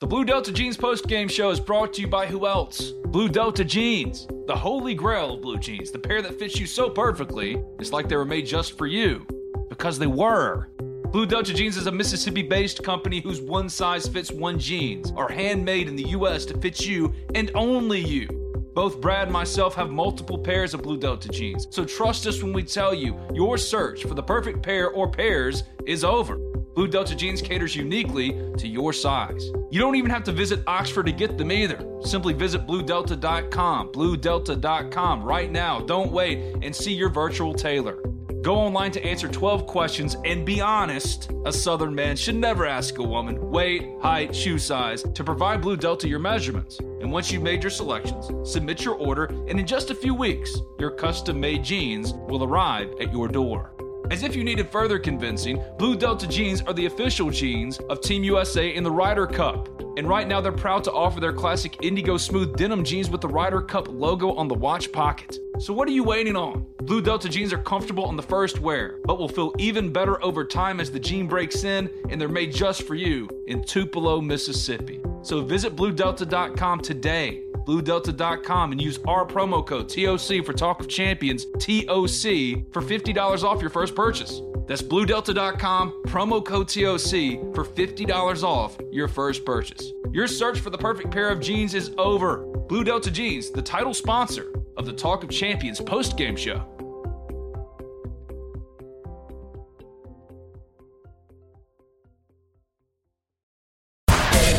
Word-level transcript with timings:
The 0.00 0.06
Blue 0.06 0.24
Delta 0.24 0.50
Jeans 0.50 0.78
post 0.78 1.08
game 1.08 1.28
show 1.28 1.50
is 1.50 1.60
brought 1.60 1.92
to 1.92 2.00
you 2.00 2.06
by 2.06 2.24
who 2.24 2.46
else? 2.46 2.92
Blue 3.08 3.28
Delta 3.28 3.62
Jeans, 3.62 4.26
the 4.46 4.56
holy 4.56 4.94
grail 4.94 5.34
of 5.34 5.42
blue 5.42 5.58
jeans, 5.58 5.90
the 5.90 5.98
pair 5.98 6.22
that 6.22 6.38
fits 6.38 6.58
you 6.58 6.64
so 6.64 6.88
perfectly, 6.88 7.62
it's 7.78 7.92
like 7.92 8.08
they 8.08 8.16
were 8.16 8.24
made 8.24 8.46
just 8.46 8.78
for 8.78 8.86
you. 8.86 9.26
Because 9.68 9.98
they 9.98 10.06
were. 10.06 10.70
Blue 11.12 11.26
Delta 11.26 11.52
Jeans 11.52 11.76
is 11.76 11.86
a 11.86 11.92
Mississippi 11.92 12.40
based 12.40 12.82
company 12.82 13.20
whose 13.20 13.42
one 13.42 13.68
size 13.68 14.08
fits 14.08 14.32
one 14.32 14.58
jeans 14.58 15.12
are 15.18 15.30
handmade 15.30 15.86
in 15.86 15.96
the 15.96 16.08
US 16.16 16.46
to 16.46 16.56
fit 16.56 16.86
you 16.86 17.12
and 17.34 17.50
only 17.54 18.00
you. 18.00 18.26
Both 18.74 19.02
Brad 19.02 19.24
and 19.24 19.32
myself 19.34 19.74
have 19.74 19.90
multiple 19.90 20.38
pairs 20.38 20.72
of 20.72 20.82
Blue 20.82 20.96
Delta 20.96 21.28
jeans, 21.28 21.66
so 21.70 21.84
trust 21.84 22.26
us 22.26 22.42
when 22.42 22.54
we 22.54 22.62
tell 22.62 22.94
you 22.94 23.20
your 23.34 23.58
search 23.58 24.04
for 24.04 24.14
the 24.14 24.22
perfect 24.22 24.62
pair 24.62 24.88
or 24.88 25.10
pairs 25.10 25.64
is 25.84 26.04
over. 26.04 26.38
Blue 26.74 26.88
Delta 26.88 27.14
jeans 27.14 27.42
caters 27.42 27.74
uniquely 27.74 28.30
to 28.56 28.68
your 28.68 28.92
size. 28.92 29.50
You 29.70 29.80
don't 29.80 29.96
even 29.96 30.10
have 30.10 30.24
to 30.24 30.32
visit 30.32 30.62
Oxford 30.66 31.06
to 31.06 31.12
get 31.12 31.36
them 31.36 31.50
either. 31.50 31.84
Simply 32.02 32.32
visit 32.32 32.66
bluedelta.com, 32.66 33.92
bluedelta.com 33.92 35.22
right 35.22 35.50
now. 35.50 35.80
Don't 35.80 36.12
wait 36.12 36.56
and 36.62 36.74
see 36.74 36.92
your 36.92 37.08
virtual 37.08 37.54
tailor. 37.54 37.98
Go 38.42 38.54
online 38.54 38.90
to 38.92 39.04
answer 39.04 39.28
12 39.28 39.66
questions 39.66 40.16
and 40.24 40.46
be 40.46 40.62
honest. 40.62 41.30
A 41.44 41.52
Southern 41.52 41.94
man 41.94 42.16
should 42.16 42.36
never 42.36 42.64
ask 42.64 42.98
a 42.98 43.02
woman 43.02 43.50
weight, 43.50 43.86
height, 44.00 44.34
shoe 44.34 44.58
size 44.58 45.02
to 45.02 45.22
provide 45.22 45.60
Blue 45.60 45.76
Delta 45.76 46.08
your 46.08 46.20
measurements. 46.20 46.78
And 46.78 47.12
once 47.12 47.30
you've 47.30 47.42
made 47.42 47.62
your 47.62 47.70
selections, 47.70 48.30
submit 48.50 48.82
your 48.82 48.94
order, 48.94 49.24
and 49.24 49.60
in 49.60 49.66
just 49.66 49.90
a 49.90 49.94
few 49.94 50.14
weeks, 50.14 50.56
your 50.78 50.90
custom 50.90 51.38
made 51.38 51.62
jeans 51.62 52.14
will 52.14 52.42
arrive 52.42 52.94
at 52.98 53.12
your 53.12 53.28
door. 53.28 53.74
As 54.10 54.24
if 54.24 54.34
you 54.34 54.42
needed 54.42 54.68
further 54.68 54.98
convincing, 54.98 55.62
Blue 55.78 55.96
Delta 55.96 56.26
jeans 56.26 56.62
are 56.62 56.72
the 56.72 56.86
official 56.86 57.30
jeans 57.30 57.78
of 57.88 58.00
Team 58.00 58.24
USA 58.24 58.74
in 58.74 58.82
the 58.82 58.90
Ryder 58.90 59.24
Cup. 59.24 59.68
And 59.96 60.08
right 60.08 60.26
now, 60.26 60.40
they're 60.40 60.50
proud 60.50 60.82
to 60.84 60.92
offer 60.92 61.20
their 61.20 61.32
classic 61.32 61.76
Indigo 61.84 62.16
Smooth 62.16 62.56
denim 62.56 62.82
jeans 62.82 63.08
with 63.08 63.20
the 63.20 63.28
Ryder 63.28 63.62
Cup 63.62 63.86
logo 63.88 64.32
on 64.32 64.48
the 64.48 64.54
watch 64.54 64.90
pocket. 64.90 65.38
So, 65.60 65.72
what 65.72 65.86
are 65.86 65.92
you 65.92 66.02
waiting 66.02 66.34
on? 66.34 66.66
Blue 66.82 67.00
Delta 67.00 67.28
jeans 67.28 67.52
are 67.52 67.58
comfortable 67.58 68.04
on 68.04 68.16
the 68.16 68.22
first 68.22 68.58
wear, 68.58 68.98
but 69.04 69.18
will 69.18 69.28
feel 69.28 69.52
even 69.58 69.92
better 69.92 70.20
over 70.24 70.44
time 70.44 70.80
as 70.80 70.90
the 70.90 70.98
jean 70.98 71.28
breaks 71.28 71.62
in, 71.62 71.88
and 72.08 72.20
they're 72.20 72.28
made 72.28 72.52
just 72.52 72.82
for 72.82 72.96
you 72.96 73.28
in 73.46 73.62
Tupelo, 73.62 74.20
Mississippi. 74.20 75.00
So, 75.22 75.42
visit 75.42 75.76
BlueDelta.com 75.76 76.80
today 76.80 77.44
BlueDelta.com 77.66 78.72
and 78.72 78.80
use 78.80 78.98
our 79.06 79.26
promo 79.26 79.66
code 79.66 79.88
TOC 79.88 80.44
for 80.44 80.52
Talk 80.52 80.80
of 80.80 80.88
Champions, 80.88 81.44
TOC, 81.58 82.72
for 82.72 82.82
$50 82.82 83.44
off 83.44 83.60
your 83.60 83.70
first 83.70 83.94
purchase. 83.94 84.40
That's 84.66 84.82
BlueDelta.com, 84.82 86.04
promo 86.06 86.44
code 86.44 86.68
TOC 86.68 87.54
for 87.54 87.64
$50 87.64 88.42
off 88.42 88.76
your 88.92 89.08
first 89.08 89.44
purchase. 89.44 89.90
Your 90.12 90.26
search 90.26 90.60
for 90.60 90.70
the 90.70 90.78
perfect 90.78 91.10
pair 91.10 91.30
of 91.30 91.40
jeans 91.40 91.74
is 91.74 91.92
over. 91.98 92.38
Blue 92.68 92.84
Delta 92.84 93.10
Jeans, 93.10 93.50
the 93.50 93.62
title 93.62 93.92
sponsor 93.92 94.52
of 94.76 94.86
the 94.86 94.92
Talk 94.92 95.24
of 95.24 95.30
Champions 95.30 95.80
post 95.80 96.16
game 96.16 96.36
show. 96.36 96.64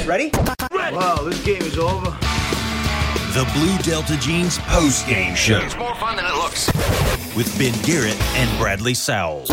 Ready? 0.05 0.31
Ready. 0.73 0.95
Wow, 0.97 1.23
this 1.23 1.41
game 1.45 1.61
is 1.61 1.77
over. 1.77 2.17
The 3.33 3.49
Blue 3.53 3.77
Delta 3.77 4.17
Jeans 4.17 4.57
post 4.59 5.07
game 5.07 5.35
show 5.35 5.59
It's 5.61 5.77
more 5.77 5.95
fun 5.95 6.17
than 6.17 6.25
it 6.25 6.33
looks. 6.33 6.67
with 7.33 7.57
Ben 7.57 7.73
Garrett 7.83 8.19
and 8.35 8.59
Bradley 8.59 8.93
Sowell. 8.93 9.45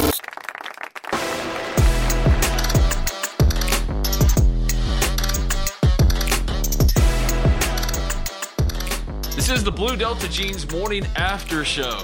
This 9.36 9.48
is 9.48 9.62
the 9.62 9.70
Blue 9.70 9.96
Delta 9.96 10.28
Jeans 10.28 10.70
morning 10.70 11.06
after 11.14 11.64
show. 11.64 12.02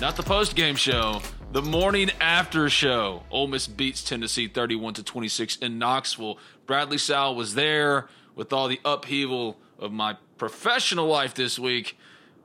Not 0.00 0.16
the 0.16 0.22
post 0.22 0.54
game 0.54 0.76
show, 0.76 1.22
the 1.52 1.62
morning 1.62 2.10
after 2.20 2.68
show. 2.68 3.22
Ole 3.30 3.46
Miss 3.46 3.66
beats 3.66 4.04
Tennessee 4.04 4.46
31 4.46 4.94
to 4.94 5.02
26 5.02 5.56
in 5.56 5.78
Knoxville. 5.78 6.38
Bradley 6.66 6.98
Sowell 6.98 7.34
was 7.34 7.54
there 7.54 8.08
with 8.34 8.52
all 8.52 8.68
the 8.68 8.80
upheaval 8.84 9.56
of 9.78 9.92
my 9.92 10.16
professional 10.42 11.06
life 11.06 11.34
this 11.34 11.56
week. 11.56 11.96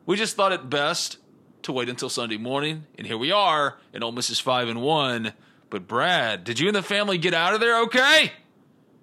We 0.06 0.18
just 0.18 0.36
thought 0.36 0.52
it 0.52 0.70
best 0.70 1.18
to 1.64 1.72
wait 1.72 1.90
until 1.90 2.10
Sunday 2.10 2.38
morning, 2.38 2.86
and 2.96 3.08
here 3.08 3.18
we 3.18 3.32
are, 3.32 3.80
and 3.92 4.04
Ole 4.04 4.12
Miss 4.12 4.30
is 4.30 4.40
5 4.40 4.70
and 4.70 4.84
1. 4.84 5.34
But 5.72 5.88
Brad, 5.88 6.44
did 6.44 6.60
you 6.60 6.68
and 6.68 6.76
the 6.76 6.84
family 6.84 7.18
get 7.18 7.34
out 7.34 7.56
of 7.56 7.60
there 7.60 7.82
okay? 7.86 8.34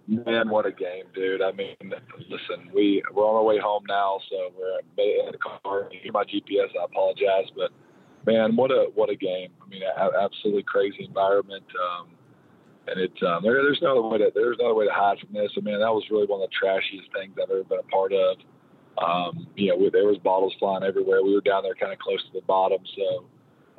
Man, 0.06 0.48
what 0.48 0.64
a 0.64 0.70
game, 0.70 1.06
dude! 1.12 1.42
I 1.42 1.50
mean, 1.50 1.74
listen, 1.82 2.70
we 2.72 3.02
we're 3.12 3.24
on 3.24 3.34
our 3.34 3.42
way 3.42 3.58
home 3.58 3.82
now, 3.88 4.20
so 4.30 4.52
we're 4.56 4.78
in 4.78 5.32
the 5.32 5.38
car. 5.38 5.88
Hear 5.90 6.12
my 6.12 6.22
GPS? 6.22 6.68
I 6.80 6.84
apologize, 6.84 7.50
but 7.56 7.72
man, 8.24 8.54
what 8.54 8.70
a 8.70 8.92
what 8.94 9.10
a 9.10 9.16
game! 9.16 9.50
I 9.60 9.68
mean, 9.68 9.82
absolutely 10.22 10.62
crazy 10.62 11.04
environment, 11.04 11.64
um, 11.82 12.10
and 12.86 13.00
it 13.00 13.12
um, 13.26 13.42
there, 13.42 13.60
there's 13.60 13.80
no 13.82 13.98
other 13.98 14.08
way 14.08 14.18
to 14.18 14.30
there's 14.32 14.58
no 14.60 14.66
other 14.66 14.74
way 14.74 14.86
to 14.86 14.92
hide 14.92 15.18
from 15.18 15.32
this. 15.32 15.50
I 15.56 15.62
mean, 15.62 15.80
that 15.80 15.92
was 15.92 16.04
really 16.12 16.26
one 16.26 16.40
of 16.40 16.48
the 16.48 16.54
trashiest 16.54 17.10
things 17.12 17.34
I've 17.42 17.50
ever 17.50 17.64
been 17.64 17.80
a 17.80 17.90
part 17.90 18.12
of. 18.12 18.36
Um, 18.98 19.48
you 19.56 19.68
know, 19.68 19.90
there 19.90 20.06
was 20.06 20.18
bottles 20.18 20.54
flying 20.58 20.84
everywhere. 20.84 21.22
We 21.22 21.34
were 21.34 21.40
down 21.40 21.62
there 21.62 21.74
kind 21.74 21.92
of 21.92 21.98
close 21.98 22.22
to 22.22 22.32
the 22.32 22.46
bottom, 22.46 22.78
so 22.96 23.24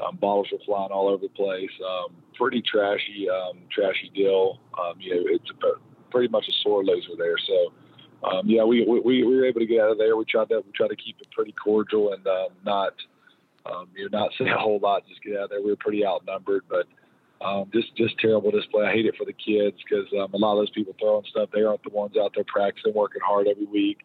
um, 0.04 0.18
bottles 0.18 0.48
were 0.52 0.60
flying 0.66 0.92
all 0.92 1.08
over 1.08 1.22
the 1.22 1.30
place. 1.30 1.72
Um, 1.86 2.16
pretty 2.34 2.62
trashy, 2.62 3.28
um, 3.30 3.60
trashy 3.72 4.12
deal. 4.14 4.60
Um, 4.78 5.00
you 5.00 5.16
know, 5.16 5.22
it's 5.26 5.50
a, 5.64 6.12
pretty 6.12 6.28
much 6.30 6.46
a 6.48 6.52
sore 6.64 6.84
loser 6.84 7.16
there. 7.18 7.36
So, 7.48 7.74
um, 8.30 8.44
yeah, 8.46 8.64
we, 8.64 8.86
we 8.86 9.00
we 9.02 9.24
were 9.24 9.46
able 9.46 9.62
to 9.62 9.66
get 9.66 9.82
out 9.82 9.92
of 9.92 9.98
there. 9.98 10.18
We 10.18 10.26
tried 10.26 10.50
to 10.50 10.62
we 10.66 10.72
tried 10.74 10.90
to 10.90 10.96
keep 10.96 11.20
it 11.22 11.28
pretty 11.32 11.54
cordial 11.54 12.14
and 12.14 12.26
um, 12.28 12.48
not 12.66 12.94
um, 13.66 13.88
you 13.96 14.10
know 14.10 14.20
not 14.20 14.32
say 14.38 14.50
a 14.50 14.58
whole 14.58 14.80
lot. 14.80 15.08
Just 15.08 15.24
get 15.24 15.38
out 15.38 15.46
of 15.46 15.50
there. 15.52 15.62
We 15.62 15.70
were 15.70 15.78
pretty 15.78 16.06
outnumbered, 16.06 16.64
but 16.70 16.88
um, 17.46 17.70
just 17.74 17.96
just 17.96 18.18
terrible 18.20 18.52
display. 18.52 18.86
I 18.86 18.92
hate 18.92 19.06
it 19.06 19.16
for 19.18 19.26
the 19.26 19.34
kids 19.34 19.78
because 19.84 20.08
um, 20.20 20.34
a 20.34 20.38
lot 20.38 20.54
of 20.54 20.60
those 20.60 20.72
people 20.72 20.96
throwing 21.00 21.26
stuff. 21.30 21.50
They 21.54 21.64
aren't 21.64 21.84
the 21.84 21.90
ones 21.90 22.16
out 22.22 22.32
there 22.36 22.46
practicing, 22.48 22.94
working 22.94 23.22
hard 23.26 23.48
every 23.48 23.66
week, 23.66 24.00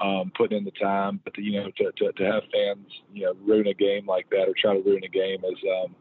um, 0.00 0.32
putting 0.36 0.58
in 0.58 0.64
the 0.64 0.72
time. 0.72 1.20
But 1.24 1.34
to, 1.34 1.42
you 1.42 1.60
know, 1.60 1.70
to, 1.70 1.92
to 1.92 2.12
to 2.12 2.24
have 2.24 2.42
fans 2.52 2.86
you 3.12 3.26
know 3.26 3.34
ruin 3.44 3.66
a 3.66 3.74
game 3.74 4.06
like 4.06 4.28
that 4.30 4.48
or 4.48 4.54
try 4.56 4.74
to 4.74 4.82
ruin 4.82 5.04
a 5.04 5.08
game 5.08 5.42
is 5.44 5.58
um, 5.82 5.94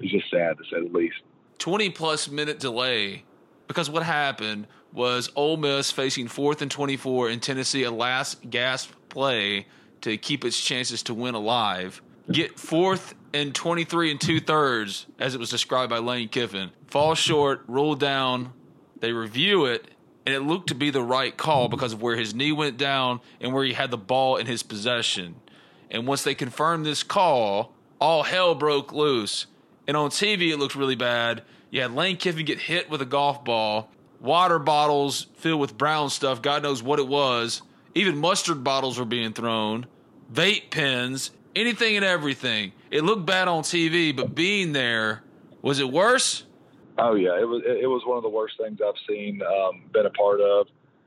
is 0.00 0.10
just 0.10 0.30
sad 0.30 0.56
to 0.58 0.64
say 0.64 0.86
the 0.86 0.96
least. 0.96 1.16
20 1.58 1.90
plus 1.90 2.30
minute 2.30 2.58
delay 2.58 3.24
because 3.66 3.90
what 3.90 4.02
happened 4.02 4.66
was 4.92 5.30
Ole 5.36 5.56
Miss 5.56 5.92
facing 5.92 6.26
fourth 6.26 6.62
and 6.62 6.70
24 6.70 7.30
in 7.30 7.38
Tennessee, 7.40 7.84
a 7.84 7.90
last 7.90 8.50
gasp 8.50 8.90
play 9.08 9.66
to 10.00 10.16
keep 10.16 10.44
its 10.44 10.60
chances 10.60 11.02
to 11.04 11.14
win 11.14 11.34
alive. 11.34 12.02
Get 12.32 12.58
fourth 12.58 13.14
and 13.32 13.54
23 13.54 14.12
and 14.12 14.20
two 14.20 14.40
thirds, 14.40 15.06
as 15.18 15.34
it 15.34 15.38
was 15.38 15.50
described 15.50 15.90
by 15.90 15.98
Lane 15.98 16.28
Kiffin. 16.28 16.70
Fall 16.86 17.14
short, 17.14 17.62
roll 17.68 17.94
down. 17.94 18.52
They 18.98 19.12
review 19.12 19.66
it, 19.66 19.88
and 20.26 20.34
it 20.34 20.40
looked 20.40 20.68
to 20.68 20.74
be 20.74 20.90
the 20.90 21.02
right 21.02 21.36
call 21.36 21.68
because 21.68 21.92
of 21.92 22.02
where 22.02 22.16
his 22.16 22.34
knee 22.34 22.52
went 22.52 22.76
down 22.76 23.20
and 23.40 23.52
where 23.52 23.64
he 23.64 23.72
had 23.72 23.90
the 23.90 23.96
ball 23.96 24.36
in 24.36 24.46
his 24.46 24.62
possession. 24.62 25.36
And 25.90 26.06
once 26.06 26.22
they 26.22 26.34
confirmed 26.34 26.86
this 26.86 27.02
call, 27.02 27.72
all 28.00 28.22
hell 28.22 28.54
broke 28.54 28.92
loose. 28.92 29.46
And 29.88 29.96
on 29.96 30.10
TV, 30.10 30.50
it 30.50 30.58
looked 30.58 30.76
really 30.76 30.94
bad. 30.94 31.42
You 31.70 31.82
had 31.82 31.94
Lane 31.94 32.16
Kiffin 32.16 32.44
get 32.44 32.60
hit 32.60 32.90
with 32.90 33.02
a 33.02 33.06
golf 33.06 33.44
ball, 33.44 33.90
water 34.20 34.58
bottles 34.58 35.26
filled 35.36 35.60
with 35.60 35.78
brown 35.78 36.10
stuff, 36.10 36.42
God 36.42 36.62
knows 36.62 36.82
what 36.82 36.98
it 36.98 37.08
was. 37.08 37.62
Even 37.94 38.18
mustard 38.18 38.62
bottles 38.62 38.98
were 38.98 39.04
being 39.04 39.32
thrown, 39.32 39.86
vape 40.32 40.70
pens, 40.70 41.30
anything 41.56 41.96
and 41.96 42.04
everything. 42.04 42.72
It 42.90 43.02
looked 43.02 43.26
bad 43.26 43.48
on 43.48 43.62
TV, 43.62 44.14
but 44.14 44.34
being 44.34 44.72
there, 44.72 45.22
was 45.62 45.80
it 45.80 45.90
worse? 45.90 46.44
Oh 46.98 47.14
yeah, 47.14 47.38
it 47.40 47.48
was 47.48 47.62
it 47.64 47.86
was 47.86 48.02
one 48.04 48.16
of 48.16 48.22
the 48.22 48.28
worst 48.28 48.54
things 48.60 48.78
I've 48.84 48.94
seen, 49.08 49.40
um, 49.42 49.82
been 49.92 50.06
a 50.06 50.10
part 50.10 50.40
of. 50.40 50.66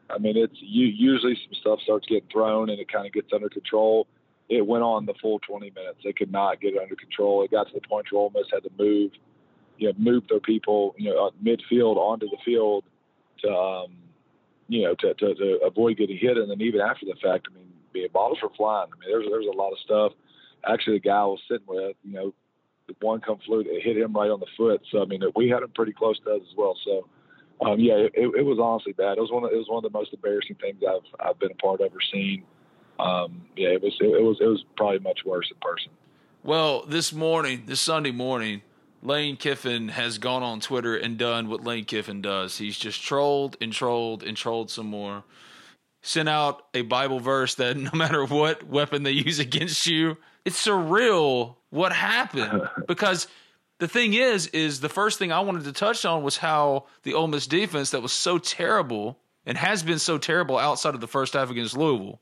I 0.10 0.18
mean, 0.18 0.38
it's 0.38 0.56
you, 0.60 0.88
usually 0.88 1.36
some 1.36 1.54
stuff 1.60 1.80
starts 1.84 2.06
getting 2.08 2.28
thrown 2.32 2.70
and 2.70 2.80
it 2.80 2.92
kind 2.92 3.06
of 3.06 3.14
gets 3.14 3.30
under 3.34 3.50
control. 3.50 4.08
It 4.50 4.66
went 4.66 4.84
on 4.84 5.06
the 5.06 5.14
full 5.22 5.40
20 5.40 5.72
minutes. 5.72 6.00
They 6.04 6.14
could 6.14 6.32
not 6.32 6.62
get 6.62 6.74
it 6.74 6.82
under 6.82 6.96
control. 6.96 7.44
It 7.44 7.52
got 7.52 7.68
to 7.68 7.74
the 7.74 7.88
point 7.88 8.08
where 8.12 8.30
Miss 8.34 8.48
had 8.52 8.64
to 8.64 8.70
move, 8.78 9.12
you 9.78 9.88
know, 9.88 9.94
move 9.98 10.24
their 10.30 10.40
people, 10.40 10.94
you 10.98 11.10
know, 11.10 11.32
midfield 11.44 11.96
onto 11.96 12.28
the 12.30 12.38
field 12.44 12.84
to, 13.40 13.50
um, 13.50 13.96
you 14.68 14.84
know, 14.84 14.96
to, 15.00 15.14
to, 15.14 15.36
to 15.36 15.60
avoid 15.66 15.98
getting 15.98 16.18
hit. 16.18 16.38
And 16.38 16.52
then 16.52 16.62
even 16.62 16.82
after 16.82 17.06
the 17.06 17.16
fact, 17.22 17.48
I 17.50 17.56
mean, 17.56 17.72
the 17.94 18.08
bottles 18.10 18.40
were 18.44 18.50
flying. 18.56 18.90
I 18.92 19.00
mean, 19.00 19.10
there's 19.10 19.26
there's 19.30 19.48
a 19.52 19.58
lot 19.58 19.72
of 19.72 19.78
stuff. 19.84 20.12
Actually, 20.66 20.98
the 20.98 21.08
guy 21.08 21.18
I 21.18 21.26
was 21.26 21.40
sitting 21.50 21.68
with, 21.68 21.96
you 22.04 22.14
know, 22.14 22.34
one 23.02 23.22
come 23.22 23.40
flew, 23.46 23.62
it 23.62 23.84
hit 23.84 23.98
him 23.98 24.14
right 24.14 24.30
on 24.30 24.40
the 24.40 24.48
foot. 24.58 24.82
So 24.92 25.02
I 25.02 25.06
mean, 25.06 25.22
we 25.36 25.50
had 25.50 25.64
him 25.64 25.72
pretty 25.74 25.94
close 25.94 26.20
to 26.26 26.36
us 26.36 26.42
as 26.42 26.58
well. 26.58 26.78
So. 26.86 27.08
Um, 27.64 27.80
yeah, 27.80 27.94
it, 27.94 28.12
it 28.16 28.42
was 28.42 28.58
honestly 28.60 28.94
bad. 28.94 29.18
It 29.18 29.22
was 29.22 29.32
one 29.32 29.46
of 29.46 29.52
it 29.52 29.56
was 29.56 29.70
one 29.70 29.86
of 29.86 29.90
the 29.90 29.98
most 29.98 30.12
embarrassing 30.12 30.58
things 30.60 30.82
I've 30.86 31.06
I've 31.20 31.40
been 31.40 31.52
a 31.52 31.56
part 31.56 31.80
of 31.82 31.94
or 31.94 32.02
seen. 32.12 32.44
Um, 33.00 33.44
yeah, 33.56 33.70
it 33.70 33.82
was 33.82 33.94
it, 34.02 34.08
it 34.08 34.24
was 34.24 34.38
it 34.42 34.46
was 34.46 34.66
probably 34.76 35.00
much 35.00 35.20
worse 35.24 35.50
in 35.52 35.58
person. 35.62 35.92
Well, 36.44 36.84
this 36.86 37.14
morning, 37.14 37.64
this 37.68 37.80
Sunday 37.80 38.12
morning, 38.12 38.64
Lane 39.02 39.38
Kiffin 39.38 39.90
has 39.90 40.18
gone 40.18 40.44
on 40.44 40.60
Twitter 40.60 40.96
and 40.96 41.18
done 41.18 41.48
what 41.50 41.64
Lane 41.64 41.86
Kiffin 41.86 42.22
does. 42.22 42.58
He's 42.58 42.78
just 42.78 43.02
trolled 43.02 43.58
and 43.62 43.72
trolled 43.72 44.24
and 44.24 44.36
trolled 44.36 44.70
some 44.70 44.88
more. 44.88 45.24
Sent 46.02 46.28
out 46.28 46.66
a 46.74 46.82
Bible 46.82 47.20
verse 47.20 47.56
that 47.56 47.78
no 47.78 47.92
matter 47.94 48.26
what 48.26 48.64
weapon 48.64 49.04
they 49.04 49.12
use 49.12 49.40
against 49.40 49.88
you, 49.88 50.18
it's 50.46 50.66
surreal 50.66 51.56
what 51.74 51.92
happened. 51.94 52.70
because 52.88 53.28
the 53.80 53.88
thing 53.88 54.14
is, 54.14 54.48
is 54.48 54.80
the 54.80 54.90
first 54.90 55.20
thing 55.20 55.32
I 55.32 55.42
wanted 55.42 55.66
to 55.66 55.74
touch 55.74 56.06
on 56.06 56.24
was 56.24 56.38
how 56.38 56.86
the 57.04 57.14
Ole 57.14 57.28
Miss 57.28 57.48
defense 57.48 57.92
that 57.92 58.02
was 58.02 58.14
so 58.14 58.38
terrible 58.38 59.20
and 59.46 59.58
has 59.58 59.84
been 59.84 60.00
so 60.00 60.18
terrible 60.18 60.58
outside 60.58 60.96
of 60.96 61.02
the 61.02 61.08
first 61.08 61.34
half 61.34 61.50
against 61.50 61.78
Louisville 61.78 62.22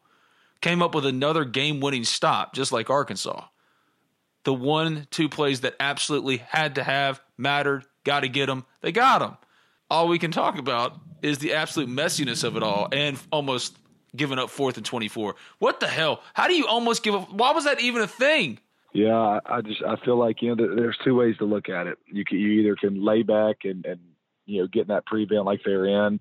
came 0.62 0.82
up 0.82 0.94
with 0.94 1.06
another 1.06 1.44
game 1.44 1.80
winning 1.80 2.04
stop, 2.04 2.54
just 2.54 2.72
like 2.72 2.90
Arkansas 2.90 3.46
the 4.44 4.54
one, 4.54 5.08
two 5.12 5.30
plays 5.30 5.62
that 5.62 5.76
absolutely 5.80 6.38
had 6.38 6.76
to 6.76 6.84
have, 6.84 7.22
mattered, 7.38 7.86
got 8.04 8.22
to 8.22 8.30
get 8.30 8.48
them. 8.48 8.66
They 8.82 8.92
got 8.92 9.20
them. 9.20 9.38
All 9.90 10.08
we 10.08 10.20
can 10.20 10.32
talk 10.32 10.58
about 10.58 11.00
is 11.22 11.40
the 11.40 11.54
absolute 11.54 11.90
messiness 11.90 12.44
of 12.44 12.56
it 12.58 12.64
all 12.64 12.88
and 12.92 13.20
almost 13.32 13.78
giving 14.16 14.40
up 14.40 14.50
fourth 14.50 14.78
and 14.78 14.86
24. 14.86 15.36
What 15.60 15.80
the 15.80 15.88
hell? 15.88 16.22
How 16.34 16.48
do 16.48 16.56
you 16.56 16.66
almost 16.66 17.04
give 17.04 17.14
up? 17.14 17.32
Why 17.32 17.52
was 17.52 17.66
that 17.66 17.82
even 17.82 18.02
a 18.02 18.08
thing? 18.08 18.60
Yeah, 18.94 19.40
I 19.46 19.62
just 19.62 19.82
I 19.88 19.96
feel 20.04 20.18
like 20.18 20.42
you 20.42 20.54
know 20.54 20.76
there's 20.76 20.98
two 21.04 21.16
ways 21.16 21.38
to 21.38 21.46
look 21.46 21.70
at 21.70 21.88
it. 21.88 21.98
You 22.08 22.26
can, 22.26 22.38
you 22.40 22.62
either 22.62 22.76
can 22.76 23.04
lay 23.04 23.24
back 23.24 23.58
and 23.64 23.86
and 23.86 24.00
you 24.46 24.62
know 24.62 24.68
get 24.68 24.82
in 24.82 24.88
that 24.90 25.06
prevent 25.06 25.46
like 25.46 25.62
they're 25.64 25.86
in 25.86 26.20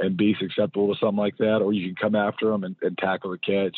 and 0.00 0.16
be 0.16 0.34
susceptible 0.38 0.92
to 0.92 0.98
something 0.98 1.18
like 1.18 1.36
that, 1.38 1.58
or 1.58 1.72
you 1.72 1.86
can 1.86 1.96
come 1.96 2.14
after 2.14 2.50
them 2.50 2.64
and, 2.64 2.76
and 2.82 2.96
tackle 2.98 3.30
the 3.30 3.38
catch. 3.38 3.76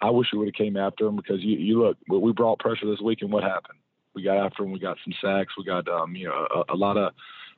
I 0.00 0.10
wish 0.10 0.28
we 0.32 0.38
would 0.38 0.48
have 0.48 0.54
came 0.54 0.76
after 0.76 1.06
him 1.06 1.16
because 1.16 1.40
you, 1.40 1.56
you 1.56 1.82
look, 1.82 1.96
we 2.08 2.32
brought 2.32 2.58
pressure 2.58 2.86
this 2.86 3.00
week, 3.00 3.22
and 3.22 3.32
what 3.32 3.42
happened? 3.42 3.78
We 4.14 4.22
got 4.22 4.44
after 4.44 4.62
him. 4.62 4.72
We 4.72 4.78
got 4.78 4.98
some 5.04 5.14
sacks. 5.22 5.54
We 5.56 5.64
got 5.64 5.88
um, 5.88 6.14
you 6.14 6.28
know 6.28 6.46
a, 6.54 6.74
a 6.74 6.76
lot 6.76 6.96
of 6.96 7.12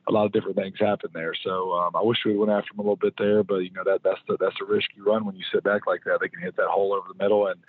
a 0.07 0.11
lot 0.11 0.25
of 0.25 0.31
different 0.31 0.55
things 0.55 0.75
happened 0.79 1.11
there. 1.13 1.33
So 1.43 1.73
um, 1.73 1.95
I 1.95 2.01
wish 2.01 2.19
we 2.25 2.35
went 2.37 2.51
after 2.51 2.73
him 2.73 2.79
a 2.79 2.81
little 2.81 2.95
bit 2.95 3.13
there, 3.17 3.43
but 3.43 3.57
you 3.59 3.71
know 3.71 3.83
that 3.85 4.01
that's 4.03 4.19
the 4.27 4.37
that's 4.39 4.55
the 4.59 4.65
risk 4.65 4.89
you 4.95 5.05
run 5.05 5.25
when 5.25 5.35
you 5.35 5.43
sit 5.53 5.63
back 5.63 5.87
like 5.87 6.03
that. 6.05 6.19
They 6.21 6.29
can 6.29 6.41
hit 6.41 6.55
that 6.57 6.67
hole 6.67 6.93
over 6.93 7.07
the 7.07 7.21
middle, 7.21 7.47
and 7.47 7.59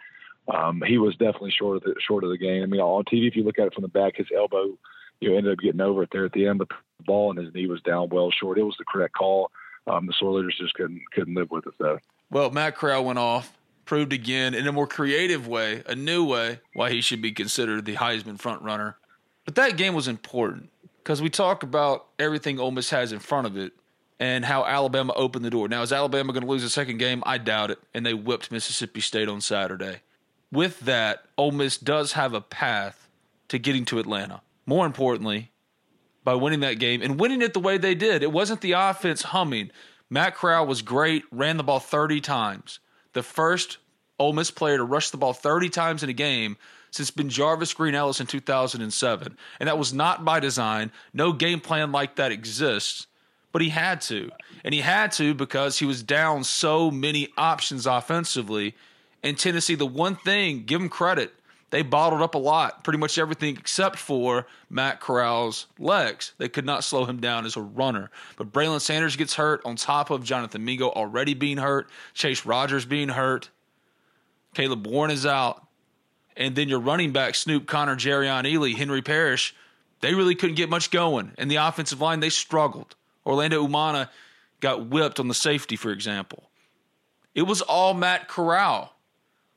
um, 0.48 0.82
he 0.86 0.98
was 0.98 1.14
definitely 1.16 1.52
short 1.56 1.76
of 1.76 1.82
the 1.82 1.94
short 2.06 2.24
of 2.24 2.30
the 2.30 2.38
game. 2.38 2.62
I 2.62 2.66
mean, 2.66 2.80
on 2.80 3.04
TV, 3.04 3.28
if 3.28 3.36
you 3.36 3.44
look 3.44 3.58
at 3.58 3.66
it 3.66 3.74
from 3.74 3.82
the 3.82 3.88
back, 3.88 4.16
his 4.16 4.26
elbow 4.34 4.76
you 5.20 5.30
know 5.30 5.36
ended 5.36 5.52
up 5.52 5.58
getting 5.58 5.80
over 5.80 6.02
it 6.02 6.10
there 6.12 6.24
at 6.24 6.32
the 6.32 6.46
end, 6.46 6.58
but 6.58 6.68
the 6.68 7.04
ball 7.04 7.30
and 7.30 7.38
his 7.38 7.54
knee 7.54 7.66
was 7.66 7.82
down 7.82 8.08
well 8.10 8.30
short. 8.30 8.58
It 8.58 8.62
was 8.62 8.76
the 8.78 8.84
correct 8.84 9.14
call. 9.14 9.50
Um, 9.86 10.06
the 10.06 10.12
Soilers 10.12 10.56
just 10.58 10.74
couldn't 10.74 11.02
couldn't 11.12 11.34
live 11.34 11.50
with 11.50 11.66
it 11.66 11.74
though. 11.78 11.98
Well, 12.30 12.50
Matt 12.50 12.76
Corral 12.76 13.04
went 13.04 13.18
off 13.18 13.56
proved 13.90 14.12
again 14.12 14.54
in 14.54 14.68
a 14.68 14.72
more 14.72 14.86
creative 14.86 15.48
way, 15.48 15.82
a 15.84 15.96
new 15.96 16.24
way, 16.24 16.60
why 16.74 16.90
he 16.90 17.00
should 17.00 17.20
be 17.20 17.32
considered 17.32 17.84
the 17.84 17.96
Heisman 17.96 18.38
frontrunner. 18.38 18.94
But 19.44 19.56
that 19.56 19.76
game 19.76 19.94
was 19.94 20.06
important 20.06 20.70
because 21.02 21.20
we 21.20 21.28
talk 21.28 21.64
about 21.64 22.06
everything 22.16 22.60
Ole 22.60 22.70
Miss 22.70 22.90
has 22.90 23.10
in 23.10 23.18
front 23.18 23.48
of 23.48 23.56
it 23.56 23.72
and 24.20 24.44
how 24.44 24.64
Alabama 24.64 25.12
opened 25.16 25.44
the 25.44 25.50
door. 25.50 25.66
Now, 25.66 25.82
is 25.82 25.92
Alabama 25.92 26.32
going 26.32 26.44
to 26.44 26.48
lose 26.48 26.62
a 26.62 26.70
second 26.70 26.98
game? 26.98 27.20
I 27.26 27.36
doubt 27.38 27.72
it. 27.72 27.80
And 27.92 28.06
they 28.06 28.14
whipped 28.14 28.52
Mississippi 28.52 29.00
State 29.00 29.28
on 29.28 29.40
Saturday. 29.40 30.02
With 30.52 30.80
that, 30.80 31.24
Ole 31.36 31.52
Miss 31.52 31.76
does 31.76 32.12
have 32.12 32.34
a 32.34 32.40
path 32.40 33.08
to 33.48 33.58
getting 33.58 33.84
to 33.86 33.98
Atlanta. 33.98 34.42
More 34.66 34.86
importantly, 34.86 35.50
by 36.24 36.34
winning 36.34 36.60
that 36.60 36.78
game 36.78 37.02
and 37.02 37.18
winning 37.18 37.42
it 37.42 37.54
the 37.54 37.60
way 37.60 37.78
they 37.78 37.94
did. 37.94 38.22
It 38.22 38.32
wasn't 38.32 38.60
the 38.60 38.72
offense 38.72 39.22
humming. 39.22 39.70
Matt 40.08 40.34
Corral 40.34 40.66
was 40.66 40.82
great, 40.82 41.24
ran 41.30 41.56
the 41.56 41.62
ball 41.62 41.80
30 41.80 42.20
times 42.20 42.80
the 43.12 43.22
first 43.22 43.78
Ole 44.18 44.32
Miss 44.32 44.50
player 44.50 44.76
to 44.76 44.84
rush 44.84 45.10
the 45.10 45.16
ball 45.16 45.32
30 45.32 45.68
times 45.68 46.02
in 46.02 46.10
a 46.10 46.14
game 46.14 46.56
since 46.90 47.10
BenJarvus 47.10 47.74
Green-Ellis 47.74 48.20
in 48.20 48.26
2007. 48.26 49.36
And 49.58 49.68
that 49.68 49.78
was 49.78 49.94
not 49.94 50.24
by 50.24 50.40
design. 50.40 50.92
No 51.12 51.32
game 51.32 51.60
plan 51.60 51.92
like 51.92 52.16
that 52.16 52.32
exists, 52.32 53.06
but 53.52 53.62
he 53.62 53.68
had 53.70 54.00
to. 54.02 54.30
And 54.64 54.74
he 54.74 54.80
had 54.80 55.12
to 55.12 55.34
because 55.34 55.78
he 55.78 55.86
was 55.86 56.02
down 56.02 56.44
so 56.44 56.90
many 56.90 57.28
options 57.38 57.86
offensively. 57.86 58.74
And 59.22 59.38
Tennessee, 59.38 59.74
the 59.74 59.86
one 59.86 60.16
thing, 60.16 60.64
give 60.64 60.80
them 60.80 60.88
credit, 60.88 61.34
they 61.70 61.82
bottled 61.82 62.22
up 62.22 62.34
a 62.34 62.38
lot, 62.38 62.82
pretty 62.82 62.98
much 62.98 63.16
everything 63.16 63.56
except 63.56 63.96
for 63.96 64.46
Matt 64.68 65.00
Corral's 65.00 65.66
legs. 65.78 66.32
They 66.38 66.48
could 66.48 66.64
not 66.64 66.82
slow 66.82 67.04
him 67.04 67.20
down 67.20 67.46
as 67.46 67.56
a 67.56 67.60
runner. 67.60 68.10
But 68.36 68.52
Braylon 68.52 68.80
Sanders 68.80 69.16
gets 69.16 69.34
hurt 69.34 69.60
on 69.64 69.76
top 69.76 70.10
of 70.10 70.24
Jonathan 70.24 70.64
Mingo 70.64 70.90
already 70.90 71.34
being 71.34 71.58
hurt, 71.58 71.88
Chase 72.12 72.44
Rogers 72.44 72.84
being 72.84 73.10
hurt, 73.10 73.50
Caleb 74.54 74.86
Warren 74.86 75.10
is 75.10 75.26
out. 75.26 75.66
And 76.36 76.56
then 76.56 76.68
your 76.68 76.80
running 76.80 77.12
back, 77.12 77.34
Snoop 77.34 77.66
Conner, 77.66 77.96
Jerrion 77.96 78.44
Ealy, 78.44 78.74
Henry 78.74 79.02
Parrish, 79.02 79.54
they 80.00 80.14
really 80.14 80.34
couldn't 80.34 80.56
get 80.56 80.70
much 80.70 80.90
going. 80.90 81.32
And 81.38 81.50
the 81.50 81.56
offensive 81.56 82.00
line, 82.00 82.20
they 82.20 82.30
struggled. 82.30 82.96
Orlando 83.26 83.66
Umana 83.66 84.08
got 84.60 84.86
whipped 84.86 85.20
on 85.20 85.28
the 85.28 85.34
safety, 85.34 85.76
for 85.76 85.90
example. 85.90 86.50
It 87.34 87.42
was 87.42 87.60
all 87.62 87.94
Matt 87.94 88.28
Corral. 88.28 88.94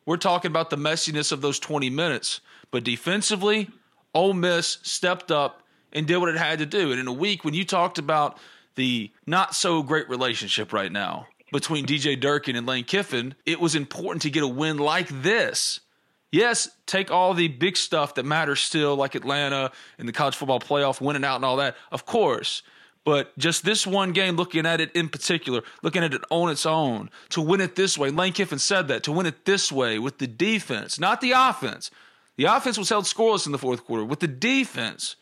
We're 0.06 0.18
talking 0.18 0.50
about 0.50 0.70
the 0.70 0.78
messiness 0.78 1.32
of 1.32 1.42
those 1.42 1.60
20 1.60 1.90
minutes. 1.90 2.42
But 2.72 2.84
defensively, 2.84 3.70
Ole 4.14 4.34
Miss 4.34 4.80
stepped 4.82 5.32
up 5.32 5.62
and 5.92 6.08
did 6.08 6.18
what 6.18 6.30
it 6.30 6.38
had 6.38 6.60
to 6.60 6.66
do. 6.66 6.92
And 6.92 7.00
in 7.00 7.08
a 7.08 7.14
week 7.14 7.46
when 7.46 7.54
you 7.54 7.66
talked 7.66 7.98
about 7.98 8.38
the 8.76 9.12
not 9.26 9.56
so 9.56 9.84
great 9.84 10.10
relationship 10.10 10.74
right 10.74 10.92
now 10.92 11.28
between 11.52 11.86
DJ 11.86 12.20
Durkin 12.20 12.56
and 12.56 12.66
Lane 12.66 12.84
Kiffin, 12.84 13.36
it 13.46 13.60
was 13.60 13.76
important 13.76 14.24
to 14.24 14.30
get 14.30 14.44
a 14.44 14.48
win 14.48 14.78
like 14.78 15.08
this. 15.22 15.80
Yes, 16.32 16.68
take 16.88 17.12
all 17.12 17.36
the 17.36 17.48
big 17.48 17.78
stuff 17.78 18.16
that 18.16 18.26
matters 18.26 18.60
still, 18.60 18.96
like 18.96 19.14
Atlanta 19.14 19.72
and 20.00 20.08
the 20.08 20.12
college 20.12 20.36
football 20.36 20.60
playoff, 20.60 21.00
winning 21.00 21.24
out 21.24 21.36
and 21.36 21.46
all 21.46 21.58
that, 21.58 21.76
of 21.92 22.08
course. 22.08 22.64
But 23.06 23.38
just 23.38 23.66
this 23.66 23.86
one 23.86 24.14
game, 24.14 24.38
looking 24.38 24.66
at 24.66 24.80
it 24.80 24.92
in 24.94 25.10
particular, 25.10 25.62
looking 25.82 26.04
at 26.04 26.14
it 26.14 26.22
on 26.30 26.50
its 26.50 26.66
own, 26.66 27.10
to 27.30 27.42
win 27.42 27.60
it 27.60 27.76
this 27.76 27.98
way, 27.98 28.10
Lane 28.10 28.32
Kiffin 28.32 28.60
said 28.60 28.88
that, 28.88 29.04
to 29.04 29.12
win 29.12 29.25
it 29.25 29.46
this 29.46 29.72
way 29.72 30.00
with 30.00 30.20
the 30.20 30.27
defense, 30.27 31.00
not 31.00 31.20
the 31.20 31.32
offense. 31.32 31.92
The 32.38 32.46
offense 32.46 32.77
was 32.77 32.89
held 32.89 33.06
scoreless 33.06 33.46
in 33.46 33.51
the 33.51 33.58
fourth 33.58 33.86
quarter 33.86 34.06
with 34.06 34.22
the 34.22 34.27
defense. 34.27 35.18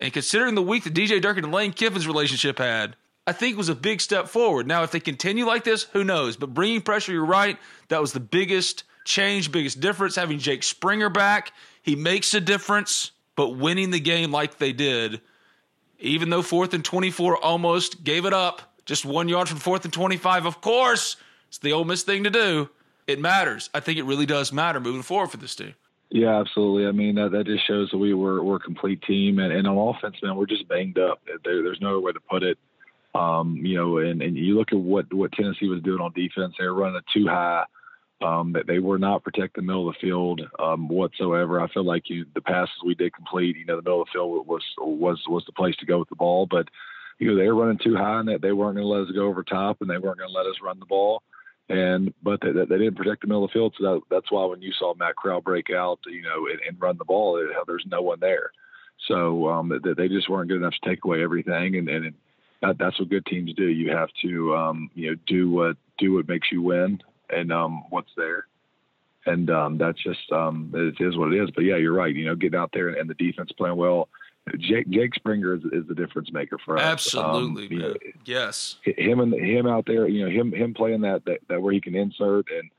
And 0.00 0.12
considering 0.12 0.56
the 0.56 0.62
week 0.62 0.82
that 0.84 0.94
DJ 0.94 1.22
Durkin 1.22 1.44
and 1.44 1.54
Lane 1.54 1.72
Kiffin's 1.72 2.08
relationship 2.08 2.58
had, 2.58 2.96
I 3.24 3.32
think 3.32 3.54
it 3.54 3.58
was 3.58 3.68
a 3.68 3.74
big 3.76 4.00
step 4.00 4.26
forward. 4.26 4.66
Now, 4.66 4.82
if 4.82 4.90
they 4.90 4.98
continue 4.98 5.46
like 5.46 5.62
this, 5.62 5.84
who 5.84 6.02
knows? 6.02 6.36
But 6.36 6.52
bringing 6.52 6.80
pressure, 6.80 7.12
you're 7.12 7.24
right. 7.24 7.56
That 7.86 8.00
was 8.00 8.12
the 8.12 8.20
biggest 8.20 8.82
change, 9.04 9.52
biggest 9.52 9.78
difference. 9.78 10.16
Having 10.16 10.40
Jake 10.40 10.64
Springer 10.64 11.08
back, 11.08 11.52
he 11.82 11.94
makes 11.94 12.34
a 12.34 12.40
difference. 12.40 13.12
But 13.36 13.50
winning 13.50 13.92
the 13.92 14.00
game 14.00 14.32
like 14.32 14.58
they 14.58 14.72
did 14.72 15.20
even 16.02 16.30
though 16.30 16.42
fourth 16.42 16.74
and 16.74 16.84
24 16.84 17.36
almost 17.38 18.04
gave 18.04 18.24
it 18.24 18.32
up, 18.32 18.62
just 18.84 19.04
one 19.04 19.28
yard 19.28 19.48
from 19.48 19.58
fourth 19.58 19.84
and 19.84 19.92
25. 19.92 20.46
Of 20.46 20.60
course, 20.60 21.16
it's 21.48 21.58
the 21.58 21.72
Ole 21.72 21.84
Miss 21.84 22.02
thing 22.02 22.24
to 22.24 22.30
do. 22.30 22.68
It 23.06 23.20
matters. 23.20 23.70
I 23.74 23.80
think 23.80 23.98
it 23.98 24.04
really 24.04 24.26
does 24.26 24.52
matter 24.52 24.80
moving 24.80 25.02
forward 25.02 25.30
for 25.30 25.36
this 25.36 25.54
team. 25.54 25.74
Yeah, 26.10 26.38
absolutely. 26.38 26.86
I 26.86 26.92
mean, 26.92 27.14
that, 27.14 27.32
that 27.32 27.46
just 27.46 27.66
shows 27.66 27.90
that 27.90 27.98
we 27.98 28.12
were 28.12 28.42
we're 28.42 28.56
a 28.56 28.60
complete 28.60 29.02
team, 29.02 29.38
and, 29.38 29.52
and 29.52 29.66
on 29.66 29.94
offense, 29.94 30.16
man, 30.22 30.36
we're 30.36 30.46
just 30.46 30.68
banged 30.68 30.98
up. 30.98 31.20
There, 31.26 31.62
there's 31.62 31.80
no 31.80 31.98
way 32.00 32.12
to 32.12 32.20
put 32.20 32.42
it. 32.42 32.58
Um, 33.14 33.56
you 33.62 33.76
know, 33.76 33.98
and, 33.98 34.20
and 34.22 34.36
you 34.36 34.58
look 34.58 34.72
at 34.72 34.78
what 34.78 35.12
what 35.12 35.32
Tennessee 35.32 35.68
was 35.68 35.82
doing 35.82 36.00
on 36.00 36.12
defense. 36.12 36.54
They 36.58 36.66
were 36.66 36.74
running 36.74 36.96
it 36.96 37.04
too 37.12 37.26
high 37.26 37.64
um, 38.22 38.52
that 38.52 38.66
they 38.66 38.78
were 38.78 38.98
not 38.98 39.24
protecting 39.24 39.64
the 39.64 39.66
middle 39.66 39.88
of 39.88 39.94
the 39.94 40.06
field 40.06 40.40
um, 40.58 40.88
whatsoever. 40.88 41.60
I 41.60 41.68
feel 41.72 41.84
like 41.84 42.08
you, 42.08 42.24
the 42.34 42.40
passes 42.40 42.74
we 42.84 42.94
did 42.94 43.14
complete, 43.14 43.56
you 43.56 43.64
know, 43.64 43.76
the 43.76 43.82
middle 43.82 44.02
of 44.02 44.08
the 44.08 44.12
field 44.12 44.46
was 44.46 44.62
was 44.78 45.20
was 45.28 45.44
the 45.46 45.52
place 45.52 45.76
to 45.76 45.86
go 45.86 45.98
with 45.98 46.08
the 46.08 46.16
ball, 46.16 46.46
but 46.46 46.68
you 47.18 47.30
know 47.30 47.36
they 47.36 47.48
were 47.48 47.62
running 47.62 47.78
too 47.82 47.96
high 47.96 48.20
and 48.20 48.28
that 48.28 48.42
they 48.42 48.52
weren't 48.52 48.76
going 48.76 48.86
to 48.86 48.88
let 48.88 49.08
us 49.08 49.14
go 49.14 49.26
over 49.26 49.42
top 49.42 49.80
and 49.80 49.90
they 49.90 49.98
weren't 49.98 50.18
going 50.18 50.30
to 50.30 50.36
let 50.36 50.46
us 50.46 50.56
run 50.62 50.78
the 50.78 50.86
ball. 50.86 51.22
And 51.68 52.12
but 52.22 52.40
they, 52.40 52.52
they 52.52 52.78
didn't 52.78 52.96
protect 52.96 53.22
the 53.22 53.28
middle 53.28 53.44
of 53.44 53.50
the 53.50 53.54
field, 53.54 53.74
so 53.78 53.84
that, 53.84 54.00
that's 54.10 54.32
why 54.32 54.44
when 54.46 54.62
you 54.62 54.72
saw 54.72 54.94
Matt 54.94 55.16
Corral 55.16 55.40
break 55.40 55.70
out, 55.70 56.00
you 56.06 56.22
know, 56.22 56.46
and, 56.50 56.60
and 56.66 56.80
run 56.80 56.98
the 56.98 57.04
ball, 57.04 57.38
it, 57.38 57.46
there's 57.66 57.86
no 57.86 58.02
one 58.02 58.20
there. 58.20 58.50
So 59.08 59.48
um, 59.48 59.80
they, 59.82 59.94
they 59.94 60.08
just 60.08 60.28
weren't 60.28 60.48
good 60.48 60.58
enough 60.58 60.74
to 60.80 60.88
take 60.88 61.04
away 61.04 61.22
everything, 61.22 61.76
and, 61.76 61.88
and 61.88 62.14
that, 62.62 62.78
that's 62.78 62.98
what 62.98 63.10
good 63.10 63.26
teams 63.26 63.52
do. 63.54 63.66
You 63.66 63.90
have 63.90 64.08
to, 64.22 64.54
um, 64.54 64.90
you 64.94 65.10
know, 65.10 65.16
do 65.26 65.50
what 65.50 65.76
do 65.98 66.14
what 66.14 66.28
makes 66.28 66.48
you 66.50 66.62
win, 66.62 67.00
and 67.32 67.52
um, 67.52 67.84
what's 67.90 68.10
there. 68.16 68.46
And 69.24 69.50
um, 69.50 69.78
that's 69.78 70.02
just 70.02 70.30
um, 70.32 70.72
it 70.74 71.00
is 71.00 71.16
what 71.16 71.32
it 71.32 71.42
is. 71.42 71.50
But 71.54 71.62
yeah, 71.62 71.76
you're 71.76 71.92
right. 71.92 72.14
You 72.14 72.26
know, 72.26 72.34
getting 72.34 72.58
out 72.58 72.70
there 72.72 72.88
and 72.88 73.08
the 73.08 73.14
defense 73.14 73.52
playing 73.56 73.76
well, 73.76 74.08
Jake, 74.58 74.88
Jake 74.90 75.14
Springer 75.14 75.54
is, 75.54 75.62
is 75.72 75.86
the 75.86 75.94
difference 75.94 76.32
maker 76.32 76.58
for 76.64 76.76
us. 76.76 76.82
Absolutely, 76.82 77.76
um, 77.76 77.82
know, 77.82 77.94
yes. 78.24 78.76
Him 78.82 79.20
and 79.20 79.32
him 79.32 79.68
out 79.68 79.86
there, 79.86 80.08
you 80.08 80.24
know, 80.24 80.30
him 80.30 80.52
him 80.52 80.74
playing 80.74 81.02
that 81.02 81.24
that, 81.26 81.38
that 81.48 81.62
where 81.62 81.72
he 81.72 81.80
can 81.80 81.94
insert 81.94 82.46
and 82.50 82.70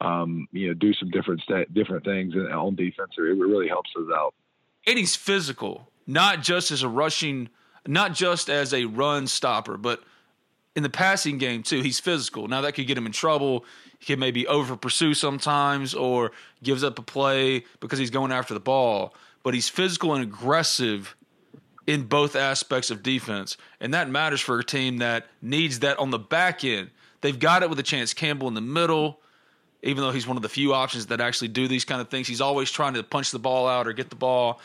um, 0.00 0.48
you 0.52 0.68
know 0.68 0.74
do 0.74 0.94
some 0.94 1.10
different 1.10 1.40
st- 1.42 1.72
different 1.74 2.04
things 2.04 2.34
on 2.36 2.76
defense. 2.76 3.10
It 3.18 3.22
really 3.22 3.68
helps 3.68 3.90
us 3.96 4.06
out. 4.14 4.34
And 4.86 4.96
he's 4.96 5.16
physical, 5.16 5.90
not 6.06 6.42
just 6.42 6.70
as 6.70 6.82
a 6.84 6.88
rushing, 6.88 7.48
not 7.86 8.14
just 8.14 8.48
as 8.48 8.72
a 8.72 8.84
run 8.84 9.26
stopper, 9.26 9.76
but 9.76 10.02
in 10.76 10.82
the 10.82 10.90
passing 10.90 11.38
game 11.38 11.62
too. 11.62 11.82
He's 11.82 12.00
physical. 12.00 12.48
Now 12.48 12.60
that 12.60 12.72
could 12.72 12.86
get 12.86 12.98
him 12.98 13.06
in 13.06 13.12
trouble. 13.12 13.64
He 13.98 14.06
can 14.06 14.20
maybe 14.20 14.46
over 14.46 14.76
pursue 14.76 15.14
sometimes 15.14 15.94
or 15.94 16.32
gives 16.62 16.84
up 16.84 16.98
a 16.98 17.02
play 17.02 17.64
because 17.80 17.98
he's 17.98 18.10
going 18.10 18.32
after 18.32 18.54
the 18.54 18.60
ball. 18.60 19.14
But 19.42 19.54
he's 19.54 19.68
physical 19.68 20.14
and 20.14 20.22
aggressive 20.22 21.16
in 21.86 22.04
both 22.04 22.36
aspects 22.36 22.90
of 22.90 23.02
defense. 23.02 23.56
And 23.80 23.94
that 23.94 24.10
matters 24.10 24.40
for 24.40 24.58
a 24.58 24.64
team 24.64 24.98
that 24.98 25.26
needs 25.40 25.80
that 25.80 25.98
on 25.98 26.10
the 26.10 26.18
back 26.18 26.62
end. 26.62 26.90
They've 27.22 27.38
got 27.38 27.62
it 27.62 27.70
with 27.70 27.78
a 27.78 27.82
Chance 27.82 28.14
Campbell 28.14 28.46
in 28.46 28.54
the 28.54 28.60
middle, 28.60 29.20
even 29.82 30.02
though 30.02 30.12
he's 30.12 30.26
one 30.26 30.36
of 30.36 30.42
the 30.42 30.48
few 30.48 30.74
options 30.74 31.06
that 31.06 31.20
actually 31.20 31.48
do 31.48 31.66
these 31.66 31.84
kind 31.84 32.00
of 32.00 32.08
things. 32.08 32.28
He's 32.28 32.40
always 32.40 32.70
trying 32.70 32.94
to 32.94 33.02
punch 33.02 33.30
the 33.30 33.38
ball 33.38 33.66
out 33.66 33.88
or 33.88 33.92
get 33.92 34.10
the 34.10 34.16
ball 34.16 34.60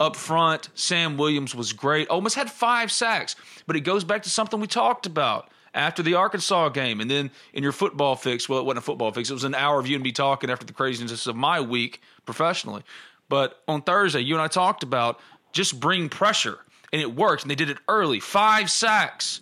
up 0.00 0.16
front. 0.16 0.68
Sam 0.74 1.16
Williams 1.16 1.54
was 1.54 1.72
great, 1.72 2.08
almost 2.08 2.36
had 2.36 2.50
five 2.50 2.92
sacks. 2.92 3.36
But 3.66 3.76
it 3.76 3.80
goes 3.80 4.04
back 4.04 4.22
to 4.24 4.30
something 4.30 4.60
we 4.60 4.66
talked 4.66 5.06
about 5.06 5.50
after 5.74 6.02
the 6.02 6.14
Arkansas 6.14 6.70
game. 6.70 7.00
And 7.00 7.10
then 7.10 7.30
in 7.52 7.62
your 7.62 7.72
football 7.72 8.16
fix, 8.16 8.48
well, 8.48 8.58
it 8.60 8.64
wasn't 8.64 8.78
a 8.78 8.82
football 8.82 9.12
fix, 9.12 9.30
it 9.30 9.34
was 9.34 9.44
an 9.44 9.54
hour 9.54 9.78
of 9.78 9.86
you 9.86 9.96
and 9.96 10.04
me 10.04 10.12
talking 10.12 10.50
after 10.50 10.66
the 10.66 10.72
craziness 10.72 11.26
of 11.26 11.36
my 11.36 11.60
week 11.60 12.00
professionally. 12.24 12.82
But 13.28 13.62
on 13.68 13.82
Thursday, 13.82 14.20
you 14.20 14.34
and 14.34 14.42
I 14.42 14.48
talked 14.48 14.82
about 14.82 15.20
just 15.52 15.78
bring 15.78 16.08
pressure, 16.08 16.58
and 16.92 17.02
it 17.02 17.14
worked. 17.14 17.42
And 17.42 17.50
they 17.50 17.54
did 17.54 17.70
it 17.70 17.78
early, 17.88 18.20
five 18.20 18.70
sacks, 18.70 19.40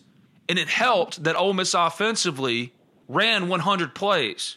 and 0.48 0.58
it 0.58 0.68
helped 0.68 1.24
that 1.24 1.36
Ole 1.36 1.52
Miss 1.52 1.74
offensively 1.74 2.72
ran 3.08 3.48
100 3.48 3.94
plays 3.94 4.56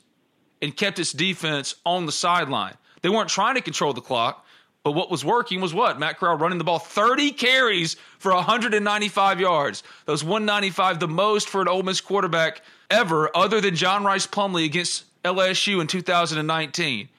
and 0.62 0.76
kept 0.76 1.00
its 1.00 1.14
defense 1.14 1.76
on 1.86 2.06
the 2.06 2.12
sideline. 2.12 2.76
They 3.02 3.10
weren't 3.10 3.30
trying 3.30 3.56
to 3.56 3.62
control 3.62 3.94
the 3.94 4.02
clock. 4.02 4.46
But 4.84 4.94
what 4.94 5.12
was 5.12 5.26
working 5.26 5.60
was 5.60 5.74
what? 5.74 6.00
Matt 6.00 6.18
Corral 6.18 6.38
running 6.38 6.58
the 6.58 6.64
ball 6.64 6.80
30 6.80 7.32
carries 7.32 7.96
for 8.18 8.34
195 8.34 9.40
yards. 9.40 9.84
Those 10.06 10.24
195, 10.24 11.00
the 11.00 11.08
most 11.08 11.50
for 11.50 11.62
an 11.62 11.68
Ole 11.68 11.84
Miss 11.84 12.02
quarterback 12.02 12.62
ever, 12.90 13.30
other 13.36 13.60
than 13.60 13.76
John 13.76 14.06
Rhys 14.06 14.26
Plumlee 14.26 14.66
against 14.66 15.04
LSU 15.24 15.82
in 15.82 15.88
2019. 15.88 17.10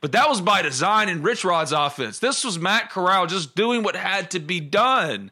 But 0.00 0.12
that 0.12 0.30
was 0.30 0.40
by 0.40 0.62
design 0.62 1.10
in 1.10 1.22
Rich 1.22 1.44
Rod's 1.44 1.72
offense. 1.72 2.18
This 2.18 2.42
was 2.42 2.58
Matt 2.58 2.90
Corral 2.90 3.26
just 3.26 3.54
doing 3.54 3.82
what 3.82 3.96
had 3.96 4.30
to 4.30 4.40
be 4.40 4.58
done. 4.58 5.30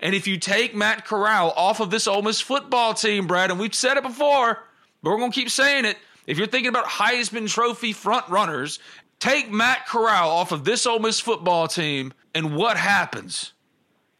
And 0.00 0.14
if 0.14 0.26
you 0.26 0.38
take 0.38 0.74
Matt 0.74 1.04
Corral 1.04 1.52
off 1.56 1.80
of 1.80 1.90
this 1.90 2.08
Ole 2.08 2.22
Miss 2.22 2.40
football 2.40 2.94
team, 2.94 3.26
Brad, 3.26 3.50
and 3.50 3.60
we've 3.60 3.74
said 3.74 3.98
it 3.98 4.02
before, 4.02 4.58
but 5.02 5.10
we're 5.10 5.18
going 5.18 5.30
to 5.30 5.40
keep 5.40 5.50
saying 5.50 5.84
it. 5.84 5.98
If 6.26 6.38
you're 6.38 6.46
thinking 6.46 6.68
about 6.68 6.86
Heisman 6.86 7.48
Trophy 7.48 7.92
front 7.92 8.28
runners 8.28 8.78
Take 9.22 9.52
Matt 9.52 9.86
Corral 9.86 10.30
off 10.30 10.50
of 10.50 10.64
this 10.64 10.84
Ole 10.84 10.98
Miss 10.98 11.20
football 11.20 11.68
team, 11.68 12.12
and 12.34 12.56
what 12.56 12.76
happens? 12.76 13.52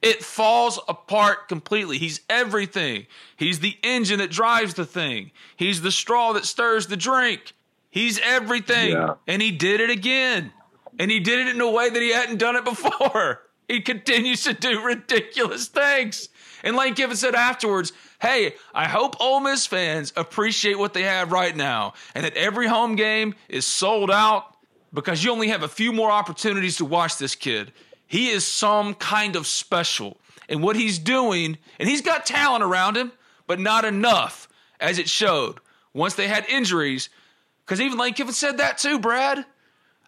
It 0.00 0.23
falls 0.23 0.78
apart 0.87 1.49
completely. 1.49 1.99
He's 1.99 2.21
everything. 2.30 3.09
He's 3.37 3.59
the 3.59 3.76
engine 3.82 4.21
that 4.21 4.30
drives 4.30 4.75
the 4.75 4.87
thing. 4.87 5.32
He's 5.56 5.82
the 5.82 5.90
straw 5.90 6.35
that 6.35 6.44
stirs 6.44 6.87
the 6.87 6.97
drink. 6.97 7.52
He's 7.90 8.21
everything. 8.21 8.92
Yeah. 8.92 9.14
And 9.26 9.42
he 9.42 9.50
did 9.50 9.80
it 9.80 9.90
again. 9.90 10.52
And 11.00 11.11
he 11.11 11.18
did 11.18 11.49
it 11.49 11.52
in 11.52 11.61
a 11.61 11.68
way 11.68 11.90
that 11.90 12.00
he 12.00 12.12
hadn't 12.12 12.38
done 12.38 12.54
it 12.54 12.64
before. 12.64 13.42
He 13.68 13.80
continues 13.80 14.42
to 14.42 14.52
do 14.52 14.82
ridiculous 14.82 15.66
things. 15.66 16.28
And 16.62 16.76
Lane 16.76 16.94
Kiffin 16.94 17.16
said 17.16 17.35
afterwards, 17.35 17.92
Hey, 18.21 18.56
I 18.75 18.87
hope 18.87 19.16
Ole 19.18 19.40
Miss 19.40 19.66
fans 19.66 20.12
appreciate 20.14 20.78
what 20.78 20.92
they 20.92 21.04
have 21.04 21.32
right 21.32 21.56
now 21.56 21.94
and 22.14 22.25
that 22.25 22.37
every 22.37 22.66
home 22.66 22.97
game 22.97 23.35
is 23.49 23.66
sold 23.66 24.11
out 24.11 24.51
because 24.93 25.25
you 25.25 25.31
only 25.33 25.49
have 25.49 25.63
a 25.63 25.69
few 25.69 25.93
more 25.93 26.11
opportunities 26.11 26.77
to 26.77 26.85
watch 26.85 27.19
this 27.19 27.35
kid. 27.35 27.73
He 28.07 28.29
is 28.29 28.47
some 28.47 28.95
kind 28.95 29.37
of 29.37 29.47
special. 29.47 30.19
And 30.49 30.63
what 30.63 30.77
he's 30.77 30.99
doing, 30.99 31.57
and 31.79 31.89
he's 31.89 32.03
got 32.03 32.27
talent 32.27 32.63
around 32.63 32.97
him, 32.97 33.13
but 33.47 33.59
not 33.59 33.85
enough, 33.85 34.49
as 34.81 34.99
it 34.99 35.09
showed 35.09 35.61
once 35.95 36.15
they 36.15 36.29
had 36.29 36.45
injuries. 36.47 37.09
Because 37.65 37.81
even 37.81 37.99
Lane 37.99 38.15
Kiffin 38.15 38.35
said 38.35 38.59
that 38.59 38.79
too, 38.79 38.99
Brad. 38.99 39.47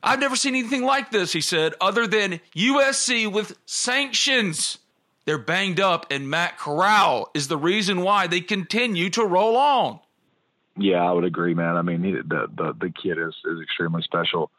I've 0.03 0.21
never 0.21 0.37
seen 0.37 0.55
anything 0.55 0.83
like 0.83 1.11
this, 1.11 1.33
he 1.33 1.41
said, 1.41 1.73
other 1.81 2.07
than 2.07 2.41
USC 2.55 3.33
with 3.33 3.57
sanctions. 3.65 4.79
They're 5.25 5.39
banged 5.39 5.81
up, 5.81 6.05
and 6.11 6.29
Matt 6.29 6.59
Corral 6.59 7.31
is 7.33 7.49
the 7.49 7.57
reason 7.57 8.03
why 8.03 8.27
they 8.27 8.43
continue 8.43 9.09
to 9.11 9.25
roll 9.25 9.57
on. 9.57 10.01
Yeah, 10.77 11.03
I 11.03 11.13
would 11.13 11.25
agree, 11.25 11.55
man. 11.55 11.77
I 11.77 11.83
mean, 11.83 12.03
the 12.03 12.49
the 12.55 12.75
the 12.79 12.91
kid 12.91 13.17
is 13.17 13.35
is 13.47 13.61
extremely 13.63 14.03
special 14.03 14.51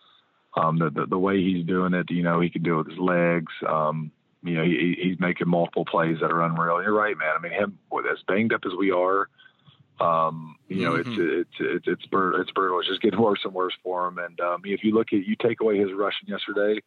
um, 0.56 0.78
the, 0.80 0.90
the, 0.90 1.06
the 1.08 1.18
way 1.18 1.42
he's 1.42 1.66
doing 1.66 1.94
it, 1.94 2.10
you 2.10 2.24
know, 2.24 2.40
he 2.40 2.50
can 2.50 2.64
do 2.64 2.76
it 2.76 2.78
with 2.78 2.90
his 2.90 3.00
legs. 3.00 3.52
Um, 3.68 4.12
you 4.44 4.56
know, 4.56 4.64
he, 4.64 4.98
he's 5.02 5.20
making 5.20 5.50
multiple 5.50 5.86
plays 5.86 6.18
that 6.22 6.32
are 6.32 6.44
unreal. 6.44 6.82
You're 6.82 6.94
right, 6.94 7.18
man. 7.18 7.34
I 7.38 7.42
mean, 7.42 7.52
him 7.52 7.78
as 8.12 8.20
banged 8.28 8.54
up 8.54 8.62
as 8.66 8.74
we 8.78 8.92
are, 8.92 9.28
um, 10.00 10.58
you 10.68 10.84
know, 10.84 10.94
mm-hmm. 10.94 11.12
it's, 11.12 11.50
it's, 11.60 11.60
it's, 11.60 11.88
it's, 11.88 12.06
brutal. 12.08 12.42
It's 12.42 12.52
brutal. 12.52 12.80
It's 12.80 12.90
just 12.90 13.02
getting 13.02 13.22
worse 13.22 13.40
and 13.44 13.54
worse 13.54 13.74
for 13.84 14.08
him. 14.08 14.18
And, 14.18 14.40
um, 14.40 14.62
if 14.66 14.84
you 14.84 14.94
look 14.94 15.14
at, 15.14 15.26
you 15.26 15.36
take 15.36 15.62
away 15.62 15.78
his 15.78 15.92
rushing 15.94 16.28
yesterday, 16.30 16.82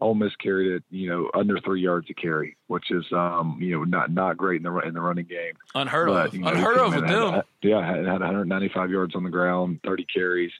Ole 0.00 0.14
Miss 0.14 0.34
carried 0.36 0.72
it, 0.72 0.84
you 0.90 1.08
know, 1.08 1.30
under 1.32 1.60
three 1.60 1.80
yards 1.80 2.08
to 2.08 2.14
carry, 2.14 2.56
which 2.66 2.90
is, 2.90 3.04
um, 3.12 3.58
you 3.60 3.70
know, 3.70 3.84
not 3.84 4.10
not 4.10 4.36
great 4.36 4.56
in 4.56 4.64
the 4.64 4.76
in 4.80 4.94
the 4.94 5.00
running 5.00 5.26
game. 5.26 5.54
Unheard 5.76 6.08
but, 6.08 6.26
of. 6.26 6.34
You 6.34 6.40
know, 6.40 6.48
Unheard 6.48 6.76
of 6.78 6.94
with 6.94 7.06
them. 7.06 7.42
Yeah, 7.62 7.86
had, 7.86 8.04
had 8.04 8.20
195 8.20 8.90
yards 8.90 9.14
on 9.14 9.22
the 9.22 9.30
ground, 9.30 9.78
30 9.84 10.06
carries, 10.12 10.50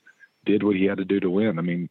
did 0.44 0.62
what 0.62 0.76
he 0.76 0.84
had 0.84 0.98
to 0.98 1.04
do 1.04 1.18
to 1.18 1.28
win. 1.28 1.58
I 1.58 1.62
mean, 1.62 1.88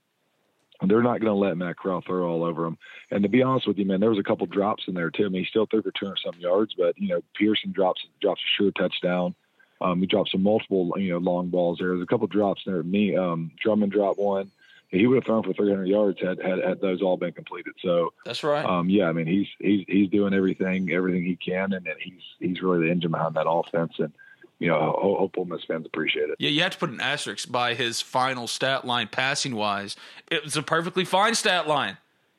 they're 0.89 1.03
not 1.03 1.19
going 1.19 1.31
to 1.31 1.33
let 1.33 1.57
Matt 1.57 1.77
Corral 1.77 2.01
throw 2.01 2.27
all 2.27 2.43
over 2.43 2.65
him. 2.65 2.77
And 3.11 3.23
to 3.23 3.29
be 3.29 3.43
honest 3.43 3.67
with 3.67 3.77
you, 3.77 3.85
man, 3.85 3.99
there 3.99 4.09
was 4.09 4.19
a 4.19 4.23
couple 4.23 4.47
drops 4.47 4.85
in 4.87 4.93
there 4.93 5.11
too. 5.11 5.25
I 5.25 5.29
mean, 5.29 5.43
he 5.43 5.47
still 5.47 5.65
threw 5.65 5.81
for 5.81 5.91
200 5.91 6.19
some 6.23 6.39
yards, 6.39 6.73
but 6.77 6.97
you 6.97 7.09
know, 7.09 7.21
Pearson 7.35 7.71
drops 7.71 8.05
drops 8.19 8.41
a 8.41 8.49
sure 8.57 8.71
touchdown. 8.71 9.35
Um, 9.79 9.99
he 9.99 10.05
dropped 10.05 10.31
some 10.31 10.43
multiple 10.43 10.93
you 10.97 11.11
know 11.11 11.17
long 11.17 11.49
balls 11.49 11.79
there. 11.79 11.89
There's 11.89 12.03
a 12.03 12.07
couple 12.07 12.27
drops 12.27 12.61
there. 12.65 12.83
Me, 12.83 13.15
um, 13.15 13.51
Drummond 13.61 13.91
dropped 13.91 14.19
one. 14.19 14.51
He 14.89 15.07
would 15.07 15.15
have 15.15 15.23
thrown 15.23 15.43
for 15.43 15.53
300 15.53 15.87
yards 15.87 16.19
had, 16.19 16.41
had 16.41 16.59
had 16.59 16.81
those 16.81 17.01
all 17.01 17.15
been 17.15 17.31
completed. 17.31 17.73
So 17.81 18.13
that's 18.25 18.43
right. 18.43 18.65
Um, 18.65 18.89
yeah, 18.89 19.07
I 19.07 19.13
mean, 19.13 19.25
he's 19.25 19.47
he's 19.59 19.85
he's 19.87 20.09
doing 20.09 20.33
everything 20.33 20.91
everything 20.91 21.23
he 21.23 21.37
can, 21.37 21.73
and, 21.73 21.87
and 21.87 21.95
he's 21.99 22.21
he's 22.39 22.61
really 22.61 22.87
the 22.87 22.91
engine 22.91 23.11
behind 23.11 23.35
that 23.35 23.49
offense. 23.49 23.93
And 23.99 24.11
you 24.61 24.67
know, 24.67 24.95
hope 25.01 25.39
Ole 25.39 25.45
Miss 25.45 25.63
fans 25.63 25.87
appreciate 25.87 26.29
it. 26.29 26.35
Yeah, 26.37 26.51
you 26.51 26.61
have 26.61 26.73
to 26.73 26.77
put 26.77 26.91
an 26.91 27.01
asterisk 27.01 27.51
by 27.51 27.73
his 27.73 27.99
final 27.99 28.47
stat 28.47 28.85
line 28.85 29.09
passing 29.11 29.55
wise. 29.55 29.95
It 30.29 30.43
was 30.43 30.55
a 30.55 30.61
perfectly 30.61 31.03
fine 31.03 31.33
stat 31.33 31.67
line. 31.67 31.97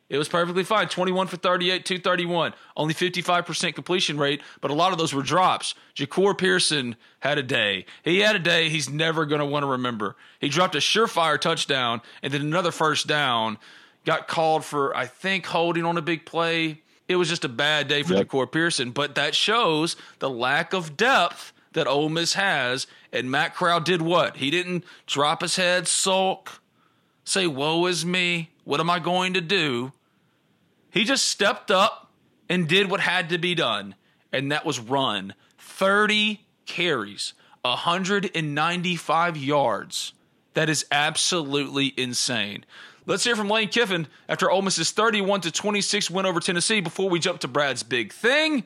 It 0.08 0.18
was 0.18 0.28
perfectly 0.28 0.62
fine. 0.62 0.86
21 0.86 1.26
for 1.26 1.36
38, 1.36 1.84
231. 1.84 2.54
Only 2.76 2.94
55% 2.94 3.74
completion 3.74 4.18
rate, 4.18 4.40
but 4.60 4.70
a 4.70 4.74
lot 4.74 4.92
of 4.92 4.98
those 4.98 5.12
were 5.12 5.22
drops. 5.22 5.74
Jahcour 5.96 6.38
Pearson 6.38 6.94
had 7.18 7.38
a 7.38 7.42
day. 7.42 7.86
He 8.04 8.20
had 8.20 8.36
a 8.36 8.38
day 8.38 8.68
he's 8.68 8.88
never 8.88 9.26
going 9.26 9.40
to 9.40 9.46
want 9.46 9.64
to 9.64 9.68
remember. 9.68 10.14
He 10.38 10.48
dropped 10.48 10.76
a 10.76 10.78
surefire 10.78 11.40
touchdown 11.40 12.02
and 12.22 12.32
then 12.32 12.42
another 12.42 12.70
first 12.70 13.08
down. 13.08 13.58
Got 14.04 14.28
called 14.28 14.64
for, 14.64 14.96
I 14.96 15.06
think, 15.06 15.46
holding 15.46 15.84
on 15.84 15.98
a 15.98 16.02
big 16.02 16.24
play. 16.24 16.82
It 17.08 17.16
was 17.16 17.28
just 17.28 17.44
a 17.44 17.48
bad 17.48 17.88
day 17.88 18.04
for 18.04 18.14
yep. 18.14 18.28
Jahcour 18.28 18.52
Pearson, 18.52 18.92
but 18.92 19.16
that 19.16 19.34
shows 19.34 19.96
the 20.20 20.30
lack 20.30 20.72
of 20.72 20.96
depth 20.96 21.51
that 21.72 21.86
Ole 21.86 22.08
Miss 22.08 22.34
has. 22.34 22.86
And 23.12 23.30
Matt 23.30 23.54
Corral 23.54 23.80
did 23.80 24.02
what? 24.02 24.38
He 24.38 24.50
didn't 24.50 24.84
drop 25.06 25.42
his 25.42 25.56
head, 25.56 25.88
sulk, 25.88 26.60
say, 27.24 27.46
Woe 27.46 27.86
is 27.86 28.04
me. 28.04 28.50
What 28.64 28.80
am 28.80 28.90
I 28.90 28.98
going 28.98 29.34
to 29.34 29.40
do? 29.40 29.92
He 30.90 31.04
just 31.04 31.26
stepped 31.26 31.70
up 31.70 32.10
and 32.48 32.68
did 32.68 32.90
what 32.90 33.00
had 33.00 33.30
to 33.30 33.38
be 33.38 33.54
done, 33.54 33.94
and 34.30 34.52
that 34.52 34.66
was 34.66 34.78
run 34.78 35.34
30 35.58 36.40
carries, 36.66 37.34
195 37.62 39.36
yards. 39.36 40.12
That 40.54 40.68
is 40.68 40.84
absolutely 40.92 41.94
insane. 41.96 42.64
Let's 43.06 43.24
hear 43.24 43.34
from 43.34 43.48
Lane 43.48 43.68
Kiffin 43.68 44.06
after 44.28 44.50
Ole 44.50 44.62
Miss's 44.62 44.90
31 44.90 45.40
to 45.42 45.50
26 45.50 46.10
win 46.10 46.26
over 46.26 46.40
Tennessee 46.40 46.80
before 46.80 47.08
we 47.08 47.18
jump 47.18 47.40
to 47.40 47.48
Brad's 47.48 47.82
big 47.82 48.12
thing. 48.12 48.64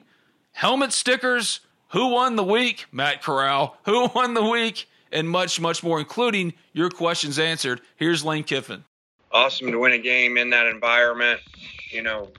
Helmet 0.52 0.92
stickers 0.92 1.60
who 1.88 2.08
won 2.08 2.36
the 2.36 2.44
week, 2.44 2.86
Matt 2.92 3.22
Corral, 3.22 3.76
who 3.84 4.08
won 4.14 4.34
the 4.34 4.44
week, 4.44 4.88
and 5.12 5.28
much, 5.28 5.60
much 5.60 5.82
more, 5.82 5.98
including 5.98 6.52
your 6.72 6.90
questions 6.90 7.38
answered. 7.38 7.80
Here's 7.96 8.24
Lane 8.24 8.44
Kiffin. 8.44 8.84
Awesome 9.32 9.70
to 9.70 9.78
win 9.78 9.92
a 9.92 9.98
game 9.98 10.36
in 10.36 10.50
that 10.50 10.66
environment. 10.66 11.40
You 11.90 12.02
know, 12.02 12.30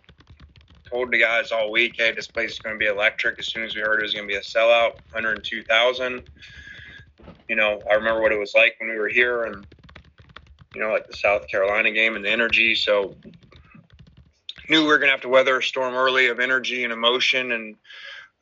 told 0.90 1.12
the 1.12 1.20
guys 1.20 1.52
all 1.52 1.72
week, 1.72 1.96
hey, 1.98 2.12
this 2.12 2.28
place 2.28 2.54
is 2.54 2.60
going 2.60 2.76
to 2.76 2.80
be 2.80 2.88
electric. 2.88 3.40
As 3.40 3.48
soon 3.48 3.64
as 3.64 3.76
we 3.76 3.82
heard 3.82 4.00
it 4.00 4.04
was 4.04 4.14
going 4.14 4.28
to 4.28 4.32
be 4.32 4.38
a 4.38 4.42
sellout, 4.42 4.96
102,000. 5.12 6.30
You 7.50 7.56
know, 7.56 7.82
I 7.90 7.96
remember 7.96 8.22
what 8.22 8.32
it 8.32 8.40
was 8.40 8.54
like 8.56 8.76
when 8.80 8.90
we 8.90 8.98
were 8.98 9.10
here 9.10 9.44
and, 9.44 9.66
you 10.74 10.82
know, 10.82 10.92
like 10.92 11.08
the 11.08 11.16
South 11.16 11.48
Carolina 11.48 11.92
game 11.92 12.16
and 12.16 12.24
the 12.24 12.30
energy. 12.30 12.76
So, 12.76 13.16
knew 14.70 14.82
we 14.82 14.88
were 14.88 14.98
going 14.98 15.08
to 15.08 15.12
have 15.14 15.22
to 15.22 15.30
weather 15.30 15.58
a 15.58 15.64
storm 15.64 15.94
early 15.94 16.28
of 16.28 16.40
energy 16.40 16.84
and 16.84 16.92
emotion, 16.92 17.52
and 17.54 17.76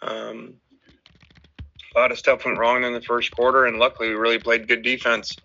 um, 0.02 0.54
a 1.96 2.00
lot 2.00 2.12
of 2.12 2.18
stuff 2.18 2.46
went 2.46 2.58
wrong 2.58 2.84
in 2.84 2.94
the 2.94 3.02
first 3.02 3.32
quarter. 3.32 3.66
And 3.66 3.80
luckily, 3.80 4.10
we 4.10 4.16
really 4.16 4.40
played 4.40 4.68
good 4.68 4.84
defense, 4.84 5.38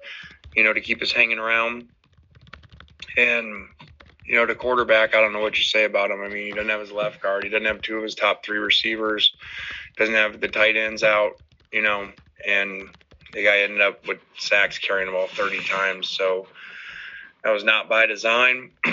you 0.54 0.64
know, 0.64 0.72
to 0.72 0.80
keep 0.80 1.00
us 1.02 1.12
hanging 1.12 1.38
around. 1.38 1.84
And 3.16 3.68
you 4.26 4.36
know, 4.36 4.46
the 4.46 4.54
quarterback, 4.54 5.14
I 5.14 5.20
don't 5.20 5.32
know 5.32 5.40
what 5.40 5.58
you 5.58 5.64
say 5.64 5.84
about 5.84 6.12
him. 6.12 6.20
I 6.20 6.28
mean, 6.28 6.46
he 6.46 6.52
doesn't 6.52 6.68
have 6.68 6.80
his 6.80 6.92
left 6.92 7.20
guard. 7.20 7.42
He 7.42 7.50
doesn't 7.50 7.66
have 7.66 7.82
two 7.82 7.96
of 7.96 8.02
his 8.04 8.14
top 8.14 8.44
three 8.44 8.58
receivers. 8.58 9.32
Doesn't 9.96 10.14
have 10.14 10.40
the 10.40 10.48
tight 10.48 10.76
ends 10.76 11.02
out. 11.02 11.32
You 11.72 11.82
know, 11.82 12.08
and 12.46 12.88
the 13.34 13.44
guy 13.44 13.60
ended 13.60 13.80
up 13.80 14.06
with 14.06 14.18
sacks 14.38 14.78
carrying 14.78 15.06
the 15.06 15.12
ball 15.12 15.28
30 15.28 15.64
times. 15.64 16.08
So 16.08 16.46
that 17.42 17.50
was 17.50 17.64
not 17.64 17.88
by 17.88 18.06
design. 18.06 18.70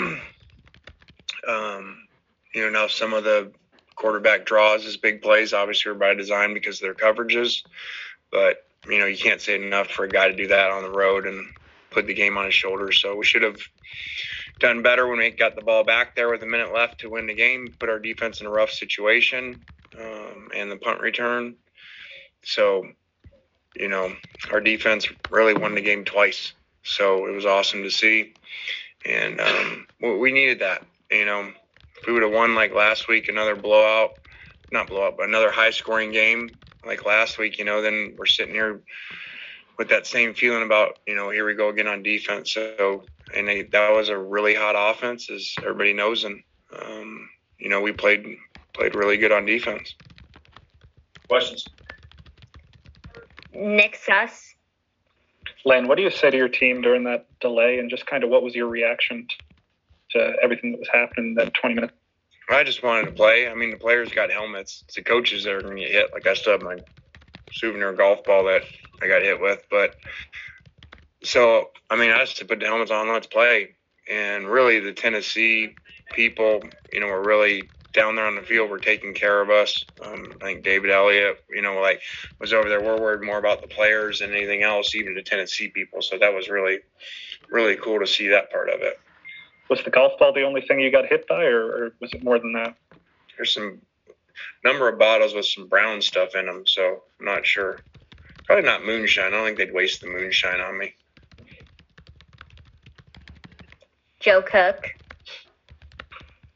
um, 1.48 2.06
you 2.54 2.62
know, 2.62 2.70
now 2.70 2.86
some 2.88 3.14
of 3.14 3.24
the 3.24 3.52
quarterback 3.98 4.46
draws 4.46 4.86
as 4.86 4.96
big 4.96 5.20
plays 5.20 5.52
obviously 5.52 5.90
are 5.90 5.94
by 5.94 6.14
design 6.14 6.54
because 6.54 6.76
of 6.76 6.82
their 6.82 6.94
coverages. 6.94 7.62
But, 8.30 8.64
you 8.88 8.98
know, 8.98 9.06
you 9.06 9.18
can't 9.18 9.40
say 9.40 9.56
enough 9.56 9.88
for 9.88 10.04
a 10.04 10.08
guy 10.08 10.28
to 10.28 10.36
do 10.36 10.48
that 10.48 10.70
on 10.70 10.82
the 10.82 10.90
road 10.90 11.26
and 11.26 11.44
put 11.90 12.06
the 12.06 12.14
game 12.14 12.38
on 12.38 12.44
his 12.44 12.54
shoulders. 12.54 13.00
So 13.00 13.16
we 13.16 13.24
should 13.24 13.42
have 13.42 13.58
done 14.60 14.82
better 14.82 15.08
when 15.08 15.18
we 15.18 15.30
got 15.30 15.56
the 15.56 15.62
ball 15.62 15.84
back 15.84 16.14
there 16.14 16.30
with 16.30 16.42
a 16.42 16.46
minute 16.46 16.72
left 16.72 17.00
to 17.00 17.10
win 17.10 17.26
the 17.26 17.34
game, 17.34 17.74
put 17.78 17.88
our 17.88 17.98
defense 17.98 18.40
in 18.40 18.46
a 18.46 18.50
rough 18.50 18.70
situation, 18.70 19.60
um, 19.98 20.48
and 20.54 20.70
the 20.70 20.76
punt 20.76 21.00
return. 21.00 21.56
So, 22.42 22.86
you 23.74 23.88
know, 23.88 24.14
our 24.52 24.60
defense 24.60 25.08
really 25.30 25.54
won 25.54 25.74
the 25.74 25.80
game 25.80 26.04
twice. 26.04 26.52
So 26.82 27.26
it 27.26 27.34
was 27.34 27.46
awesome 27.46 27.82
to 27.82 27.90
see. 27.90 28.34
And 29.04 29.40
um, 29.40 29.86
we 30.00 30.32
needed 30.32 30.60
that. 30.60 30.84
You 31.10 31.24
know, 31.24 31.52
if 32.00 32.06
we 32.06 32.12
would 32.12 32.22
have 32.22 32.32
won 32.32 32.54
like 32.54 32.74
last 32.74 33.08
week, 33.08 33.28
another 33.28 33.56
blowout, 33.56 34.10
not 34.70 34.88
blowout, 34.88 35.16
but 35.16 35.28
another 35.28 35.50
high 35.50 35.70
scoring 35.70 36.12
game 36.12 36.50
like 36.84 37.04
last 37.04 37.38
week, 37.38 37.58
you 37.58 37.64
know, 37.64 37.82
then 37.82 38.14
we're 38.16 38.26
sitting 38.26 38.54
here 38.54 38.82
with 39.78 39.88
that 39.88 40.06
same 40.06 40.34
feeling 40.34 40.62
about, 40.62 40.98
you 41.06 41.14
know, 41.14 41.30
here 41.30 41.46
we 41.46 41.54
go 41.54 41.68
again 41.68 41.86
on 41.86 42.02
defense. 42.02 42.52
So, 42.52 43.04
and 43.34 43.46
they, 43.46 43.62
that 43.62 43.90
was 43.90 44.08
a 44.08 44.18
really 44.18 44.54
hot 44.54 44.74
offense, 44.76 45.30
as 45.30 45.54
everybody 45.62 45.92
knows. 45.92 46.24
And, 46.24 46.42
um, 46.80 47.28
you 47.58 47.68
know, 47.68 47.80
we 47.80 47.92
played 47.92 48.24
played 48.74 48.94
really 48.94 49.16
good 49.16 49.32
on 49.32 49.44
defense. 49.44 49.94
Questions? 51.28 51.66
Nick 53.52 53.96
Suss. 53.96 54.54
Lane, 55.64 55.88
what 55.88 55.96
do 55.96 56.02
you 56.02 56.10
say 56.10 56.30
to 56.30 56.36
your 56.36 56.48
team 56.48 56.80
during 56.80 57.04
that 57.04 57.26
delay, 57.40 57.78
and 57.78 57.90
just 57.90 58.06
kind 58.06 58.22
of 58.22 58.30
what 58.30 58.42
was 58.42 58.54
your 58.54 58.68
reaction 58.68 59.26
to 60.10 60.36
everything 60.42 60.72
that 60.72 60.78
was 60.78 60.88
happening 60.92 61.28
in 61.28 61.34
that 61.34 61.54
20 61.54 61.74
minutes? 61.74 61.94
I 62.50 62.64
just 62.64 62.82
wanted 62.82 63.06
to 63.06 63.12
play. 63.12 63.48
I 63.48 63.54
mean, 63.54 63.70
the 63.70 63.76
players 63.76 64.10
got 64.10 64.30
helmets. 64.30 64.82
It's 64.86 64.94
the 64.94 65.02
coaches 65.02 65.44
that 65.44 65.52
are 65.52 65.60
going 65.60 65.76
to 65.76 65.82
get 65.82 65.90
hit. 65.90 66.10
Like 66.12 66.26
I 66.26 66.34
still 66.34 66.52
have 66.52 66.62
my 66.62 66.78
souvenir 67.52 67.92
golf 67.92 68.24
ball 68.24 68.44
that 68.44 68.62
I 69.02 69.08
got 69.08 69.22
hit 69.22 69.40
with, 69.40 69.64
but 69.70 69.96
so 71.22 71.70
I 71.90 71.96
mean, 71.96 72.10
I 72.10 72.18
just 72.20 72.38
to 72.38 72.44
put 72.44 72.60
the 72.60 72.66
helmets 72.66 72.90
on. 72.90 73.08
Let's 73.08 73.26
play. 73.26 73.74
And 74.10 74.46
really, 74.48 74.80
the 74.80 74.92
Tennessee 74.92 75.74
people, 76.12 76.62
you 76.92 77.00
know, 77.00 77.06
were 77.06 77.22
really 77.22 77.68
down 77.92 78.16
there 78.16 78.26
on 78.26 78.36
the 78.36 78.42
field 78.42 78.70
were 78.70 78.78
taking 78.78 79.14
care 79.14 79.40
of 79.40 79.50
us. 79.50 79.84
Um, 80.02 80.32
I 80.40 80.44
think 80.44 80.64
David 80.64 80.90
Elliott, 80.90 81.42
you 81.50 81.62
know, 81.62 81.80
like 81.80 82.00
was 82.40 82.52
over 82.52 82.68
there. 82.68 82.80
We're 82.80 83.00
worried 83.00 83.22
more 83.22 83.38
about 83.38 83.60
the 83.60 83.68
players 83.68 84.20
than 84.20 84.32
anything 84.32 84.62
else, 84.62 84.94
even 84.94 85.14
the 85.14 85.22
Tennessee 85.22 85.68
people. 85.68 86.00
So 86.00 86.18
that 86.18 86.32
was 86.32 86.48
really, 86.48 86.78
really 87.50 87.76
cool 87.76 87.98
to 88.00 88.06
see 88.06 88.28
that 88.28 88.50
part 88.50 88.68
of 88.70 88.80
it. 88.80 89.00
Was 89.70 89.82
the 89.84 89.90
golf 89.90 90.18
ball 90.18 90.32
the 90.32 90.42
only 90.42 90.62
thing 90.62 90.80
you 90.80 90.90
got 90.90 91.06
hit 91.06 91.26
by, 91.28 91.44
or, 91.44 91.66
or 91.66 91.92
was 92.00 92.12
it 92.12 92.24
more 92.24 92.38
than 92.38 92.52
that? 92.54 92.74
There's 93.36 93.52
some 93.52 93.80
number 94.64 94.88
of 94.88 94.98
bottles 94.98 95.34
with 95.34 95.46
some 95.46 95.68
brown 95.68 96.00
stuff 96.00 96.34
in 96.34 96.46
them, 96.46 96.64
so 96.66 97.02
I'm 97.18 97.26
not 97.26 97.46
sure. 97.46 97.82
Probably 98.46 98.64
not 98.64 98.84
moonshine. 98.84 99.26
I 99.26 99.30
don't 99.30 99.44
think 99.44 99.58
they'd 99.58 99.74
waste 99.74 100.00
the 100.00 100.06
moonshine 100.06 100.60
on 100.60 100.78
me. 100.78 100.94
Joe 104.20 104.42
Cook. 104.42 104.88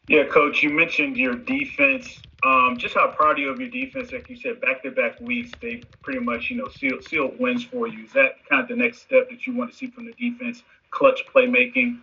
Yeah, 0.08 0.24
coach, 0.24 0.62
you 0.62 0.70
mentioned 0.70 1.16
your 1.16 1.36
defense. 1.36 2.20
Um, 2.44 2.76
just 2.76 2.94
how 2.94 3.12
proud 3.12 3.38
are 3.38 3.42
you 3.42 3.50
of 3.50 3.60
your 3.60 3.70
defense? 3.70 4.10
Like 4.12 4.28
you 4.28 4.36
said, 4.36 4.60
back-to-back 4.60 5.20
weeks, 5.20 5.52
they 5.60 5.84
pretty 6.02 6.18
much, 6.18 6.50
you 6.50 6.56
know, 6.56 6.68
sealed, 6.68 7.04
sealed 7.04 7.38
wins 7.38 7.62
for 7.62 7.86
you. 7.86 8.04
Is 8.04 8.12
that 8.14 8.44
kind 8.50 8.62
of 8.62 8.68
the 8.68 8.74
next 8.74 9.02
step 9.02 9.30
that 9.30 9.46
you 9.46 9.54
want 9.54 9.70
to 9.70 9.76
see 9.76 9.86
from 9.86 10.06
the 10.06 10.12
defense? 10.12 10.64
Clutch 10.90 11.22
playmaking. 11.32 12.00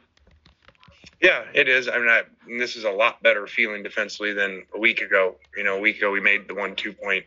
Yeah, 1.22 1.44
it 1.54 1.68
is. 1.68 1.90
I 1.90 1.98
mean, 1.98 2.08
I, 2.08 2.24
this 2.58 2.76
is 2.76 2.86
a 2.86 2.92
lot 2.92 3.22
better 3.22 3.46
feeling 3.46 3.84
defensively 3.84 4.34
than 4.34 4.64
a 4.74 4.80
week 4.80 5.02
ago. 5.02 5.36
You 5.56 5.64
know, 5.64 5.78
a 5.78 5.80
week 5.80 5.98
ago 5.98 6.12
we 6.12 6.22
made 6.22 6.48
the 6.48 6.56
one 6.56 6.76
two-point 6.76 7.26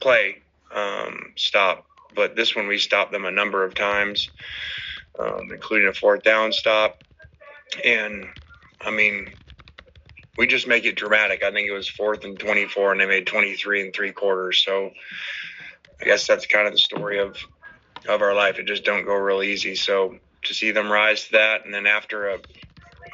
play 0.00 0.42
um, 0.74 1.32
stop, 1.36 1.86
but 2.14 2.36
this 2.36 2.54
one 2.54 2.66
we 2.66 2.78
stopped 2.78 3.12
them 3.12 3.24
a 3.24 3.30
number 3.30 3.64
of 3.64 3.74
times, 3.74 4.30
um, 5.18 5.50
including 5.52 5.88
a 5.88 5.94
fourth 5.94 6.22
down 6.22 6.52
stop. 6.52 7.02
And 7.82 8.26
I 8.82 8.90
mean, 8.90 9.32
we 10.36 10.46
just 10.46 10.66
make 10.66 10.84
it 10.84 10.96
dramatic. 10.96 11.42
I 11.42 11.50
think 11.50 11.68
it 11.68 11.72
was 11.72 11.88
fourth 11.88 12.24
and 12.24 12.38
24, 12.38 12.92
and 12.92 13.00
they 13.00 13.06
made 13.06 13.26
23 13.26 13.82
and 13.82 13.94
three 13.94 14.12
quarters. 14.12 14.62
So 14.62 14.90
I 16.00 16.04
guess 16.04 16.26
that's 16.26 16.46
kind 16.46 16.66
of 16.66 16.74
the 16.74 16.78
story 16.78 17.20
of 17.20 17.38
of 18.06 18.20
our 18.20 18.34
life. 18.34 18.58
It 18.58 18.66
just 18.66 18.84
don't 18.84 19.06
go 19.06 19.14
real 19.14 19.42
easy. 19.42 19.74
So 19.76 20.18
to 20.42 20.52
see 20.52 20.72
them 20.72 20.92
rise 20.92 21.24
to 21.26 21.32
that, 21.32 21.64
and 21.64 21.72
then 21.72 21.86
after 21.86 22.28
a, 22.28 22.38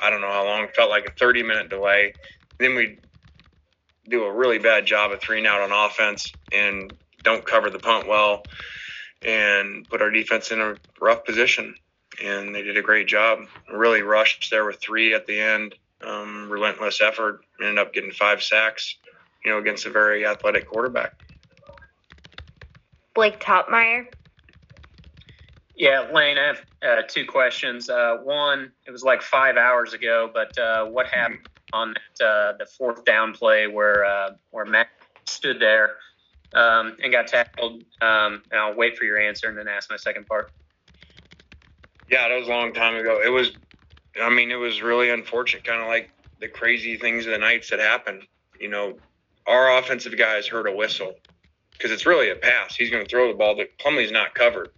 I 0.01 0.11
don't 0.11 0.21
know 0.21 0.31
how 0.31 0.45
long, 0.45 0.69
felt 0.75 0.91
like 0.91 1.07
a 1.07 1.13
30 1.13 1.43
minute 1.43 1.69
delay, 1.69 2.15
then 2.59 2.75
we 2.75 2.99
do 4.09 4.25
a 4.25 4.33
really 4.33 4.59
bad 4.59 4.87
job 4.87 5.13
of 5.13 5.21
three 5.21 5.39
and 5.39 5.47
out 5.47 5.61
on 5.61 5.73
offense 5.73 6.33
and 6.53 6.93
don't 7.23 7.47
cover 7.47 7.71
the 7.71 7.79
punt 7.79 8.09
well 8.09 8.47
and 9.23 9.89
put 9.89 10.03
our 10.03 10.11
defense 10.11 10.51
in 10.51 10.61
a 10.61 10.77
rough 11.01 11.25
position. 11.25 11.75
And 12.23 12.55
they 12.55 12.63
did 12.63 12.77
a 12.77 12.83
great 12.83 13.07
job. 13.07 13.41
Really 13.73 14.03
rushed 14.03 14.51
there 14.51 14.65
with 14.65 14.81
three 14.81 15.15
at 15.15 15.27
the 15.27 15.39
end 15.39 15.75
um, 16.05 16.51
relentless 16.51 17.01
effort, 17.01 17.41
ended 17.61 17.79
up 17.79 17.93
getting 17.93 18.11
five 18.11 18.43
sacks, 18.43 18.97
you 19.45 19.51
know, 19.51 19.59
against 19.59 19.87
a 19.87 19.91
very 19.91 20.27
athletic 20.27 20.67
quarterback. 20.67 21.13
Blake 23.15 23.41
Toppmeyer. 23.41 24.07
Yeah, 25.81 26.11
Lane, 26.13 26.37
I 26.37 26.45
have 26.45 26.63
uh, 26.83 27.03
two 27.09 27.25
questions. 27.25 27.89
Uh, 27.89 28.19
one, 28.23 28.71
it 28.87 28.91
was 28.91 29.03
like 29.03 29.23
five 29.23 29.57
hours 29.57 29.95
ago, 29.95 30.31
but 30.31 30.57
uh, 30.59 30.85
what 30.85 31.07
happened 31.07 31.49
on 31.73 31.95
that, 31.95 32.27
uh, 32.27 32.53
the 32.59 32.67
fourth 32.67 33.03
down 33.07 33.33
play 33.33 33.67
where 33.67 34.05
uh, 34.05 34.33
where 34.51 34.67
Matt 34.67 34.89
stood 35.25 35.59
there 35.59 35.97
um, 36.53 36.99
and 37.03 37.11
got 37.11 37.29
tackled? 37.29 37.83
Um, 38.03 38.43
and 38.51 38.61
I'll 38.61 38.77
wait 38.77 38.99
for 38.99 39.05
your 39.05 39.19
answer 39.19 39.49
and 39.49 39.57
then 39.57 39.69
ask 39.69 39.89
my 39.89 39.97
second 39.97 40.27
part. 40.27 40.53
Yeah, 42.11 42.29
that 42.29 42.39
was 42.39 42.47
a 42.47 42.51
long 42.51 42.75
time 42.75 42.97
ago. 42.97 43.23
It 43.25 43.31
was 43.31 43.53
I 44.23 44.29
mean, 44.29 44.51
it 44.51 44.57
was 44.57 44.83
really 44.83 45.09
unfortunate, 45.09 45.65
kind 45.65 45.81
of 45.81 45.89
like 45.89 46.11
the 46.41 46.49
crazy 46.49 46.99
things 46.99 47.25
of 47.25 47.33
the 47.33 47.39
nights 47.39 47.71
that 47.71 47.79
happened. 47.79 48.25
You 48.61 48.69
know, 48.69 48.99
our 49.47 49.79
offensive 49.79 50.19
guys 50.19 50.47
heard 50.47 50.67
a 50.67 50.77
whistle 50.77 51.15
because 51.73 51.91
it's 51.91 52.05
really 52.05 52.29
a 52.29 52.37
pass. 52.37 52.77
He's 52.77 52.91
going 52.91 53.03
to 53.03 53.09
throw 53.09 53.29
the 53.29 53.39
ball. 53.39 53.57
That 53.57 53.79
Plumlee's 53.79 54.13
not 54.13 54.35
covered. 54.35 54.69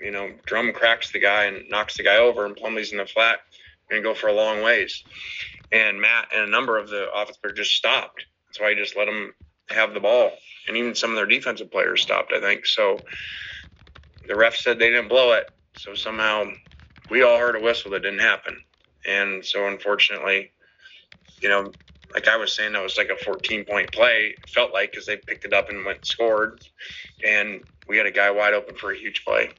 You 0.00 0.10
know, 0.10 0.32
Drum 0.46 0.72
cracks 0.72 1.10
the 1.12 1.20
guy 1.20 1.44
and 1.44 1.68
knocks 1.68 1.96
the 1.96 2.02
guy 2.02 2.16
over, 2.16 2.46
and 2.46 2.56
Plumlee's 2.56 2.92
in 2.92 2.98
the 2.98 3.06
flat 3.06 3.40
and 3.90 4.02
go 4.02 4.14
for 4.14 4.28
a 4.28 4.32
long 4.32 4.62
ways. 4.62 5.04
And 5.72 6.00
Matt 6.00 6.28
and 6.34 6.44
a 6.44 6.50
number 6.50 6.78
of 6.78 6.88
the 6.88 7.08
players 7.42 7.56
just 7.56 7.74
stopped. 7.74 8.24
That's 8.46 8.60
why 8.60 8.74
just 8.74 8.96
let 8.96 9.06
them 9.06 9.32
have 9.68 9.94
the 9.94 10.00
ball. 10.00 10.32
And 10.68 10.76
even 10.76 10.94
some 10.94 11.10
of 11.10 11.16
their 11.16 11.26
defensive 11.26 11.70
players 11.70 12.02
stopped, 12.02 12.32
I 12.32 12.40
think. 12.40 12.66
So 12.66 12.98
the 14.26 14.36
ref 14.36 14.56
said 14.56 14.78
they 14.78 14.90
didn't 14.90 15.08
blow 15.08 15.32
it. 15.32 15.50
So 15.76 15.94
somehow 15.94 16.46
we 17.10 17.22
all 17.22 17.38
heard 17.38 17.56
a 17.56 17.60
whistle 17.60 17.90
that 17.92 18.02
didn't 18.02 18.20
happen. 18.20 18.56
And 19.06 19.44
so, 19.44 19.66
unfortunately, 19.66 20.52
you 21.40 21.48
know, 21.48 21.72
like 22.12 22.28
I 22.28 22.36
was 22.36 22.54
saying, 22.54 22.72
that 22.72 22.82
was 22.82 22.98
like 22.98 23.08
a 23.08 23.16
14 23.16 23.64
point 23.64 23.92
play. 23.92 24.34
It 24.38 24.48
felt 24.50 24.72
like 24.72 24.90
because 24.90 25.06
they 25.06 25.16
picked 25.16 25.44
it 25.44 25.52
up 25.52 25.70
and 25.70 25.84
went 25.84 26.04
scored, 26.04 26.64
and 27.24 27.62
we 27.88 27.96
had 27.96 28.06
a 28.06 28.10
guy 28.10 28.30
wide 28.30 28.52
open 28.54 28.74
for 28.76 28.92
a 28.92 28.98
huge 28.98 29.24
play. 29.24 29.50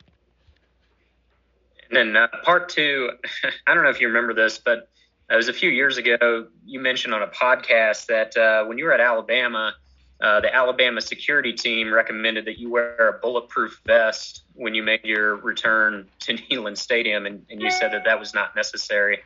And 1.91 2.17
uh, 2.17 2.27
part 2.43 2.69
two, 2.69 3.11
I 3.67 3.73
don't 3.73 3.83
know 3.83 3.89
if 3.89 4.01
you 4.01 4.07
remember 4.07 4.33
this, 4.33 4.57
but 4.57 4.89
it 5.29 5.35
was 5.35 5.47
a 5.47 5.53
few 5.53 5.69
years 5.69 5.97
ago. 5.97 6.47
You 6.65 6.79
mentioned 6.79 7.13
on 7.13 7.21
a 7.21 7.27
podcast 7.27 8.07
that 8.07 8.35
uh, 8.35 8.65
when 8.65 8.77
you 8.77 8.85
were 8.85 8.93
at 8.93 8.99
Alabama, 8.99 9.73
uh, 10.21 10.39
the 10.39 10.53
Alabama 10.53 11.01
security 11.01 11.53
team 11.53 11.91
recommended 11.91 12.45
that 12.45 12.59
you 12.59 12.69
wear 12.69 13.09
a 13.09 13.19
bulletproof 13.19 13.81
vest 13.87 14.43
when 14.53 14.75
you 14.75 14.83
made 14.83 15.03
your 15.03 15.37
return 15.37 16.07
to 16.19 16.33
Neyland 16.51 16.77
Stadium, 16.77 17.25
and, 17.25 17.43
and 17.49 17.61
you 17.61 17.71
said 17.71 17.91
that 17.91 18.03
that 18.05 18.19
was 18.19 18.33
not 18.33 18.55
necessary. 18.55 19.19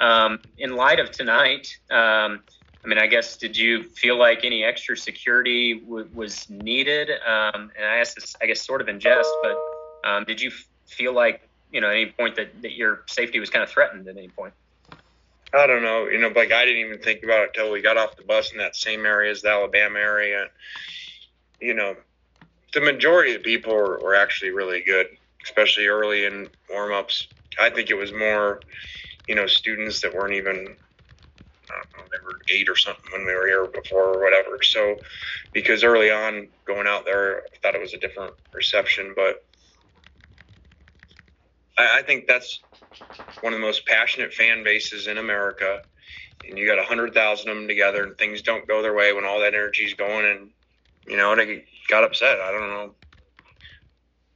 Um, 0.00 0.38
in 0.56 0.76
light 0.76 1.00
of 1.00 1.10
tonight, 1.10 1.68
um, 1.90 2.42
I 2.84 2.88
mean, 2.88 2.98
I 2.98 3.08
guess 3.08 3.36
did 3.36 3.56
you 3.56 3.82
feel 3.82 4.16
like 4.16 4.44
any 4.44 4.62
extra 4.62 4.96
security 4.96 5.80
w- 5.80 6.08
was 6.14 6.48
needed? 6.48 7.10
Um, 7.10 7.70
and 7.76 7.84
I 7.84 7.96
asked 7.96 8.14
this, 8.14 8.36
I 8.40 8.46
guess, 8.46 8.64
sort 8.64 8.80
of 8.80 8.88
in 8.88 9.00
jest, 9.00 9.30
but 9.42 9.56
um, 10.08 10.24
did 10.24 10.40
you 10.40 10.50
f- 10.50 10.64
feel 10.86 11.12
like, 11.12 11.47
you 11.72 11.80
know, 11.80 11.88
at 11.88 11.94
any 11.94 12.06
point 12.06 12.36
that, 12.36 12.62
that 12.62 12.72
your 12.72 13.02
safety 13.06 13.40
was 13.40 13.50
kind 13.50 13.62
of 13.62 13.70
threatened 13.70 14.08
at 14.08 14.16
any 14.16 14.28
point? 14.28 14.54
I 15.54 15.66
don't 15.66 15.82
know. 15.82 16.06
You 16.06 16.18
know, 16.18 16.28
like 16.28 16.52
I 16.52 16.64
didn't 16.64 16.86
even 16.86 16.98
think 16.98 17.22
about 17.22 17.44
it 17.44 17.54
till 17.54 17.70
we 17.70 17.80
got 17.80 17.96
off 17.96 18.16
the 18.16 18.24
bus 18.24 18.52
in 18.52 18.58
that 18.58 18.76
same 18.76 19.06
area 19.06 19.30
as 19.30 19.42
the 19.42 19.48
Alabama 19.48 19.98
area. 19.98 20.48
You 21.60 21.74
know, 21.74 21.96
the 22.74 22.80
majority 22.80 23.34
of 23.34 23.42
people 23.42 23.74
were, 23.74 23.98
were 24.00 24.14
actually 24.14 24.50
really 24.50 24.82
good, 24.82 25.06
especially 25.42 25.86
early 25.86 26.26
in 26.26 26.48
warm 26.70 26.92
ups. 26.92 27.28
I 27.60 27.70
think 27.70 27.90
it 27.90 27.94
was 27.94 28.12
more, 28.12 28.60
you 29.26 29.34
know, 29.34 29.46
students 29.46 30.00
that 30.02 30.14
weren't 30.14 30.34
even, 30.34 30.54
I 30.56 31.74
don't 31.74 31.92
know, 31.96 32.08
they 32.12 32.24
were 32.24 32.40
eight 32.50 32.68
or 32.68 32.76
something 32.76 33.10
when 33.12 33.24
we 33.24 33.34
were 33.34 33.46
here 33.46 33.66
before 33.66 34.14
or 34.14 34.22
whatever. 34.22 34.62
So, 34.62 34.96
because 35.52 35.82
early 35.82 36.10
on 36.10 36.48
going 36.66 36.86
out 36.86 37.06
there, 37.06 37.44
I 37.52 37.56
thought 37.62 37.74
it 37.74 37.80
was 37.80 37.94
a 37.94 37.98
different 37.98 38.34
reception, 38.52 39.14
but 39.16 39.44
I, 41.78 42.00
I 42.00 42.02
think 42.02 42.26
that's 42.26 42.60
one 43.40 43.52
of 43.52 43.60
the 43.60 43.64
most 43.64 43.86
passionate 43.86 44.34
fan 44.34 44.64
bases 44.64 45.06
in 45.06 45.16
America. 45.16 45.80
And 46.48 46.58
you 46.58 46.66
got 46.66 46.78
a 46.78 46.84
hundred 46.84 47.14
thousand 47.14 47.50
of 47.50 47.56
them 47.56 47.68
together, 47.68 48.04
and 48.04 48.18
things 48.18 48.42
don't 48.42 48.68
go 48.68 48.82
their 48.82 48.94
way 48.94 49.12
when 49.12 49.24
all 49.24 49.40
that 49.40 49.54
energy 49.54 49.84
is 49.84 49.94
going, 49.94 50.26
and 50.26 50.50
you 51.06 51.16
know 51.16 51.34
they 51.34 51.64
got 51.88 52.04
upset. 52.04 52.40
I 52.40 52.52
don't 52.52 52.68
know 52.68 52.94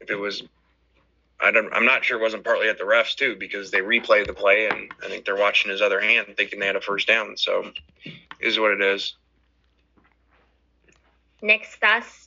if 0.01 0.11
it 0.11 0.17
was. 0.17 0.43
I 1.41 1.53
don't. 1.53 1.73
I'm 1.73 1.85
not 1.85 2.05
sure 2.05 2.19
it 2.19 2.23
wasn't 2.23 2.45
partly 2.45 2.69
at 2.69 2.79
the 2.79 2.85
refs 2.85 3.15
too, 3.15 3.37
because 3.39 3.71
they 3.71 3.81
replayed 3.81 4.27
the 4.27 4.33
play, 4.33 4.67
and 4.67 4.93
I 5.03 5.09
think 5.09 5.25
they're 5.25 5.37
watching 5.37 5.71
his 5.71 5.81
other 5.81 6.01
hand, 6.01 6.35
thinking 6.37 6.59
they 6.59 6.67
had 6.67 6.77
a 6.77 6.81
first 6.81 7.07
down. 7.07 7.37
So, 7.37 7.71
is 8.41 8.59
what 8.59 8.73
it 8.73 8.83
is. 8.83 9.15
Nick 11.41 11.65
Stas. 11.65 12.22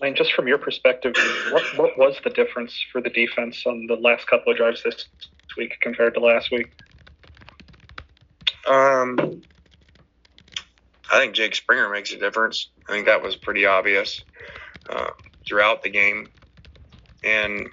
Lane, 0.00 0.14
just 0.14 0.32
from 0.32 0.48
your 0.48 0.58
perspective, 0.58 1.14
what, 1.50 1.62
what 1.76 1.98
was 1.98 2.16
the 2.24 2.30
difference 2.30 2.74
for 2.90 3.00
the 3.00 3.10
defense 3.10 3.64
on 3.66 3.86
the 3.86 3.96
last 3.96 4.26
couple 4.26 4.50
of 4.50 4.56
drives 4.56 4.82
this 4.82 5.06
week 5.56 5.76
compared 5.80 6.14
to 6.14 6.20
last 6.20 6.50
week? 6.50 6.72
Um, 8.66 9.42
I 11.12 11.18
think 11.18 11.34
Jake 11.34 11.54
Springer 11.54 11.90
makes 11.90 12.12
a 12.12 12.18
difference. 12.18 12.68
I 12.88 12.92
think 12.92 13.06
that 13.06 13.22
was 13.22 13.36
pretty 13.36 13.66
obvious 13.66 14.24
uh, 14.88 15.10
throughout 15.46 15.82
the 15.82 15.90
game. 15.90 16.28
And, 17.22 17.68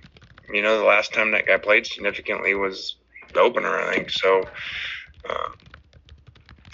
you 0.52 0.62
know, 0.62 0.78
the 0.78 0.86
last 0.86 1.14
time 1.14 1.32
that 1.32 1.48
guy 1.48 1.58
played 1.58 1.86
significantly 1.86 2.56
was 2.56 2.96
the 3.34 3.40
opener, 3.40 3.80
I 3.80 3.96
think. 3.96 4.10
So, 4.10 4.44
uh, 5.30 5.50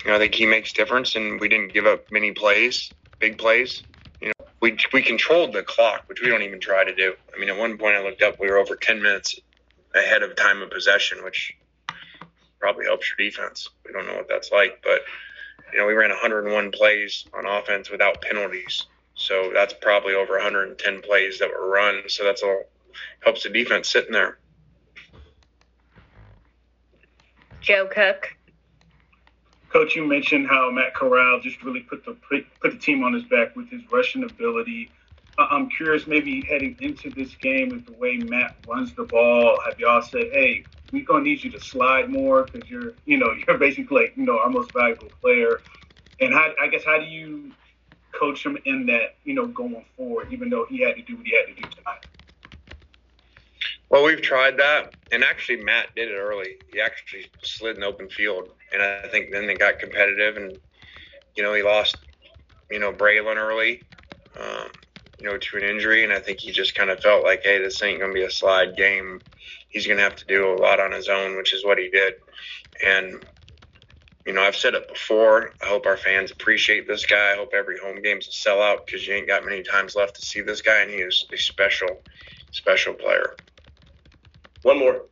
you 0.04 0.10
know, 0.10 0.16
I 0.16 0.20
think 0.20 0.34
he 0.34 0.48
makes 0.48 0.74
difference, 0.74 1.16
and 1.16 1.40
we 1.40 1.48
didn't 1.48 1.74
give 1.74 1.86
up 1.86 2.12
many 2.12 2.32
plays, 2.32 2.92
big 3.20 3.38
plays. 3.38 3.84
We, 4.64 4.78
we 4.94 5.02
controlled 5.02 5.52
the 5.52 5.62
clock, 5.62 6.04
which 6.08 6.22
we 6.22 6.30
don't 6.30 6.42
even 6.42 6.62
try 6.62 6.86
to 6.86 6.96
do. 6.96 7.16
I 7.36 7.38
mean, 7.38 7.50
at 7.50 7.58
one 7.58 7.78
point 7.78 7.98
I 7.98 8.02
looked 8.02 8.22
up, 8.22 8.40
we 8.40 8.50
were 8.50 8.56
over 8.56 8.78
10 8.78 9.04
minutes 9.04 9.38
ahead 9.94 10.24
of 10.24 10.38
time 10.38 10.62
of 10.62 10.72
possession, 10.72 11.22
which 11.22 11.54
probably 12.62 12.86
helps 12.86 13.10
your 13.10 13.30
defense. 13.30 13.68
We 13.86 13.92
don't 13.92 14.08
know 14.08 14.16
what 14.16 14.30
that's 14.30 14.54
like, 14.54 14.80
but 14.82 15.02
you 15.74 15.80
know, 15.80 15.86
we 15.86 15.92
ran 15.92 16.12
101 16.12 16.72
plays 16.72 17.26
on 17.34 17.46
offense 17.46 17.90
without 17.90 18.22
penalties. 18.22 18.86
So 19.16 19.52
that's 19.54 19.74
probably 19.74 20.14
over 20.14 20.36
110 20.36 21.02
plays 21.02 21.40
that 21.40 21.50
were 21.50 21.70
run. 21.70 22.04
So 22.08 22.24
that's 22.24 22.42
all 22.42 22.64
helps 23.20 23.44
the 23.44 23.50
defense 23.50 23.90
sitting 23.90 24.14
there. 24.14 24.40
Joe 27.60 27.90
Cook. 27.94 28.34
Coach, 29.74 29.96
you 29.98 30.08
mentioned 30.08 30.48
how 30.48 30.72
Matt 30.72 30.96
Corral 30.96 31.42
just 31.42 31.64
really 31.64 31.82
put 31.82 32.06
the 32.06 32.18
put, 32.30 32.46
put 32.62 32.74
the 32.74 32.80
team 32.80 33.04
on 33.04 33.14
his 33.14 33.26
back 33.26 33.56
with 33.56 33.70
his 33.72 33.84
rushing 33.92 34.24
ability. 34.26 34.92
I'm 35.40 35.70
curious, 35.70 36.08
maybe 36.08 36.44
heading 36.50 36.78
into 36.82 37.12
this 37.12 37.36
game, 37.36 37.72
with 37.72 37.86
the 37.86 37.94
way 37.94 38.18
Matt 38.18 38.58
runs 38.68 38.96
the 38.96 39.06
ball, 39.06 39.60
have 39.68 39.80
y'all 39.80 40.02
said, 40.02 40.30
"Hey, 40.34 40.68
we're 40.92 41.06
gonna 41.06 41.26
need 41.26 41.44
you 41.44 41.52
to 41.52 41.62
slide 41.62 42.10
more 42.10 42.46
because 42.46 42.70
you're, 42.70 42.96
you 43.06 43.18
know, 43.20 43.34
you're 43.48 43.60
basically 43.60 44.04
like, 44.04 44.14
you 44.18 44.26
know, 44.26 44.40
our 44.40 44.50
most 44.50 44.74
valuable 44.74 45.10
player." 45.22 45.62
And 46.22 46.34
how, 46.34 46.54
I 46.62 46.68
guess, 46.70 46.86
how 46.86 47.00
do 47.00 47.06
you 47.06 47.54
coach 48.20 48.46
him 48.46 48.58
in 48.66 48.88
that, 48.88 49.18
you 49.26 49.36
know, 49.36 49.48
going 49.48 49.86
forward, 49.98 50.34
even 50.34 50.50
though 50.50 50.66
he 50.70 50.82
had 50.82 50.96
to 50.98 51.04
do 51.04 51.18
what 51.18 51.28
he 51.28 51.34
had 51.36 51.48
to 51.48 51.62
do 51.62 51.70
tonight? 51.70 52.02
Well, 53.94 54.06
we've 54.06 54.24
tried 54.24 54.58
that, 54.58 54.92
and 55.12 55.24
actually, 55.24 55.58
Matt 55.58 55.94
did 55.96 56.10
it 56.10 56.16
early. 56.16 56.56
He 56.72 56.82
actually 56.82 57.28
slid 57.44 57.78
in 57.78 57.84
open 57.84 58.10
field, 58.10 58.46
and 58.74 58.82
I 58.82 59.08
think 59.10 59.32
then 59.32 59.46
they 59.46 59.54
got 59.54 59.78
competitive, 59.78 60.36
and 60.36 60.58
you 61.36 61.44
know, 61.44 61.54
he 61.54 61.62
lost, 61.62 62.00
you 62.72 62.80
know, 62.80 62.92
Braylon 62.92 63.36
early, 63.36 63.84
um, 64.36 64.70
you 65.20 65.26
know, 65.26 65.38
to 65.38 65.58
an 65.58 65.64
injury, 65.64 66.04
and 66.04 66.12
I 66.12 66.20
think 66.20 66.40
he 66.40 66.52
just 66.52 66.74
kind 66.74 66.90
of 66.90 67.02
felt 67.02 67.24
like, 67.24 67.42
hey, 67.44 67.60
this 67.60 67.84
ain't 67.84 68.00
gonna 68.00 68.14
be 68.14 68.24
a 68.24 68.32
slide 68.32 68.76
game. 68.76 69.22
He's 69.70 69.86
gonna 69.86 70.02
have 70.02 70.16
to 70.16 70.26
do 70.26 70.52
a 70.52 70.58
lot 70.58 70.80
on 70.80 70.92
his 70.92 71.08
own, 71.08 71.38
which 71.38 71.54
is 71.54 71.64
what 71.64 71.78
he 71.78 71.92
did, 71.92 72.16
and 72.84 73.14
you 74.26 74.34
know, 74.34 74.42
I've 74.42 74.56
said 74.56 74.74
it 74.74 74.88
before. 74.92 75.52
I 75.62 75.68
hope 75.68 75.86
our 75.86 75.98
fans 75.98 76.32
appreciate 76.32 76.88
this 76.88 77.06
guy. 77.06 77.34
I 77.34 77.36
hope 77.36 77.54
every 77.54 77.78
home 77.78 78.02
game's 78.02 78.28
a 78.28 78.32
sellout 78.32 78.88
because 78.88 79.06
you 79.06 79.14
ain't 79.14 79.28
got 79.28 79.46
many 79.46 79.62
times 79.62 79.96
left 79.96 80.16
to 80.16 80.24
see 80.24 80.42
this 80.42 80.64
guy, 80.64 80.82
and 80.82 80.90
he 80.90 80.98
is 80.98 81.28
a 81.32 81.38
special, 81.38 82.02
special 82.50 82.96
player. 82.96 83.38
One 84.64 84.80
more. 84.80 85.04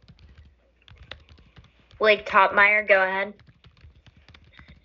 Blake 1.99 2.25
Toppmeyer, 2.25 2.87
go 2.87 3.03
ahead. 3.03 3.33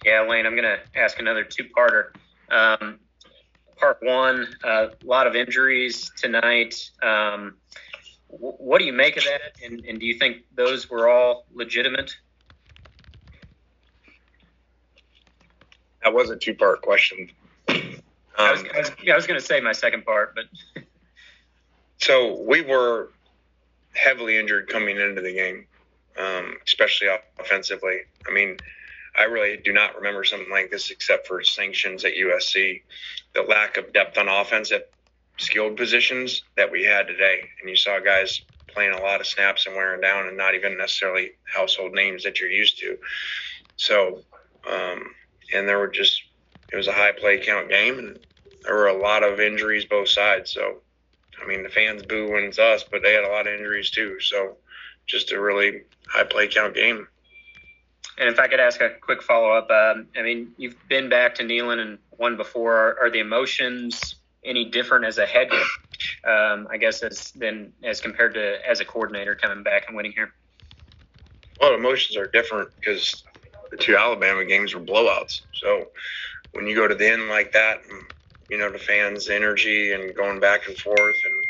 Yeah, 0.05 0.27
Lane, 0.29 0.45
I'm 0.45 0.53
going 0.53 0.65
to 0.65 0.79
ask 0.95 1.19
another 1.19 1.45
two-parter. 1.45 2.11
Um, 2.51 3.01
part 3.77 3.99
one, 4.03 4.47
a 4.63 4.69
uh, 4.69 4.91
lot 5.03 5.27
of 5.27 5.35
injuries 5.35 6.11
tonight. 6.17 6.91
Um, 7.03 7.57
w- 8.31 8.55
what 8.59 8.79
do 8.79 8.85
you 8.85 8.93
make 8.93 9.17
of 9.17 9.25
that? 9.25 9.41
And, 9.65 9.85
and, 9.85 9.99
do 9.99 10.07
you 10.07 10.19
think 10.19 10.43
those 10.55 10.89
were 10.91 11.09
all 11.09 11.47
legitimate? 11.53 12.15
That 16.05 16.13
was 16.13 16.31
a 16.31 16.37
two-part 16.37 16.83
question. 16.83 17.31
Um, 17.69 17.79
I 18.39 18.53
was, 18.53 18.65
I 18.75 18.79
was, 18.79 18.93
yeah, 19.03 19.15
I 19.15 19.17
was 19.17 19.27
going 19.27 19.41
to 19.41 19.45
say 19.45 19.61
my 19.61 19.73
second 19.73 20.05
part, 20.05 20.37
but 20.37 20.83
so 21.99 22.41
we 22.43 22.63
were 22.63 23.11
heavily 23.97 24.39
injured 24.39 24.69
coming 24.69 24.99
into 24.99 25.21
the 25.21 25.33
game, 25.33 25.67
um, 26.19 26.57
especially 26.67 27.09
offensively. 27.39 28.01
I 28.29 28.33
mean, 28.33 28.59
I 29.17 29.25
really 29.25 29.57
do 29.57 29.73
not 29.73 29.97
remember 29.97 30.25
something 30.25 30.51
like 30.51 30.71
this 30.71 30.91
except 30.91 31.27
for 31.27 31.43
sanctions 31.43 32.05
at 32.05 32.15
USC. 32.15 32.83
The 33.35 33.43
lack 33.43 33.77
of 33.77 33.93
depth 33.93 34.19
on 34.19 34.29
offense 34.29 34.73
at 34.73 34.91
skilled 35.39 35.77
positions 35.77 36.43
that 36.57 36.71
we 36.71 36.85
had 36.85 37.07
today, 37.07 37.49
and 37.61 37.69
you 37.69 37.77
saw 37.77 37.99
guys 38.01 38.43
playing 38.69 38.93
a 38.93 39.01
lot 39.01 39.21
of 39.21 39.27
snaps 39.27 39.67
and 39.67 39.75
wearing 39.75 40.01
down, 40.01 40.27
and 40.27 40.37
not 40.37 40.55
even 40.55 40.77
necessarily 40.77 41.33
household 41.45 41.93
names 41.93 42.25
that 42.25 42.41
you're 42.41 42.51
used 42.51 42.79
to. 42.79 42.99
So, 43.77 44.23
um, 44.71 45.15
and 45.55 45.67
there 45.67 45.79
were 45.79 45.89
just 45.89 46.23
it 46.73 46.77
was 46.77 46.89
a 46.89 46.93
high 46.93 47.13
play 47.13 47.39
count 47.39 47.71
game, 47.71 47.99
and 47.99 48.19
there 48.65 48.75
were 48.75 48.89
a 48.89 48.99
lot 49.01 49.23
of 49.23 49.41
injuries 49.41 49.85
both 49.87 50.09
sides. 50.09 50.51
So 50.51 50.83
I 51.47 51.49
mean, 51.49 51.63
the 51.63 51.69
fans 51.69 52.03
boo 52.03 52.31
when 52.33 52.45
it's 52.45 52.59
us, 52.59 52.85
but 52.91 53.03
they 53.03 53.13
had 53.13 53.25
a 53.25 53.29
lot 53.29 53.47
of 53.47 53.55
injuries 53.55 53.91
too. 53.91 54.19
So 54.21 54.57
just 55.07 55.33
a 55.33 55.41
really 55.41 55.83
high 56.09 56.25
play 56.25 56.49
count 56.49 56.75
game. 56.75 57.07
And 58.19 58.29
if 58.29 58.39
I 58.39 58.49
could 58.49 58.61
ask 58.61 58.81
a 58.81 58.91
quick 59.01 59.23
follow 59.23 59.53
up, 59.53 59.71
um, 59.71 60.09
I 60.17 60.23
mean, 60.23 60.53
you've 60.57 60.77
been 60.89 61.09
back 61.09 61.35
to 61.37 61.45
Neyland 61.45 61.81
and 61.81 61.99
won 62.19 62.37
before. 62.37 62.75
Are, 62.75 63.05
are 63.05 63.11
the 63.11 63.21
emotions 63.21 64.17
any 64.45 64.65
different 64.65 65.05
as 65.05 65.19
a 65.19 65.27
head 65.27 65.51
coach, 65.51 66.19
um, 66.25 66.67
I 66.71 66.79
guess, 66.79 67.03
as 67.03 67.31
than 67.33 67.73
as 67.85 68.01
compared 68.01 68.35
to 68.35 68.57
as 68.69 68.81
a 68.81 68.85
coordinator 68.85 69.35
coming 69.35 69.63
back 69.63 69.85
and 69.87 69.97
winning 69.97 70.13
here? 70.13 70.33
Well, 71.61 71.75
emotions 71.75 72.17
are 72.17 72.27
different 72.27 72.71
because 72.81 73.25
the 73.71 73.77
two 73.77 73.97
Alabama 73.97 74.45
games 74.45 74.75
were 74.75 74.81
blowouts. 74.81 75.43
So 75.53 75.87
when 76.53 76.67
you 76.67 76.75
go 76.75 76.89
to 76.89 76.95
the 76.95 77.11
end 77.11 77.29
like 77.29 77.53
that, 77.53 77.83
you 78.49 78.59
know, 78.59 78.71
the 78.71 78.79
fans' 78.79 79.29
energy 79.29 79.93
and 79.93 80.15
going 80.15 80.41
back 80.41 80.69
and 80.69 80.77
forth 80.77 81.17
and 81.25 81.47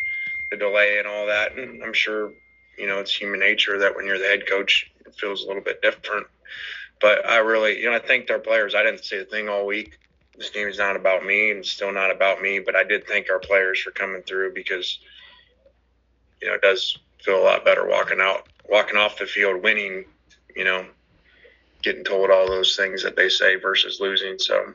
the 0.51 0.57
delay 0.57 0.99
and 0.99 1.07
all 1.07 1.27
that. 1.27 1.57
And 1.57 1.83
I'm 1.83 1.93
sure, 1.93 2.33
you 2.79 2.87
know, 2.87 2.99
it's 2.99 3.15
human 3.15 3.41
nature 3.41 3.79
that 3.79 3.95
when 3.95 4.07
you're 4.07 4.19
the 4.19 4.25
head 4.25 4.47
coach, 4.49 4.91
it 5.05 5.15
feels 5.15 5.45
a 5.45 5.47
little 5.47 5.63
bit 5.63 5.83
different. 5.83 6.27
But 7.01 7.27
I 7.29 7.39
really, 7.39 7.81
you 7.81 7.91
know, 7.91 7.97
I 7.97 8.01
thanked 8.01 8.31
our 8.31 8.39
players. 8.39 8.75
I 8.75 8.83
didn't 8.83 9.05
say 9.05 9.21
a 9.21 9.25
thing 9.25 9.49
all 9.49 9.67
week. 9.67 9.99
This 10.37 10.51
game 10.51 10.69
is 10.69 10.79
not 10.79 10.97
about 10.97 11.25
me 11.25 11.51
and 11.51 11.65
still 11.65 11.93
not 11.93 12.11
about 12.11 12.43
me, 12.43 12.59
but 12.59 12.77
I 12.77 12.85
did 12.85 13.07
thank 13.07 13.31
our 13.31 13.39
players 13.39 13.81
for 13.81 13.91
coming 13.91 14.23
through 14.23 14.55
because, 14.55 14.99
you 16.41 16.49
know, 16.49 16.55
it 16.55 16.63
does 16.63 16.99
feel 17.23 17.41
a 17.41 17.45
lot 17.45 17.65
better 17.65 17.87
walking 17.87 18.21
out, 18.21 18.47
walking 18.69 18.97
off 18.97 19.19
the 19.19 19.27
field, 19.27 19.63
winning, 19.63 20.05
you 20.55 20.65
know, 20.65 20.85
getting 21.83 22.05
told 22.05 22.31
all 22.31 22.47
those 22.47 22.77
things 22.77 23.03
that 23.03 23.17
they 23.17 23.29
say 23.29 23.57
versus 23.57 24.01
losing. 24.01 24.39
So, 24.39 24.75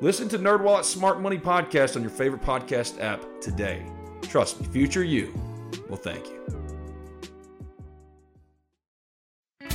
Listen 0.00 0.28
to 0.28 0.38
NerdWallet's 0.38 0.88
Smart 0.88 1.20
Money 1.20 1.38
Podcast 1.38 1.96
on 1.96 2.02
your 2.02 2.10
favorite 2.10 2.42
podcast 2.42 3.00
app 3.00 3.24
today. 3.40 3.84
Trust 4.22 4.60
me, 4.60 4.66
future 4.68 5.02
you 5.02 5.34
will 5.88 5.96
thank 5.96 6.24
you. 6.26 6.38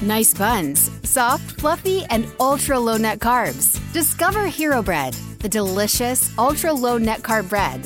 Nice 0.02 0.34
buns, 0.34 0.90
soft, 1.04 1.60
fluffy, 1.60 2.06
and 2.10 2.26
ultra 2.40 2.80
low 2.80 2.98
net 2.98 3.20
carbs. 3.20 3.80
Discover 3.94 4.48
Hero 4.48 4.82
Bread, 4.82 5.14
the 5.40 5.50
delicious 5.50 6.38
ultra 6.38 6.74
low 6.74 6.98
net 6.98 7.22
carb 7.22 7.50
bread 7.50 7.86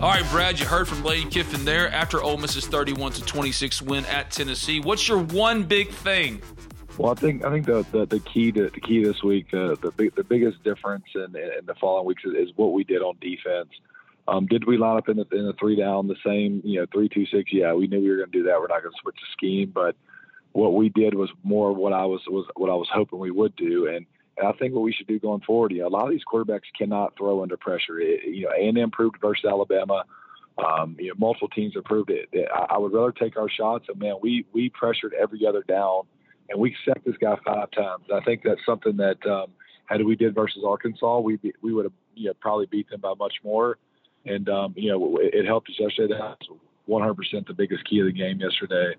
All 0.00 0.10
right, 0.10 0.24
Brad, 0.30 0.60
you 0.60 0.64
heard 0.64 0.86
from 0.86 1.02
Lane 1.02 1.28
Kiffin 1.28 1.64
there 1.64 1.92
after 1.92 2.22
Ole 2.22 2.36
Miss's 2.36 2.68
31 2.68 3.10
to 3.14 3.22
26 3.24 3.82
win 3.82 4.06
at 4.06 4.30
Tennessee. 4.30 4.78
What's 4.78 5.08
your 5.08 5.18
one 5.18 5.64
big 5.64 5.90
thing? 5.90 6.40
Well, 6.96 7.10
I 7.10 7.16
think 7.16 7.44
I 7.44 7.50
think 7.50 7.66
the 7.66 7.84
the, 7.90 8.06
the 8.06 8.20
key 8.20 8.52
to 8.52 8.70
the 8.70 8.80
key 8.80 9.02
this 9.02 9.24
week, 9.24 9.52
uh, 9.52 9.74
the 9.74 10.12
the 10.14 10.22
biggest 10.22 10.62
difference 10.62 11.06
in, 11.16 11.34
in 11.34 11.66
the 11.66 11.74
following 11.80 12.06
weeks 12.06 12.22
is, 12.24 12.32
is 12.34 12.50
what 12.54 12.74
we 12.74 12.84
did 12.84 13.02
on 13.02 13.16
defense. 13.20 13.70
Um, 14.28 14.46
did 14.46 14.68
we 14.68 14.76
line 14.76 14.98
up 14.98 15.08
in 15.08 15.16
the 15.16 15.26
in 15.32 15.46
the 15.46 15.54
three 15.54 15.74
down 15.74 16.06
the 16.06 16.14
same, 16.24 16.62
you 16.64 16.78
know, 16.78 16.86
three 16.92 17.08
two 17.08 17.26
six? 17.26 17.52
Yeah, 17.52 17.72
we 17.72 17.88
knew 17.88 18.00
we 18.00 18.08
were 18.08 18.18
going 18.18 18.30
to 18.30 18.38
do 18.38 18.44
that. 18.44 18.60
We're 18.60 18.68
not 18.68 18.82
going 18.82 18.94
to 18.94 19.00
switch 19.02 19.16
the 19.16 19.26
scheme, 19.32 19.72
but 19.74 19.96
what 20.52 20.74
we 20.74 20.90
did 20.90 21.14
was 21.14 21.30
more 21.42 21.72
what 21.72 21.92
I 21.92 22.04
was 22.04 22.20
was 22.28 22.46
what 22.54 22.70
I 22.70 22.74
was 22.74 22.88
hoping 22.92 23.18
we 23.18 23.32
would 23.32 23.56
do, 23.56 23.88
and 23.88 24.06
I 24.44 24.52
think 24.52 24.74
what 24.74 24.82
we 24.82 24.92
should 24.92 25.06
do 25.06 25.18
going 25.18 25.40
forward, 25.40 25.72
you 25.72 25.80
know, 25.80 25.88
a 25.88 25.90
lot 25.90 26.04
of 26.04 26.10
these 26.10 26.24
quarterbacks 26.30 26.62
cannot 26.76 27.16
throw 27.16 27.42
under 27.42 27.56
pressure. 27.56 28.00
It, 28.00 28.24
you 28.24 28.44
know, 28.44 28.50
A&M 28.50 28.90
proved 28.90 29.16
versus 29.20 29.44
Alabama. 29.44 30.04
Um, 30.58 30.96
you 30.98 31.08
know, 31.08 31.14
multiple 31.18 31.48
teams 31.48 31.74
have 31.74 31.84
proved 31.84 32.10
it. 32.10 32.28
I, 32.52 32.74
I 32.74 32.78
would 32.78 32.92
rather 32.92 33.12
take 33.12 33.36
our 33.36 33.48
shots. 33.48 33.86
And 33.88 33.98
man, 33.98 34.14
we 34.22 34.44
we 34.52 34.70
pressured 34.70 35.14
every 35.14 35.46
other 35.46 35.62
down, 35.62 36.02
and 36.48 36.60
we 36.60 36.74
sacked 36.84 37.04
this 37.04 37.16
guy 37.20 37.36
five 37.44 37.70
times. 37.70 38.04
I 38.12 38.20
think 38.24 38.42
that's 38.44 38.64
something 38.66 38.96
that 38.96 39.24
um, 39.26 39.52
had 39.86 40.04
we 40.04 40.16
did 40.16 40.34
versus 40.34 40.62
Arkansas, 40.66 41.20
we 41.20 41.38
we 41.62 41.72
would 41.72 41.84
have 41.84 41.92
you 42.14 42.28
know, 42.28 42.34
probably 42.40 42.66
beat 42.66 42.90
them 42.90 43.00
by 43.00 43.14
much 43.18 43.34
more. 43.44 43.78
And 44.26 44.48
um, 44.48 44.74
you 44.76 44.90
know, 44.90 45.18
it, 45.18 45.34
it 45.34 45.46
helped 45.46 45.70
us 45.70 45.76
yesterday. 45.78 46.14
That's 46.18 46.48
100% 46.88 47.46
the 47.46 47.54
biggest 47.54 47.88
key 47.88 48.00
of 48.00 48.06
the 48.06 48.12
game 48.12 48.40
yesterday. 48.40 48.94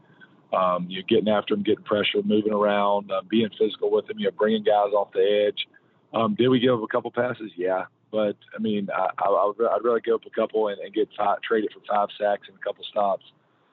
Um, 0.51 0.87
you're 0.89 1.03
getting 1.03 1.29
after 1.29 1.55
them, 1.55 1.63
getting 1.63 1.83
pressure, 1.83 2.21
moving 2.23 2.53
around, 2.53 3.11
uh, 3.11 3.21
being 3.29 3.49
physical 3.57 3.91
with 3.91 4.07
them. 4.07 4.17
You're 4.19 4.31
bringing 4.31 4.63
guys 4.63 4.93
off 4.93 5.11
the 5.13 5.45
edge. 5.47 5.67
Um, 6.13 6.35
did 6.35 6.47
we 6.47 6.59
give 6.59 6.73
up 6.73 6.83
a 6.83 6.87
couple 6.87 7.11
passes? 7.11 7.51
Yeah, 7.55 7.85
but 8.11 8.35
I 8.55 8.59
mean, 8.59 8.89
I, 8.93 9.09
I, 9.19 9.45
would, 9.45 9.67
I'd 9.67 9.83
rather 9.83 9.99
give 9.99 10.15
up 10.15 10.25
a 10.25 10.29
couple 10.31 10.69
and, 10.69 10.79
and 10.79 10.93
get 10.93 11.09
five, 11.15 11.41
trade 11.41 11.65
it 11.65 11.71
for 11.73 11.81
five 11.87 12.09
sacks 12.19 12.47
and 12.47 12.57
a 12.57 12.63
couple 12.63 12.83
stops 12.89 13.25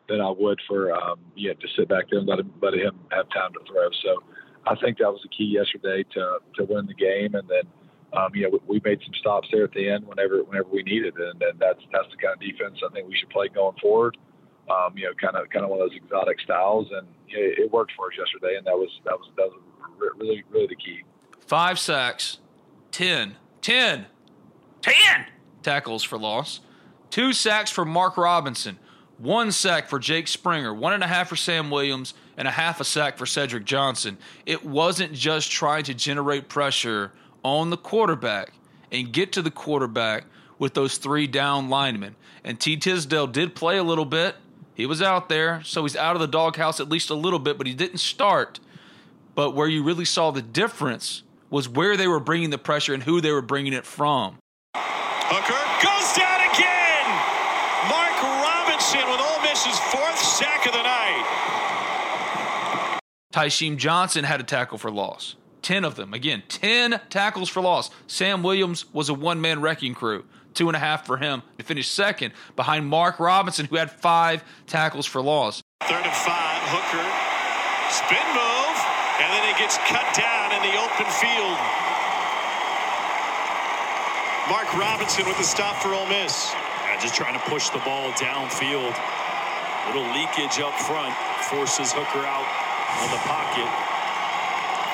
than 0.08 0.20
I 0.20 0.30
would 0.30 0.60
for 0.68 0.92
um, 0.94 1.18
yeah 1.34 1.54
to 1.54 1.68
sit 1.76 1.88
back 1.88 2.10
there 2.10 2.20
and 2.20 2.28
let 2.28 2.38
him 2.38 2.52
let 2.60 2.74
him 2.74 2.98
have 3.10 3.28
time 3.30 3.52
to 3.54 3.60
throw. 3.66 3.88
So 4.02 4.22
I 4.66 4.76
think 4.76 4.98
that 4.98 5.10
was 5.10 5.20
the 5.22 5.30
key 5.30 5.44
yesterday 5.44 6.04
to 6.12 6.38
to 6.56 6.64
win 6.64 6.86
the 6.86 6.94
game, 6.94 7.34
and 7.34 7.48
then. 7.48 7.64
Um, 8.12 8.30
you 8.34 8.44
know, 8.44 8.50
we, 8.68 8.78
we 8.78 8.80
made 8.84 9.00
some 9.04 9.12
stops 9.18 9.48
there 9.50 9.64
at 9.64 9.72
the 9.72 9.90
end 9.90 10.06
whenever 10.06 10.38
whenever 10.44 10.68
we 10.68 10.84
needed 10.84 11.14
and, 11.16 11.42
and 11.42 11.58
that's 11.58 11.80
that's 11.92 12.06
the 12.08 12.16
kind 12.16 12.34
of 12.34 12.40
defense 12.40 12.78
I 12.88 12.90
think 12.94 13.08
we 13.08 13.16
should 13.16 13.28
play 13.30 13.48
going 13.48 13.76
forward 13.82 14.16
um, 14.70 14.96
you 14.96 15.04
know, 15.04 15.12
kind 15.20 15.36
of 15.36 15.48
kind 15.50 15.64
of 15.64 15.70
one 15.70 15.80
of 15.80 15.88
those 15.88 15.96
exotic 15.96 16.40
styles, 16.40 16.88
and 16.92 17.06
it, 17.28 17.58
it, 17.58 17.72
worked 17.72 17.92
for 17.96 18.06
us 18.06 18.12
yesterday, 18.18 18.56
and 18.56 18.66
that 18.66 18.76
was 18.76 18.88
that 19.04 19.18
was 19.18 19.30
that 19.36 19.48
was 19.48 19.60
really 20.18 20.44
really 20.50 20.66
the 20.66 20.76
key. 20.76 21.02
Five 21.40 21.78
sacks, 21.78 22.38
10, 22.90 23.36
10, 23.62 24.06
10 24.82 25.26
tackles 25.62 26.02
for 26.02 26.18
loss, 26.18 26.60
two 27.10 27.32
sacks 27.32 27.70
for 27.70 27.84
Mark 27.84 28.16
Robinson, 28.16 28.78
one 29.18 29.52
sack 29.52 29.88
for 29.88 29.98
Jake 29.98 30.26
Springer, 30.28 30.74
one 30.74 30.92
and 30.92 31.04
a 31.04 31.06
half 31.06 31.28
for 31.28 31.36
Sam 31.36 31.70
Williams, 31.70 32.14
and 32.36 32.48
a 32.48 32.50
half 32.50 32.80
a 32.80 32.84
sack 32.84 33.16
for 33.16 33.26
Cedric 33.26 33.64
Johnson. 33.64 34.18
It 34.44 34.64
wasn't 34.64 35.12
just 35.12 35.50
trying 35.50 35.84
to 35.84 35.94
generate 35.94 36.48
pressure 36.48 37.12
on 37.42 37.70
the 37.70 37.76
quarterback 37.76 38.52
and 38.90 39.12
get 39.12 39.32
to 39.32 39.42
the 39.42 39.50
quarterback 39.50 40.24
with 40.58 40.74
those 40.74 40.98
three 40.98 41.26
down 41.26 41.68
linemen. 41.68 42.16
And 42.44 42.58
T. 42.58 42.76
Tisdale 42.76 43.26
did 43.26 43.54
play 43.54 43.78
a 43.78 43.84
little 43.84 44.04
bit. 44.04 44.36
He 44.76 44.84
was 44.84 45.00
out 45.00 45.30
there, 45.30 45.62
so 45.64 45.84
he's 45.84 45.96
out 45.96 46.16
of 46.16 46.20
the 46.20 46.28
doghouse 46.28 46.80
at 46.80 46.90
least 46.90 47.08
a 47.08 47.14
little 47.14 47.38
bit, 47.38 47.56
but 47.56 47.66
he 47.66 47.72
didn't 47.72 47.96
start. 47.96 48.60
But 49.34 49.52
where 49.52 49.66
you 49.66 49.82
really 49.82 50.04
saw 50.04 50.32
the 50.32 50.42
difference 50.42 51.22
was 51.48 51.66
where 51.66 51.96
they 51.96 52.06
were 52.06 52.20
bringing 52.20 52.50
the 52.50 52.58
pressure 52.58 52.92
and 52.92 53.02
who 53.02 53.22
they 53.22 53.32
were 53.32 53.40
bringing 53.40 53.72
it 53.72 53.86
from. 53.86 54.36
Hooker 54.74 55.64
goes 55.80 56.12
down 56.12 56.42
again. 56.52 57.08
Mark 57.88 58.20
Robinson 58.44 59.08
with 59.08 59.18
Ole 59.18 59.40
Miss's 59.42 59.78
fourth 59.78 60.18
sack 60.18 60.66
of 60.66 60.72
the 60.72 60.82
night. 60.82 61.24
Tysheem 63.32 63.78
Johnson 63.78 64.24
had 64.24 64.40
a 64.40 64.44
tackle 64.44 64.76
for 64.76 64.90
loss. 64.90 65.36
10 65.62 65.86
of 65.86 65.94
them. 65.94 66.12
Again, 66.12 66.42
10 66.50 67.00
tackles 67.08 67.48
for 67.48 67.62
loss. 67.62 67.88
Sam 68.06 68.42
Williams 68.42 68.92
was 68.92 69.08
a 69.08 69.14
one 69.14 69.40
man 69.40 69.62
wrecking 69.62 69.94
crew 69.94 70.26
two 70.56 70.68
and 70.68 70.76
a 70.76 70.80
half 70.80 71.06
for 71.06 71.18
him 71.18 71.42
to 71.58 71.64
finish 71.64 71.88
second 71.88 72.32
behind 72.56 72.86
Mark 72.86 73.20
Robinson, 73.20 73.66
who 73.66 73.76
had 73.76 73.90
five 73.90 74.42
tackles 74.66 75.06
for 75.06 75.20
loss. 75.20 75.62
Third 75.84 76.02
and 76.02 76.16
five, 76.24 76.60
Hooker, 76.72 77.06
spin 77.92 78.26
move, 78.32 78.76
and 79.20 79.28
then 79.30 79.44
he 79.46 79.54
gets 79.60 79.76
cut 79.86 80.08
down 80.16 80.56
in 80.56 80.60
the 80.64 80.74
open 80.80 81.06
field. 81.20 81.60
Mark 84.48 84.72
Robinson 84.74 85.26
with 85.26 85.36
the 85.38 85.44
stop 85.44 85.76
for 85.82 85.92
Ole 85.92 86.06
Miss. 86.06 86.52
Yeah, 86.86 86.98
just 87.00 87.14
trying 87.14 87.34
to 87.34 87.44
push 87.50 87.68
the 87.70 87.82
ball 87.84 88.10
downfield. 88.12 88.94
Little 89.86 90.08
leakage 90.14 90.58
up 90.58 90.74
front 90.80 91.14
forces 91.50 91.92
Hooker 91.92 92.24
out 92.26 92.46
of 93.04 93.10
the 93.10 93.22
pocket. 93.28 93.68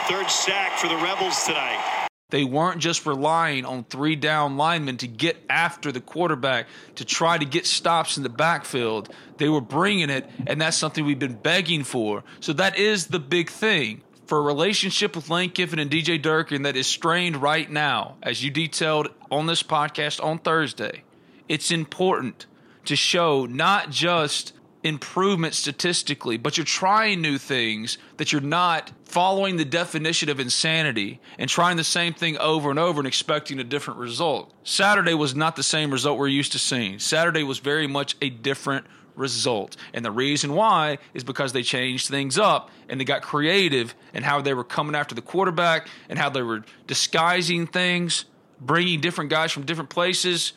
Third 0.09 0.31
sack 0.31 0.77
for 0.79 0.89
the 0.89 0.97
Rebels 0.97 1.45
tonight. 1.45 2.02
They 2.33 2.45
weren't 2.45 2.79
just 2.79 3.05
relying 3.05 3.67
on 3.67 3.85
three 3.85 4.17
down 4.17 4.57
linemen 4.57 4.97
to 4.97 5.07
get 5.07 5.37
after 5.51 5.93
the 5.93 6.01
quarterback 6.01 6.67
to 6.95 7.05
try 7.05 7.37
to 7.37 7.45
get 7.45 7.67
stops 7.67 8.17
in 8.17 8.23
the 8.23 8.31
backfield. 8.31 9.15
They 9.37 9.51
were 9.51 9.61
bringing 9.61 10.09
it, 10.09 10.31
and 10.47 10.59
that's 10.59 10.79
something 10.79 11.05
we've 11.05 11.19
been 11.19 11.37
begging 11.37 11.85
for. 11.85 12.25
So 12.41 12.55
that 12.55 12.79
is 12.79 13.09
the 13.09 13.19
big 13.19 13.51
thing. 13.51 14.01
For 14.25 14.39
a 14.39 14.41
relationship 14.41 15.15
with 15.15 15.29
Lane 15.29 15.51
Kiffin 15.51 15.79
and 15.79 15.91
DJ 15.91 16.23
Durkin 16.23 16.63
that 16.63 16.75
is 16.75 16.87
strained 16.87 17.37
right 17.37 17.71
now, 17.71 18.17
as 18.23 18.43
you 18.43 18.51
detailed 18.51 19.11
on 19.31 19.45
this 19.45 19.63
podcast 19.63 20.25
on 20.25 20.39
Thursday, 20.39 21.05
it's 21.51 21.71
important 21.71 22.47
to 22.87 22.97
show 22.97 23.45
not 23.45 23.91
just 23.91 24.55
improvement 24.85 25.55
statistically, 25.55 26.37
but 26.37 26.57
you're 26.57 26.65
trying 26.67 27.21
new 27.21 27.39
things 27.39 27.99
that 28.17 28.33
you're 28.33 28.41
not 28.41 28.91
following 29.05 29.57
the 29.57 29.65
definition 29.65 30.29
of 30.29 30.41
insanity 30.41 31.21
and 31.39 31.49
trying 31.49 31.77
the 31.77 31.85
same 31.85 32.15
thing 32.15 32.37
over 32.39 32.71
and 32.71 32.79
over 32.79 33.01
and 33.01 33.07
expecting 33.07 33.61
a 33.61 33.65
different 33.65 34.01
result. 34.01 34.53
Saturday 34.65 35.15
was 35.15 35.35
not 35.35 35.55
the 35.55 35.63
same 35.63 35.91
result 35.93 36.19
we're 36.19 36.27
used 36.27 36.53
to 36.53 36.59
seeing. 36.59 36.99
Saturday 36.99 37.45
was 37.45 37.59
very 37.59 37.87
much 37.87 38.17
a 38.21 38.29
different 38.29 38.87
result. 39.15 39.77
And 39.93 40.05
the 40.05 40.11
reason 40.11 40.55
why 40.55 40.99
is 41.15 41.23
because 41.23 41.53
they 41.53 41.63
changed 41.63 42.09
things 42.09 42.39
up 42.39 42.71
and 42.89 42.99
they 42.99 43.05
got 43.05 43.23
creative 43.23 43.95
in 44.15 44.23
how 44.23 44.41
they 44.41 44.55
were 44.55 44.65
coming 44.65 44.97
after 44.97 45.15
the 45.15 45.23
quarterback 45.23 45.87
and 46.09 46.19
how 46.19 46.31
they 46.31 46.43
were 46.43 46.65
disguising 46.87 47.67
things, 47.67 48.25
bringing 48.61 49.01
different 49.01 49.31
guys 49.31 49.53
from 49.53 49.65
different 49.65 49.91
places. 49.91 50.55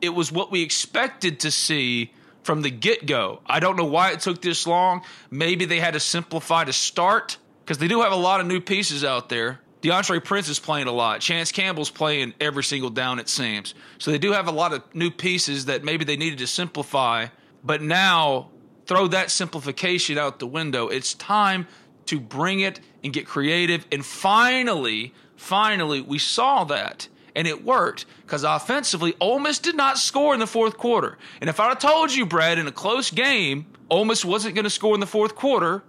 It 0.00 0.10
was 0.10 0.30
what 0.30 0.50
we 0.50 0.62
expected 0.62 1.40
to 1.40 1.50
see 1.50 2.12
from 2.46 2.62
the 2.62 2.70
get 2.70 3.04
go. 3.04 3.40
I 3.44 3.58
don't 3.60 3.76
know 3.76 3.84
why 3.84 4.12
it 4.12 4.20
took 4.20 4.40
this 4.40 4.66
long. 4.66 5.02
Maybe 5.30 5.64
they 5.64 5.80
had 5.80 5.94
to 5.94 6.00
simplify 6.00 6.64
to 6.64 6.72
start 6.72 7.36
because 7.64 7.78
they 7.78 7.88
do 7.88 8.02
have 8.02 8.12
a 8.12 8.16
lot 8.16 8.40
of 8.40 8.46
new 8.46 8.60
pieces 8.60 9.04
out 9.04 9.28
there. 9.28 9.60
DeAndre 9.82 10.24
Prince 10.24 10.48
is 10.48 10.58
playing 10.58 10.86
a 10.86 10.92
lot. 10.92 11.20
Chance 11.20 11.52
Campbell's 11.52 11.90
playing 11.90 12.34
every 12.40 12.64
single 12.64 12.88
down, 12.88 13.18
it 13.18 13.28
seems. 13.28 13.74
So 13.98 14.10
they 14.10 14.18
do 14.18 14.32
have 14.32 14.46
a 14.46 14.52
lot 14.52 14.72
of 14.72 14.82
new 14.94 15.10
pieces 15.10 15.66
that 15.66 15.84
maybe 15.84 16.04
they 16.04 16.16
needed 16.16 16.38
to 16.38 16.46
simplify. 16.46 17.26
But 17.62 17.82
now, 17.82 18.50
throw 18.86 19.08
that 19.08 19.30
simplification 19.30 20.16
out 20.16 20.38
the 20.38 20.46
window. 20.46 20.88
It's 20.88 21.14
time 21.14 21.66
to 22.06 22.20
bring 22.20 22.60
it 22.60 22.80
and 23.02 23.12
get 23.12 23.26
creative. 23.26 23.84
And 23.90 24.06
finally, 24.06 25.12
finally, 25.36 26.00
we 26.00 26.18
saw 26.18 26.64
that. 26.64 27.08
And 27.36 27.46
it 27.46 27.64
worked 27.64 28.06
because 28.22 28.42
offensively, 28.42 29.14
Ole 29.20 29.38
Miss 29.38 29.60
did 29.60 29.76
not 29.76 29.98
score 29.98 30.34
in 30.34 30.40
the 30.40 30.46
fourth 30.46 30.76
quarter. 30.76 31.18
And 31.40 31.48
if 31.48 31.60
I'd 31.60 31.68
have 31.68 31.78
told 31.78 32.12
you, 32.12 32.26
Brad, 32.26 32.58
in 32.58 32.66
a 32.66 32.72
close 32.72 33.10
game, 33.10 33.66
Ole 33.90 34.06
Miss 34.06 34.24
wasn't 34.24 34.54
going 34.54 34.64
to 34.64 34.70
score 34.70 34.94
in 34.94 35.00
the 35.00 35.06
fourth 35.06 35.34
quarter, 35.34 35.84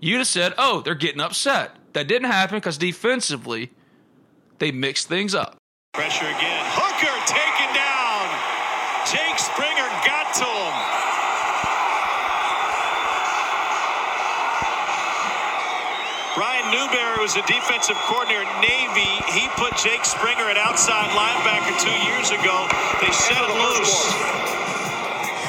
you'd 0.00 0.18
have 0.18 0.26
said, 0.28 0.54
oh, 0.56 0.80
they're 0.80 0.94
getting 0.94 1.20
upset. 1.20 1.76
That 1.92 2.08
didn't 2.08 2.30
happen 2.30 2.56
because 2.56 2.78
defensively, 2.78 3.72
they 4.58 4.70
mixed 4.70 5.08
things 5.08 5.34
up. 5.34 5.56
Pressure 5.92 6.24
again. 6.24 6.64
Hooker 6.70 7.18
taken 7.26 7.74
down. 7.74 7.92
Jake 9.10 9.36
got 10.06 10.32
to 10.34 10.46
him. 10.46 10.74
Brian 16.34 16.64
Newberry 16.72 17.11
was 17.22 17.36
a 17.36 17.46
defensive 17.46 17.94
coordinator 18.10 18.42
at 18.42 18.50
Navy. 18.58 19.06
He 19.30 19.46
put 19.54 19.70
Jake 19.78 20.04
Springer 20.04 20.50
at 20.50 20.58
outside 20.58 21.06
linebacker 21.14 21.70
two 21.78 21.94
years 22.10 22.34
ago. 22.34 22.66
They 22.98 23.14
set 23.14 23.38
it 23.38 23.54
loose. 23.62 24.10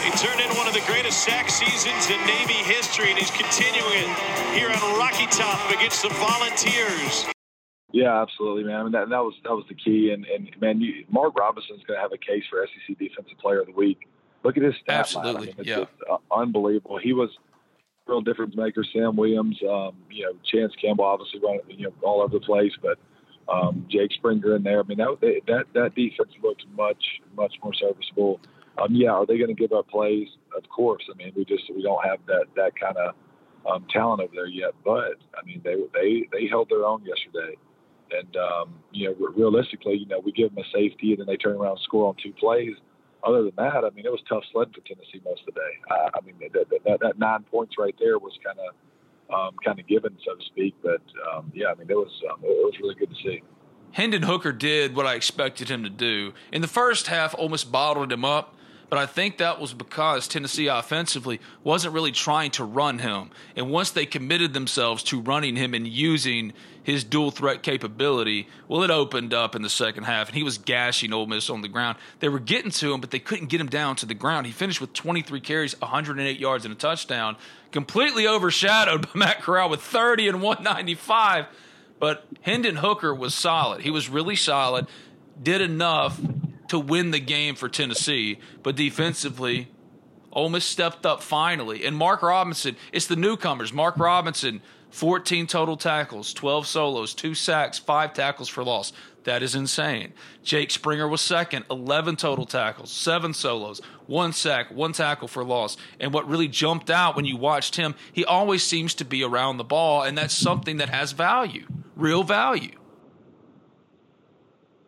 He 0.05 0.13
turned 0.21 0.37
in 0.37 0.55
one 0.55 0.67
of 0.67 0.77
the 0.77 0.85
greatest 0.85 1.25
sack 1.25 1.49
seasons 1.49 2.13
in 2.13 2.21
Navy 2.29 2.61
history, 2.61 3.09
and 3.09 3.17
he's 3.17 3.31
continuing 3.31 4.05
it 4.05 4.53
here 4.53 4.69
on 4.69 4.99
Rocky 5.01 5.25
Top 5.33 5.57
against 5.73 6.03
the 6.03 6.09
Volunteers. 6.09 7.25
Yeah, 7.91 8.21
absolutely, 8.21 8.65
man. 8.65 8.79
I 8.79 8.83
mean, 8.83 8.91
that, 8.91 9.09
that 9.09 9.23
was 9.25 9.33
that 9.43 9.55
was 9.55 9.65
the 9.67 9.73
key. 9.73 10.11
And, 10.11 10.25
and 10.25 10.49
man, 10.61 10.79
you, 10.79 11.05
Mark 11.09 11.33
Robinson's 11.33 11.81
going 11.89 11.97
to 11.97 12.01
have 12.01 12.13
a 12.13 12.21
case 12.21 12.43
for 12.51 12.63
SEC 12.69 12.99
Defensive 12.99 13.39
Player 13.39 13.61
of 13.61 13.65
the 13.65 13.73
Week. 13.73 14.07
Look 14.43 14.57
at 14.57 14.63
his 14.63 14.75
stat 14.75 15.09
Absolutely, 15.09 15.33
line. 15.33 15.41
I 15.41 15.45
mean, 15.47 15.55
it's 15.57 15.67
yeah. 15.67 15.75
just, 15.77 15.91
uh, 16.07 16.17
unbelievable. 16.31 16.99
He 16.99 17.13
was 17.13 17.31
a 17.31 17.52
real 18.07 18.21
difference 18.21 18.55
maker. 18.55 18.83
Sam 18.93 19.15
Williams, 19.15 19.57
um, 19.69 19.95
you 20.09 20.23
know, 20.23 20.33
Chance 20.51 20.73
Campbell, 20.81 21.05
obviously 21.05 21.39
running, 21.39 21.61
you 21.69 21.85
know, 21.85 21.93
all 22.01 22.21
over 22.21 22.33
the 22.33 22.45
place, 22.45 22.71
but 22.81 22.97
um, 23.51 23.85
Jake 23.89 24.11
Springer 24.13 24.55
in 24.55 24.63
there. 24.63 24.79
I 24.79 24.83
mean, 24.83 24.97
that 24.97 25.17
that 25.47 25.65
that 25.73 25.95
defense 25.95 26.31
looked 26.41 26.63
much 26.75 27.03
much 27.35 27.53
more 27.63 27.73
serviceable. 27.73 28.39
Um, 28.77 28.95
yeah, 28.95 29.11
are 29.11 29.25
they 29.25 29.37
going 29.37 29.53
to 29.55 29.61
give 29.61 29.71
up 29.71 29.87
plays? 29.87 30.27
Of 30.55 30.67
course. 30.69 31.03
I 31.11 31.15
mean, 31.15 31.33
we 31.35 31.45
just 31.45 31.63
we 31.75 31.83
don't 31.83 32.03
have 32.03 32.19
that 32.27 32.45
that 32.55 32.71
kind 32.79 32.97
of 32.97 33.15
um, 33.69 33.85
talent 33.89 34.21
over 34.21 34.31
there 34.33 34.47
yet. 34.47 34.71
But 34.83 35.15
I 35.37 35.45
mean, 35.45 35.61
they 35.63 35.75
they 35.93 36.27
they 36.31 36.47
held 36.47 36.69
their 36.69 36.85
own 36.85 37.03
yesterday. 37.05 37.55
And 38.11 38.35
um, 38.37 38.75
you 38.91 39.09
know, 39.09 39.27
realistically, 39.35 39.95
you 39.95 40.05
know, 40.05 40.19
we 40.19 40.31
give 40.31 40.53
them 40.53 40.63
a 40.63 40.77
safety, 40.77 41.11
and 41.11 41.19
then 41.19 41.27
they 41.27 41.37
turn 41.37 41.55
around 41.55 41.77
and 41.77 41.81
score 41.83 42.07
on 42.09 42.15
two 42.21 42.33
plays. 42.33 42.75
Other 43.25 43.43
than 43.43 43.53
that, 43.57 43.85
I 43.85 43.89
mean, 43.95 44.05
it 44.05 44.11
was 44.11 44.21
tough 44.27 44.43
sledding 44.51 44.73
for 44.73 44.81
Tennessee 44.81 45.21
most 45.23 45.41
of 45.47 45.53
the 45.53 45.59
day. 45.61 45.73
Uh, 45.89 46.09
I 46.13 46.21
mean, 46.25 46.35
that, 46.53 46.69
that, 46.83 46.99
that, 46.99 47.19
nine 47.19 47.43
points 47.43 47.75
right 47.79 47.95
there 47.97 48.19
was 48.19 48.33
kind 48.43 48.59
of 48.59 48.73
um, 49.33 49.55
kind 49.63 49.79
of 49.79 49.87
given, 49.87 50.17
so 50.25 50.35
to 50.35 50.45
speak. 50.45 50.75
But 50.83 51.01
um, 51.31 51.51
yeah, 51.55 51.67
I 51.67 51.75
mean, 51.75 51.89
it 51.89 51.95
was 51.95 52.11
um, 52.29 52.39
it 52.43 52.47
was 52.47 52.73
really 52.81 52.95
good 52.95 53.09
to 53.09 53.15
see. 53.23 53.41
Hendon 53.93 54.23
Hooker 54.23 54.51
did 54.51 54.95
what 54.95 55.05
I 55.05 55.13
expected 55.13 55.69
him 55.69 55.83
to 55.83 55.89
do. 55.89 56.33
In 56.51 56.61
the 56.61 56.67
first 56.67 57.07
half, 57.07 57.35
almost 57.35 57.71
bottled 57.71 58.11
him 58.11 58.25
up, 58.25 58.55
but 58.89 58.99
I 58.99 59.05
think 59.05 59.37
that 59.37 59.59
was 59.59 59.73
because 59.73 60.27
Tennessee 60.27 60.67
offensively 60.67 61.39
wasn't 61.63 61.93
really 61.93 62.11
trying 62.11 62.51
to 62.51 62.63
run 62.63 62.99
him. 62.99 63.29
And 63.55 63.69
once 63.69 63.91
they 63.91 64.05
committed 64.05 64.53
themselves 64.53 65.03
to 65.03 65.21
running 65.21 65.55
him 65.55 65.73
and 65.73 65.87
using 65.87 66.53
his 66.83 67.03
dual 67.03 67.31
threat 67.31 67.63
capability, 67.63 68.47
well, 68.67 68.83
it 68.83 68.91
opened 68.91 69.33
up 69.33 69.55
in 69.55 69.61
the 69.61 69.69
second 69.69 70.03
half, 70.03 70.27
and 70.27 70.35
he 70.35 70.43
was 70.43 70.57
gashing 70.57 71.13
Ole 71.13 71.25
Miss 71.25 71.49
on 71.49 71.61
the 71.61 71.67
ground. 71.67 71.97
They 72.19 72.29
were 72.29 72.39
getting 72.39 72.71
to 72.71 72.93
him, 72.93 73.01
but 73.01 73.11
they 73.11 73.19
couldn't 73.19 73.47
get 73.47 73.61
him 73.61 73.69
down 73.69 73.95
to 73.97 74.05
the 74.05 74.13
ground. 74.13 74.45
He 74.45 74.51
finished 74.51 74.81
with 74.81 74.93
23 74.93 75.39
carries, 75.39 75.79
108 75.79 76.39
yards, 76.39 76.65
and 76.65 76.73
a 76.73 76.77
touchdown, 76.77 77.37
completely 77.71 78.27
overshadowed 78.27 79.01
by 79.13 79.19
Matt 79.19 79.41
Corral 79.41 79.69
with 79.69 79.81
30 79.81 80.27
and 80.27 80.41
195. 80.41 81.45
But 81.99 82.25
Hendon 82.41 82.75
Hooker 82.77 83.15
was 83.15 83.33
solid. 83.33 83.81
He 83.81 83.89
was 83.89 84.09
really 84.09 84.35
solid, 84.35 84.87
did 85.41 85.61
enough 85.61 86.19
to 86.67 86.79
win 86.79 87.11
the 87.11 87.19
game 87.19 87.55
for 87.55 87.69
Tennessee, 87.69 88.39
but 88.61 88.75
defensively, 88.75 89.69
Ole 90.31 90.49
Miss 90.49 90.65
stepped 90.65 91.05
up 91.05 91.21
finally. 91.21 91.85
And 91.85 91.95
Mark 91.95 92.23
Robinson, 92.23 92.75
it's 92.91 93.05
the 93.05 93.15
newcomers. 93.15 93.71
Mark 93.71 93.97
Robinson, 93.97 94.61
14 94.93 95.47
total 95.47 95.75
tackles, 95.75 96.35
12 96.35 96.67
solos, 96.67 97.15
two 97.15 97.33
sacks, 97.33 97.79
five 97.79 98.13
tackles 98.13 98.47
for 98.47 98.63
loss. 98.63 98.93
That 99.23 99.41
is 99.41 99.55
insane. 99.55 100.13
Jake 100.43 100.69
Springer 100.69 101.07
was 101.07 101.19
second, 101.19 101.65
11 101.71 102.17
total 102.17 102.45
tackles, 102.45 102.91
seven 102.91 103.33
solos, 103.33 103.81
one 104.05 104.33
sack, 104.33 104.69
one 104.69 104.93
tackle 104.93 105.27
for 105.27 105.43
loss. 105.43 105.77
And 105.99 106.13
what 106.13 106.29
really 106.29 106.47
jumped 106.47 106.91
out 106.91 107.15
when 107.15 107.25
you 107.25 107.37
watched 107.37 107.75
him, 107.75 107.95
he 108.11 108.23
always 108.23 108.61
seems 108.61 108.93
to 108.95 109.05
be 109.05 109.23
around 109.23 109.57
the 109.57 109.63
ball, 109.63 110.03
and 110.03 110.15
that's 110.15 110.35
something 110.35 110.77
that 110.77 110.89
has 110.89 111.11
value, 111.11 111.65
real 111.95 112.23
value. 112.23 112.77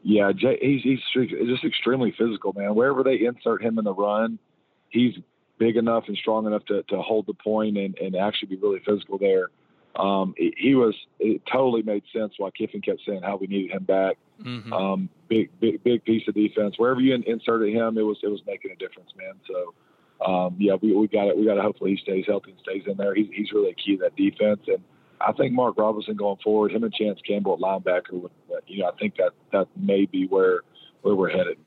Yeah, 0.04 0.34
he's 0.62 0.84
he's 0.84 1.00
just 1.16 1.64
extremely 1.64 2.14
physical, 2.16 2.54
man. 2.54 2.76
Wherever 2.76 3.02
they 3.02 3.22
insert 3.22 3.64
him 3.64 3.80
in 3.80 3.86
the 3.86 3.94
run, 3.94 4.38
he's 4.90 5.16
big 5.58 5.78
enough 5.78 6.04
and 6.08 6.16
strong 6.16 6.46
enough 6.46 6.64
to, 6.66 6.84
to 6.84 7.02
hold 7.02 7.26
the 7.26 7.34
point 7.34 7.76
and, 7.80 7.98
and 7.98 8.16
actually 8.16 8.50
be 8.50 8.58
really 8.58 8.82
physical 8.86 9.18
there. 9.18 9.50
Um, 9.96 10.34
he, 10.38 10.76
was 10.76 10.94
it 11.20 11.42
totally 11.52 11.82
made 11.82 12.04
sense 12.12 12.34
why 12.38 12.50
Kiffin 12.52 12.82
kept 12.82 13.02
saying 13.06 13.22
how 13.24 13.38
we 13.38 13.48
needed 13.48 13.72
him 13.72 13.84
back. 13.84 14.18
Mm-hmm. 14.44 14.74
Um, 14.74 15.10
big 15.30 15.50
big 15.60 15.84
big 15.84 16.04
piece 16.04 16.28
of 16.28 16.34
defense. 16.34 16.76
Wherever 16.78 17.00
you 17.00 17.14
inserted 17.16 17.74
him, 17.74 17.98
it 17.98 18.02
was 18.02 18.18
it 18.22 18.28
was 18.28 18.42
making 18.46 18.72
a 18.72 18.76
difference, 18.76 19.12
man. 19.18 19.36
So 19.48 19.74
um, 20.26 20.56
yeah, 20.60 20.74
we 20.82 20.94
we 20.94 21.08
got 21.08 21.28
it. 21.28 21.38
We 21.38 21.46
got 21.46 21.56
to 21.56 21.62
hopefully 21.62 21.92
he 21.92 21.98
stays 21.98 22.26
healthy 22.28 22.52
and 22.52 22.60
stays 22.60 22.84
in 22.88 22.98
there. 22.98 23.16
He's 23.16 23.30
he's 23.32 23.52
really 23.54 23.70
a 23.70 23.76
key 23.76 23.96
to 23.96 24.04
that 24.04 24.16
defense 24.18 24.62
and 24.68 24.84
I 25.22 25.32
think 25.32 25.54
Mark 25.54 25.76
Robinson 25.78 26.16
going 26.16 26.38
forward, 26.44 26.72
him 26.72 26.84
and 26.84 26.94
Chance 26.94 27.20
Campbell 27.28 27.54
at 27.54 27.60
linebacker, 27.60 28.30
you 28.68 28.80
know, 28.80 28.90
I 28.90 28.98
think 29.00 29.16
that 29.18 29.32
that 29.52 29.68
may 29.76 30.06
be 30.06 30.28
where 30.28 30.62
where 31.02 31.16
we're 31.16 31.30
headed. 31.30 31.58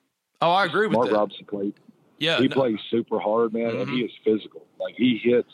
Oh, 0.41 0.51
I 0.51 0.65
agree 0.65 0.87
with 0.87 0.97
Mark 0.97 1.09
that. 1.09 1.17
Robinson 1.17 1.47
plays. 1.47 1.73
Yeah, 2.19 2.39
he 2.39 2.49
no. 2.49 2.55
plays 2.55 2.79
super 2.91 3.19
hard, 3.19 3.53
man, 3.53 3.71
mm-hmm. 3.71 3.83
and 3.83 3.91
he 3.91 4.01
is 4.01 4.11
physical. 4.25 4.65
Like 4.81 4.95
he 4.97 5.21
hits, 5.23 5.51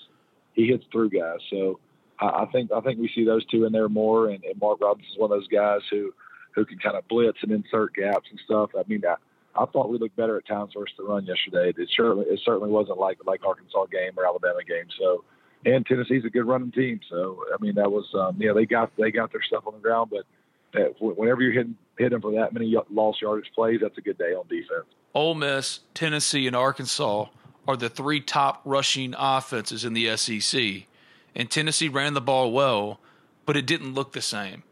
he 0.55 0.67
hits 0.67 0.85
through 0.91 1.11
guys. 1.11 1.39
So 1.51 1.79
I, 2.21 2.47
think 2.53 2.71
I 2.73 2.81
think 2.81 3.01
we 3.01 3.11
see 3.15 3.25
those 3.25 3.45
two 3.47 3.65
in 3.65 3.73
there 3.73 3.89
more, 3.89 4.29
and, 4.29 4.43
and 4.45 4.61
Mark 4.61 4.81
is 4.81 5.19
one 5.19 5.31
of 5.31 5.39
those 5.39 5.49
guys 5.49 5.81
who 5.91 6.13
who 6.55 6.65
can 6.65 6.79
kind 6.79 6.97
of 6.97 7.07
blitz 7.09 7.39
and 7.43 7.51
insert 7.51 7.95
gaps 7.95 8.29
and 8.31 8.41
stuff. 8.45 8.71
I 8.79 8.85
mean, 8.87 9.03
I, 9.05 9.17
I 9.61 9.67
thought 9.67 9.91
we 9.91 9.99
looked 9.99 10.17
better 10.17 10.37
at 10.37 10.47
times 10.47 10.73
versus 10.77 10.95
the 10.97 11.05
run 11.05 11.27
yesterday. 11.27 11.73
It 11.77 11.89
certainly 11.97 12.27
it 12.27 12.41
certainly 12.45 12.71
wasn't 12.71 12.99
like 12.99 13.19
like 13.25 13.45
Arkansas 13.45 13.87
game 13.87 14.13
or 14.17 14.27
Alabama 14.27 14.63
game. 14.67 14.87
So 14.99 15.25
and 15.67 15.85
Tennessee's 15.87 16.25
a 16.25 16.31
good 16.31 16.47
running 16.47 16.73
team. 16.73 17.01
So 17.11 17.45
I 17.53 17.63
mean, 17.63 17.75
that 17.75 17.91
was 17.91 18.07
um, 18.15 18.37
yeah 18.39 18.53
they 18.53 18.67
got 18.67 18.93
they 18.97 19.11
got 19.11 19.33
their 19.33 19.43
stuff 19.43 19.67
on 19.67 19.75
the 19.75 19.81
ground, 19.81 20.11
but 20.11 20.25
that, 20.73 20.95
whenever 21.01 21.43
you're 21.43 21.53
hitting 21.53 21.77
hitting 21.99 22.21
for 22.21 22.33
that 22.33 22.53
many 22.53 22.75
lost 22.91 23.23
yardage 23.23 23.51
plays, 23.55 23.81
that's 23.81 23.99
a 23.99 24.01
good 24.01 24.19
day 24.19 24.35
on 24.35 24.47
defense. 24.49 24.87
Ole 25.15 25.35
Miss, 25.35 25.81
Tennessee, 25.95 26.47
and 26.47 26.57
Arkansas 26.57 27.27
are 27.67 27.77
the 27.77 27.89
three 27.89 28.21
top 28.21 28.61
rushing 28.65 29.15
offenses 29.17 29.85
in 29.85 29.95
the 29.95 30.17
SEC, 30.17 30.87
and 31.35 31.51
Tennessee 31.51 31.89
ran 31.89 32.15
the 32.15 32.21
ball 32.21 32.53
well, 32.53 33.01
but 33.47 33.57
it 33.57 33.67
didn't 33.67 33.95
look 33.95 34.13
the 34.13 34.23
same. 34.23 34.63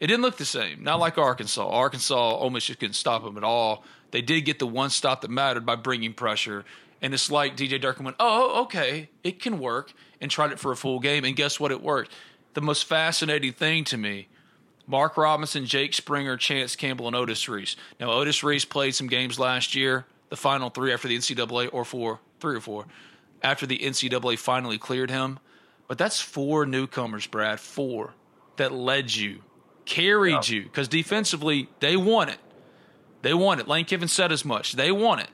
It 0.00 0.08
didn't 0.08 0.22
look 0.22 0.36
the 0.36 0.44
same. 0.44 0.82
Not 0.82 0.98
like 0.98 1.16
Arkansas. 1.16 1.68
Arkansas, 1.68 2.36
Ole 2.36 2.50
Miss 2.50 2.64
just 2.64 2.80
couldn't 2.80 2.94
stop 2.94 3.22
them 3.22 3.36
at 3.36 3.44
all. 3.44 3.84
They 4.10 4.20
did 4.20 4.42
get 4.42 4.58
the 4.58 4.66
one 4.66 4.90
stop 4.90 5.20
that 5.20 5.30
mattered 5.30 5.64
by 5.64 5.76
bringing 5.76 6.12
pressure. 6.12 6.64
And 7.00 7.14
it's 7.14 7.30
like 7.30 7.56
DJ 7.56 7.80
Durkin 7.80 8.04
went, 8.04 8.16
oh, 8.18 8.52
oh, 8.54 8.62
okay, 8.62 9.10
it 9.22 9.40
can 9.40 9.58
work, 9.58 9.92
and 10.20 10.30
tried 10.30 10.52
it 10.52 10.58
for 10.58 10.72
a 10.72 10.76
full 10.76 11.00
game. 11.00 11.24
And 11.24 11.36
guess 11.36 11.58
what? 11.58 11.70
It 11.70 11.82
worked. 11.82 12.12
The 12.54 12.60
most 12.60 12.84
fascinating 12.84 13.52
thing 13.52 13.84
to 13.84 13.96
me 13.96 14.28
Mark 14.86 15.16
Robinson, 15.16 15.64
Jake 15.66 15.94
Springer, 15.94 16.36
Chance 16.36 16.76
Campbell, 16.76 17.06
and 17.06 17.16
Otis 17.16 17.48
Reese. 17.48 17.76
Now, 18.00 18.10
Otis 18.10 18.42
Reese 18.42 18.64
played 18.64 18.94
some 18.94 19.06
games 19.06 19.38
last 19.38 19.74
year, 19.74 20.06
the 20.28 20.36
final 20.36 20.70
three 20.70 20.92
after 20.92 21.08
the 21.08 21.16
NCAA, 21.16 21.70
or 21.72 21.84
four, 21.84 22.20
three 22.40 22.56
or 22.56 22.60
four, 22.60 22.86
after 23.42 23.66
the 23.66 23.78
NCAA 23.78 24.38
finally 24.38 24.78
cleared 24.78 25.10
him. 25.10 25.38
But 25.88 25.98
that's 25.98 26.20
four 26.20 26.64
newcomers, 26.66 27.26
Brad, 27.26 27.60
four 27.60 28.14
that 28.56 28.72
led 28.72 29.14
you, 29.14 29.42
carried 29.84 30.48
yeah. 30.48 30.54
you, 30.56 30.62
because 30.62 30.88
defensively, 30.88 31.68
they 31.80 31.96
won 31.96 32.28
it. 32.28 32.38
They 33.22 33.34
won 33.34 33.60
it. 33.60 33.68
Lane 33.68 33.84
Kiffin 33.84 34.08
said 34.08 34.32
as 34.32 34.44
much. 34.44 34.72
They 34.72 34.90
won 34.90 35.18
it. 35.18 35.28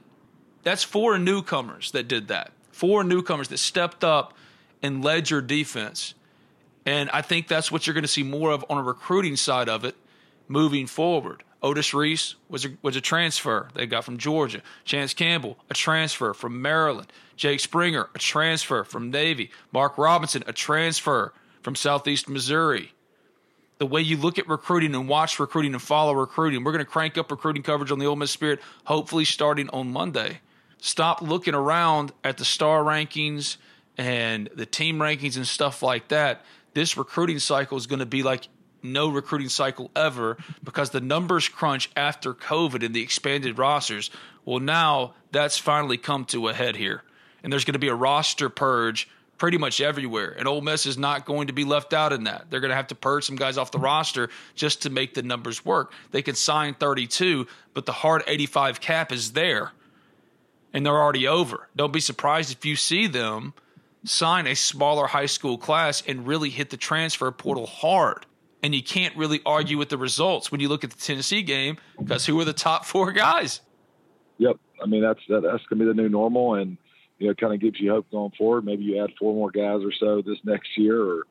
That's 0.63 0.83
four 0.83 1.19
newcomers 1.19 1.91
that 1.93 2.09
did 2.09 2.29
that. 2.29 2.53
Four 2.71 3.05
newcomers 3.05 3.49
that 3.49 3.59
stepped 3.59 4.05
up 4.05 4.35
and 4.83 5.03
led 5.03 5.31
your 5.31 5.41
defense. 5.41 6.15
And 6.85 7.11
I 7.11 7.23
think 7.23 7.49
that's 7.49 7.73
what 7.73 7.87
you're 7.87 7.95
going 7.95 8.03
to 8.03 8.09
see 8.09 8.23
more 8.23 8.51
of 8.51 8.65
on 8.69 8.79
a 8.79 8.83
recruiting 8.83 9.37
side 9.37 9.69
of 9.69 9.85
it 9.85 9.97
moving 10.47 10.87
forward. 10.87 11.43
Otis 11.63 11.93
Reese 11.93 12.37
was 12.49 12.65
a, 12.65 12.69
was 12.83 12.95
a 12.95 13.01
transfer 13.01 13.69
they 13.75 13.87
got 13.87 14.05
from 14.05 14.17
Georgia. 14.17 14.63
Chance 14.85 15.15
Campbell, 15.15 15.59
a 15.69 15.75
transfer 15.75 16.33
from 16.33 16.63
Maryland. 16.63 17.13
Jake 17.37 17.61
Springer, 17.61 18.09
a 18.15 18.19
transfer 18.19 18.85
from 18.85 19.11
Navy. 19.11 19.51
Mark 19.73 19.99
Robinson, 19.99 20.45
a 20.47 20.53
transfer 20.53 21.33
from 21.63 21.75
Southeast 21.75 22.29
Missouri. 22.29 22.93
The 23.79 23.87
way 23.87 24.01
you 24.01 24.17
look 24.17 24.39
at 24.39 24.49
recruiting 24.49 24.95
and 24.95 25.09
watch 25.09 25.39
recruiting 25.39 25.73
and 25.73 25.83
follow 25.83 26.13
recruiting, 26.13 26.65
we're 26.65 26.73
going 26.73 26.85
to 26.85 26.91
crank 26.91 27.17
up 27.19 27.31
recruiting 27.31 27.63
coverage 27.63 27.93
on 27.93 27.99
the 27.99 28.07
Ole 28.07 28.17
Miss 28.17 28.31
Spirit, 28.31 28.61
hopefully 28.85 29.25
starting 29.25 29.69
on 29.71 29.93
Monday. 29.93 30.41
Stop 30.79 31.23
looking 31.23 31.55
around 31.55 32.13
at 32.23 32.39
the 32.39 32.45
star 32.45 32.83
rankings 32.83 33.57
and 33.97 34.49
the 34.55 34.67
team 34.67 34.99
rankings 34.99 35.37
and 35.37 35.47
stuff 35.47 35.83
like 35.83 36.09
that. 36.09 36.45
This 36.75 36.97
recruiting 36.97 37.41
cycle 37.41 37.77
is 37.77 37.87
going 37.87 37.99
to 37.99 38.07
be 38.07 38.23
like 38.23 38.49
no 38.83 39.09
recruiting 39.09 39.49
cycle 39.49 39.91
ever 39.97 40.37
because 40.63 40.91
the 40.91 41.01
numbers 41.01 41.49
crunch 41.49 41.91
after 41.97 42.35
COVID 42.35 42.85
and 42.85 42.95
the 42.95 43.03
expanded 43.03 43.59
rosters. 43.59 44.11
Well, 44.45 44.61
now 44.61 45.15
that's 45.33 45.59
finally 45.59 45.99
come 45.99 46.25
to 46.27 46.49
a 46.49 46.55
head 46.55 46.77
here. 46.77 47.03
And 47.43 47.53
there's 47.53 47.65
going 47.65 47.75
to 47.75 47.79
be 47.79 47.89
a 47.89 47.95
roster 47.95 48.49
purge 48.49 49.09
pretty 49.39 49.57
much 49.57 49.81
everywhere. 49.81 50.35
And 50.37 50.49
Ole 50.49 50.61
Miss 50.61 50.85
is 50.85 50.99
not 50.99 51.25
going 51.25 51.47
to 51.47 51.53
be 51.53 51.65
left 51.65 51.93
out 51.93 52.13
in 52.13 52.25
that. 52.25 52.51
They're 52.51 52.61
going 52.61 52.71
to 52.71 52.77
have 52.77 52.89
to 52.89 52.95
purge 52.95 53.25
some 53.25 53.37
guys 53.37 53.57
off 53.57 53.71
the 53.71 53.79
roster 53.79 54.29
just 54.55 54.83
to 54.83 54.91
make 54.91 55.15
the 55.15 55.23
numbers 55.23 55.65
work. 55.65 55.93
They 56.11 56.23
can 56.23 56.35
sign 56.35 56.75
32, 56.75 57.47
but 57.73 57.87
the 57.87 57.93
hard 57.93 58.25
85 58.27 58.81
cap 58.81 59.13
is 59.13 59.33
there. 59.33 59.73
And 60.73 60.85
they're 60.85 61.01
already 61.01 61.27
over. 61.27 61.69
Don't 61.77 61.93
be 61.93 62.01
surprised 62.01 62.53
if 62.53 62.67
you 62.67 62.77
see 62.77 63.07
them 63.07 63.55
sign 64.05 64.47
a 64.47 64.55
smaller 64.55 65.07
high 65.07 65.27
school 65.27 65.57
class 65.57 66.03
and 66.07 66.27
really 66.27 66.51
hit 66.51 66.71
the 66.71 66.77
transfer 66.77 67.31
portal 67.31 67.67
hard 67.67 68.27
and 68.63 68.75
you 68.75 68.83
can't 68.83 69.17
really 69.17 69.41
argue 69.47 69.79
with 69.79 69.89
the 69.89 69.99
results 69.99 70.51
when 70.51 70.61
you 70.61 70.69
look 70.69 70.85
at 70.85 70.91
the 70.91 70.99
Tennessee 70.99 71.43
game 71.43 71.79
because 71.99 72.27
who 72.27 72.39
are 72.41 72.45
the 72.45 72.53
top 72.53 72.85
four 72.85 73.13
guys? 73.13 73.61
Yep, 74.39 74.57
I 74.83 74.87
mean 74.87 75.03
that's 75.03 75.21
that, 75.29 75.43
that's 75.43 75.65
going 75.67 75.79
to 75.79 75.85
be 75.85 75.85
the 75.87 75.95
new 75.95 76.09
normal, 76.09 76.55
and 76.55 76.77
you 77.19 77.29
know, 77.29 77.35
kind 77.35 77.53
of 77.53 77.61
gives 77.61 77.81
you 77.81 77.91
hope 77.91 78.11
going 78.11 78.33
forward. 78.39 78.65
Maybe 78.65 78.85
you 78.85 79.03
add 79.03 79.11
four 79.19 79.35
more 79.35 79.51
guys 79.51 79.83
or 79.85 79.93
so 79.93 80.23
this 80.23 80.39
next 80.45 80.69
year, 80.77 81.03
or 81.03 81.23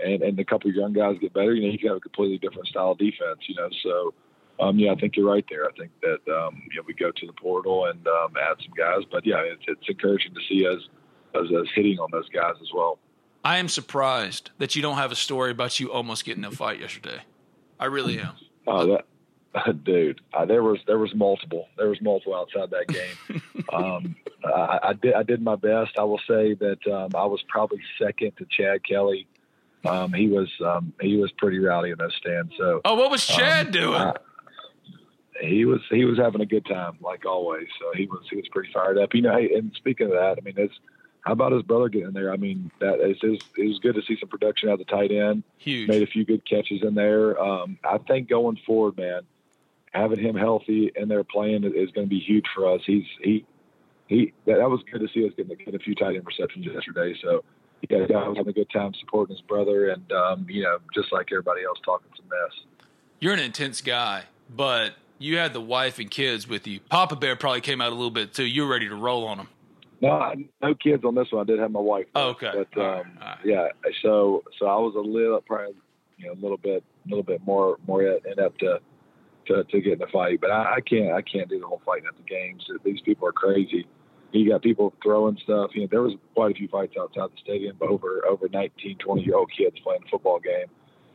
and 0.00 0.22
and 0.22 0.38
a 0.38 0.44
couple 0.44 0.70
of 0.70 0.76
young 0.76 0.92
guys 0.92 1.16
get 1.20 1.32
better. 1.32 1.54
You 1.54 1.66
know, 1.66 1.72
you 1.72 1.78
can 1.78 1.88
have 1.88 1.98
a 1.98 2.00
completely 2.00 2.38
different 2.38 2.68
style 2.68 2.92
of 2.92 2.98
defense. 2.98 3.40
You 3.48 3.56
know, 3.56 3.68
so. 3.82 4.14
Um, 4.58 4.78
yeah, 4.78 4.92
I 4.92 4.94
think 4.94 5.16
you're 5.16 5.28
right 5.28 5.44
there. 5.50 5.66
I 5.66 5.72
think 5.78 5.90
that 6.00 6.32
um, 6.32 6.62
you 6.70 6.78
know 6.78 6.84
we 6.86 6.94
go 6.94 7.10
to 7.10 7.26
the 7.26 7.32
portal 7.34 7.84
and 7.84 8.08
um, 8.08 8.32
add 8.40 8.56
some 8.64 8.72
guys, 8.74 9.02
but 9.12 9.26
yeah, 9.26 9.36
it's, 9.40 9.60
it's 9.68 9.86
encouraging 9.86 10.32
to 10.32 10.40
see 10.48 10.66
us 10.66 10.80
as, 11.34 11.44
as 11.52 11.66
hitting 11.74 11.98
on 11.98 12.08
those 12.10 12.26
guys 12.30 12.54
as 12.62 12.68
well. 12.74 12.98
I 13.46 13.58
am 13.58 13.68
surprised 13.68 14.50
that 14.58 14.74
you 14.74 14.82
don't 14.82 14.96
have 14.96 15.12
a 15.12 15.14
story 15.14 15.52
about 15.52 15.78
you 15.78 15.92
almost 15.92 16.24
getting 16.24 16.42
in 16.42 16.52
a 16.52 16.56
fight 16.56 16.80
yesterday. 16.80 17.20
I 17.78 17.84
really 17.84 18.18
am. 18.18 18.32
Oh, 18.66 18.98
that 19.54 19.84
dude, 19.84 20.20
uh, 20.34 20.44
there 20.46 20.64
was 20.64 20.80
there 20.88 20.98
was 20.98 21.14
multiple. 21.14 21.68
There 21.76 21.88
was 21.88 22.02
multiple 22.02 22.34
outside 22.34 22.70
that 22.70 22.88
game. 22.88 23.42
um, 23.72 24.16
I, 24.44 24.80
I, 24.82 24.92
did 24.94 25.14
I 25.14 25.22
did 25.22 25.40
my 25.42 25.54
best. 25.54 25.92
I 25.96 26.02
will 26.02 26.20
say 26.26 26.54
that 26.54 26.84
um, 26.92 27.10
I 27.14 27.24
was 27.24 27.40
probably 27.48 27.78
second 28.02 28.32
to 28.38 28.46
Chad 28.50 28.82
Kelly. 28.82 29.28
Um, 29.84 30.12
he 30.12 30.26
was 30.26 30.50
um, 30.64 30.92
he 31.00 31.16
was 31.16 31.30
pretty 31.38 31.60
rowdy 31.60 31.90
in 31.90 31.98
those 31.98 32.16
stands. 32.16 32.52
So 32.58 32.80
oh, 32.84 32.96
what 32.96 33.12
was 33.12 33.24
Chad 33.24 33.70
doing? 33.70 33.94
Uh, 33.94 34.14
he 35.40 35.64
was 35.66 35.82
he 35.88 36.04
was 36.04 36.18
having 36.18 36.40
a 36.40 36.46
good 36.46 36.66
time 36.66 36.98
like 37.00 37.24
always. 37.24 37.68
So 37.78 37.92
he 37.94 38.06
was 38.06 38.24
he 38.28 38.38
was 38.38 38.48
pretty 38.50 38.72
fired 38.72 38.98
up. 38.98 39.14
You 39.14 39.22
know, 39.22 39.36
and 39.36 39.70
speaking 39.76 40.06
of 40.06 40.14
that, 40.14 40.36
I 40.36 40.40
mean, 40.44 40.54
it's 40.56 40.74
how 41.26 41.32
about 41.32 41.50
his 41.50 41.62
brother 41.62 41.88
getting 41.88 42.12
there? 42.12 42.32
I 42.32 42.36
mean, 42.36 42.70
that 42.78 43.00
is, 43.00 43.16
it 43.20 43.66
was 43.66 43.80
good 43.80 43.96
to 43.96 44.02
see 44.02 44.16
some 44.20 44.28
production 44.28 44.68
out 44.68 44.74
of 44.74 44.78
the 44.78 44.84
tight 44.84 45.10
end. 45.10 45.42
Huge. 45.58 45.88
Made 45.88 46.04
a 46.04 46.06
few 46.06 46.24
good 46.24 46.48
catches 46.48 46.82
in 46.82 46.94
there. 46.94 47.36
Um, 47.42 47.78
I 47.82 47.98
think 47.98 48.28
going 48.28 48.56
forward, 48.64 48.96
man, 48.96 49.22
having 49.92 50.20
him 50.20 50.36
healthy 50.36 50.92
and 50.94 51.10
there 51.10 51.24
playing 51.24 51.64
is 51.64 51.90
going 51.90 52.06
to 52.06 52.08
be 52.08 52.20
huge 52.20 52.44
for 52.54 52.72
us. 52.72 52.80
He's 52.86 53.02
he 53.20 53.44
he 54.06 54.32
that, 54.46 54.58
that 54.58 54.70
was 54.70 54.82
good 54.90 55.00
to 55.00 55.08
see 55.12 55.26
us 55.26 55.32
getting, 55.36 55.56
getting 55.56 55.74
a 55.74 55.80
few 55.80 55.96
tight 55.96 56.14
end 56.14 56.24
receptions 56.24 56.64
yesterday. 56.64 57.18
So 57.20 57.42
yeah, 57.90 57.98
I 57.98 58.28
was 58.28 58.36
having 58.36 58.50
a 58.50 58.52
good 58.52 58.70
time 58.70 58.94
supporting 59.00 59.34
his 59.34 59.42
brother, 59.42 59.90
and 59.90 60.12
um, 60.12 60.46
you 60.48 60.62
know, 60.62 60.78
just 60.94 61.12
like 61.12 61.26
everybody 61.32 61.64
else, 61.64 61.78
talking 61.84 62.08
some 62.16 62.28
mess. 62.28 62.86
You're 63.18 63.34
an 63.34 63.40
intense 63.40 63.80
guy, 63.80 64.24
but 64.54 64.94
you 65.18 65.38
had 65.38 65.52
the 65.54 65.60
wife 65.60 65.98
and 65.98 66.08
kids 66.08 66.46
with 66.46 66.68
you. 66.68 66.78
Papa 66.88 67.16
Bear 67.16 67.34
probably 67.34 67.62
came 67.62 67.80
out 67.80 67.88
a 67.88 67.96
little 67.96 68.12
bit 68.12 68.32
too. 68.32 68.44
You 68.44 68.62
were 68.62 68.70
ready 68.70 68.88
to 68.88 68.94
roll 68.94 69.26
on 69.26 69.38
them. 69.38 69.48
No, 70.00 70.32
no 70.62 70.74
kids 70.74 71.04
on 71.04 71.14
this 71.14 71.28
one. 71.30 71.42
I 71.42 71.50
did 71.50 71.58
have 71.58 71.70
my 71.70 71.80
wife. 71.80 72.06
Oh, 72.14 72.30
okay. 72.30 72.52
But 72.52 72.80
um, 72.80 73.18
right. 73.20 73.38
yeah, 73.44 73.68
so 74.02 74.44
so 74.58 74.66
I 74.66 74.76
was 74.76 74.94
a 74.94 75.00
little 75.00 75.40
probably 75.40 75.74
you 76.18 76.26
know 76.26 76.32
a 76.32 76.40
little 76.40 76.58
bit 76.58 76.84
a 77.04 77.08
little 77.08 77.24
bit 77.24 77.44
more 77.46 77.78
more 77.86 78.02
inept 78.02 78.60
to 78.60 78.80
to, 79.46 79.64
to 79.64 79.80
get 79.80 79.94
in 79.94 80.02
a 80.02 80.06
fight. 80.08 80.40
But 80.40 80.50
I, 80.50 80.76
I 80.76 80.80
can't 80.80 81.12
I 81.12 81.22
can't 81.22 81.48
do 81.48 81.58
the 81.58 81.66
whole 81.66 81.80
fighting 81.84 82.06
at 82.08 82.16
the 82.16 82.22
games. 82.24 82.66
These 82.84 83.00
people 83.02 83.26
are 83.28 83.32
crazy. 83.32 83.86
You 84.32 84.50
got 84.50 84.60
people 84.60 84.92
throwing 85.02 85.38
stuff. 85.42 85.70
You 85.74 85.82
know, 85.82 85.88
there 85.90 86.02
was 86.02 86.14
quite 86.34 86.50
a 86.50 86.54
few 86.54 86.68
fights 86.68 86.94
outside 87.00 87.30
the 87.30 87.40
stadium, 87.42 87.76
but 87.78 87.88
over 87.88 88.22
over 88.26 88.48
19, 88.48 88.98
20 88.98 89.22
year 89.22 89.36
old 89.36 89.50
kids 89.56 89.76
playing 89.82 90.02
a 90.04 90.08
football 90.10 90.40
game. 90.40 90.66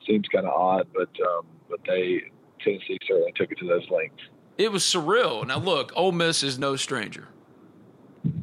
Seems 0.07 0.27
kind 0.29 0.47
of 0.47 0.53
odd, 0.53 0.87
but 0.93 1.09
um, 1.27 1.45
but 1.69 1.79
they 1.85 2.23
Tennessee 2.63 2.97
certainly 3.07 3.33
took 3.35 3.51
it 3.51 3.59
to 3.59 3.67
those 3.67 3.87
lengths. 3.91 4.23
It 4.57 4.71
was 4.71 4.83
surreal. 4.83 5.45
Now 5.45 5.59
look, 5.59 5.91
Ole 5.95 6.11
Miss 6.11 6.41
is 6.41 6.57
no 6.57 6.75
stranger 6.75 7.27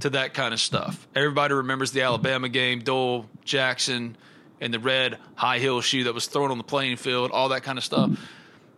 to 0.00 0.10
that 0.10 0.34
kind 0.34 0.52
of 0.52 0.60
stuff. 0.60 1.06
Everybody 1.14 1.54
remembers 1.54 1.92
the 1.92 2.02
Alabama 2.02 2.48
game, 2.48 2.80
Doyle 2.80 3.26
Jackson 3.44 4.16
and 4.60 4.74
the 4.74 4.78
red 4.78 5.18
high 5.34 5.58
heel 5.58 5.80
shoe 5.80 6.04
that 6.04 6.14
was 6.14 6.26
thrown 6.26 6.50
on 6.50 6.58
the 6.58 6.64
playing 6.64 6.96
field, 6.96 7.30
all 7.30 7.50
that 7.50 7.62
kind 7.62 7.78
of 7.78 7.84
stuff. 7.84 8.10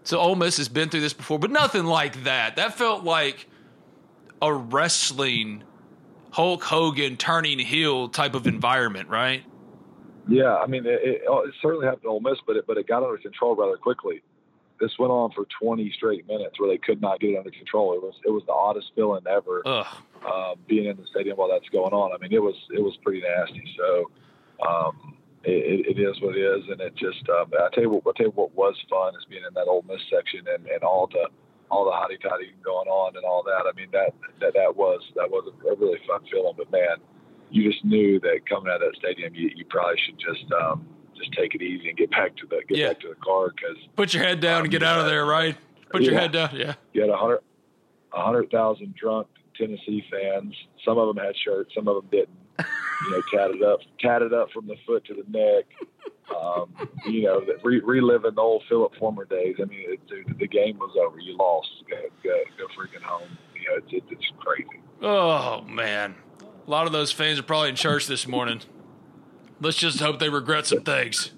So 0.05 0.19
Ole 0.19 0.37
Miss 0.37 0.57
has 0.59 0.69
been 0.69 0.89
through 0.89 1.01
this 1.01 1.13
before, 1.13 1.39
but 1.39 1.51
nothing 1.51 1.85
like 1.85 2.25
that. 2.25 2.57
That 2.57 2.77
felt 2.77 3.05
like 3.05 3.47
a 4.43 4.53
wrestling 4.53 5.65
Hulk 6.33 6.63
Hogan 6.63 7.17
turning 7.17 7.59
heel 7.59 8.09
type 8.09 8.35
of 8.35 8.47
environment, 8.47 9.09
right? 9.09 9.43
Yeah, 10.29 10.57
I 10.57 10.67
mean, 10.67 10.87
it, 10.87 11.01
it, 11.03 11.23
it 11.27 11.55
certainly 11.61 11.87
happened 11.87 12.03
to 12.03 12.09
Ole 12.09 12.21
Miss, 12.21 12.39
but 12.47 12.57
it, 12.57 12.67
but 12.67 12.77
it 12.77 12.87
got 12.87 13.03
under 13.03 13.19
control 13.19 13.57
rather 13.57 13.77
quickly 13.77 14.23
this 14.81 14.99
went 14.99 15.13
on 15.13 15.31
for 15.33 15.47
20 15.61 15.93
straight 15.95 16.27
minutes 16.27 16.59
where 16.59 16.69
they 16.69 16.79
could 16.79 17.01
not 17.01 17.21
get 17.21 17.31
it 17.31 17.37
under 17.37 17.51
control. 17.51 17.93
It 17.95 18.03
was 18.03 18.15
it 18.25 18.31
was 18.31 18.43
the 18.47 18.53
oddest 18.53 18.91
feeling 18.97 19.23
ever 19.29 19.63
uh, 20.27 20.55
being 20.69 20.87
in 20.87 20.97
the 20.97 21.07
stadium 21.11 21.37
while 21.37 21.49
that's 21.49 21.69
going 21.71 21.93
on. 21.93 22.13
I 22.13 22.19
mean, 22.19 22.33
it 22.33 22.43
was 22.43 22.57
it 22.75 22.81
was 22.81 22.97
pretty 23.03 23.23
nasty. 23.23 23.63
So 23.77 24.11
um, 24.67 25.17
it, 25.45 25.97
it 25.97 26.01
is 26.01 26.21
what 26.21 26.37
it 26.37 26.41
is, 26.41 26.65
and 26.69 26.81
it 26.81 26.95
just 26.97 27.29
um, 27.29 27.51
I 27.59 27.69
tell 27.75 27.85
you 27.85 27.91
what 27.91 28.03
I 28.07 28.13
tell 28.17 28.27
you 28.27 28.33
what 28.33 28.55
was 28.55 28.77
fun 28.89 29.15
is 29.17 29.25
being 29.29 29.43
in 29.47 29.55
that 29.55 29.69
Ole 29.69 29.85
Miss 29.89 30.01
section 30.11 30.45
and, 30.53 30.67
and 30.67 30.83
all 30.83 31.07
the 31.07 31.29
all 31.71 31.85
the 31.85 31.93
hotty 31.93 32.21
toddy 32.21 32.53
going 32.65 32.89
on 32.89 33.17
and 33.17 33.25
all 33.25 33.43
that. 33.45 33.65
I 33.67 33.73
mean 33.77 33.89
that 33.93 34.13
that 34.41 34.55
that 34.55 34.77
was 34.77 35.01
that 35.17 35.31
was 35.31 35.49
a 35.49 35.75
really 35.77 35.99
fun 36.07 36.21
feeling. 36.31 36.55
But 36.57 36.71
man, 36.71 36.99
you 37.51 37.71
just 37.71 37.85
knew 37.85 38.21
that 38.21 38.41
coming 38.49 38.71
out 38.71 38.83
of 38.83 38.93
that 38.93 38.99
stadium, 38.99 39.35
you, 39.35 39.51
you 39.55 39.65
probably 39.65 39.97
should 40.05 40.19
just 40.19 40.51
um, 40.53 40.87
just 41.17 41.33
take 41.33 41.55
it 41.55 41.63
easy 41.63 41.89
and 41.89 41.97
get 41.97 42.11
back 42.11 42.37
to 42.37 42.47
the 42.47 42.63
get 42.69 42.79
yeah. 42.79 42.89
back 42.89 43.01
to 43.01 43.09
the 43.09 43.17
car 43.17 43.53
because 43.55 43.77
put 43.97 44.13
your 44.13 44.23
head 44.23 44.41
down 44.41 44.59
um, 44.59 44.63
and 44.65 44.71
get 44.71 44.83
out 44.83 45.01
of 45.01 45.07
there, 45.07 45.25
right? 45.25 45.57
Put 45.91 46.03
yeah. 46.03 46.11
your 46.11 46.21
head 46.21 46.33
down, 46.33 46.51
yeah. 46.55 46.75
You 46.93 47.03
had 47.03 47.11
a 47.11 47.17
hundred 47.17 47.41
a 48.13 48.23
hundred 48.23 48.51
thousand 48.51 48.95
drunk 48.95 49.27
Tennessee 49.61 50.05
fans. 50.11 50.55
Some 50.85 50.99
of 50.99 51.15
them 51.15 51.25
had 51.25 51.35
shirts, 51.37 51.73
some 51.75 51.87
of 51.89 51.97
them 51.97 52.09
didn't. 52.11 52.67
You 53.05 53.11
know, 53.11 53.23
tatted 53.33 53.63
up, 53.63 53.81
tatted 54.01 54.33
up 54.33 54.51
from 54.53 54.67
the 54.67 54.77
foot 54.87 55.05
to 55.07 55.15
the 55.15 55.25
neck. 55.29 55.67
Um, 56.35 56.89
you 57.07 57.23
know, 57.25 57.43
re- 57.63 57.81
reliving 57.81 58.35
the 58.35 58.41
old 58.41 58.63
Phillip 58.69 58.93
Fulmer 58.99 59.25
days. 59.25 59.57
I 59.61 59.65
mean, 59.65 59.85
it, 59.87 60.07
dude, 60.07 60.39
the 60.39 60.47
game 60.47 60.79
was 60.79 60.97
over. 60.99 61.19
You 61.19 61.37
lost. 61.37 61.69
Go, 61.91 61.97
go, 62.23 62.39
go 62.57 62.67
freaking 62.69 63.03
home. 63.03 63.29
You 63.55 63.69
know, 63.69 63.83
it's, 63.87 64.07
it's 64.11 64.33
crazy. 64.39 64.81
Oh 65.03 65.63
man, 65.63 66.15
a 66.67 66.71
lot 66.71 66.87
of 66.87 66.93
those 66.93 67.11
fans 67.11 67.39
are 67.39 67.43
probably 67.43 67.71
in 67.71 67.77
church 67.77 68.07
this 68.07 68.27
morning. 68.27 68.61
Let's 69.61 69.77
just 69.77 70.01
hope 70.01 70.19
they 70.19 70.29
regret 70.29 70.67
some 70.67 70.83
things. 70.83 71.33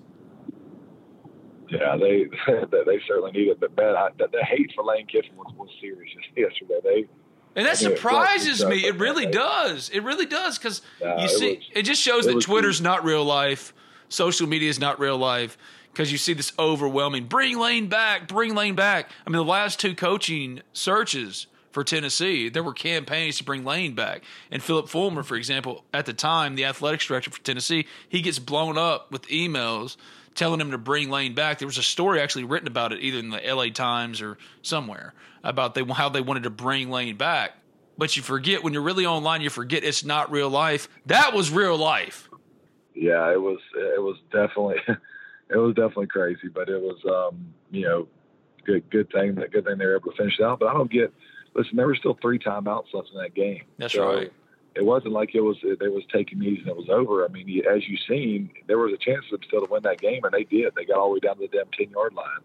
Yeah, 1.71 1.97
they 1.97 2.25
they 2.71 3.01
certainly 3.09 3.33
need 3.33 3.49
it. 3.49 3.61
But 3.61 3.77
man, 3.77 3.97
I, 3.97 4.11
the, 4.19 4.29
the 4.31 4.45
hate 4.45 4.73
for 4.75 4.85
Lane 4.85 5.07
Kiffin 5.07 5.35
was, 5.37 5.53
was 5.57 5.71
serious 5.81 6.11
yesterday. 6.37 6.81
They 6.85 7.09
and 7.55 7.67
that 7.67 7.79
surprises 7.79 8.65
me. 8.65 8.87
It 8.87 8.99
really 8.99 9.27
does. 9.27 9.91
It 9.91 10.01
really 10.03 10.27
does 10.27 10.59
because 10.59 10.83
you 11.01 11.29
see, 11.29 11.53
it, 11.53 11.59
was, 11.59 11.67
it, 11.75 11.83
just 11.83 12.03
shows 12.03 12.27
it 12.27 12.35
that 12.35 12.43
Twitter's 12.43 12.81
not 12.81 13.05
real 13.05 13.25
life. 13.25 13.75
Social 14.09 14.47
media 14.47 14.69
is 14.69 14.79
not 14.79 14.99
real 15.01 15.19
life 15.19 15.57
because 15.93 16.11
you 16.13 16.19
see 16.19 16.33
this 16.33 16.53
overwhelming 16.59 17.27
bring 17.27 17.59
Lane 17.59 17.89
back, 17.89 18.29
bring 18.29 18.55
Lane 18.55 18.75
back. 18.75 19.11
I 19.27 19.31
mean, 19.31 19.37
the 19.37 19.45
last 19.45 19.81
two 19.81 19.95
coaching 19.95 20.63
searches 20.73 21.47
for 21.73 21.83
Tennessee. 21.83 22.49
There 22.49 22.63
were 22.63 22.75
campaigns 22.75 23.39
to 23.39 23.45
bring 23.45 23.65
Lane 23.65 23.95
back. 23.95 24.23
And 24.51 24.63
Phillip 24.63 24.89
Fulmer, 24.89 25.23
for 25.23 25.37
example, 25.37 25.85
at 25.93 26.07
the 26.07 26.13
time, 26.13 26.55
the 26.55 26.67
athletics 26.67 27.07
director 27.07 27.31
for 27.31 27.41
Tennessee, 27.41 27.87
he 28.09 28.21
gets 28.21 28.39
blown 28.39 28.79
up 28.79 29.11
with 29.11 29.27
emails 29.29 29.97
telling 30.35 30.61
him 30.61 30.71
to 30.71 30.79
bring 30.79 31.11
Lane 31.11 31.35
back. 31.35 31.59
There 31.59 31.69
was 31.69 31.79
a 31.79 31.83
story 31.83 32.21
actually 32.21 32.45
written 32.45 32.69
about 32.69 32.93
it, 32.93 33.01
either 33.01 33.19
in 33.19 33.31
the 33.31 33.41
LA 33.45 33.69
Times 33.69 34.23
or 34.23 34.39
somewhere, 34.63 35.15
about 35.43 35.75
they, 35.75 35.85
how 35.85 36.09
they 36.09 36.21
wanted 36.21 36.45
to 36.45 36.51
bring 36.51 36.91
Lane 36.91 37.17
back. 37.17 37.53
But 37.99 38.17
you 38.17 38.23
forget 38.23 38.63
when 38.63 38.73
you're 38.73 38.83
really 38.83 39.07
online, 39.07 39.43
you 39.43 39.51
forget 39.51 39.85
it's 39.85 40.05
not 40.05 40.31
real 40.31 40.49
life. 40.49 40.89
That 41.07 41.35
was 41.35 41.51
real 41.51 41.77
life. 41.77 42.29
Yeah, 42.95 43.31
it 43.33 43.41
was. 43.41 43.59
It 43.75 44.03
was 44.03 44.17
definitely, 44.33 44.77
it 45.51 45.57
was 45.57 45.75
definitely 45.75 46.07
crazy. 46.07 46.49
But 46.49 46.69
it 46.69 46.81
was, 46.81 46.99
um, 47.05 47.53
you 47.71 47.83
know, 47.83 48.09
good 48.65 48.89
good 48.91 49.11
thing. 49.11 49.35
That 49.37 49.51
good 49.53 49.65
thing 49.65 49.79
they 49.79 49.87
were 49.87 49.97
able 49.97 50.11
to 50.11 50.17
finish 50.17 50.39
it 50.39 50.45
out. 50.45 50.59
But 50.61 50.69
I 50.69 50.73
don't 50.75 50.91
get. 50.91 51.13
Listen, 51.55 51.77
there 51.77 51.87
were 51.87 51.95
still 51.95 52.17
three 52.23 52.39
timeouts 52.39 52.95
left 52.95 53.11
in 53.13 53.19
that 53.19 53.35
game. 53.35 53.63
That's 53.77 53.93
So 53.93 54.15
right. 54.15 54.33
It 54.75 54.87
wasn't 54.87 55.13
like 55.13 55.35
it 55.35 55.43
was 55.43 55.59
they 55.63 55.89
was 55.89 56.03
taking 56.11 56.39
these 56.39 56.61
and 56.61 56.69
it 56.69 56.77
was 56.77 56.89
over. 56.89 57.27
I 57.27 57.29
mean, 57.29 57.63
as 57.71 57.87
you 57.87 57.99
seen, 58.09 58.51
there 58.69 58.79
was 58.79 58.95
a 58.95 58.97
chance 58.97 59.27
for 59.29 59.37
them 59.37 59.45
still 59.47 59.67
to 59.67 59.71
win 59.71 59.83
that 59.83 60.01
game, 60.01 60.25
and 60.25 60.33
they 60.33 60.45
did. 60.45 60.75
They 60.75 60.87
got 60.87 60.97
all 60.97 61.09
the 61.09 61.15
way 61.15 61.21
down 61.21 61.37
to 61.37 61.43
the 61.43 61.49
damn 61.49 61.67
ten 61.77 61.91
yard 61.91 62.15
line. 62.15 62.41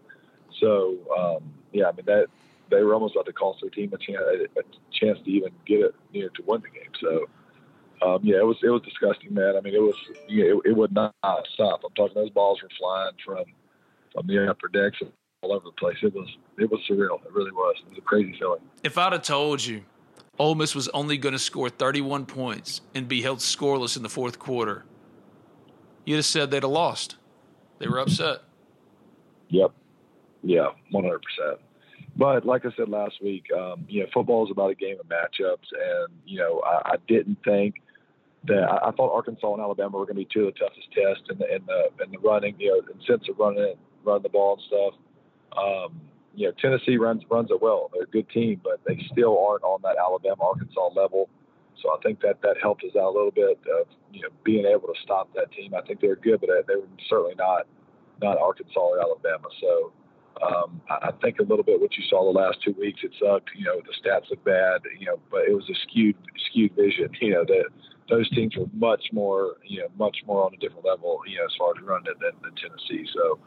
So 0.60 0.98
um, 1.18 1.50
yeah, 1.72 1.88
I 1.88 1.92
mean 1.92 2.04
that 2.04 2.26
they 2.70 2.82
were 2.82 2.94
almost 2.94 3.14
about 3.14 3.26
to 3.26 3.32
cost 3.32 3.60
their 3.60 3.70
team 3.70 3.92
a 3.92 3.98
chance 3.98 4.20
a 4.56 4.62
chance 4.92 5.18
to 5.24 5.30
even 5.30 5.50
get 5.66 5.80
it, 5.80 5.94
you 6.12 6.22
know, 6.22 6.28
to 6.36 6.42
win 6.46 6.62
the 6.62 6.68
game. 6.68 6.90
So 7.00 7.26
um, 8.06 8.20
yeah, 8.22 8.36
it 8.36 8.46
was 8.46 8.56
it 8.62 8.70
was 8.70 8.82
disgusting, 8.82 9.34
man. 9.34 9.56
I 9.56 9.60
mean, 9.60 9.74
it 9.74 9.82
was 9.82 9.94
yeah, 10.28 10.46
it, 10.46 10.60
it 10.64 10.76
would 10.76 10.92
not 10.92 11.14
stop. 11.54 11.80
I'm 11.84 11.92
talking 11.94 12.14
those 12.14 12.30
balls 12.30 12.62
were 12.62 12.68
flying 12.78 13.12
from 13.24 13.44
from 14.12 14.26
the 14.26 14.48
upper 14.48 14.68
decks 14.68 14.98
all 15.42 15.52
over 15.52 15.64
the 15.64 15.72
place. 15.72 15.96
It 16.02 16.14
was 16.14 16.28
it 16.58 16.70
was 16.70 16.80
surreal. 16.88 17.24
It 17.24 17.32
really 17.32 17.52
was. 17.52 17.76
It 17.84 17.90
was 17.90 17.98
a 17.98 18.02
crazy 18.02 18.36
feeling. 18.38 18.60
If 18.82 18.98
I'd 18.98 19.12
have 19.12 19.22
told 19.22 19.64
you 19.64 19.84
Ole 20.38 20.54
Miss 20.54 20.74
was 20.74 20.88
only 20.88 21.18
going 21.18 21.32
to 21.32 21.38
score 21.38 21.68
31 21.68 22.26
points 22.26 22.80
and 22.94 23.08
be 23.08 23.22
held 23.22 23.38
scoreless 23.38 23.96
in 23.96 24.02
the 24.02 24.08
fourth 24.08 24.38
quarter, 24.38 24.84
you'd 26.04 26.16
have 26.16 26.24
said 26.24 26.50
they'd 26.50 26.62
have 26.62 26.70
lost. 26.70 27.16
They 27.78 27.88
were 27.88 27.98
upset. 27.98 28.38
Yep. 29.48 29.72
Yeah, 30.42 30.68
one 30.90 31.04
hundred 31.04 31.22
percent. 31.22 31.60
But 32.18 32.44
like 32.44 32.66
I 32.66 32.70
said 32.76 32.88
last 32.88 33.22
week, 33.22 33.44
um, 33.56 33.86
you 33.88 34.02
know, 34.02 34.08
football 34.12 34.44
is 34.44 34.50
about 34.50 34.72
a 34.72 34.74
game 34.74 34.96
of 34.98 35.06
matchups, 35.06 35.70
and 35.72 36.08
you 36.26 36.40
know, 36.40 36.60
I, 36.66 36.92
I 36.92 36.96
didn't 37.06 37.38
think 37.44 37.76
that 38.48 38.64
I, 38.64 38.88
I 38.88 38.90
thought 38.90 39.14
Arkansas 39.14 39.52
and 39.52 39.62
Alabama 39.62 39.96
were 39.96 40.04
going 40.04 40.16
to 40.16 40.24
be 40.24 40.28
two 40.32 40.48
of 40.48 40.54
the 40.54 40.58
toughest 40.58 40.88
tests 40.92 41.30
in 41.30 41.38
the 41.38 41.54
in 41.54 41.62
the 41.66 42.04
in 42.04 42.10
the 42.10 42.18
running, 42.18 42.56
you 42.58 42.70
know, 42.70 42.92
in 42.92 43.00
sense 43.06 43.28
of 43.30 43.38
running 43.38 43.74
running 44.04 44.24
the 44.24 44.28
ball 44.28 44.58
and 44.58 44.62
stuff. 44.66 44.94
Um, 45.56 46.00
you 46.34 46.46
know, 46.46 46.52
Tennessee 46.60 46.96
runs 46.96 47.22
runs 47.30 47.50
it 47.52 47.62
well. 47.62 47.88
They're 47.92 48.02
a 48.02 48.06
good 48.06 48.28
team, 48.30 48.60
but 48.64 48.80
they 48.84 48.98
still 49.12 49.38
aren't 49.38 49.62
on 49.62 49.80
that 49.82 49.96
Alabama 49.96 50.42
Arkansas 50.42 50.88
level. 50.96 51.28
So 51.82 51.90
I 51.90 51.98
think 52.02 52.20
that 52.22 52.42
that 52.42 52.56
helped 52.60 52.82
us 52.82 52.96
out 52.96 53.10
a 53.10 53.14
little 53.14 53.30
bit 53.30 53.58
of 53.78 53.86
you 54.12 54.22
know 54.22 54.28
being 54.42 54.66
able 54.66 54.88
to 54.88 54.98
stop 55.04 55.32
that 55.34 55.52
team. 55.52 55.72
I 55.72 55.82
think 55.82 56.00
they're 56.00 56.16
good, 56.16 56.40
but 56.40 56.50
they 56.66 56.74
were 56.74 56.88
certainly 57.08 57.34
not 57.36 57.66
not 58.20 58.38
Arkansas 58.38 58.80
or 58.80 59.00
Alabama. 59.00 59.46
So 59.60 59.92
um, 60.42 60.80
I 60.90 61.08
I 61.08 61.10
think 61.22 61.38
a 61.40 61.42
little 61.42 61.64
bit 61.64 61.80
what 61.80 61.96
you 61.96 62.04
saw 62.08 62.32
the 62.32 62.38
last 62.38 62.58
two 62.64 62.74
weeks. 62.78 63.00
It 63.02 63.12
sucked. 63.18 63.50
You 63.56 63.64
know, 63.64 63.80
the 63.80 63.94
stats 63.98 64.30
look 64.30 64.44
bad. 64.44 64.82
You 64.98 65.06
know, 65.06 65.20
but 65.30 65.42
it 65.48 65.54
was 65.54 65.68
a 65.70 65.74
skewed 65.88 66.16
skewed 66.50 66.74
vision. 66.74 67.10
You 67.20 67.34
know 67.34 67.44
that 67.44 67.66
those 68.08 68.28
teams 68.30 68.56
were 68.56 68.66
much 68.74 69.06
more 69.12 69.56
you 69.64 69.80
know 69.80 69.88
much 69.98 70.18
more 70.26 70.44
on 70.44 70.54
a 70.54 70.56
different 70.58 70.84
level. 70.84 71.20
You 71.26 71.38
know, 71.38 71.44
as 71.44 71.54
far 71.58 71.72
as 71.76 71.82
running 71.82 72.10
it 72.10 72.18
than, 72.20 72.32
than 72.42 72.54
Tennessee. 72.56 73.08
So 73.14 73.38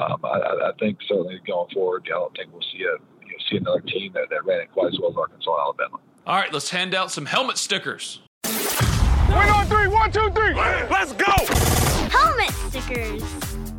um, 0.00 0.20
I, 0.24 0.38
I 0.38 0.68
I 0.68 0.72
think 0.78 0.98
certainly 1.08 1.40
going 1.46 1.70
forward, 1.70 2.04
I 2.06 2.18
don't 2.18 2.36
think 2.36 2.52
we'll 2.52 2.62
see 2.72 2.84
a 2.84 2.96
you 3.24 3.32
know, 3.32 3.44
see 3.50 3.56
another 3.56 3.80
team 3.80 4.12
that, 4.14 4.28
that 4.30 4.44
ran 4.44 4.60
it 4.60 4.72
quite 4.72 4.92
as 4.92 4.98
well 5.00 5.10
as 5.10 5.16
Arkansas 5.16 5.50
Alabama. 5.50 5.98
All 6.26 6.36
right, 6.36 6.52
let's 6.52 6.70
hand 6.70 6.94
out 6.94 7.10
some 7.10 7.26
helmet 7.26 7.58
stickers. 7.58 8.20
We're 8.44 9.50
on 9.50 9.66
three. 9.66 9.88
One, 9.88 10.12
two, 10.12 10.30
three. 10.30 10.54
Let's 10.54 11.12
go. 11.14 11.32
Helmet 12.10 12.50
stickers. 12.70 13.71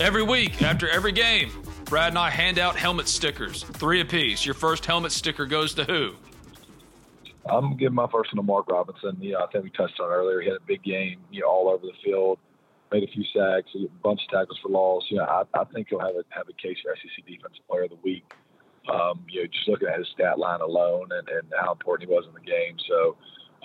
Every 0.00 0.22
week, 0.22 0.62
after 0.62 0.88
every 0.88 1.10
game, 1.10 1.50
Brad 1.86 2.10
and 2.10 2.18
I 2.18 2.30
hand 2.30 2.60
out 2.60 2.76
helmet 2.76 3.08
stickers, 3.08 3.64
three 3.64 4.00
apiece. 4.00 4.46
Your 4.46 4.54
first 4.54 4.86
helmet 4.86 5.10
sticker 5.10 5.44
goes 5.44 5.74
to 5.74 5.84
who? 5.84 6.14
I'm 7.50 7.76
give 7.76 7.92
my 7.92 8.06
first 8.06 8.32
one 8.32 8.36
to 8.36 8.42
Mark 8.42 8.68
Robinson. 8.70 9.16
You 9.20 9.32
know, 9.32 9.38
I 9.40 9.50
think 9.50 9.64
we 9.64 9.70
touched 9.70 9.98
on 9.98 10.08
earlier. 10.08 10.40
He 10.40 10.46
had 10.46 10.56
a 10.56 10.66
big 10.68 10.84
game, 10.84 11.18
you 11.32 11.40
know, 11.40 11.48
all 11.48 11.68
over 11.68 11.84
the 11.84 11.92
field, 12.04 12.38
made 12.92 13.02
a 13.02 13.08
few 13.08 13.24
sacks, 13.34 13.70
a 13.74 13.88
bunch 14.04 14.20
of 14.22 14.38
tackles 14.38 14.58
for 14.62 14.68
loss. 14.68 15.04
You 15.08 15.16
know, 15.16 15.24
I, 15.24 15.42
I 15.58 15.64
think 15.64 15.88
he'll 15.88 15.98
have 15.98 16.14
a 16.14 16.22
have 16.30 16.48
a 16.48 16.52
case 16.52 16.76
for 16.80 16.94
SEC 16.94 17.26
Defensive 17.26 17.66
Player 17.68 17.84
of 17.84 17.90
the 17.90 17.98
Week. 18.04 18.24
Um, 18.88 19.24
you 19.28 19.42
know, 19.42 19.48
just 19.48 19.66
looking 19.66 19.88
at 19.88 19.98
his 19.98 20.06
stat 20.14 20.38
line 20.38 20.60
alone 20.60 21.08
and, 21.10 21.28
and 21.28 21.52
how 21.60 21.72
important 21.72 22.08
he 22.08 22.14
was 22.14 22.24
in 22.24 22.34
the 22.34 22.48
game. 22.48 22.76
So 22.88 23.16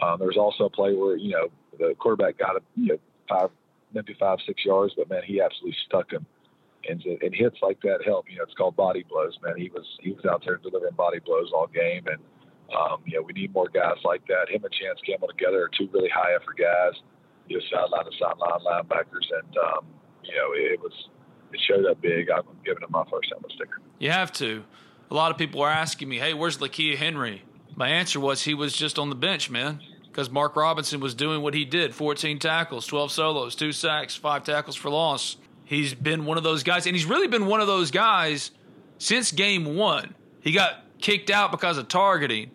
um, 0.01 0.17
there 0.17 0.27
was 0.27 0.37
also 0.37 0.65
a 0.65 0.69
play 0.71 0.95
where 0.95 1.15
you 1.15 1.31
know 1.31 1.49
the 1.77 1.93
quarterback 1.99 2.39
got 2.39 2.55
a 2.55 2.61
you 2.75 2.93
know, 2.93 2.99
five, 3.29 3.51
maybe 3.93 4.15
five, 4.19 4.39
six 4.45 4.65
yards, 4.65 4.93
but 4.97 5.09
man, 5.09 5.21
he 5.25 5.41
absolutely 5.41 5.77
stuck 5.85 6.11
him. 6.11 6.25
And, 6.89 7.01
and 7.01 7.33
hits 7.33 7.55
like 7.61 7.79
that 7.83 7.99
help. 8.03 8.25
You 8.29 8.37
know, 8.37 8.43
it's 8.43 8.53
called 8.55 8.75
body 8.75 9.05
blows, 9.07 9.37
man. 9.41 9.55
He 9.55 9.69
was 9.69 9.85
he 10.01 10.11
was 10.11 10.25
out 10.25 10.43
there 10.45 10.57
delivering 10.57 10.95
body 10.95 11.19
blows 11.19 11.49
all 11.53 11.67
game, 11.67 12.03
and 12.07 12.19
um, 12.75 12.99
you 13.05 13.15
know, 13.15 13.21
we 13.21 13.31
need 13.31 13.53
more 13.53 13.69
guys 13.69 13.95
like 14.03 14.27
that. 14.27 14.49
Him 14.49 14.65
and 14.65 14.73
Chance 14.73 14.99
Campbell 15.07 15.29
together 15.29 15.63
are 15.63 15.69
two 15.77 15.87
really 15.93 16.09
high 16.09 16.35
effort 16.35 16.57
guys. 16.59 16.99
You 17.47 17.57
know, 17.57 17.63
sideline 17.71 18.03
to 18.03 18.11
sideline 18.19 18.59
linebackers, 18.67 19.31
and 19.31 19.57
um, 19.57 19.85
you 20.25 20.35
know, 20.35 20.51
it 20.51 20.81
was 20.81 20.91
it 21.53 21.61
showed 21.65 21.85
up 21.85 22.01
big. 22.01 22.29
I'm 22.29 22.43
giving 22.65 22.83
him 22.83 22.89
my 22.91 23.03
first 23.09 23.29
helmet 23.31 23.51
sticker. 23.55 23.79
You 23.99 24.11
have 24.11 24.33
to. 24.33 24.65
A 25.09 25.13
lot 25.13 25.31
of 25.31 25.37
people 25.37 25.61
are 25.61 25.69
asking 25.69 26.09
me, 26.09 26.17
hey, 26.17 26.33
where's 26.33 26.57
Lakia 26.57 26.97
Henry? 26.97 27.43
My 27.75 27.87
answer 27.87 28.19
was 28.19 28.43
he 28.43 28.53
was 28.53 28.73
just 28.73 28.99
on 28.99 29.09
the 29.09 29.15
bench, 29.15 29.49
man, 29.49 29.79
because 30.13 30.29
Mark 30.29 30.55
Robinson 30.55 30.99
was 30.99 31.15
doing 31.15 31.41
what 31.41 31.55
he 31.55 31.65
did 31.65 31.95
14 31.95 32.37
tackles, 32.37 32.85
12 32.85 33.11
solos, 33.11 33.55
two 33.55 33.71
sacks, 33.71 34.15
five 34.15 34.43
tackles 34.43 34.75
for 34.75 34.91
loss. 34.91 35.37
He's 35.65 35.95
been 35.95 36.25
one 36.25 36.37
of 36.37 36.43
those 36.43 36.61
guys, 36.61 36.85
and 36.85 36.95
he's 36.95 37.05
really 37.05 37.27
been 37.27 37.47
one 37.47 37.61
of 37.61 37.67
those 37.67 37.89
guys 37.89 38.51
since 38.99 39.31
game 39.31 39.75
one. 39.75 40.13
He 40.41 40.51
got 40.51 40.83
kicked 40.99 41.31
out 41.31 41.49
because 41.49 41.79
of 41.79 41.87
targeting. 41.87 42.51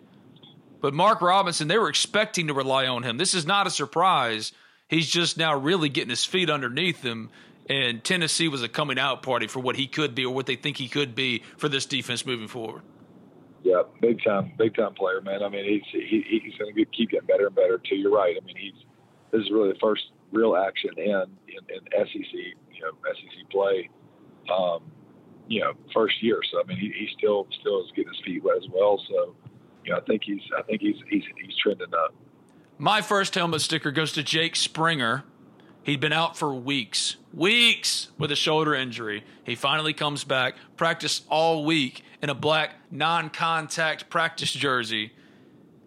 But 0.79 0.93
Mark 0.93 1.21
Robinson, 1.21 1.67
they 1.67 1.77
were 1.77 1.89
expecting 1.89 2.47
to 2.47 2.53
rely 2.53 2.87
on 2.87 3.03
him. 3.03 3.17
This 3.17 3.33
is 3.33 3.45
not 3.45 3.67
a 3.67 3.71
surprise. 3.71 4.53
He's 4.87 5.09
just 5.09 5.37
now 5.37 5.53
really 5.53 5.89
getting 5.89 6.11
his 6.11 6.23
feet 6.23 6.49
underneath 6.49 7.03
him. 7.03 7.29
And 7.69 8.01
Tennessee 8.01 8.47
was 8.47 8.63
a 8.63 8.69
coming 8.69 8.97
out 8.97 9.21
party 9.21 9.47
for 9.47 9.59
what 9.59 9.75
he 9.75 9.85
could 9.85 10.15
be 10.15 10.25
or 10.25 10.33
what 10.33 10.45
they 10.45 10.55
think 10.55 10.77
he 10.77 10.87
could 10.87 11.13
be 11.13 11.43
for 11.57 11.67
this 11.67 11.85
defense 11.85 12.25
moving 12.25 12.47
forward. 12.47 12.83
Yeah, 13.69 13.83
big 14.01 14.23
time, 14.23 14.51
big 14.57 14.75
time 14.75 14.95
player, 14.95 15.21
man. 15.21 15.43
I 15.43 15.49
mean, 15.49 15.63
he's 15.63 15.83
he, 15.91 16.25
he's 16.27 16.55
going 16.57 16.73
to 16.73 16.85
keep 16.85 17.11
getting 17.11 17.27
better 17.27 17.45
and 17.45 17.55
better 17.55 17.77
too. 17.77 17.95
You're 17.95 18.11
right. 18.11 18.35
I 18.35 18.43
mean, 18.43 18.55
he's 18.57 18.73
this 19.31 19.41
is 19.41 19.51
really 19.51 19.73
the 19.73 19.79
first 19.79 20.05
real 20.31 20.55
action 20.55 20.89
in 20.97 21.25
in, 21.47 21.61
in 21.69 22.07
SEC, 22.07 22.33
you 22.33 22.81
know, 22.81 22.91
SEC 23.05 23.49
play. 23.51 23.87
Um, 24.51 24.91
you 25.47 25.61
know, 25.61 25.73
first 25.93 26.23
year. 26.23 26.39
So 26.51 26.61
I 26.61 26.63
mean, 26.65 26.79
he, 26.79 26.87
he 26.87 27.09
still 27.15 27.45
still 27.59 27.83
is 27.83 27.91
getting 27.95 28.11
his 28.11 28.21
feet 28.25 28.43
wet 28.43 28.57
as 28.57 28.67
well. 28.73 28.99
So 29.07 29.35
you 29.85 29.91
know, 29.91 29.97
I 29.97 30.01
think 30.01 30.23
he's 30.25 30.41
I 30.57 30.63
think 30.63 30.81
he's 30.81 30.97
he's 31.07 31.23
he's 31.39 31.55
trending 31.61 31.93
up. 31.93 32.15
My 32.79 33.03
first 33.03 33.35
helmet 33.35 33.61
sticker 33.61 33.91
goes 33.91 34.13
to 34.13 34.23
Jake 34.23 34.55
Springer. 34.55 35.25
He'd 35.89 35.99
been 35.99 36.13
out 36.13 36.37
for 36.37 36.53
weeks, 36.53 37.15
weeks 37.33 38.09
with 38.19 38.31
a 38.31 38.35
shoulder 38.35 38.75
injury. 38.75 39.23
He 39.43 39.55
finally 39.55 39.91
comes 39.91 40.23
back, 40.23 40.53
practiced 40.77 41.25
all 41.29 41.65
week 41.65 42.03
in 42.21 42.29
a 42.29 42.35
black 42.35 42.75
non 42.91 43.31
contact 43.31 44.07
practice 44.07 44.53
jersey, 44.53 45.13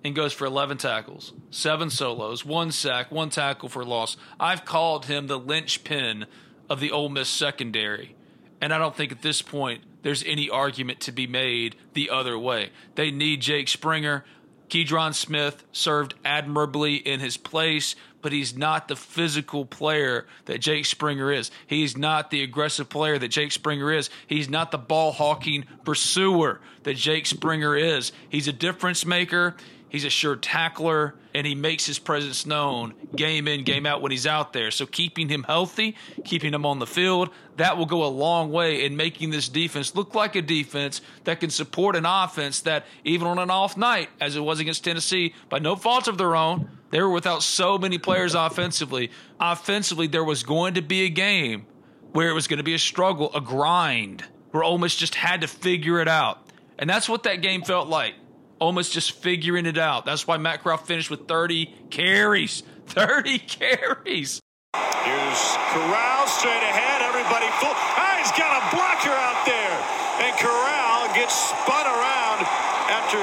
and 0.02 0.12
goes 0.12 0.32
for 0.32 0.44
11 0.44 0.78
tackles, 0.78 1.32
seven 1.52 1.88
solos, 1.88 2.44
one 2.44 2.72
sack, 2.72 3.12
one 3.12 3.30
tackle 3.30 3.68
for 3.68 3.84
loss. 3.84 4.16
I've 4.40 4.64
called 4.64 5.06
him 5.06 5.28
the 5.28 5.38
linchpin 5.38 6.26
of 6.68 6.80
the 6.80 6.90
Ole 6.90 7.08
Miss 7.08 7.28
secondary. 7.28 8.16
And 8.60 8.74
I 8.74 8.78
don't 8.78 8.96
think 8.96 9.12
at 9.12 9.22
this 9.22 9.40
point 9.40 9.84
there's 10.02 10.24
any 10.24 10.50
argument 10.50 10.98
to 11.02 11.12
be 11.12 11.28
made 11.28 11.76
the 11.92 12.10
other 12.10 12.36
way. 12.36 12.70
They 12.96 13.12
need 13.12 13.40
Jake 13.40 13.68
Springer. 13.68 14.24
Keidron 14.68 15.14
Smith 15.14 15.62
served 15.70 16.14
admirably 16.24 16.96
in 16.96 17.20
his 17.20 17.36
place, 17.36 17.94
but 18.22 18.32
he's 18.32 18.56
not 18.56 18.88
the 18.88 18.96
physical 18.96 19.66
player 19.66 20.26
that 20.46 20.60
Jake 20.60 20.86
Springer 20.86 21.30
is. 21.30 21.50
He's 21.66 21.96
not 21.96 22.30
the 22.30 22.42
aggressive 22.42 22.88
player 22.88 23.18
that 23.18 23.28
Jake 23.28 23.52
Springer 23.52 23.92
is. 23.92 24.08
He's 24.26 24.48
not 24.48 24.70
the 24.70 24.78
ball 24.78 25.12
hawking 25.12 25.64
pursuer 25.84 26.60
that 26.84 26.94
Jake 26.94 27.26
Springer 27.26 27.76
is. 27.76 28.12
He's 28.28 28.48
a 28.48 28.52
difference 28.52 29.04
maker. 29.04 29.56
He's 29.92 30.06
a 30.06 30.10
sure 30.10 30.36
tackler, 30.36 31.16
and 31.34 31.46
he 31.46 31.54
makes 31.54 31.84
his 31.84 31.98
presence 31.98 32.46
known 32.46 32.94
game 33.14 33.46
in, 33.46 33.62
game 33.62 33.84
out 33.84 34.00
when 34.00 34.10
he's 34.10 34.26
out 34.26 34.54
there. 34.54 34.70
So 34.70 34.86
keeping 34.86 35.28
him 35.28 35.42
healthy, 35.42 35.96
keeping 36.24 36.54
him 36.54 36.64
on 36.64 36.78
the 36.78 36.86
field, 36.86 37.28
that 37.58 37.76
will 37.76 37.84
go 37.84 38.02
a 38.02 38.08
long 38.08 38.50
way 38.50 38.86
in 38.86 38.96
making 38.96 39.28
this 39.28 39.50
defense 39.50 39.94
look 39.94 40.14
like 40.14 40.34
a 40.34 40.40
defense 40.40 41.02
that 41.24 41.40
can 41.40 41.50
support 41.50 41.94
an 41.94 42.06
offense 42.06 42.62
that, 42.62 42.86
even 43.04 43.26
on 43.26 43.38
an 43.38 43.50
off 43.50 43.76
night, 43.76 44.08
as 44.18 44.34
it 44.34 44.40
was 44.40 44.60
against 44.60 44.82
Tennessee, 44.82 45.34
by 45.50 45.58
no 45.58 45.76
fault 45.76 46.08
of 46.08 46.16
their 46.16 46.34
own, 46.34 46.70
they 46.88 47.02
were 47.02 47.10
without 47.10 47.42
so 47.42 47.76
many 47.76 47.98
players 47.98 48.34
offensively. 48.34 49.10
Offensively, 49.38 50.06
there 50.06 50.24
was 50.24 50.42
going 50.42 50.72
to 50.72 50.82
be 50.82 51.04
a 51.04 51.10
game 51.10 51.66
where 52.12 52.30
it 52.30 52.34
was 52.34 52.48
going 52.48 52.56
to 52.56 52.64
be 52.64 52.72
a 52.72 52.78
struggle, 52.78 53.30
a 53.34 53.42
grind, 53.42 54.24
where 54.52 54.64
Ole 54.64 54.78
Miss 54.78 54.96
just 54.96 55.16
had 55.16 55.42
to 55.42 55.46
figure 55.46 56.00
it 56.00 56.08
out. 56.08 56.48
And 56.78 56.88
that's 56.88 57.10
what 57.10 57.24
that 57.24 57.42
game 57.42 57.60
felt 57.60 57.88
like 57.88 58.14
almost 58.62 58.92
just 58.92 59.10
figuring 59.12 59.66
it 59.66 59.76
out. 59.76 60.06
That's 60.06 60.24
why 60.24 60.38
Matt 60.38 60.62
Corral 60.62 60.78
finished 60.78 61.10
with 61.10 61.26
30 61.26 61.66
carries. 61.90 62.62
30 62.86 63.38
carries. 63.40 64.38
Here's 65.02 65.42
Corral 65.74 66.26
straight 66.30 66.62
ahead. 66.62 67.02
Everybody 67.02 67.50
full. 67.58 67.74
Ah, 67.74 68.22
he's 68.22 68.30
got 68.38 68.54
a 68.54 68.62
blocker 68.70 69.10
out 69.10 69.42
there. 69.42 69.76
And 70.22 70.32
Corral 70.38 71.10
gets 71.10 71.34
spun 71.34 71.86
around 71.90 72.46
after 72.86 73.18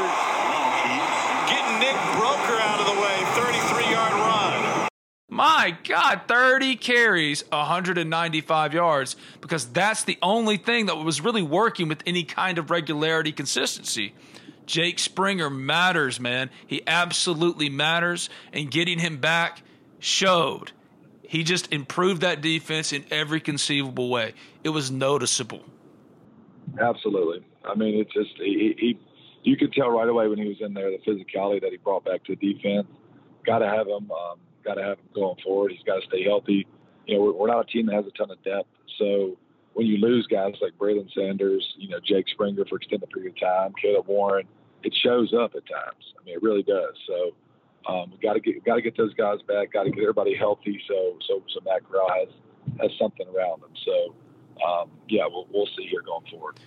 getting 1.47 1.79
Nick 1.79 1.95
Broeker 2.19 2.59
out 2.59 2.83
of 2.83 2.87
the 2.91 2.99
way. 2.99 3.15
33 3.39 3.91
yard 3.95 4.11
run. 4.11 4.87
My 5.29 5.59
my 5.69 5.77
God, 5.83 6.21
30 6.27 6.77
carries, 6.77 7.43
195 7.49 8.73
yards, 8.73 9.15
because 9.39 9.67
that's 9.67 10.03
the 10.03 10.17
only 10.21 10.57
thing 10.57 10.87
that 10.87 10.95
was 10.97 11.21
really 11.21 11.43
working 11.43 11.87
with 11.87 12.01
any 12.07 12.23
kind 12.23 12.57
of 12.57 12.71
regularity, 12.71 13.31
consistency. 13.31 14.13
Jake 14.69 14.99
Springer 14.99 15.49
matters, 15.49 16.19
man. 16.19 16.51
He 16.67 16.83
absolutely 16.85 17.69
matters, 17.69 18.29
and 18.53 18.69
getting 18.69 18.99
him 18.99 19.17
back 19.17 19.63
showed. 19.97 20.71
He 21.23 21.43
just 21.43 21.73
improved 21.73 22.21
that 22.21 22.41
defense 22.41 22.93
in 22.93 23.03
every 23.09 23.39
conceivable 23.39 24.11
way. 24.11 24.35
It 24.63 24.69
was 24.69 24.91
noticeable. 24.91 25.65
Absolutely. 26.79 27.43
I 27.65 27.73
mean, 27.73 27.99
it's 27.99 28.13
just 28.13 28.29
he, 28.37 28.75
he 28.77 28.99
you 29.41 29.57
could 29.57 29.73
tell 29.73 29.89
right 29.89 30.07
away 30.07 30.27
when 30.27 30.37
he 30.37 30.47
was 30.47 30.57
in 30.61 30.75
there 30.75 30.91
the 30.91 30.99
physicality 30.99 31.61
that 31.61 31.71
he 31.71 31.77
brought 31.77 32.05
back 32.05 32.23
to 32.25 32.35
the 32.35 32.53
defense. 32.53 32.87
Got 33.47 33.59
to 33.59 33.67
have 33.67 33.87
him. 33.87 34.11
Um, 34.11 34.39
got 34.63 34.75
to 34.75 34.83
have 34.83 34.99
him 34.99 35.05
going 35.15 35.37
forward. 35.43 35.71
He's 35.71 35.81
got 35.81 35.99
to 35.99 36.07
stay 36.07 36.23
healthy. 36.23 36.67
You 37.07 37.17
know, 37.17 37.33
we're, 37.35 37.47
not 37.47 37.67
a 37.67 37.71
team 37.71 37.87
that 37.87 37.95
has 37.95 38.05
a 38.05 38.11
ton 38.11 38.29
of 38.29 38.43
depth, 38.43 38.69
so 38.99 39.35
when 39.73 39.87
you 39.87 39.97
lose 39.97 40.27
guys 40.27 40.53
like 40.61 40.73
Braylon 40.77 41.11
Sanders, 41.13 41.65
you 41.77 41.89
know, 41.89 41.99
Jake 42.05 42.27
Springer 42.27 42.65
for 42.65 42.75
extended 42.75 43.09
period 43.09 43.33
of 43.33 43.39
time, 43.39 43.73
Caleb 43.81 44.07
Warren, 44.07 44.47
it 44.83 44.93
shows 45.03 45.33
up 45.33 45.55
at 45.55 45.67
times. 45.67 46.13
I 46.19 46.23
mean, 46.23 46.35
it 46.35 46.41
really 46.43 46.63
does. 46.63 46.95
So 47.07 47.31
um, 47.91 48.11
we 48.11 48.17
got 48.17 48.33
to 48.33 48.39
get 48.39 48.63
got 48.65 48.75
to 48.75 48.81
get 48.81 48.97
those 48.97 49.13
guys 49.13 49.39
back. 49.47 49.73
Got 49.73 49.83
to 49.83 49.91
get 49.91 50.01
everybody 50.01 50.35
healthy. 50.35 50.81
So 50.87 51.17
so 51.27 51.43
so 51.53 51.59
Matt 51.65 51.87
Corral 51.89 52.09
has 52.09 52.29
has 52.81 52.91
something 52.99 53.27
around 53.35 53.61
them. 53.61 53.71
So 53.85 54.15
um, 54.65 54.91
yeah, 55.07 55.23
we'll 55.27 55.47
we'll 55.51 55.67
see 55.77 55.87
here 55.87 56.01
going 56.01 56.25
forward. 56.29 56.59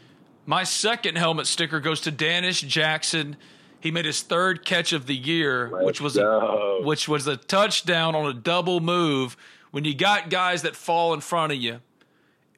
My 0.46 0.64
second 0.64 1.16
helmet 1.16 1.46
sticker 1.46 1.78
goes 1.80 2.00
to 2.02 2.12
Dannis 2.12 2.66
Jackson. 2.66 3.36
He 3.78 3.90
made 3.90 4.04
his 4.04 4.22
third 4.22 4.64
catch 4.64 4.92
of 4.92 5.06
the 5.06 5.16
year, 5.16 5.70
Let's 5.72 5.86
which 5.86 6.00
was 6.00 6.16
go. 6.16 6.80
a, 6.80 6.86
which 6.86 7.08
was 7.08 7.26
a 7.26 7.36
touchdown 7.36 8.14
on 8.14 8.26
a 8.26 8.32
double 8.34 8.80
move. 8.80 9.36
When 9.70 9.84
you 9.84 9.94
got 9.94 10.30
guys 10.30 10.62
that 10.62 10.76
fall 10.76 11.14
in 11.14 11.20
front 11.20 11.52
of 11.52 11.58
you 11.58 11.80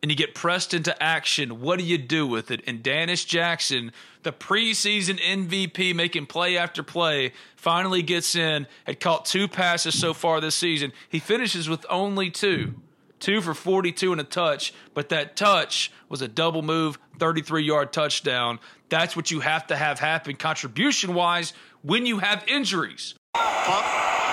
and 0.05 0.11
you 0.11 0.17
get 0.19 0.35
pressed 0.35 0.75
into 0.75 1.03
action, 1.03 1.63
what 1.63 1.79
do 1.79 1.85
you 1.87 1.97
do 1.97 2.27
with 2.27 2.51
it? 2.51 2.61
And 2.67 2.83
Dannis 2.83 3.27
Jackson, 3.27 3.91
the 4.23 4.33
preseason 4.33 5.19
MVP, 5.19 5.95
making 5.95 6.27
play 6.27 6.59
after 6.59 6.83
play, 6.83 7.33
finally 7.57 8.03
gets 8.03 8.37
in. 8.37 8.67
Had 8.85 9.01
caught 9.01 9.25
two 9.25 9.49
passes 9.49 9.99
so 9.99 10.13
far 10.13 10.43
this 10.43 10.57
season. 10.57 10.93
He 11.09 11.21
finishes 11.21 11.71
with 11.71 11.87
only 11.89 12.31
two 12.31 12.75
two 13.19 13.41
for 13.41 13.55
42 13.55 14.13
and 14.13 14.21
a 14.21 14.25
touch, 14.25 14.75
but 14.93 15.09
that 15.09 15.37
touch 15.37 15.91
was 16.11 16.21
a 16.21 16.29
double 16.29 16.61
move, 16.61 16.99
33 17.19 17.63
yard 17.63 17.91
touchdown. 17.91 18.61
That's 18.91 19.17
what 19.17 19.31
you 19.31 19.41
have 19.41 19.69
to 19.69 19.77
have 19.77 20.01
happen 20.01 20.37
contribution 20.37 21.15
wise 21.15 21.55
when 21.81 22.05
you 22.05 22.19
have 22.19 22.45
injuries. 22.47 23.15
Pump, 23.33 23.87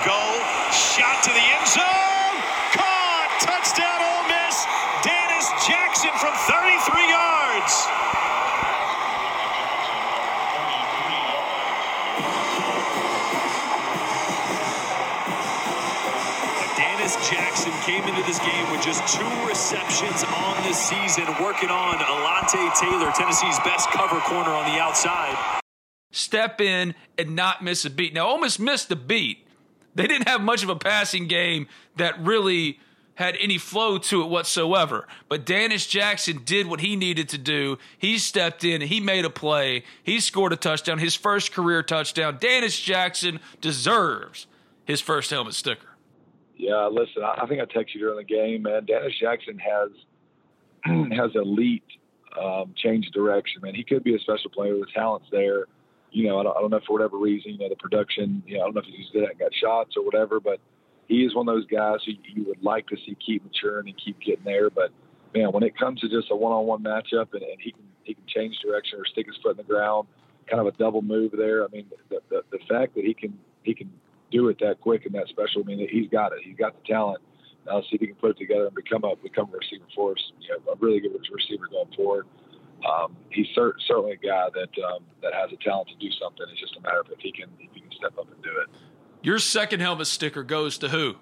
go, 0.05 0.41
shot 0.73 1.23
to 1.23 1.29
the 1.29 1.39
end 1.39 1.67
zone. 1.69 2.20
Came 17.85 18.03
into 18.03 18.21
this 18.23 18.37
game 18.37 18.71
with 18.71 18.83
just 18.83 19.01
two 19.11 19.47
receptions 19.47 20.23
on 20.23 20.63
this 20.63 20.77
season, 20.77 21.25
working 21.41 21.69
on 21.69 21.95
Alontae 21.95 22.79
Taylor, 22.79 23.11
Tennessee's 23.11 23.57
best 23.65 23.89
cover 23.89 24.19
corner 24.19 24.51
on 24.51 24.71
the 24.71 24.79
outside. 24.79 25.61
Step 26.11 26.61
in 26.61 26.93
and 27.17 27.35
not 27.35 27.63
miss 27.63 27.83
a 27.83 27.89
beat. 27.89 28.13
Now, 28.13 28.27
almost 28.27 28.59
missed 28.59 28.91
a 28.91 28.95
beat. 28.95 29.47
They 29.95 30.05
didn't 30.05 30.27
have 30.27 30.41
much 30.41 30.61
of 30.61 30.69
a 30.69 30.75
passing 30.75 31.27
game 31.27 31.67
that 31.97 32.23
really 32.23 32.79
had 33.15 33.35
any 33.41 33.57
flow 33.57 33.97
to 33.97 34.21
it 34.21 34.29
whatsoever. 34.29 35.07
But 35.27 35.45
Dannis 35.45 35.89
Jackson 35.89 36.43
did 36.45 36.67
what 36.67 36.81
he 36.81 36.95
needed 36.95 37.29
to 37.29 37.39
do. 37.39 37.79
He 37.97 38.19
stepped 38.19 38.63
in, 38.63 38.81
he 38.81 38.99
made 38.99 39.25
a 39.25 39.29
play, 39.31 39.85
he 40.03 40.19
scored 40.19 40.53
a 40.53 40.55
touchdown, 40.55 40.99
his 40.99 41.15
first 41.15 41.51
career 41.51 41.81
touchdown. 41.81 42.37
Dannis 42.37 42.81
Jackson 42.81 43.39
deserves 43.59 44.45
his 44.85 45.01
first 45.01 45.31
helmet 45.31 45.55
sticker. 45.55 45.90
Yeah, 46.61 46.85
listen, 46.91 47.23
I 47.23 47.47
think 47.47 47.59
I 47.59 47.65
texted 47.65 47.95
you 47.95 48.01
during 48.01 48.17
the 48.17 48.23
game, 48.23 48.61
man. 48.61 48.85
Dannis 48.85 49.17
Jackson 49.19 49.57
has 49.57 49.89
has 51.11 51.31
elite 51.33 51.83
um, 52.39 52.75
change 52.77 53.09
direction, 53.15 53.63
man. 53.63 53.73
He 53.73 53.83
could 53.83 54.03
be 54.03 54.13
a 54.15 54.19
special 54.19 54.51
player. 54.51 54.75
The 54.75 54.85
talent's 54.93 55.25
there. 55.31 55.65
You 56.11 56.27
know, 56.27 56.39
I 56.39 56.43
don't, 56.43 56.55
I 56.55 56.61
don't 56.61 56.69
know 56.69 56.79
for 56.85 56.93
whatever 56.93 57.17
reason, 57.17 57.53
you 57.53 57.57
know, 57.57 57.69
the 57.69 57.75
production, 57.77 58.43
you 58.45 58.57
know, 58.57 58.61
I 58.61 58.65
don't 58.65 58.75
know 58.75 58.81
if 58.81 58.85
he's 58.95 59.09
good 59.11 59.27
and 59.27 59.39
got 59.39 59.51
shots 59.55 59.95
or 59.97 60.05
whatever, 60.05 60.39
but 60.39 60.59
he 61.07 61.25
is 61.25 61.33
one 61.33 61.49
of 61.49 61.55
those 61.55 61.65
guys 61.65 61.97
who 62.05 62.11
you 62.31 62.45
would 62.45 62.61
like 62.61 62.85
to 62.89 62.97
see 63.07 63.17
keep 63.25 63.43
maturing 63.43 63.87
and 63.87 63.97
keep 63.97 64.19
getting 64.19 64.43
there. 64.43 64.69
But 64.69 64.91
man, 65.33 65.51
when 65.53 65.63
it 65.63 65.75
comes 65.75 65.99
to 66.01 66.09
just 66.09 66.29
a 66.29 66.35
one-on-one 66.35 66.83
matchup 66.83 67.33
and, 67.33 67.41
and 67.41 67.59
he 67.59 67.71
can 67.71 67.85
he 68.03 68.13
can 68.13 68.23
change 68.27 68.59
direction 68.59 68.99
or 68.99 69.05
stick 69.05 69.25
his 69.25 69.37
foot 69.41 69.51
in 69.51 69.57
the 69.57 69.63
ground, 69.63 70.07
kind 70.47 70.61
of 70.61 70.67
a 70.67 70.77
double 70.77 71.01
move 71.01 71.31
there. 71.35 71.63
I 71.63 71.69
mean, 71.71 71.87
the 72.11 72.21
the, 72.29 72.43
the 72.51 72.59
fact 72.69 72.93
that 72.93 73.03
he 73.03 73.15
can 73.15 73.33
he 73.63 73.73
can 73.73 73.89
do 74.31 74.47
it 74.49 74.57
that 74.59 74.81
quick 74.81 75.05
and 75.05 75.13
that 75.15 75.27
special. 75.27 75.61
I 75.61 75.65
mean, 75.65 75.87
he's 75.91 76.09
got 76.09 76.31
it. 76.33 76.39
He's 76.43 76.55
got 76.57 76.73
the 76.81 76.87
talent. 76.87 77.21
Now 77.65 77.81
see 77.81 77.89
if 77.93 78.01
he 78.01 78.07
can 78.07 78.15
put 78.15 78.31
it 78.31 78.37
together 78.39 78.65
and 78.67 78.75
become 78.75 79.03
a 79.03 79.15
become 79.15 79.49
a 79.53 79.57
receiver 79.57 79.85
for 79.95 80.13
us. 80.13 80.31
You 80.39 80.49
know, 80.49 80.71
a 80.73 80.75
really 80.77 80.99
good 80.99 81.11
receiver 81.31 81.67
going 81.67 81.91
forward. 81.95 82.25
Um, 82.89 83.15
he's 83.29 83.45
cer- 83.53 83.75
certainly 83.87 84.13
a 84.13 84.15
guy 84.17 84.47
that 84.55 84.83
um, 84.83 85.03
that 85.21 85.33
has 85.33 85.51
a 85.53 85.57
talent 85.63 85.89
to 85.89 85.95
do 85.95 86.11
something. 86.19 86.45
It's 86.51 86.59
just 86.59 86.75
a 86.77 86.81
matter 86.81 87.01
of 87.01 87.07
if 87.11 87.19
he 87.19 87.31
can 87.31 87.49
if 87.59 87.69
he 87.73 87.81
can 87.81 87.91
step 87.97 88.17
up 88.17 88.27
and 88.33 88.41
do 88.41 88.49
it. 88.49 88.67
Your 89.21 89.37
second 89.37 89.81
helmet 89.81 90.07
sticker 90.07 90.41
goes 90.43 90.79
to 90.79 90.89
who? 90.89 91.15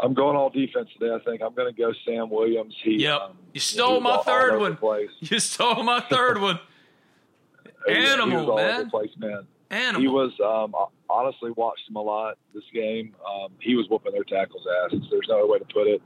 I'm 0.00 0.14
going 0.14 0.36
all 0.36 0.50
defense 0.50 0.88
today. 0.98 1.12
I 1.14 1.18
think 1.24 1.42
I'm 1.42 1.54
going 1.54 1.72
to 1.72 1.76
go 1.80 1.92
Sam 2.04 2.30
Williams. 2.30 2.74
He, 2.84 3.02
Yep. 3.02 3.20
um, 3.20 3.38
You 3.52 3.60
stole 3.60 4.00
my 4.00 4.18
third 4.18 4.58
one. 4.60 4.78
You 5.20 5.38
stole 5.40 5.82
my 5.84 6.00
third 6.00 6.40
one. 6.40 6.58
He- 7.86 7.94
he 7.94 8.00
was 8.00 8.10
Animal, 8.10 8.50
all 8.50 8.58
over 8.58 8.68
man. 8.68 8.84
the 8.84 8.90
place, 8.90 9.10
man. 9.18 9.46
Animal. 9.70 10.00
He 10.00 10.08
was 10.08 10.32
um, 10.44 10.74
honestly 11.10 11.50
watched 11.50 11.88
him 11.88 11.96
a 11.96 12.02
lot 12.02 12.38
this 12.54 12.64
game. 12.72 13.14
Um, 13.26 13.52
he 13.60 13.74
was 13.74 13.86
whooping 13.90 14.12
their 14.12 14.24
tackles' 14.24 14.66
asses. 14.84 15.06
There's 15.10 15.26
no 15.28 15.38
other 15.38 15.46
way 15.46 15.58
to 15.58 15.64
put 15.66 15.86
it. 15.86 16.02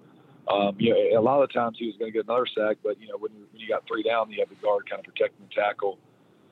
Um, 0.50 0.74
you 0.78 0.90
know, 0.90 1.20
a 1.20 1.22
lot 1.22 1.40
of 1.40 1.48
the 1.48 1.52
times 1.52 1.76
he 1.78 1.86
was 1.86 1.96
going 1.96 2.10
to 2.10 2.18
get 2.18 2.26
another 2.26 2.46
sack, 2.46 2.78
but 2.82 3.00
you 3.00 3.06
know, 3.06 3.16
when 3.16 3.30
you, 3.32 3.46
when 3.52 3.60
you 3.60 3.68
got 3.68 3.86
three 3.86 4.02
down, 4.02 4.30
you 4.32 4.40
have 4.40 4.48
the 4.48 4.56
guard 4.56 4.90
kind 4.90 4.98
of 4.98 5.06
protecting 5.06 5.46
the 5.48 5.54
tackle. 5.54 5.98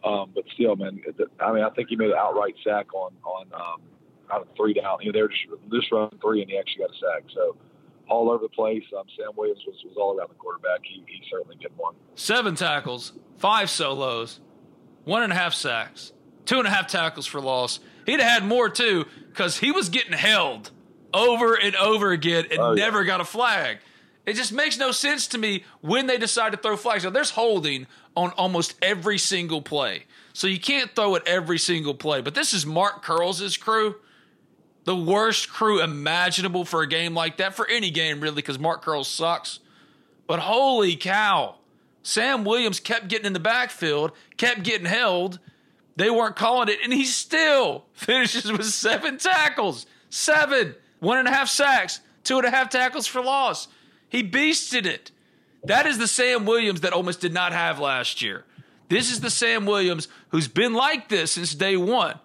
Um, 0.05 0.31
but 0.35 0.45
still, 0.55 0.77
man, 0.77 1.03
I 1.41 1.53
mean, 1.53 1.65
I 1.65 1.71
think 1.71 1.89
he 1.89 1.97
made 1.97 2.11
an 2.11 2.17
outright 2.17 2.55
sack 2.63 2.95
on 2.95 3.13
on 3.25 3.47
um, 3.53 3.83
out 4.33 4.43
of 4.43 4.49
three 4.57 4.73
down. 4.73 4.99
You 5.01 5.07
know, 5.07 5.19
they 5.19 5.23
were 5.23 5.29
just 5.29 5.47
just 5.73 5.93
running 5.93 6.19
three, 6.23 6.43
and 6.43 6.51
he 6.51 6.57
actually 6.57 6.85
got 6.85 6.91
a 6.91 6.99
sack. 6.99 7.25
So 7.35 7.57
all 8.11 8.31
over 8.31 8.43
the 8.43 8.49
place. 8.49 8.83
Um, 8.97 9.05
Sam 9.17 9.31
Williams 9.37 9.63
was, 9.67 9.77
was 9.85 9.97
all 9.97 10.17
around 10.17 10.29
the 10.29 10.35
quarterback. 10.35 10.81
He, 10.83 11.03
he 11.07 11.23
certainly 11.31 11.57
did 11.61 11.71
one. 11.77 11.95
Seven 12.15 12.55
tackles, 12.55 13.13
five 13.39 13.71
solos, 13.71 14.41
one 15.05 15.23
and 15.23 15.33
a 15.33 15.37
half 15.37 15.55
sacks, 15.55 16.13
two 16.51 16.59
and 16.59 16.67
a 16.67 16.71
half 16.71 16.89
tackles 16.89 17.27
for 17.27 17.41
loss. 17.41 17.79
He'd 18.07 18.19
have 18.21 18.29
had 18.43 18.45
more 18.45 18.69
too 18.69 19.07
because 19.29 19.57
he 19.59 19.71
was 19.71 19.89
getting 19.89 20.13
held 20.13 20.73
over 21.15 21.55
and 21.55 21.77
over 21.77 22.11
again 22.11 22.47
and 22.51 22.59
Oh, 22.59 22.73
yeah. 22.73 22.85
never 22.85 23.05
got 23.05 23.21
a 23.21 23.25
flag. 23.25 23.79
It 24.27 24.35
just 24.35 24.53
makes 24.53 24.77
no 24.77 24.91
sense 24.91 25.29
to 25.29 25.39
me 25.39 25.63
when 25.81 26.09
they 26.09 26.19
decide 26.19 26.51
to 26.53 26.59
throw 26.59 26.77
flags. 26.77 27.05
Now, 27.05 27.11
there's 27.11 27.31
holding 27.31 27.87
on 28.17 28.31
almost 28.33 28.75
every 28.83 29.17
single 29.17 29.63
play. 29.63 30.05
So 30.33 30.49
you 30.49 30.59
can't 30.59 30.95
throw 30.95 31.15
it 31.15 31.23
every 31.25 31.59
single 31.59 31.95
play. 31.95 32.21
But 32.21 32.35
this 32.35 32.53
is 32.53 32.67
Marc 32.67 33.03
Curles' 33.03 33.57
crew. 33.57 33.95
The 34.85 34.97
worst 34.97 35.51
crew 35.51 35.81
imaginable 35.81 36.65
for 36.65 36.83
a 36.83 36.87
game 36.89 37.15
like 37.15 37.37
that, 37.37 37.55
for 37.55 37.69
any 37.69 37.91
game 37.91 38.21
really, 38.21 38.37
because 38.37 38.59
Marc 38.59 38.83
Curles 38.83 39.09
sucks. 39.09 39.61
But 40.27 40.41
holy 40.41 40.97
cow. 40.97 41.57
Sam 42.03 42.45
Williams 42.45 42.81
kept 42.81 43.07
getting 43.09 43.27
in 43.27 43.35
the 43.35 43.41
backfield, 43.41 44.13
kept 44.37 44.65
getting 44.65 44.87
held. 44.87 45.39
They 46.01 46.09
weren't 46.09 46.35
calling 46.35 46.71
it, 46.71 46.79
and 46.83 46.95
he 46.95 47.05
still 47.05 47.85
finishes 47.93 48.51
with 48.51 48.65
seven 48.65 49.19
tackles. 49.19 49.85
Seven. 50.09 50.75
One 51.01 51.19
and 51.19 51.29
a 51.29 51.31
half 51.31 51.51
sacks, 51.51 52.01
two 52.25 52.39
and 52.39 52.47
a 52.47 52.51
half 52.51 52.71
tackles 52.71 53.07
for 53.07 53.21
loss. 53.21 53.69
He 54.09 54.23
beasted 54.23 54.87
it. 54.87 55.11
That 55.65 55.85
is 55.85 55.99
the 55.99 56.09
Sam 56.09 56.47
Williams 56.47 56.81
that 56.81 56.95
almost 56.95 57.21
did 57.21 57.35
not 57.35 57.53
have 57.53 57.79
last 57.79 58.23
year. 58.23 58.47
This 58.89 59.13
is 59.13 59.21
the 59.21 59.29
Sam 59.29 59.67
Williams 59.67 60.09
who's 60.31 60.49
been 60.49 60.73
like 60.73 61.11
this 61.11 61.33
since 61.33 61.55
day 61.55 61.77
one. 61.77 62.19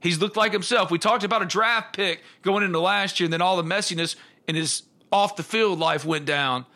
He's 0.00 0.20
looked 0.20 0.36
like 0.36 0.52
himself. 0.52 0.90
We 0.90 0.98
talked 0.98 1.24
about 1.24 1.40
a 1.40 1.46
draft 1.46 1.96
pick 1.96 2.22
going 2.42 2.64
into 2.64 2.80
last 2.80 3.18
year, 3.18 3.24
and 3.24 3.32
then 3.32 3.40
all 3.40 3.56
the 3.56 3.62
messiness 3.62 4.16
in 4.46 4.56
his 4.56 4.82
off 5.10 5.36
the 5.36 5.42
field 5.42 5.78
life 5.78 6.04
went 6.04 6.26
down. 6.26 6.66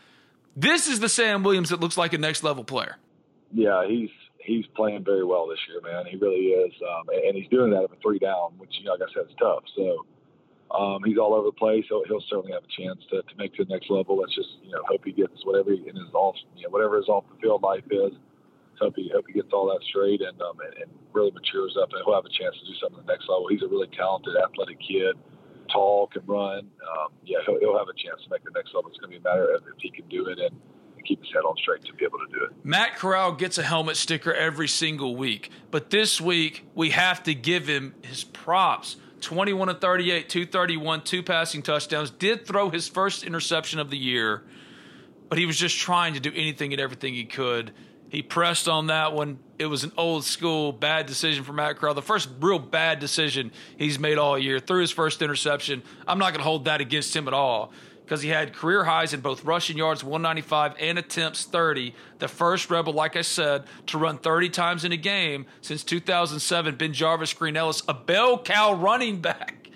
This 0.56 0.88
is 0.88 1.00
the 1.00 1.08
Sam 1.10 1.42
Williams 1.42 1.68
that 1.68 1.80
looks 1.80 1.98
like 1.98 2.14
a 2.14 2.18
next 2.18 2.42
level 2.42 2.64
player. 2.64 2.96
Yeah, 3.52 3.86
he's 3.86 4.08
he's 4.50 4.66
playing 4.74 5.04
very 5.04 5.24
well 5.24 5.46
this 5.46 5.62
year, 5.70 5.78
man. 5.80 6.04
He 6.10 6.18
really 6.18 6.50
is, 6.50 6.74
um, 6.82 7.06
and 7.08 7.36
he's 7.38 7.48
doing 7.48 7.70
that 7.70 7.84
at 7.86 7.94
a 7.94 7.98
three 8.02 8.18
down, 8.18 8.58
which 8.58 8.74
you 8.78 8.84
know, 8.84 8.98
like 8.98 9.06
I 9.06 9.12
said, 9.14 9.30
is 9.30 9.36
tough. 9.38 9.62
So 9.78 10.02
um, 10.74 10.98
he's 11.06 11.18
all 11.18 11.34
over 11.34 11.46
the 11.46 11.58
place. 11.58 11.84
He'll, 11.88 12.02
he'll 12.10 12.24
certainly 12.28 12.52
have 12.52 12.66
a 12.66 12.74
chance 12.74 12.98
to, 13.10 13.22
to 13.22 13.34
make 13.38 13.54
to 13.54 13.64
the 13.64 13.70
next 13.70 13.90
level. 13.90 14.18
Let's 14.18 14.34
just 14.34 14.58
you 14.66 14.72
know 14.74 14.82
hope 14.90 15.06
he 15.06 15.12
gets 15.12 15.38
whatever 15.46 15.70
in 15.70 15.94
his 15.94 16.12
off 16.12 16.34
you 16.56 16.66
know 16.66 16.70
whatever 16.74 16.98
his 16.98 17.08
off 17.08 17.24
the 17.30 17.38
field 17.38 17.62
life 17.62 17.86
is. 17.90 18.12
Hope 18.82 18.94
he 18.96 19.10
hope 19.14 19.26
he 19.28 19.34
gets 19.34 19.52
all 19.52 19.68
that 19.68 19.84
straight 19.86 20.22
and 20.22 20.40
um, 20.42 20.58
and, 20.64 20.74
and 20.82 20.90
really 21.12 21.30
matures 21.30 21.76
up, 21.80 21.92
and 21.92 22.02
he'll 22.04 22.18
have 22.18 22.26
a 22.26 22.34
chance 22.34 22.56
to 22.58 22.64
do 22.66 22.74
something 22.82 22.98
at 22.98 23.06
the 23.06 23.12
next 23.12 23.28
level. 23.28 23.46
He's 23.46 23.62
a 23.62 23.68
really 23.68 23.92
talented, 23.94 24.34
athletic 24.34 24.78
kid. 24.80 25.14
tall, 25.70 26.08
can 26.08 26.24
run. 26.26 26.66
Um, 26.82 27.12
yeah, 27.24 27.38
he'll, 27.46 27.60
he'll 27.60 27.78
have 27.78 27.92
a 27.92 27.98
chance 27.98 28.18
to 28.24 28.30
make 28.30 28.42
the 28.42 28.54
next 28.56 28.74
level. 28.74 28.90
It's 28.90 28.98
going 28.98 29.12
to 29.12 29.20
be 29.20 29.22
a 29.22 29.26
matter 29.28 29.52
of 29.54 29.62
if 29.68 29.78
he 29.78 29.90
can 29.90 30.08
do 30.08 30.26
it 30.26 30.38
and, 30.40 30.56
and 31.00 31.08
keep 31.08 31.20
his 31.20 31.32
head 31.32 31.40
on 31.40 31.56
straight 31.56 31.84
to 31.84 31.94
be 31.94 32.04
able 32.04 32.18
to 32.18 32.26
do 32.26 32.44
it. 32.44 32.50
Matt 32.62 32.96
Corral 32.96 33.32
gets 33.32 33.58
a 33.58 33.62
helmet 33.62 33.96
sticker 33.96 34.32
every 34.32 34.68
single 34.68 35.16
week, 35.16 35.50
but 35.70 35.90
this 35.90 36.20
week 36.20 36.66
we 36.74 36.90
have 36.90 37.22
to 37.24 37.34
give 37.34 37.66
him 37.66 37.94
his 38.02 38.22
props. 38.24 38.96
21 39.20 39.68
to 39.68 39.74
38, 39.74 40.28
231, 40.28 41.02
two 41.02 41.22
passing 41.22 41.62
touchdowns. 41.62 42.10
Did 42.10 42.46
throw 42.46 42.70
his 42.70 42.88
first 42.88 43.22
interception 43.22 43.78
of 43.78 43.90
the 43.90 43.98
year, 43.98 44.42
but 45.28 45.38
he 45.38 45.46
was 45.46 45.58
just 45.58 45.78
trying 45.78 46.14
to 46.14 46.20
do 46.20 46.30
anything 46.34 46.72
and 46.72 46.80
everything 46.80 47.14
he 47.14 47.24
could. 47.24 47.72
He 48.08 48.22
pressed 48.22 48.68
on 48.68 48.88
that 48.88 49.12
one. 49.12 49.38
It 49.58 49.66
was 49.66 49.84
an 49.84 49.92
old 49.96 50.24
school 50.24 50.72
bad 50.72 51.06
decision 51.06 51.44
for 51.44 51.52
Matt 51.52 51.76
Corral. 51.76 51.94
The 51.94 52.02
first 52.02 52.28
real 52.40 52.58
bad 52.58 52.98
decision 52.98 53.52
he's 53.76 53.98
made 53.98 54.18
all 54.18 54.36
year. 54.36 54.58
Threw 54.58 54.80
his 54.80 54.90
first 54.90 55.22
interception. 55.22 55.82
I'm 56.08 56.18
not 56.18 56.32
going 56.32 56.40
to 56.40 56.44
hold 56.44 56.64
that 56.64 56.80
against 56.80 57.14
him 57.14 57.28
at 57.28 57.34
all 57.34 57.72
because 58.10 58.22
he 58.22 58.28
had 58.28 58.52
career 58.52 58.82
highs 58.82 59.14
in 59.14 59.20
both 59.20 59.44
rushing 59.44 59.78
yards 59.78 60.02
195 60.02 60.74
and 60.80 60.98
attempts 60.98 61.44
30. 61.44 61.94
The 62.18 62.26
first 62.26 62.68
Rebel, 62.68 62.92
like 62.92 63.14
I 63.14 63.22
said, 63.22 63.62
to 63.86 63.98
run 63.98 64.18
30 64.18 64.48
times 64.48 64.84
in 64.84 64.90
a 64.90 64.96
game 64.96 65.46
since 65.60 65.84
2007. 65.84 66.76
BenJarvus 66.76 67.38
Green-Ellis, 67.38 67.84
a 67.86 67.94
bell 67.94 68.42
cow 68.42 68.72
running 68.72 69.20
back. 69.20 69.70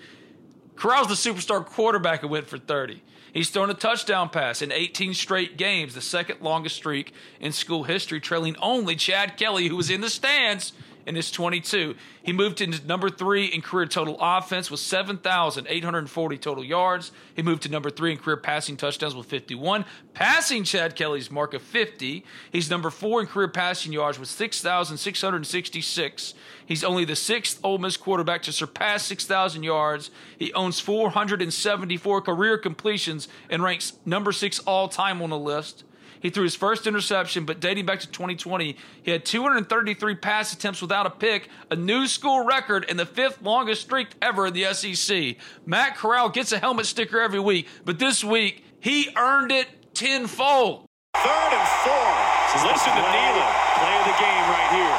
Corral's 0.75 1.07
the 1.07 1.13
superstar 1.13 1.65
quarterback 1.65 2.19
who 2.19 2.27
went 2.27 2.49
for 2.49 2.57
30. 2.57 3.01
He's 3.33 3.49
thrown 3.49 3.69
a 3.69 3.73
touchdown 3.73 4.27
pass 4.27 4.61
in 4.61 4.69
18 4.69 5.13
straight 5.13 5.55
games, 5.55 5.95
the 5.95 6.01
second 6.01 6.41
longest 6.41 6.75
streak 6.75 7.13
in 7.39 7.53
school 7.53 7.85
history, 7.85 8.19
trailing 8.19 8.57
only 8.57 8.97
Chad 8.97 9.37
Kelly, 9.37 9.69
who 9.69 9.77
was 9.77 9.89
in 9.89 10.01
the 10.01 10.09
stands 10.09 10.73
in 11.05 11.15
his 11.15 11.31
22. 11.31 11.95
He 12.23 12.33
moved 12.33 12.61
into 12.61 12.85
number 12.85 13.09
three 13.09 13.45
in 13.45 13.61
career 13.61 13.85
total 13.85 14.17
offense 14.19 14.71
with 14.71 14.79
7,840 14.79 16.37
total 16.37 16.63
yards. 16.63 17.11
He 17.35 17.41
moved 17.41 17.63
to 17.63 17.69
number 17.69 17.89
three 17.89 18.11
in 18.11 18.17
career 18.17 18.37
passing 18.37 18.77
touchdowns 18.77 19.15
with 19.15 19.27
51, 19.27 19.85
passing 20.13 20.63
Chad 20.63 20.95
Kelly's 20.95 21.29
mark 21.29 21.53
of 21.53 21.61
50. 21.61 22.23
He's 22.51 22.69
number 22.69 22.89
four 22.89 23.21
in 23.21 23.27
career 23.27 23.47
passing 23.47 23.93
yards 23.93 24.19
with 24.19 24.29
6,666. 24.29 26.33
He's 26.65 26.83
only 26.83 27.05
the 27.05 27.15
sixth 27.15 27.59
Ole 27.63 27.77
Miss 27.77 27.97
quarterback 27.97 28.41
to 28.43 28.51
surpass 28.51 29.05
6,000 29.05 29.63
yards. 29.63 30.11
He 30.37 30.51
owns 30.53 30.79
474 30.79 32.21
career 32.21 32.57
completions 32.57 33.27
and 33.49 33.63
ranks 33.63 33.93
number 34.05 34.31
six 34.31 34.59
all 34.59 34.89
time 34.89 35.21
on 35.21 35.29
the 35.29 35.37
list. 35.37 35.83
He 36.25 36.31
threw 36.31 36.41
his 36.41 36.55
first 36.55 36.87
interception, 36.87 37.45
but 37.45 37.59
dating 37.59 37.85
back 37.85 37.99
to 37.99 38.07
2020, 38.07 38.75
he 39.03 39.11
had 39.11 39.23
233 39.25 40.15
pass 40.15 40.51
attempts 40.53 40.81
without 40.81 41.05
a 41.05 41.11
pick, 41.11 41.49
a 41.69 41.75
new 41.75 42.07
school 42.07 42.43
record, 42.43 42.83
and 42.89 42.97
the 42.97 43.05
fifth 43.05 43.43
longest 43.43 43.81
streak 43.83 44.07
ever 44.23 44.47
in 44.47 44.53
the 44.55 44.73
SEC. 44.73 45.35
Matt 45.67 45.95
Corral 45.97 46.29
gets 46.29 46.51
a 46.51 46.57
helmet 46.57 46.87
sticker 46.87 47.21
every 47.21 47.39
week, 47.39 47.67
but 47.85 47.99
this 47.99 48.23
week 48.23 48.65
he 48.79 49.07
earned 49.15 49.51
it 49.51 49.67
tenfold. 49.93 50.87
Third 51.13 51.53
and 51.53 51.67
four. 51.85 52.09
So 52.57 52.65
listen 52.73 52.89
to 52.89 53.05
Nealon. 53.05 53.53
Play 53.77 53.93
of 53.93 54.05
the 54.09 54.17
game 54.17 54.45
right 54.49 54.71
here. 54.73 54.97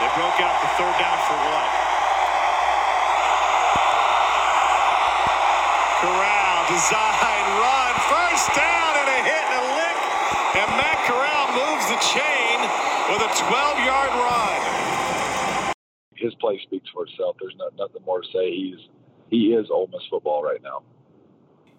They 0.00 0.08
broke 0.16 0.40
out 0.40 0.62
the 0.62 0.68
third 0.80 0.98
down 0.98 1.18
for 1.28 1.36
what? 1.52 1.86
Corral, 6.06 6.65
design, 6.76 7.44
run, 7.56 7.94
first 8.12 8.52
down 8.52 8.92
and 9.00 9.08
a 9.08 9.20
hit 9.24 9.44
and 9.48 9.56
a 9.56 9.66
lick. 9.80 9.98
And 10.60 10.68
Matt 10.76 11.00
Corral 11.08 11.48
moves 11.56 11.88
the 11.88 11.96
chain 12.12 12.60
with 13.08 13.24
a 13.24 13.32
12-yard 13.48 14.12
run. 14.12 15.72
His 16.16 16.34
play 16.34 16.60
speaks 16.62 16.90
for 16.92 17.06
itself. 17.06 17.36
There's 17.40 17.56
not, 17.56 17.72
nothing 17.78 18.04
more 18.04 18.20
to 18.20 18.28
say. 18.30 18.54
He's 18.54 18.88
he 19.30 19.54
is 19.54 19.70
Ole 19.70 19.88
Miss 19.90 20.02
football 20.10 20.42
right 20.42 20.62
now. 20.62 20.82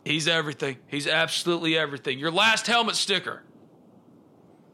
He's 0.04 0.28
everything. 0.28 0.78
He's 0.88 1.08
absolutely 1.08 1.78
everything. 1.78 2.18
Your 2.18 2.32
last 2.32 2.66
helmet 2.66 2.96
sticker. 2.96 3.44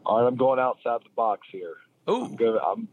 All 0.05 0.21
right, 0.21 0.28
I'm 0.28 0.38
going 0.38 0.59
outside 0.59 1.01
the 1.03 1.09
box 1.15 1.47
here. 1.51 1.76
Ooh. 2.09 2.26
I'm, 2.26 2.36
going, 2.36 2.59
I'm 2.65 2.88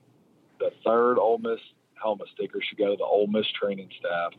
the 0.59 0.71
third 0.85 1.19
Ole 1.19 1.39
Miss 1.39 1.61
helmet 2.03 2.29
sticker 2.35 2.61
should 2.61 2.79
go 2.79 2.91
to 2.91 2.97
the 2.97 3.05
Ole 3.05 3.29
Miss 3.29 3.47
training 3.53 3.89
staff. 3.99 4.33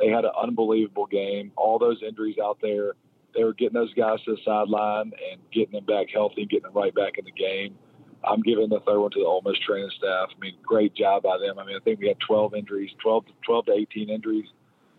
They 0.00 0.08
had 0.08 0.24
an 0.24 0.32
unbelievable 0.40 1.06
game. 1.06 1.52
All 1.56 1.78
those 1.78 2.02
injuries 2.06 2.36
out 2.42 2.58
there, 2.60 2.92
they 3.34 3.44
were 3.44 3.54
getting 3.54 3.74
those 3.74 3.92
guys 3.94 4.20
to 4.24 4.32
the 4.32 4.40
sideline 4.44 5.12
and 5.30 5.40
getting 5.52 5.72
them 5.72 5.84
back 5.84 6.08
healthy 6.12 6.42
and 6.42 6.50
getting 6.50 6.64
them 6.64 6.74
right 6.74 6.94
back 6.94 7.18
in 7.18 7.24
the 7.24 7.32
game. 7.32 7.76
I'm 8.26 8.40
giving 8.40 8.68
the 8.68 8.80
third 8.80 9.00
one 9.00 9.10
to 9.12 9.20
the 9.20 9.26
Ole 9.26 9.42
Miss 9.44 9.58
training 9.58 9.90
staff. 9.96 10.30
I 10.34 10.40
mean, 10.40 10.54
great 10.62 10.94
job 10.94 11.22
by 11.22 11.36
them. 11.38 11.58
I 11.58 11.64
mean, 11.64 11.76
I 11.76 11.80
think 11.80 12.00
we 12.00 12.08
had 12.08 12.18
12 12.20 12.54
injuries, 12.54 12.90
12 13.02 13.26
to 13.26 13.32
12 13.44 13.66
to 13.66 13.72
18 13.72 14.10
injuries, 14.10 14.46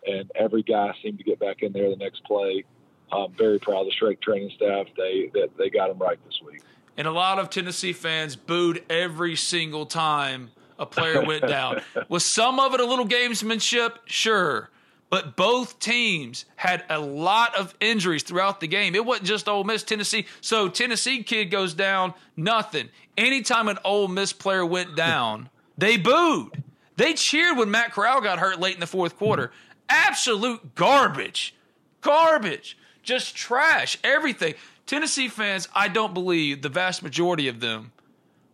and 0.06 0.32
every 0.36 0.64
guy 0.64 0.94
seemed 1.02 1.18
to 1.18 1.24
get 1.24 1.40
back 1.40 1.62
in 1.62 1.74
there 1.74 1.90
the 1.90 1.96
next 1.96 2.24
play. 2.26 2.64
I'm 3.12 3.34
very 3.34 3.60
proud 3.60 3.82
of 3.82 3.86
the 3.88 3.92
straight 3.92 4.22
training 4.22 4.52
staff. 4.56 4.88
They 4.98 5.32
that 5.34 5.50
they 5.58 5.70
got 5.70 5.88
them 5.88 5.98
right 5.98 6.20
this 6.26 6.40
week. 6.46 6.62
And 6.98 7.08
a 7.08 7.12
lot 7.12 7.40
of 7.40 7.50
Tennessee 7.50 7.94
fans 7.94 8.36
booed 8.36 8.84
every 8.90 9.36
single 9.36 9.86
time 9.86 10.52
a 10.80 10.86
player 10.86 11.24
went 11.24 11.48
down. 11.48 11.82
Was 12.10 12.26
some 12.26 12.60
of 12.60 12.74
it 12.74 12.80
a 12.80 12.86
little 12.86 13.08
gamesmanship? 13.08 13.98
Sure. 14.06 14.70
But 15.16 15.38
both 15.38 15.80
teams 15.80 16.44
had 16.58 16.84
a 16.90 17.00
lot 17.00 17.56
of 17.56 17.74
injuries 17.80 18.22
throughout 18.22 18.60
the 18.60 18.68
game. 18.68 18.96
It 18.96 19.06
wasn't 19.06 19.28
just 19.28 19.48
Ole 19.48 19.64
Miss, 19.64 19.82
Tennessee. 19.82 20.26
So 20.42 20.68
Tennessee 20.68 21.24
kid 21.24 21.46
goes 21.46 21.74
down, 21.74 22.14
nothing. 22.36 22.90
Anytime 23.18 23.70
an 23.70 23.80
Ole 23.86 24.10
Miss 24.10 24.34
player 24.34 24.66
went 24.66 24.98
down, 24.98 25.50
they 25.78 25.96
booed. 25.96 26.62
They 26.98 27.14
cheered 27.14 27.58
when 27.58 27.72
Matt 27.72 27.94
Corral 27.94 28.20
got 28.20 28.40
hurt 28.40 28.60
late 28.60 28.74
in 28.74 28.82
the 28.82 28.88
fourth 28.88 29.18
quarter. 29.18 29.54
Absolute 29.88 30.76
garbage. 30.76 31.56
Garbage. 32.02 32.78
Just 33.02 33.38
trash. 33.38 33.98
Everything. 34.04 34.56
Tennessee 34.86 35.30
fans, 35.30 35.70
I 35.74 35.88
don't 35.88 36.14
believe 36.14 36.62
the 36.62 36.68
vast 36.68 37.02
majority 37.02 37.48
of 37.48 37.62
them 37.62 37.94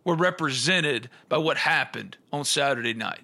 were 0.04 0.14
represented 0.14 1.10
by 1.28 1.38
what 1.38 1.56
happened 1.56 2.18
on 2.32 2.44
Saturday 2.44 2.94
night. 2.94 3.22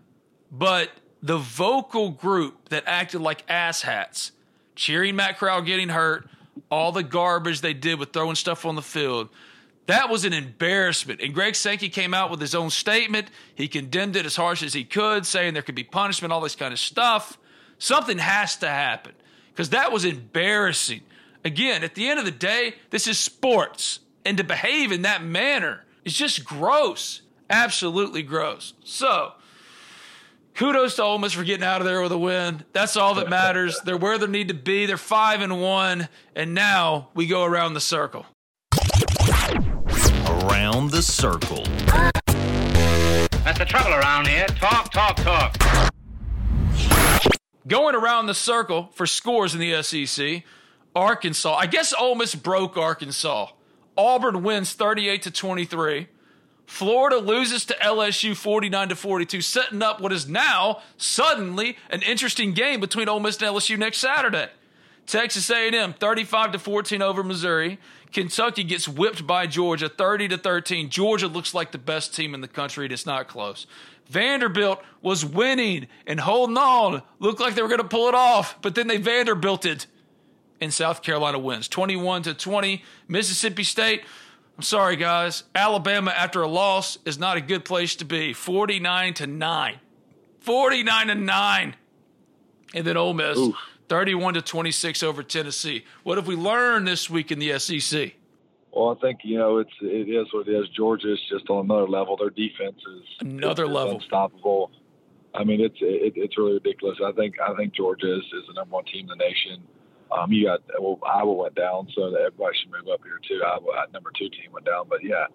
But 0.51 0.91
the 1.23 1.39
vocal 1.39 2.11
group 2.11 2.69
that 2.69 2.85
acted 2.87 3.21
like 3.21 3.47
asshats, 3.47 4.31
cheering 4.75 5.16
Matt 5.16 5.39
Corral 5.39 5.62
getting 5.62 5.89
hurt, 5.89 6.29
all 6.71 6.93
the 6.93 7.03
garbage 7.03 7.61
they 7.61 7.75
did 7.75 7.99
with 7.99 8.12
throwing 8.12 8.35
stuff 8.35 8.64
on 8.64 8.77
the 8.77 8.83
field, 8.83 9.29
that 9.87 10.11
was 10.11 10.27
an 10.27 10.35
embarrassment. 10.35 11.23
And 11.23 11.33
Greg 11.33 11.55
Sankey 11.55 11.89
came 11.89 12.12
out 12.12 12.31
with 12.31 12.41
his 12.41 12.55
own 12.55 12.69
statement. 12.69 13.31
He 13.55 13.69
condemned 13.69 14.16
it 14.16 14.27
as 14.27 14.37
harsh 14.37 14.62
as 14.62 14.75
he 14.75 14.85
could, 14.85 15.25
saying 15.25 15.55
there 15.55 15.62
could 15.62 15.75
be 15.75 15.85
punishment, 15.85 16.31
all 16.31 16.43
this 16.43 16.57
kind 16.57 16.73
of 16.73 16.79
stuff. 16.79 17.39
Something 17.79 18.19
has 18.19 18.57
to 18.59 18.69
happen 18.69 19.12
because 19.51 19.71
that 19.71 19.91
was 19.91 20.05
embarrassing. 20.05 21.01
Again, 21.43 21.83
at 21.85 21.95
the 21.95 22.07
end 22.07 22.19
of 22.19 22.27
the 22.27 22.31
day, 22.31 22.75
this 22.91 23.07
is 23.07 23.19
sports. 23.19 24.01
And 24.27 24.37
to 24.37 24.45
behave 24.45 24.93
in 24.93 25.03
that 25.03 25.25
manner 25.25 25.85
is 26.05 26.12
just 26.12 26.45
gross. 26.45 27.23
Absolutely 27.49 28.23
gross. 28.23 28.75
So, 28.85 29.33
kudos 30.59 30.97
to 30.97 31.03
Ole 31.05 31.19
Miss 31.19 31.35
for 31.35 31.45
getting 31.45 31.65
out 31.65 31.81
of 31.81 31.87
there 31.87 32.03
with 32.03 32.11
a 32.11 32.19
win. 32.19 32.65
That's 32.73 32.97
all 32.97 33.15
that 33.15 33.31
matters. 33.31 33.81
They're 33.85 33.97
where 33.97 34.19
they 34.19 34.27
need 34.27 34.49
to 34.49 34.55
be. 34.55 34.87
They're 34.87 34.97
five 34.97 35.41
and 35.41 35.63
one, 35.63 36.09
and 36.35 36.53
now 36.53 37.11
we 37.15 37.29
go 37.29 37.45
around 37.45 37.75
the 37.75 37.81
circle. 37.81 38.27
Around 40.27 40.91
the 40.91 41.03
circle. 41.03 41.63
That's 43.45 43.59
the 43.59 43.65
trouble 43.67 43.95
around 43.95 44.27
here. 44.27 44.47
Talk, 44.49 44.91
talk, 44.91 45.17
talk. 45.17 45.57
Going 47.69 47.95
around 47.95 48.27
the 48.27 48.35
circle 48.35 48.91
for 48.95 49.07
scores 49.07 49.55
in 49.55 49.61
the 49.61 49.81
SEC. 49.83 50.43
Arkansas. 50.97 51.55
I 51.55 51.67
guess 51.67 51.95
Ole 51.99 52.17
Miss 52.17 52.35
broke 52.35 52.77
Arkansas. 52.77 53.47
Auburn 53.97 54.43
wins 54.43 54.73
38 54.73 55.23
to 55.23 55.31
23. 55.31 56.09
Florida 56.69 57.16
loses 57.16 57.64
to 57.64 57.75
LSU 57.83 58.37
49 58.37 58.91
to 58.91 58.95
42, 58.95 59.41
setting 59.41 59.83
up 59.83 60.03
what 60.03 60.12
is 60.12 60.29
now 60.29 60.83
suddenly 60.99 61.79
an 61.89 62.03
interesting 62.03 62.53
game 62.53 62.79
between 62.79 63.09
Ole 63.09 63.21
Miss 63.21 63.39
and 63.39 63.47
LSU 63.47 63.79
next 63.79 63.99
Saturday. 63.99 64.49
Texas 65.07 65.49
A&M 65.51 65.95
35 65.95 66.53
to 66.53 66.59
14 66.59 67.01
over 67.01 67.25
Missouri. 67.25 67.79
Kentucky 68.12 68.64
gets 68.64 68.87
whipped 68.87 69.27
by 69.27 69.47
Georgia 69.47 69.89
30 69.89 70.29
to 70.29 70.39
13. 70.39 70.91
Georgia 70.91 71.27
looks 71.27 71.55
like 71.55 71.73
the 71.73 71.79
best 71.79 72.14
team 72.14 72.35
in 72.35 72.43
the 72.43 72.49
country 72.49 72.85
and 72.85 72.93
it's 72.93 73.07
not 73.07 73.29
close. 73.29 73.66
Vanderbilt 74.11 74.83
was 75.01 75.25
winning 75.25 75.89
and 76.07 76.21
holding 76.21 76.59
on, 76.59 77.01
looked 77.19 77.41
like 77.41 77.55
they 77.55 77.62
were 77.62 77.69
going 77.69 77.81
to 77.81 77.89
pull 77.89 78.09
it 78.09 78.14
off, 78.14 78.61
but 78.61 78.75
then 78.75 78.89
they 78.89 78.99
Vanderbilted 78.99 79.87
and 80.61 80.73
South 80.73 81.03
Carolina 81.03 81.39
wins 81.39 81.66
21 81.66 82.25
to 82.25 82.35
20. 82.35 82.85
Mississippi 83.09 83.64
State 83.64 84.03
I'm 84.59 84.63
sorry, 84.63 84.97
guys. 84.97 85.45
Alabama, 85.55 86.11
after 86.11 86.43
a 86.43 86.49
loss, 86.49 86.99
is 87.05 87.17
not 87.17 87.37
a 87.37 87.41
good 87.41 87.65
place 87.65 87.95
to 87.97 88.05
be. 88.05 88.33
49 88.33 89.15
to 89.15 89.27
9. 89.29 89.81
49 90.41 91.07
to 91.07 91.15
9. 91.15 91.77
And 92.75 92.85
then 92.85 92.97
Ole 92.97 93.15
Miss, 93.15 93.39
Oof. 93.39 93.55
31 93.89 94.35
to 94.35 94.43
26 94.43 95.05
over 95.05 95.23
Tennessee. 95.23 95.85
What 96.03 96.19
have 96.19 96.27
we 96.27 96.35
learned 96.35 96.89
this 96.89 97.09
week 97.09 97.31
in 97.31 97.39
the 97.39 97.57
SEC? 97.61 98.15
Well, 98.73 98.97
I 98.99 99.01
think 99.01 99.21
you 99.23 99.39
know 99.39 99.59
it's 99.59 99.71
it 99.81 100.09
is 100.09 100.27
what 100.33 100.47
it 100.47 100.53
is. 100.53 100.69
Georgia 100.71 101.13
is 101.13 101.21
just 101.31 101.49
on 101.49 101.65
another 101.65 101.89
level. 101.89 102.17
Their 102.17 102.31
defense 102.31 102.77
is 102.77 103.03
another 103.21 103.65
is 103.65 103.71
level, 103.71 103.95
unstoppable. 103.95 104.71
I 105.35 105.45
mean, 105.45 105.61
it's 105.61 105.79
it, 105.81 106.13
it's 106.17 106.37
really 106.37 106.55
ridiculous. 106.55 106.99
I 107.05 107.13
think 107.13 107.37
I 107.41 107.55
think 107.55 107.75
Georgia 107.75 108.13
is, 108.13 108.25
is 108.25 108.47
the 108.49 108.55
number 108.55 108.75
one 108.75 108.85
team 108.85 109.09
in 109.11 109.17
the 109.19 109.25
nation. 109.25 109.63
Um, 110.11 110.33
you 110.33 110.47
got 110.47 110.61
well, 110.81 110.99
Iowa 111.05 111.33
went 111.33 111.55
down, 111.55 111.89
so 111.95 112.15
everybody 112.15 112.57
should 112.59 112.73
move 112.73 112.89
up 112.93 113.01
here 113.05 113.21
too. 113.29 113.43
Iowa, 113.45 113.87
number 113.93 114.11
two 114.17 114.29
team 114.31 114.53
went 114.53 114.67
down, 114.67 114.87
but 114.89 115.05
yeah, 115.05 115.27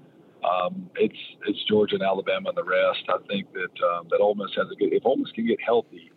um, 0.44 0.90
it's 0.96 1.18
it's 1.48 1.64
Georgia 1.66 1.96
and 1.96 2.04
Alabama 2.04 2.50
and 2.50 2.58
the 2.58 2.64
rest. 2.64 3.04
I 3.10 3.18
think 3.28 3.54
that 3.54 3.76
um, 3.86 4.08
that 4.10 4.20
Ole 4.20 4.36
Miss 4.36 4.52
has 4.56 4.68
a 4.72 4.76
good. 4.76 4.94
If 4.94 5.06
Ole 5.06 5.18
Miss 5.18 5.32
can 5.32 5.48
get 5.48 5.62
healthy, 5.62 6.12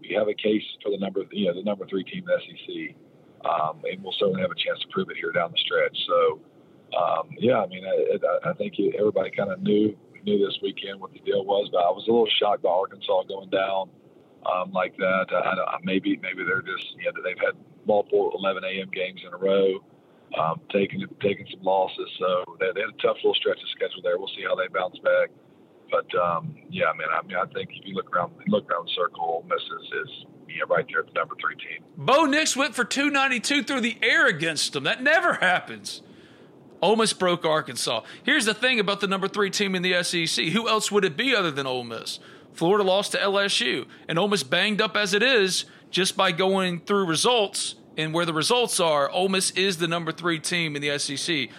we 0.00 0.14
have 0.14 0.28
a 0.28 0.34
case 0.34 0.62
for 0.82 0.90
the 0.90 0.98
number 0.98 1.22
you 1.30 1.46
know 1.46 1.54
the 1.54 1.62
number 1.62 1.86
three 1.86 2.04
team 2.04 2.24
in 2.24 2.30
the 2.30 2.38
SEC, 2.44 2.94
um, 3.48 3.80
and 3.90 4.02
we'll 4.02 4.14
certainly 4.18 4.42
have 4.42 4.50
a 4.50 4.60
chance 4.60 4.78
to 4.80 4.88
prove 4.92 5.08
it 5.10 5.16
here 5.16 5.32
down 5.32 5.50
the 5.50 5.58
stretch. 5.58 5.96
So, 6.06 6.40
um, 6.96 7.30
yeah, 7.38 7.58
I 7.58 7.66
mean, 7.66 7.84
I, 7.84 8.50
I 8.50 8.52
think 8.54 8.74
everybody 8.98 9.30
kind 9.30 9.50
of 9.50 9.62
knew 9.62 9.96
knew 10.24 10.38
this 10.38 10.58
weekend 10.62 11.00
what 11.00 11.12
the 11.12 11.18
deal 11.20 11.44
was, 11.44 11.68
but 11.72 11.78
I 11.78 11.90
was 11.90 12.04
a 12.06 12.10
little 12.12 12.28
shocked 12.38 12.62
by 12.62 12.70
Arkansas 12.70 13.24
going 13.24 13.50
down 13.50 13.90
um, 14.46 14.72
like 14.72 14.96
that. 14.98 15.26
I, 15.32 15.78
maybe 15.82 16.18
maybe 16.22 16.44
they're 16.44 16.62
just 16.62 16.86
you 16.98 17.04
know 17.06 17.22
they've 17.24 17.38
had 17.38 17.56
multiple 17.86 18.32
11 18.38 18.64
a.m. 18.64 18.90
games 18.92 19.20
in 19.26 19.32
a 19.32 19.36
row 19.36 19.80
um, 20.38 20.60
taking 20.72 21.04
taking 21.20 21.46
some 21.50 21.62
losses. 21.62 22.08
So 22.18 22.56
they, 22.60 22.66
they 22.74 22.80
had 22.80 22.90
a 22.90 23.02
tough 23.02 23.16
little 23.16 23.34
stretch 23.34 23.58
of 23.60 23.68
schedule 23.70 24.02
there. 24.02 24.18
We'll 24.18 24.32
see 24.36 24.44
how 24.46 24.54
they 24.54 24.68
bounce 24.68 24.98
back. 24.98 25.30
But 25.90 26.08
um, 26.18 26.56
yeah, 26.70 26.86
I 26.86 26.96
mean, 26.96 27.08
I 27.12 27.22
mean, 27.26 27.36
I 27.36 27.44
think 27.52 27.70
if 27.72 27.86
you 27.86 27.94
look 27.94 28.14
around 28.14 28.32
look 28.48 28.70
around 28.70 28.86
the 28.86 28.92
circle, 28.96 29.20
Ole 29.20 29.46
Miss 29.48 29.60
is, 29.60 30.08
is 30.08 30.26
yeah, 30.48 30.64
right 30.68 30.86
there 30.88 31.00
at 31.00 31.06
the 31.06 31.12
number 31.12 31.34
three 31.40 31.56
team. 31.56 31.84
Bo 31.96 32.24
Nix 32.24 32.56
went 32.56 32.74
for 32.74 32.84
292 32.84 33.62
through 33.64 33.82
the 33.82 33.98
air 34.02 34.26
against 34.26 34.72
them. 34.72 34.84
That 34.84 35.02
never 35.02 35.34
happens. 35.34 36.02
Ole 36.80 36.96
Miss 36.96 37.12
broke 37.12 37.44
Arkansas. 37.44 38.02
Here's 38.24 38.44
the 38.44 38.54
thing 38.54 38.80
about 38.80 39.00
the 39.00 39.06
number 39.06 39.28
three 39.28 39.50
team 39.50 39.74
in 39.74 39.82
the 39.82 40.02
SEC. 40.02 40.46
Who 40.46 40.68
else 40.68 40.90
would 40.90 41.04
it 41.04 41.16
be 41.16 41.34
other 41.34 41.50
than 41.50 41.66
Ole 41.66 41.84
Miss? 41.84 42.18
Florida 42.52 42.84
lost 42.84 43.12
to 43.12 43.18
LSU, 43.18 43.86
and 44.08 44.18
Ole 44.18 44.28
Miss 44.28 44.42
banged 44.42 44.80
up 44.80 44.96
as 44.96 45.14
it 45.14 45.22
is 45.22 45.64
just 45.92 46.16
by 46.16 46.32
going 46.32 46.80
through 46.80 47.06
results 47.06 47.76
and 47.96 48.12
where 48.12 48.24
the 48.24 48.32
results 48.32 48.80
are, 48.80 49.10
Ole 49.10 49.28
Miss 49.28 49.50
is 49.52 49.76
the 49.76 49.86
number 49.86 50.10
three 50.10 50.40
team 50.40 50.74
in 50.74 50.82
the 50.82 50.98
SEC. 50.98 51.50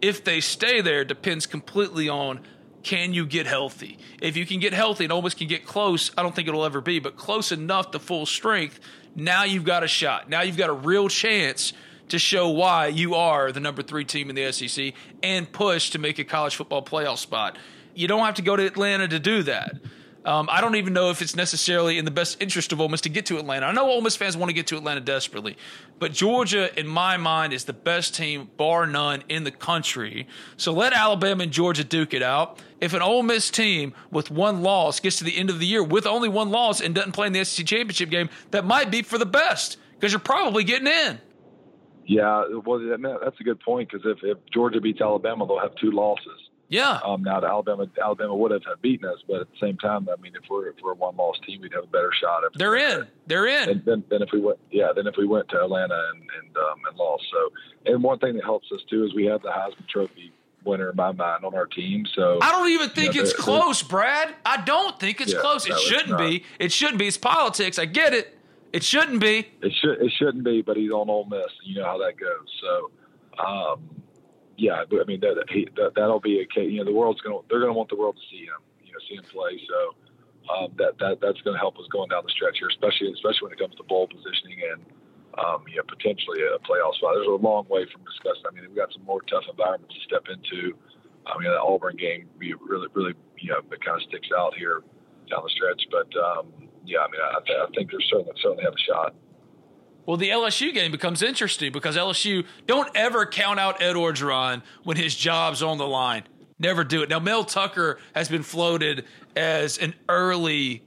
If 0.00 0.24
they 0.24 0.40
stay 0.40 0.80
there, 0.80 1.04
depends 1.04 1.46
completely 1.46 2.08
on 2.08 2.40
can 2.84 3.12
you 3.12 3.26
get 3.26 3.46
healthy. 3.46 3.98
If 4.20 4.36
you 4.36 4.46
can 4.46 4.60
get 4.60 4.72
healthy 4.72 5.04
and 5.04 5.12
Ole 5.12 5.22
Miss 5.22 5.34
can 5.34 5.48
get 5.48 5.66
close, 5.66 6.12
I 6.16 6.22
don't 6.22 6.34
think 6.34 6.48
it'll 6.48 6.64
ever 6.64 6.80
be, 6.80 7.00
but 7.00 7.16
close 7.16 7.50
enough 7.50 7.90
to 7.90 7.98
full 7.98 8.26
strength, 8.26 8.78
now 9.16 9.44
you've 9.44 9.64
got 9.64 9.82
a 9.82 9.88
shot. 9.88 10.28
Now 10.28 10.42
you've 10.42 10.56
got 10.56 10.70
a 10.70 10.74
real 10.74 11.08
chance 11.08 11.72
to 12.10 12.18
show 12.18 12.50
why 12.50 12.88
you 12.88 13.14
are 13.14 13.50
the 13.50 13.60
number 13.60 13.82
three 13.82 14.04
team 14.04 14.28
in 14.30 14.36
the 14.36 14.52
SEC 14.52 14.92
and 15.22 15.50
push 15.50 15.90
to 15.90 15.98
make 15.98 16.18
a 16.18 16.24
college 16.24 16.54
football 16.54 16.84
playoff 16.84 17.18
spot. 17.18 17.56
You 17.94 18.06
don't 18.06 18.24
have 18.24 18.34
to 18.34 18.42
go 18.42 18.54
to 18.54 18.64
Atlanta 18.64 19.08
to 19.08 19.18
do 19.18 19.42
that. 19.44 19.76
Um, 20.24 20.48
I 20.50 20.62
don't 20.62 20.76
even 20.76 20.94
know 20.94 21.10
if 21.10 21.20
it's 21.20 21.36
necessarily 21.36 21.98
in 21.98 22.06
the 22.06 22.10
best 22.10 22.40
interest 22.40 22.72
of 22.72 22.80
Ole 22.80 22.88
Miss 22.88 23.02
to 23.02 23.10
get 23.10 23.26
to 23.26 23.38
Atlanta. 23.38 23.66
I 23.66 23.72
know 23.72 23.90
Ole 23.90 24.00
Miss 24.00 24.16
fans 24.16 24.36
want 24.36 24.48
to 24.48 24.54
get 24.54 24.66
to 24.68 24.76
Atlanta 24.78 25.00
desperately, 25.00 25.58
but 25.98 26.12
Georgia, 26.12 26.76
in 26.78 26.86
my 26.86 27.18
mind, 27.18 27.52
is 27.52 27.64
the 27.64 27.74
best 27.74 28.14
team, 28.14 28.50
bar 28.56 28.86
none, 28.86 29.22
in 29.28 29.44
the 29.44 29.50
country. 29.50 30.26
So 30.56 30.72
let 30.72 30.94
Alabama 30.94 31.42
and 31.42 31.52
Georgia 31.52 31.84
duke 31.84 32.14
it 32.14 32.22
out. 32.22 32.58
If 32.80 32.94
an 32.94 33.02
Ole 33.02 33.22
Miss 33.22 33.50
team 33.50 33.92
with 34.10 34.30
one 34.30 34.62
loss 34.62 34.98
gets 34.98 35.16
to 35.16 35.24
the 35.24 35.36
end 35.36 35.50
of 35.50 35.58
the 35.58 35.66
year 35.66 35.82
with 35.82 36.06
only 36.06 36.30
one 36.30 36.50
loss 36.50 36.80
and 36.80 36.94
doesn't 36.94 37.12
play 37.12 37.26
in 37.26 37.34
the 37.34 37.44
SEC 37.44 37.66
championship 37.66 38.08
game, 38.08 38.30
that 38.50 38.64
might 38.64 38.90
be 38.90 39.02
for 39.02 39.18
the 39.18 39.26
best 39.26 39.76
because 39.92 40.12
you're 40.12 40.20
probably 40.20 40.64
getting 40.64 40.86
in. 40.86 41.20
Yeah, 42.06 42.44
well, 42.64 42.78
that's 43.22 43.40
a 43.40 43.44
good 43.44 43.60
point 43.60 43.90
because 43.90 44.06
if, 44.06 44.18
if 44.22 44.38
Georgia 44.52 44.80
beats 44.80 45.00
Alabama, 45.00 45.46
they'll 45.46 45.60
have 45.60 45.74
two 45.76 45.90
losses. 45.90 46.43
Yeah. 46.68 46.98
Um, 47.04 47.22
now, 47.22 47.40
the 47.40 47.46
Alabama 47.46 47.86
Alabama 48.02 48.34
would 48.34 48.50
have 48.50 48.62
beaten 48.80 49.08
us, 49.08 49.18
but 49.28 49.42
at 49.42 49.50
the 49.50 49.56
same 49.60 49.76
time, 49.76 50.08
I 50.08 50.20
mean, 50.20 50.32
if 50.34 50.48
we're 50.48 50.68
if 50.68 50.76
we're 50.82 50.92
a 50.92 50.96
one 50.96 51.16
loss 51.16 51.36
team, 51.46 51.60
we'd 51.60 51.72
have 51.74 51.84
a 51.84 51.88
better 51.88 52.10
shot. 52.12 52.42
If 52.44 52.54
They're 52.54 52.76
in. 52.76 53.06
They're 53.26 53.46
in. 53.46 53.68
And 53.68 53.84
then, 53.84 54.04
then 54.10 54.22
if 54.22 54.30
we 54.32 54.40
went, 54.40 54.58
yeah, 54.70 54.88
then 54.94 55.06
if 55.06 55.14
we 55.16 55.26
went 55.26 55.48
to 55.50 55.62
Atlanta 55.62 55.94
and 56.12 56.22
and, 56.22 56.56
um, 56.56 56.78
and 56.88 56.96
lost. 56.96 57.24
So, 57.30 57.92
and 57.92 58.02
one 58.02 58.18
thing 58.18 58.34
that 58.36 58.44
helps 58.44 58.68
us 58.72 58.80
too 58.88 59.04
is 59.04 59.14
we 59.14 59.26
have 59.26 59.42
the 59.42 59.48
Heisman 59.48 59.86
Trophy 59.88 60.32
winner 60.64 60.90
in 60.90 60.96
my 60.96 61.12
mind 61.12 61.44
on 61.44 61.54
our 61.54 61.66
team. 61.66 62.06
So 62.14 62.38
I 62.40 62.50
don't 62.50 62.70
even 62.70 62.88
think 62.90 63.14
you 63.14 63.20
know, 63.20 63.28
it's 63.28 63.36
close, 63.38 63.82
Brad. 63.82 64.34
I 64.46 64.62
don't 64.62 64.98
think 64.98 65.20
it's 65.20 65.34
yeah, 65.34 65.40
close. 65.40 65.66
It 65.66 65.70
no, 65.70 65.78
shouldn't 65.78 66.18
be. 66.18 66.44
It 66.58 66.72
shouldn't 66.72 66.98
be. 66.98 67.06
It's 67.06 67.18
politics. 67.18 67.78
I 67.78 67.84
get 67.84 68.14
it. 68.14 68.38
It 68.72 68.82
shouldn't 68.82 69.20
be. 69.20 69.46
It 69.60 69.72
should. 69.80 70.00
It 70.00 70.12
shouldn't 70.18 70.44
be. 70.44 70.62
But 70.62 70.78
he's 70.78 70.90
on 70.90 71.10
Ole 71.10 71.26
Miss. 71.26 71.44
You 71.62 71.80
know 71.80 71.84
how 71.84 71.98
that 71.98 72.14
goes. 72.18 72.48
So. 72.60 72.90
Um, 73.44 73.90
yeah, 74.56 74.84
I 74.84 75.04
mean 75.04 75.20
that, 75.20 75.44
that 75.76 75.92
that'll 75.94 76.20
be 76.20 76.40
a 76.40 76.46
case. 76.46 76.70
You 76.70 76.78
know, 76.78 76.84
the 76.84 76.96
world's 76.96 77.20
gonna 77.20 77.42
they're 77.48 77.60
gonna 77.60 77.72
want 77.72 77.88
the 77.88 77.96
world 77.96 78.16
to 78.16 78.24
see 78.30 78.44
him. 78.44 78.62
You 78.84 78.92
know, 78.92 79.00
see 79.08 79.16
him 79.16 79.24
play. 79.32 79.58
So 79.66 79.78
um, 80.52 80.72
that 80.78 80.98
that 80.98 81.18
that's 81.20 81.40
to 81.42 81.54
help 81.58 81.78
us 81.78 81.86
going 81.90 82.10
down 82.10 82.22
the 82.24 82.32
stretch 82.32 82.58
here, 82.58 82.68
especially 82.68 83.10
especially 83.12 83.50
when 83.50 83.52
it 83.52 83.58
comes 83.58 83.74
to 83.76 83.84
bowl 83.84 84.06
positioning 84.06 84.60
and 84.72 84.80
um, 85.38 85.66
you 85.66 85.76
know, 85.76 85.86
potentially 85.88 86.38
a 86.46 86.62
playoff 86.62 86.94
spot. 86.94 87.18
There's 87.18 87.26
a 87.26 87.42
long 87.42 87.66
way 87.66 87.86
from 87.90 88.06
discussing. 88.06 88.46
I 88.46 88.54
mean, 88.54 88.70
we've 88.70 88.78
got 88.78 88.92
some 88.92 89.02
more 89.02 89.22
tough 89.26 89.44
environments 89.50 89.94
to 89.94 90.02
step 90.06 90.30
into. 90.30 90.78
I 91.26 91.34
mean, 91.40 91.50
the 91.50 91.58
Auburn 91.58 91.96
game 91.96 92.28
really 92.38 92.86
really 92.94 93.14
you 93.38 93.50
know 93.50 93.58
it 93.58 93.80
kind 93.82 93.98
of 93.98 94.06
sticks 94.06 94.28
out 94.36 94.54
here 94.54 94.82
down 95.30 95.42
the 95.42 95.50
stretch. 95.50 95.82
But 95.90 96.10
um, 96.14 96.52
yeah, 96.84 97.02
I 97.02 97.08
mean, 97.10 97.22
I, 97.24 97.40
I 97.40 97.68
think 97.74 97.90
there's 97.90 98.06
certainly 98.06 98.36
certainly 98.38 98.64
have 98.64 98.76
a 98.76 98.84
shot. 98.86 99.14
Well, 100.06 100.16
the 100.16 100.30
LSU 100.30 100.72
game 100.74 100.92
becomes 100.92 101.22
interesting 101.22 101.72
because 101.72 101.96
LSU 101.96 102.44
don't 102.66 102.90
ever 102.94 103.24
count 103.26 103.58
out 103.58 103.82
Ed 103.82 103.94
Orgeron 103.94 104.62
when 104.82 104.96
his 104.96 105.14
job's 105.14 105.62
on 105.62 105.78
the 105.78 105.86
line. 105.86 106.24
Never 106.58 106.84
do 106.84 107.02
it. 107.02 107.08
Now, 107.08 107.18
Mel 107.20 107.44
Tucker 107.44 107.98
has 108.14 108.28
been 108.28 108.42
floated 108.42 109.06
as 109.34 109.78
an 109.78 109.94
early 110.08 110.82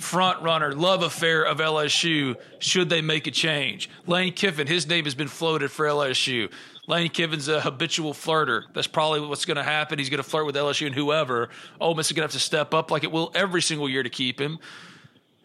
front 0.00 0.42
runner, 0.42 0.72
love 0.72 1.02
affair 1.02 1.44
of 1.44 1.58
LSU 1.58 2.36
should 2.58 2.88
they 2.88 3.02
make 3.02 3.26
a 3.26 3.30
change. 3.30 3.90
Lane 4.06 4.32
Kiffin, 4.32 4.66
his 4.66 4.88
name 4.88 5.04
has 5.04 5.14
been 5.14 5.28
floated 5.28 5.70
for 5.70 5.86
LSU. 5.86 6.50
Lane 6.86 7.10
Kiffin's 7.10 7.48
a 7.48 7.60
habitual 7.60 8.14
flirter. 8.14 8.64
That's 8.74 8.86
probably 8.86 9.20
what's 9.20 9.44
going 9.44 9.58
to 9.58 9.62
happen. 9.62 9.98
He's 9.98 10.10
going 10.10 10.22
to 10.22 10.28
flirt 10.28 10.46
with 10.46 10.56
LSU 10.56 10.86
and 10.86 10.94
whoever. 10.94 11.50
Ole 11.80 11.94
Miss 11.94 12.06
is 12.06 12.12
going 12.12 12.22
to 12.28 12.32
have 12.32 12.40
to 12.40 12.44
step 12.44 12.74
up 12.74 12.90
like 12.90 13.04
it 13.04 13.12
will 13.12 13.30
every 13.34 13.62
single 13.62 13.88
year 13.88 14.02
to 14.02 14.10
keep 14.10 14.40
him. 14.40 14.58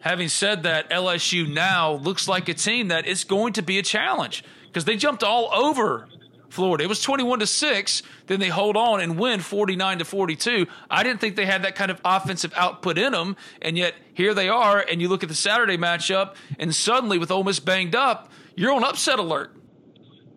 Having 0.06 0.28
said 0.28 0.62
that, 0.62 0.88
LSU 0.88 1.52
now 1.52 1.94
looks 1.94 2.28
like 2.28 2.48
a 2.48 2.54
team 2.54 2.88
that 2.88 3.08
is 3.08 3.24
going 3.24 3.54
to 3.54 3.62
be 3.62 3.80
a 3.80 3.82
challenge 3.82 4.44
because 4.68 4.84
they 4.84 4.96
jumped 4.96 5.24
all 5.24 5.52
over 5.52 6.06
Florida. 6.48 6.84
It 6.84 6.86
was 6.86 7.02
21 7.02 7.40
to 7.40 7.46
6, 7.48 8.02
then 8.28 8.38
they 8.38 8.46
hold 8.46 8.76
on 8.76 9.00
and 9.00 9.18
win 9.18 9.40
49 9.40 9.98
to 9.98 10.04
42. 10.04 10.68
I 10.88 11.02
didn't 11.02 11.20
think 11.20 11.34
they 11.34 11.44
had 11.44 11.64
that 11.64 11.74
kind 11.74 11.90
of 11.90 12.00
offensive 12.04 12.52
output 12.54 12.98
in 12.98 13.10
them, 13.10 13.34
and 13.60 13.76
yet 13.76 13.94
here 14.14 14.32
they 14.32 14.48
are 14.48 14.78
and 14.78 15.02
you 15.02 15.08
look 15.08 15.24
at 15.24 15.28
the 15.28 15.34
Saturday 15.34 15.76
matchup 15.76 16.36
and 16.56 16.72
suddenly 16.72 17.18
with 17.18 17.32
Ole 17.32 17.42
Miss 17.42 17.58
banged 17.58 17.96
up, 17.96 18.30
you're 18.54 18.72
on 18.72 18.84
upset 18.84 19.18
alert. 19.18 19.56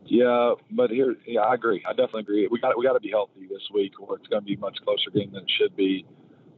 Yeah, 0.05 0.55
but 0.72 0.89
here, 0.89 1.15
yeah, 1.28 1.41
I 1.41 1.53
agree. 1.53 1.84
I 1.88 1.91
definitely 1.91 2.22
agree. 2.22 2.47
We 2.49 2.59
got 2.59 2.76
we 2.76 2.84
got 2.84 2.93
to 2.93 2.99
be 2.99 3.11
healthy 3.11 3.45
this 3.47 3.70
week, 3.72 3.93
or 3.99 4.15
it's 4.15 4.26
going 4.30 4.41
to 4.41 4.45
be 4.47 4.55
a 4.55 4.57
much 4.57 4.80
closer 4.84 5.11
game 5.11 5.30
than 5.32 5.43
it 5.43 5.51
should 5.59 5.76
be. 5.76 6.07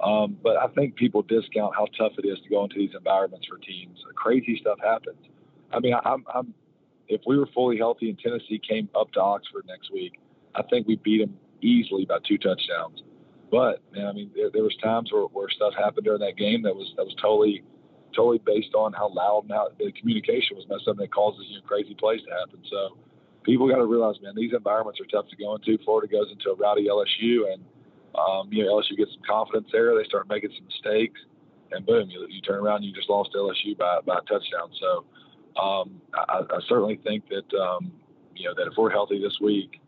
Um, 0.03 0.37
but 0.41 0.57
I 0.57 0.67
think 0.67 0.95
people 0.95 1.21
discount 1.21 1.75
how 1.75 1.85
tough 1.97 2.13
it 2.17 2.27
is 2.27 2.39
to 2.43 2.49
go 2.49 2.63
into 2.63 2.75
these 2.77 2.95
environments 2.95 3.47
for 3.47 3.57
teams. 3.57 3.99
Crazy 4.15 4.57
stuff 4.59 4.79
happens. 4.83 5.19
I 5.71 5.79
mean, 5.79 5.93
I'm, 6.03 6.25
I'm, 6.33 6.53
if 7.07 7.21
we 7.25 7.37
were 7.37 7.47
fully 7.53 7.77
healthy 7.77 8.09
and 8.09 8.17
Tennessee 8.17 8.59
came 8.67 8.89
up 8.95 9.11
to 9.13 9.21
Oxford 9.21 9.65
next 9.67 9.91
week, 9.93 10.19
I 10.55 10.63
think 10.63 10.87
we 10.87 10.95
beat 10.97 11.19
them 11.19 11.37
easily 11.61 12.05
by 12.05 12.17
two 12.27 12.37
touchdowns. 12.37 13.03
But 13.51 13.81
man, 13.93 14.07
I 14.07 14.13
mean, 14.13 14.31
there, 14.35 14.49
there 14.51 14.63
was 14.63 14.75
times 14.81 15.11
where, 15.11 15.23
where 15.23 15.49
stuff 15.49 15.73
happened 15.77 16.05
during 16.05 16.21
that 16.21 16.37
game 16.37 16.63
that 16.63 16.75
was 16.75 16.93
that 16.97 17.03
was 17.03 17.13
totally, 17.21 17.63
totally 18.15 18.39
based 18.39 18.73
on 18.73 18.93
how 18.93 19.09
loud 19.13 19.43
and 19.43 19.51
how 19.51 19.69
the 19.77 19.91
communication 19.91 20.55
was 20.55 20.65
messed 20.69 20.87
up 20.87 20.97
that 20.97 21.13
causes 21.13 21.45
you 21.49 21.57
know, 21.57 21.67
crazy 21.67 21.93
plays 21.93 22.21
to 22.23 22.31
happen. 22.31 22.63
So 22.69 22.97
people 23.43 23.67
got 23.67 23.77
to 23.77 23.85
realize, 23.85 24.15
man, 24.23 24.33
these 24.35 24.53
environments 24.53 24.99
are 25.01 25.05
tough 25.05 25.29
to 25.29 25.35
go 25.35 25.55
into. 25.55 25.77
Florida 25.83 26.11
goes 26.11 26.31
into 26.31 26.49
a 26.49 26.55
rowdy 26.55 26.87
LSU 26.87 27.51
and 27.51 27.63
um, 28.15 28.49
you 28.51 28.65
know, 28.65 28.75
LSU 28.75 28.97
gets 28.97 29.11
some 29.13 29.23
confidence 29.27 29.69
there. 29.71 29.95
They 29.95 30.03
start 30.05 30.27
making 30.27 30.51
some 30.55 30.65
mistakes, 30.65 31.19
and 31.71 31.85
boom, 31.85 32.09
you, 32.09 32.25
you 32.29 32.41
turn 32.41 32.59
around 32.59 32.77
and 32.77 32.85
you 32.85 32.93
just 32.93 33.09
lost 33.09 33.31
LSU 33.35 33.77
by, 33.77 33.99
by 34.05 34.17
a 34.17 34.21
touchdown. 34.21 34.69
So 34.79 35.05
um, 35.61 36.01
I, 36.13 36.41
I 36.49 36.59
certainly 36.67 36.99
think 37.03 37.25
that 37.29 37.57
um, 37.57 37.91
you 38.35 38.45
know 38.47 38.53
that 38.55 38.67
if 38.67 38.73
we're 38.77 38.91
healthy 38.91 39.19
this 39.19 39.37
week, 39.41 39.81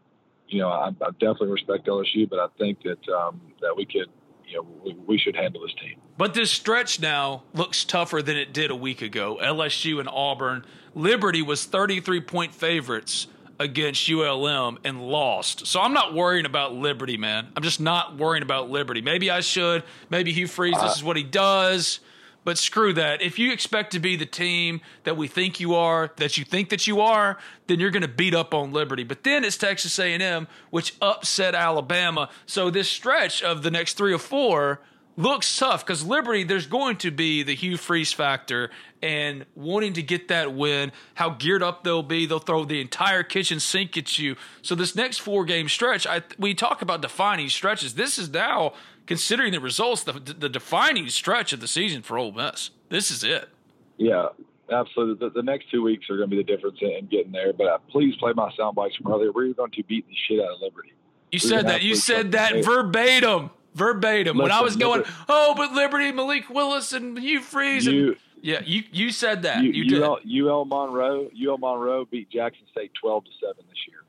you 0.47 0.59
know, 0.59 0.69
I, 0.69 0.87
I 0.87 1.11
definitely 1.11 1.49
respect 1.49 1.87
LSU, 1.87 2.29
but 2.29 2.39
I 2.39 2.47
think 2.57 2.81
that 2.83 3.09
um, 3.09 3.41
that 3.61 3.75
we 3.75 3.85
could, 3.85 4.09
you 4.45 4.57
know, 4.57 4.67
we, 4.83 4.93
we 5.07 5.17
should 5.17 5.35
handle 5.35 5.61
this 5.61 5.73
team. 5.81 5.99
But 6.17 6.33
this 6.33 6.51
stretch 6.51 6.99
now 6.99 7.43
looks 7.53 7.83
tougher 7.83 8.21
than 8.21 8.37
it 8.37 8.53
did 8.53 8.71
a 8.71 8.75
week 8.75 9.01
ago. 9.01 9.39
LSU 9.41 9.99
and 9.99 10.07
Auburn. 10.09 10.65
Liberty 10.95 11.41
was 11.41 11.65
33 11.65 12.21
point 12.21 12.53
favorites 12.53 13.27
against 13.59 14.09
ULM 14.09 14.79
and 14.83 15.01
lost. 15.01 15.67
So 15.67 15.79
I'm 15.79 15.93
not 15.93 16.13
worrying 16.13 16.45
about 16.45 16.73
Liberty, 16.73 17.17
man. 17.17 17.47
I'm 17.55 17.63
just 17.63 17.79
not 17.79 18.17
worrying 18.17 18.43
about 18.43 18.69
Liberty. 18.69 19.01
Maybe 19.01 19.29
I 19.29 19.41
should. 19.41 19.83
Maybe 20.09 20.31
Hugh 20.31 20.47
Freeze, 20.47 20.75
this 20.75 20.83
uh, 20.83 20.95
is 20.97 21.03
what 21.03 21.17
he 21.17 21.23
does. 21.23 21.99
But 22.45 22.57
screw 22.57 22.91
that. 22.93 23.21
If 23.21 23.39
you 23.39 23.53
expect 23.53 23.93
to 23.93 23.99
be 23.99 24.17
the 24.17 24.25
team 24.25 24.81
that 25.05 25.15
we 25.15 25.27
think 25.27 25.61
you 25.61 25.75
are, 25.75 26.11
that 26.17 26.37
you 26.37 26.43
think 26.43 26.69
that 26.69 26.87
you 26.87 26.99
are, 26.99 27.37
then 27.67 27.79
you're 27.79 27.91
going 27.91 28.01
to 28.01 28.07
beat 28.09 28.35
up 28.35 28.53
on 28.53 28.73
Liberty. 28.73 29.05
But 29.05 29.23
then 29.23 29.45
it's 29.45 29.57
Texas 29.57 29.97
A&M, 29.97 30.47
which 30.69 30.95
upset 31.01 31.55
Alabama. 31.55 32.29
So 32.45 32.69
this 32.69 32.89
stretch 32.89 33.41
of 33.41 33.63
the 33.63 33.71
next 33.71 33.93
three 33.93 34.13
or 34.13 34.19
four 34.19 34.81
looks 35.15 35.57
tough 35.57 35.85
because 35.85 36.05
Liberty, 36.05 36.43
there's 36.43 36.67
going 36.67 36.97
to 36.97 37.11
be 37.11 37.43
the 37.43 37.55
Hugh 37.55 37.77
Freeze 37.77 38.11
factor 38.11 38.71
and 39.01 39.45
wanting 39.55 39.93
to 39.93 40.01
get 40.01 40.29
that 40.29 40.53
win, 40.53 40.91
how 41.15 41.31
geared 41.31 41.61
up 41.61 41.83
they'll 41.83 42.03
be. 42.03 42.25
They'll 42.25 42.39
throw 42.39 42.65
the 42.65 42.81
entire 42.81 43.23
kitchen 43.23 43.59
sink 43.59 43.97
at 43.97 44.17
you. 44.17 44.35
So 44.61 44.75
this 44.75 44.95
next 44.95 45.19
four 45.19 45.45
game 45.45 45.67
stretch, 45.67 46.07
I, 46.07 46.23
we 46.39 46.53
talk 46.53 46.81
about 46.81 47.01
defining 47.01 47.49
stretches. 47.49 47.95
This 47.95 48.17
is 48.17 48.29
now 48.29 48.73
considering 49.05 49.51
the 49.51 49.59
results, 49.59 50.03
the, 50.03 50.13
the 50.13 50.49
defining 50.49 51.09
stretch 51.09 51.53
of 51.53 51.59
the 51.59 51.67
season 51.67 52.01
for 52.01 52.17
Ole 52.17 52.31
Miss. 52.31 52.71
This 52.89 53.11
is 53.11 53.23
it. 53.23 53.49
Yeah, 53.97 54.27
absolutely. 54.71 55.27
The, 55.27 55.33
the 55.33 55.43
next 55.43 55.69
two 55.69 55.83
weeks 55.83 56.09
are 56.09 56.17
going 56.17 56.29
to 56.29 56.35
be 56.35 56.41
the 56.41 56.51
difference 56.51 56.77
in, 56.81 56.91
in 56.91 57.05
getting 57.07 57.31
there. 57.31 57.53
But 57.53 57.67
uh, 57.67 57.77
please 57.89 58.15
play 58.15 58.33
my 58.33 58.51
sound 58.55 58.75
bites 58.75 58.95
from 58.95 59.11
earlier. 59.11 59.31
We're 59.31 59.53
going 59.53 59.71
to 59.71 59.83
beat 59.83 60.07
the 60.07 60.15
shit 60.27 60.39
out 60.39 60.55
of 60.55 60.61
Liberty. 60.61 60.93
You 61.31 61.39
We're 61.43 61.49
said 61.49 61.67
that. 61.67 61.81
You 61.81 61.95
said 61.95 62.31
that 62.31 62.63
verbatim. 62.63 63.51
Verbatim. 63.73 64.37
when 64.37 64.51
I 64.51 64.61
was 64.61 64.75
going, 64.75 64.99
Liberty- 64.99 65.15
oh, 65.29 65.53
but 65.55 65.73
Liberty, 65.73 66.11
Malik 66.11 66.49
Willis, 66.49 66.93
and 66.93 67.17
Hugh 67.17 67.41
Freeze. 67.41 67.87
And, 67.87 68.15
yeah, 68.41 68.61
you 68.65 68.83
you 68.91 69.11
said 69.11 69.43
that. 69.43 69.63
U, 69.63 69.71
you 69.71 69.85
did. 69.85 70.01
UL, 70.01 70.19
UL 70.25 70.65
Monroe, 70.65 71.29
UL 71.33 71.57
Monroe 71.57 72.05
beat 72.05 72.29
Jackson 72.29 72.65
State 72.71 72.91
twelve 72.99 73.23
to 73.25 73.31
seven 73.39 73.63
this 73.69 73.79
year. 73.87 74.03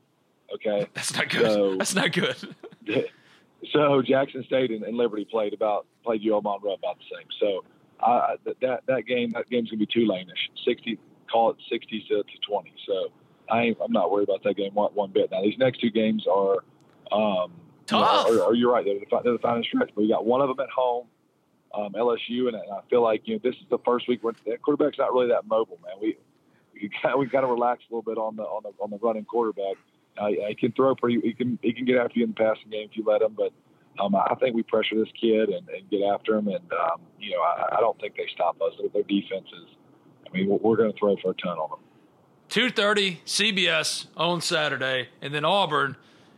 Okay, 0.53 0.89
That's 0.93 1.15
not 1.15 1.29
good. 1.29 1.51
So, 1.51 1.75
That's 1.77 1.95
not 1.95 2.11
good. 2.11 2.35
so 3.73 4.01
Jackson 4.01 4.43
State 4.45 4.71
and, 4.71 4.83
and 4.83 4.97
Liberty 4.97 5.25
played 5.25 5.53
about 5.53 5.85
played 6.03 6.21
UL 6.27 6.41
Monroe 6.41 6.73
about 6.73 6.97
the 6.97 7.15
same. 7.15 7.27
So 7.39 7.63
I 8.01 8.35
that 8.45 8.81
that, 8.87 9.05
game 9.05 9.31
that 9.31 9.49
game's 9.49 9.69
gonna 9.69 9.79
be 9.79 9.85
Tulane-ish. 9.85 10.51
Sixty, 10.65 10.99
call 11.31 11.51
it 11.51 11.57
sixty 11.69 12.05
to, 12.09 12.23
to 12.23 12.37
twenty. 12.47 12.73
So 12.85 13.11
I 13.49 13.61
ain't, 13.63 13.77
I'm 13.83 13.91
not 13.91 14.11
worried 14.11 14.27
about 14.27 14.43
that 14.43 14.55
game 14.55 14.73
one, 14.73 14.91
one 14.93 15.11
bit. 15.11 15.31
Now 15.31 15.41
these 15.41 15.57
next 15.57 15.79
two 15.79 15.91
games 15.91 16.25
are 16.27 16.57
um, 17.11 17.53
Tough. 17.87 18.27
You 18.27 18.35
know, 18.35 18.43
are, 18.43 18.45
are 18.47 18.53
you 18.53 18.71
right? 18.71 18.85
They're 18.85 18.99
the, 18.99 19.21
they're 19.23 19.33
the 19.33 19.39
final 19.39 19.63
stretch, 19.63 19.91
but 19.93 20.01
we 20.01 20.09
got 20.09 20.25
one 20.25 20.41
of 20.41 20.47
them 20.47 20.59
at 20.59 20.69
home. 20.69 21.07
Um, 21.73 21.91
LSU, 21.91 22.47
and 22.47 22.55
I 22.55 22.79
feel 22.89 23.03
like 23.03 23.23
you 23.25 23.35
know 23.35 23.41
this 23.43 23.55
is 23.55 23.65
the 23.69 23.79
first 23.79 24.07
week 24.07 24.23
where 24.23 24.33
the 24.45 24.57
quarterback's 24.57 24.97
not 24.97 25.11
really 25.11 25.27
that 25.27 25.45
mobile, 25.45 25.77
man. 25.83 25.95
We 26.01 26.17
we 26.73 26.89
kind 27.01 27.19
we 27.19 27.27
kind 27.27 27.43
of 27.43 27.49
relax 27.49 27.83
a 27.89 27.93
little 27.93 28.01
bit 28.01 28.17
on 28.17 28.35
the 28.35 28.43
on 28.43 28.63
the 28.63 28.71
on 28.81 28.89
the 28.89 28.97
running 28.97 29.25
quarterback. 29.25 29.75
Uh, 30.17 30.27
he 30.47 30.55
can 30.55 30.71
throw 30.71 30.95
pretty. 30.95 31.19
He 31.21 31.33
can 31.33 31.59
he 31.61 31.73
can 31.73 31.85
get 31.85 31.97
after 31.97 32.19
you 32.19 32.25
in 32.25 32.31
the 32.31 32.35
passing 32.35 32.69
game 32.69 32.87
if 32.89 32.97
you 32.97 33.03
let 33.05 33.21
him. 33.21 33.35
But 33.35 33.51
um, 33.99 34.15
I 34.15 34.35
think 34.39 34.55
we 34.55 34.63
pressure 34.63 34.95
this 34.95 35.11
kid 35.19 35.49
and, 35.49 35.67
and 35.69 35.89
get 35.89 36.01
after 36.03 36.35
him. 36.35 36.47
And 36.47 36.71
um, 36.71 37.01
you 37.19 37.31
know, 37.31 37.41
I, 37.41 37.77
I 37.77 37.79
don't 37.79 37.99
think 37.99 38.15
they 38.15 38.27
stop 38.33 38.61
us. 38.61 38.73
Their, 38.79 38.89
their 38.89 39.03
defense 39.03 39.47
is. 39.47 39.75
I 40.27 40.35
mean, 40.35 40.47
we're, 40.47 40.57
we're 40.57 40.77
going 40.77 40.91
to 40.91 40.97
throw 40.97 41.15
for 41.21 41.31
a 41.31 41.35
ton 41.35 41.57
on 41.57 41.69
them. 41.69 41.79
2:30 42.49 43.17
CBS 43.25 44.07
on 44.15 44.41
Saturday, 44.41 45.09
and 45.21 45.33
then 45.33 45.43
Auburn 45.43 45.97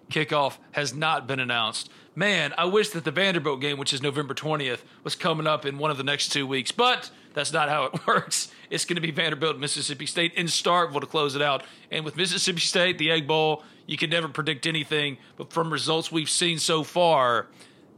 kickoff 0.10 0.58
has 0.72 0.94
not 0.94 1.28
been 1.28 1.40
announced. 1.40 1.90
Man, 2.16 2.54
I 2.58 2.66
wish 2.66 2.90
that 2.90 3.04
the 3.04 3.12
Vanderbilt 3.12 3.62
game, 3.62 3.78
which 3.78 3.94
is 3.94 4.02
November 4.02 4.34
20th, 4.34 4.80
was 5.04 5.16
coming 5.16 5.46
up 5.46 5.66
in 5.66 5.78
one 5.78 5.92
of 5.92 5.98
the 5.98 6.04
next 6.04 6.30
two 6.30 6.48
weeks, 6.48 6.72
but 6.72 7.12
that's 7.34 7.54
not 7.54 7.70
how 7.70 7.86
it 7.86 7.94
works. 8.08 8.52
It's 8.70 8.86
going 8.86 8.96
to 8.96 9.02
be 9.02 9.12
Vanderbilt, 9.12 9.60
Mississippi 9.60 10.08
State 10.08 10.34
in 10.34 10.48
Starkville 10.48 11.02
to 11.02 11.08
close 11.08 11.36
it 11.36 11.42
out. 11.42 11.64
And 11.92 12.04
with 12.04 12.18
Mississippi 12.18 12.60
State, 12.60 12.98
the 12.98 13.12
Egg 13.12 13.28
Bowl, 13.28 13.64
you 13.86 13.98
can 13.98 14.10
never 14.10 14.28
predict 14.28 14.66
anything, 14.66 15.18
but 15.38 15.54
from 15.54 15.72
results 15.72 16.12
we've 16.12 16.30
seen 16.30 16.58
so 16.58 16.84
far, 16.84 17.48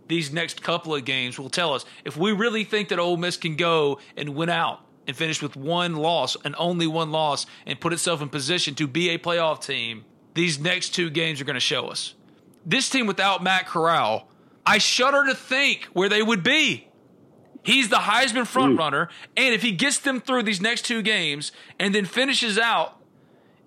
these 0.09 0.33
next 0.33 0.61
couple 0.61 0.93
of 0.93 1.05
games 1.05 1.39
will 1.39 1.49
tell 1.49 1.73
us 1.73 1.85
if 2.03 2.17
we 2.17 2.31
really 2.31 2.63
think 2.63 2.89
that 2.89 2.99
Ole 2.99 3.15
Miss 3.15 3.37
can 3.37 3.55
go 3.55 3.99
and 4.17 4.35
win 4.35 4.49
out 4.49 4.81
and 5.07 5.15
finish 5.15 5.41
with 5.41 5.55
one 5.55 5.95
loss 5.95 6.35
and 6.43 6.55
only 6.57 6.87
one 6.87 7.11
loss 7.11 7.45
and 7.65 7.79
put 7.79 7.93
itself 7.93 8.21
in 8.21 8.29
position 8.29 8.75
to 8.75 8.87
be 8.87 9.09
a 9.09 9.17
playoff 9.17 9.63
team. 9.65 10.03
These 10.39 10.57
next 10.57 10.91
two 10.91 11.09
games 11.09 11.41
are 11.41 11.43
going 11.43 11.55
to 11.55 11.59
show 11.59 11.89
us. 11.89 12.13
This 12.65 12.89
team 12.89 13.07
without 13.07 13.43
Matt 13.43 13.67
Corral, 13.67 14.29
I 14.65 14.77
shudder 14.77 15.25
to 15.25 15.35
think 15.35 15.83
where 15.91 16.07
they 16.07 16.23
would 16.23 16.43
be. 16.43 16.87
He's 17.61 17.89
the 17.89 17.97
Heisman 17.97 18.47
frontrunner, 18.47 19.07
mm. 19.07 19.11
and 19.35 19.53
if 19.53 19.61
he 19.61 19.73
gets 19.73 19.97
them 19.97 20.21
through 20.21 20.43
these 20.43 20.61
next 20.61 20.85
two 20.85 21.01
games 21.01 21.51
and 21.77 21.93
then 21.93 22.05
finishes 22.05 22.57
out 22.57 23.01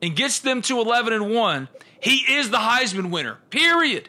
and 0.00 0.16
gets 0.16 0.38
them 0.38 0.62
to 0.62 0.80
11 0.80 1.12
and 1.12 1.34
1, 1.34 1.68
he 2.00 2.24
is 2.32 2.48
the 2.48 2.56
Heisman 2.56 3.10
winner. 3.10 3.36
Period. 3.50 4.08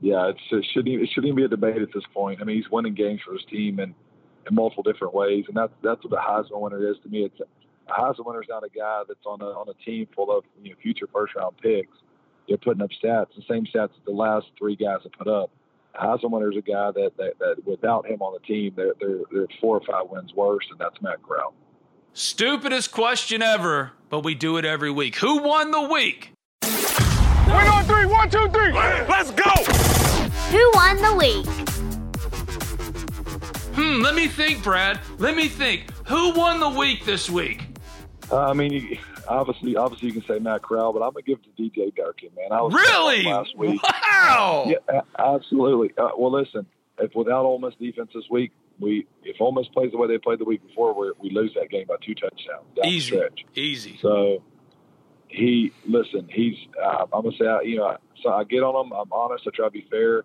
Yeah, 0.00 0.28
it's, 0.28 0.38
it 0.52 0.64
shouldn't 0.72 0.86
even, 0.86 1.04
it 1.04 1.10
shouldn't 1.12 1.26
even 1.26 1.36
be 1.36 1.44
a 1.44 1.48
debate 1.48 1.82
at 1.82 1.92
this 1.92 2.04
point. 2.14 2.40
I 2.40 2.44
mean, 2.44 2.54
he's 2.54 2.70
winning 2.70 2.94
games 2.94 3.20
for 3.26 3.32
his 3.32 3.42
team 3.50 3.80
in, 3.80 3.96
in 4.48 4.54
multiple 4.54 4.84
different 4.84 5.12
ways, 5.12 5.46
and 5.48 5.56
that's 5.56 5.72
that's 5.82 6.04
what 6.04 6.10
the 6.10 6.18
Heisman 6.18 6.60
winner 6.60 6.88
is 6.88 6.98
to 7.02 7.08
me. 7.08 7.24
It's 7.24 7.40
a 7.88 8.00
Heisman 8.00 8.26
winner 8.26 8.42
is 8.42 8.48
not 8.48 8.64
a 8.64 8.68
guy 8.68 9.02
that's 9.06 9.24
on 9.26 9.40
a 9.40 9.46
on 9.46 9.68
a 9.68 9.84
team 9.84 10.08
full 10.14 10.36
of 10.36 10.44
you 10.62 10.70
know, 10.70 10.76
future 10.82 11.08
first 11.12 11.34
round 11.34 11.56
picks. 11.58 11.96
They're 12.48 12.58
putting 12.58 12.82
up 12.82 12.90
stats, 13.02 13.26
the 13.34 13.42
same 13.48 13.64
stats 13.64 13.90
that 13.94 14.04
the 14.04 14.12
last 14.12 14.46
three 14.58 14.76
guys 14.76 14.98
have 15.02 15.12
put 15.12 15.28
up. 15.28 15.50
A 15.94 16.04
Heisman 16.04 16.30
winner 16.30 16.52
is 16.52 16.58
a 16.58 16.62
guy 16.62 16.92
that, 16.92 17.12
that, 17.16 17.32
that 17.40 17.56
without 17.66 18.06
him 18.06 18.22
on 18.22 18.34
the 18.34 18.46
team, 18.46 18.72
they're, 18.76 18.92
they're, 19.00 19.18
they're 19.32 19.46
four 19.60 19.78
or 19.78 19.80
five 19.80 20.10
wins 20.10 20.32
worse, 20.34 20.64
and 20.70 20.78
that's 20.78 21.00
Matt 21.00 21.22
Corral. 21.22 21.54
Stupidest 22.12 22.92
question 22.92 23.42
ever, 23.42 23.92
but 24.10 24.20
we 24.20 24.34
do 24.34 24.58
it 24.58 24.64
every 24.64 24.90
week. 24.90 25.16
Who 25.16 25.42
won 25.42 25.70
the 25.70 25.82
week? 25.82 26.32
Win 26.62 27.66
on 27.68 27.84
three. 27.84 28.06
One, 28.06 28.30
two, 28.30 28.48
three. 28.48 28.72
Let's 28.72 29.30
go. 29.32 29.50
Who 30.50 30.70
won 30.74 30.96
the 31.02 31.14
week? 31.14 31.46
Hmm, 33.74 34.00
let 34.00 34.14
me 34.14 34.28
think, 34.28 34.62
Brad. 34.62 35.00
Let 35.18 35.36
me 35.36 35.48
think. 35.48 35.90
Who 36.06 36.32
won 36.32 36.60
the 36.60 36.70
week 36.70 37.04
this 37.04 37.28
week? 37.28 37.66
Uh, 38.30 38.40
I 38.40 38.52
mean, 38.54 38.98
obviously, 39.28 39.76
obviously, 39.76 40.08
you 40.08 40.14
can 40.20 40.24
say 40.26 40.38
Matt 40.40 40.62
Corral, 40.62 40.92
but 40.92 41.00
I'm 41.00 41.12
gonna 41.12 41.22
give 41.22 41.38
it 41.38 41.56
to 41.56 41.62
DJ 41.62 41.94
Durkin, 41.94 42.30
man. 42.36 42.50
I 42.52 42.60
was 42.62 42.74
Really? 42.74 43.22
last 43.24 43.56
week. 43.56 43.80
Wow. 43.82 44.66
Yeah, 44.66 45.00
absolutely. 45.18 45.92
Uh, 45.96 46.08
well, 46.18 46.32
listen, 46.32 46.66
if 46.98 47.14
without 47.14 47.44
Ole 47.44 47.58
Miss 47.60 47.74
defense 47.76 48.10
this 48.14 48.24
week, 48.30 48.52
we 48.80 49.06
if 49.22 49.40
Ole 49.40 49.52
Miss 49.52 49.68
plays 49.68 49.92
the 49.92 49.98
way 49.98 50.08
they 50.08 50.18
played 50.18 50.40
the 50.40 50.44
week 50.44 50.66
before, 50.66 50.92
we 50.98 51.12
we 51.20 51.30
lose 51.30 51.52
that 51.54 51.70
game 51.70 51.86
by 51.86 51.94
two 52.04 52.14
touchdowns. 52.14 52.66
Down 52.74 52.86
Easy. 52.86 53.20
Easy. 53.54 53.98
So 54.02 54.42
he 55.28 55.72
listen. 55.86 56.28
He's 56.30 56.56
uh, 56.82 57.04
I'm 57.12 57.22
gonna 57.22 57.36
say 57.38 57.46
I- 57.46 57.60
you 57.62 57.76
know 57.76 57.96
so 58.22 58.30
I 58.30 58.44
get 58.44 58.62
on 58.62 58.86
him. 58.86 58.92
I'm 58.92 59.12
honest. 59.12 59.44
I 59.46 59.50
try 59.54 59.66
to 59.66 59.70
be 59.70 59.86
fair. 59.90 60.24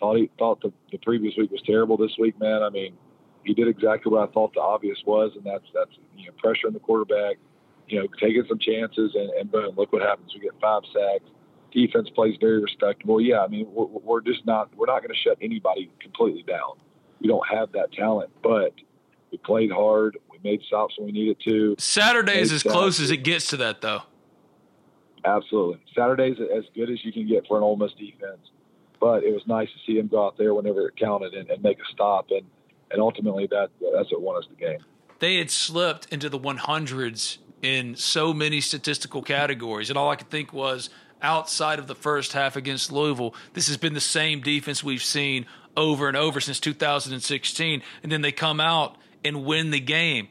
Thought 0.00 0.16
he 0.16 0.30
thought 0.38 0.60
the, 0.62 0.72
the 0.90 0.98
previous 0.98 1.34
week 1.36 1.50
was 1.50 1.60
terrible. 1.66 1.96
This 1.96 2.12
week, 2.18 2.38
man. 2.40 2.62
I 2.62 2.70
mean, 2.70 2.96
he 3.44 3.54
did 3.54 3.68
exactly 3.68 4.12
what 4.12 4.28
I 4.28 4.32
thought 4.32 4.54
the 4.54 4.60
obvious 4.60 4.98
was, 5.06 5.32
and 5.36 5.44
that's 5.44 5.64
that's 5.74 5.90
you 6.16 6.26
know 6.26 6.32
pressuring 6.42 6.72
the 6.72 6.80
quarterback. 6.80 7.36
You 7.88 8.00
know, 8.00 8.06
taking 8.20 8.44
some 8.48 8.58
chances, 8.58 9.14
and, 9.14 9.30
and 9.30 9.50
boom, 9.50 9.74
look 9.76 9.92
what 9.92 10.02
happens. 10.02 10.32
We 10.34 10.40
get 10.40 10.52
five 10.60 10.82
sacks. 10.92 11.28
Defense 11.72 12.08
plays 12.10 12.36
very 12.40 12.62
respectable. 12.62 13.20
Yeah, 13.20 13.40
I 13.40 13.48
mean, 13.48 13.66
we're, 13.70 13.86
we're 13.86 14.20
just 14.20 14.46
not 14.46 14.74
we're 14.76 14.86
not 14.86 15.00
going 15.00 15.12
to 15.12 15.20
shut 15.20 15.36
anybody 15.42 15.90
completely 16.00 16.44
down. 16.44 16.78
We 17.20 17.28
don't 17.28 17.46
have 17.50 17.72
that 17.72 17.92
talent, 17.92 18.30
but 18.42 18.72
we 19.30 19.38
played 19.38 19.70
hard. 19.70 20.18
We 20.30 20.38
made 20.42 20.62
stops 20.66 20.96
when 20.98 21.06
we 21.06 21.12
needed 21.12 21.38
to. 21.44 21.76
Saturday 21.78 22.40
is 22.40 22.52
as 22.52 22.62
close 22.62 23.00
as 23.00 23.10
it 23.10 23.18
gets 23.18 23.48
to 23.48 23.56
that, 23.58 23.80
though. 23.80 24.02
Absolutely. 25.24 25.80
Saturday's 25.94 26.36
as 26.40 26.64
good 26.74 26.90
as 26.90 27.04
you 27.04 27.12
can 27.12 27.28
get 27.28 27.46
for 27.46 27.56
an 27.56 27.62
Ole 27.62 27.76
Miss 27.76 27.92
defense. 27.92 28.50
But 29.00 29.24
it 29.24 29.32
was 29.32 29.42
nice 29.46 29.68
to 29.68 29.78
see 29.86 29.98
him 29.98 30.08
go 30.08 30.26
out 30.26 30.36
there 30.36 30.54
whenever 30.54 30.88
it 30.88 30.96
counted 30.96 31.34
and, 31.34 31.50
and 31.50 31.62
make 31.62 31.78
a 31.78 31.92
stop. 31.92 32.26
And, 32.30 32.46
and 32.92 33.00
ultimately, 33.00 33.46
that 33.48 33.70
that's 33.94 34.10
what 34.12 34.22
won 34.22 34.36
us 34.36 34.44
the 34.48 34.56
game. 34.56 34.78
They 35.18 35.36
had 35.36 35.50
slipped 35.50 36.12
into 36.12 36.28
the 36.28 36.38
100s 36.38 37.38
in 37.62 37.94
so 37.94 38.34
many 38.34 38.60
statistical 38.60 39.22
categories. 39.22 39.88
And 39.88 39.96
all 39.96 40.10
I 40.10 40.16
could 40.16 40.30
think 40.30 40.52
was 40.52 40.90
outside 41.22 41.78
of 41.78 41.86
the 41.86 41.94
first 41.94 42.32
half 42.32 42.56
against 42.56 42.90
Louisville, 42.90 43.34
this 43.54 43.68
has 43.68 43.76
been 43.76 43.94
the 43.94 44.00
same 44.00 44.40
defense 44.40 44.82
we've 44.82 45.02
seen 45.02 45.46
over 45.76 46.08
and 46.08 46.16
over 46.16 46.40
since 46.40 46.58
2016. 46.58 47.82
And 48.02 48.12
then 48.12 48.20
they 48.22 48.32
come 48.32 48.60
out 48.60 48.96
and 49.24 49.44
win 49.44 49.70
the 49.70 49.80
game. 49.80 50.28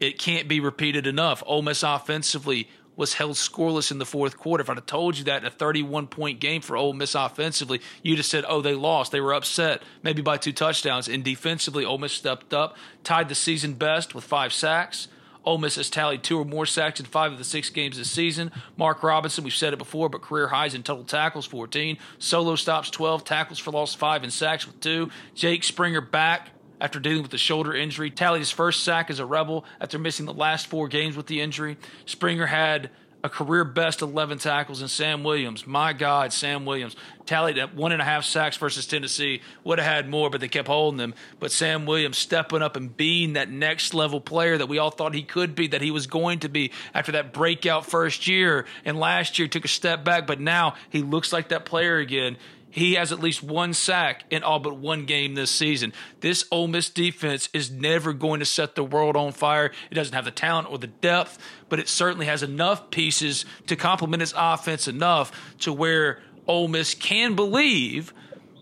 It 0.00 0.18
can't 0.18 0.48
be 0.48 0.58
repeated 0.58 1.06
enough. 1.06 1.42
Ole 1.46 1.62
Miss 1.62 1.84
offensively 1.84 2.68
was 2.96 3.14
held 3.14 3.32
scoreless 3.32 3.90
in 3.90 3.98
the 3.98 4.06
fourth 4.06 4.36
quarter. 4.36 4.62
If 4.62 4.70
I'd 4.70 4.76
have 4.76 4.86
told 4.86 5.18
you 5.18 5.24
that 5.24 5.42
in 5.42 5.46
a 5.46 5.50
31 5.50 6.06
point 6.06 6.40
game 6.40 6.60
for 6.60 6.76
Ole 6.76 6.92
Miss 6.92 7.14
offensively, 7.14 7.80
you'd 8.02 8.18
have 8.18 8.26
said, 8.26 8.44
oh, 8.48 8.60
they 8.60 8.74
lost. 8.74 9.12
They 9.12 9.20
were 9.20 9.34
upset, 9.34 9.82
maybe 10.02 10.22
by 10.22 10.36
two 10.36 10.52
touchdowns. 10.52 11.08
And 11.08 11.24
defensively, 11.24 11.84
Ole 11.84 11.98
Miss 11.98 12.12
stepped 12.12 12.54
up, 12.54 12.76
tied 13.02 13.28
the 13.28 13.34
season 13.34 13.74
best 13.74 14.14
with 14.14 14.24
five 14.24 14.52
sacks. 14.52 15.08
Ole 15.44 15.58
Miss 15.58 15.76
has 15.76 15.90
tallied 15.90 16.22
two 16.22 16.38
or 16.38 16.44
more 16.44 16.64
sacks 16.64 17.00
in 17.00 17.06
five 17.06 17.32
of 17.32 17.38
the 17.38 17.44
six 17.44 17.68
games 17.68 17.98
this 17.98 18.10
season. 18.10 18.50
Mark 18.76 19.02
Robinson, 19.02 19.44
we've 19.44 19.52
said 19.52 19.74
it 19.74 19.78
before, 19.78 20.08
but 20.08 20.22
career 20.22 20.48
highs 20.48 20.74
in 20.74 20.82
total 20.82 21.04
tackles 21.04 21.44
14, 21.44 21.98
solo 22.18 22.56
stops 22.56 22.88
12, 22.90 23.24
tackles 23.24 23.58
for 23.58 23.70
loss 23.70 23.94
5, 23.94 24.22
and 24.22 24.32
sacks 24.32 24.66
with 24.66 24.80
two. 24.80 25.10
Jake 25.34 25.62
Springer 25.62 26.00
back 26.00 26.50
after 26.84 27.00
dealing 27.00 27.22
with 27.22 27.30
the 27.30 27.38
shoulder 27.38 27.74
injury. 27.74 28.10
Tallied 28.10 28.40
his 28.40 28.50
first 28.50 28.84
sack 28.84 29.08
as 29.08 29.18
a 29.18 29.24
Rebel 29.24 29.64
after 29.80 29.98
missing 29.98 30.26
the 30.26 30.34
last 30.34 30.66
four 30.66 30.86
games 30.86 31.16
with 31.16 31.26
the 31.26 31.40
injury. 31.40 31.78
Springer 32.04 32.44
had 32.44 32.90
a 33.22 33.28
career 33.30 33.64
best 33.64 34.02
11 34.02 34.36
tackles 34.36 34.82
and 34.82 34.90
Sam 34.90 35.24
Williams. 35.24 35.66
My 35.66 35.94
God, 35.94 36.30
Sam 36.30 36.66
Williams 36.66 36.94
tallied 37.24 37.56
at 37.56 37.74
one 37.74 37.92
and 37.92 38.02
a 38.02 38.04
half 38.04 38.26
sacks 38.26 38.58
versus 38.58 38.86
Tennessee. 38.86 39.40
Would 39.64 39.78
have 39.78 39.90
had 39.90 40.10
more, 40.10 40.28
but 40.28 40.42
they 40.42 40.48
kept 40.48 40.68
holding 40.68 40.98
them. 40.98 41.14
But 41.40 41.50
Sam 41.50 41.86
Williams 41.86 42.18
stepping 42.18 42.60
up 42.60 42.76
and 42.76 42.94
being 42.94 43.32
that 43.32 43.48
next 43.48 43.94
level 43.94 44.20
player 44.20 44.58
that 44.58 44.66
we 44.66 44.76
all 44.76 44.90
thought 44.90 45.14
he 45.14 45.22
could 45.22 45.54
be, 45.54 45.68
that 45.68 45.80
he 45.80 45.90
was 45.90 46.06
going 46.06 46.40
to 46.40 46.50
be 46.50 46.70
after 46.92 47.12
that 47.12 47.32
breakout 47.32 47.86
first 47.86 48.26
year. 48.26 48.66
And 48.84 49.00
last 49.00 49.38
year 49.38 49.48
took 49.48 49.64
a 49.64 49.68
step 49.68 50.04
back, 50.04 50.26
but 50.26 50.38
now 50.38 50.74
he 50.90 51.00
looks 51.00 51.32
like 51.32 51.48
that 51.48 51.64
player 51.64 51.96
again. 51.96 52.36
He 52.74 52.94
has 52.94 53.12
at 53.12 53.20
least 53.20 53.40
one 53.40 53.72
sack 53.72 54.24
in 54.30 54.42
all 54.42 54.58
but 54.58 54.76
one 54.76 55.04
game 55.06 55.36
this 55.36 55.52
season. 55.52 55.92
This 56.18 56.44
Ole 56.50 56.66
Miss 56.66 56.90
defense 56.90 57.48
is 57.52 57.70
never 57.70 58.12
going 58.12 58.40
to 58.40 58.44
set 58.44 58.74
the 58.74 58.82
world 58.82 59.16
on 59.16 59.30
fire. 59.30 59.70
It 59.92 59.94
doesn't 59.94 60.12
have 60.12 60.24
the 60.24 60.32
talent 60.32 60.68
or 60.68 60.78
the 60.78 60.88
depth, 60.88 61.38
but 61.68 61.78
it 61.78 61.88
certainly 61.88 62.26
has 62.26 62.42
enough 62.42 62.90
pieces 62.90 63.44
to 63.68 63.76
complement 63.76 64.24
its 64.24 64.34
offense 64.36 64.88
enough 64.88 65.30
to 65.60 65.72
where 65.72 66.20
Ole 66.48 66.66
Miss 66.66 66.94
can 66.94 67.36
believe 67.36 68.12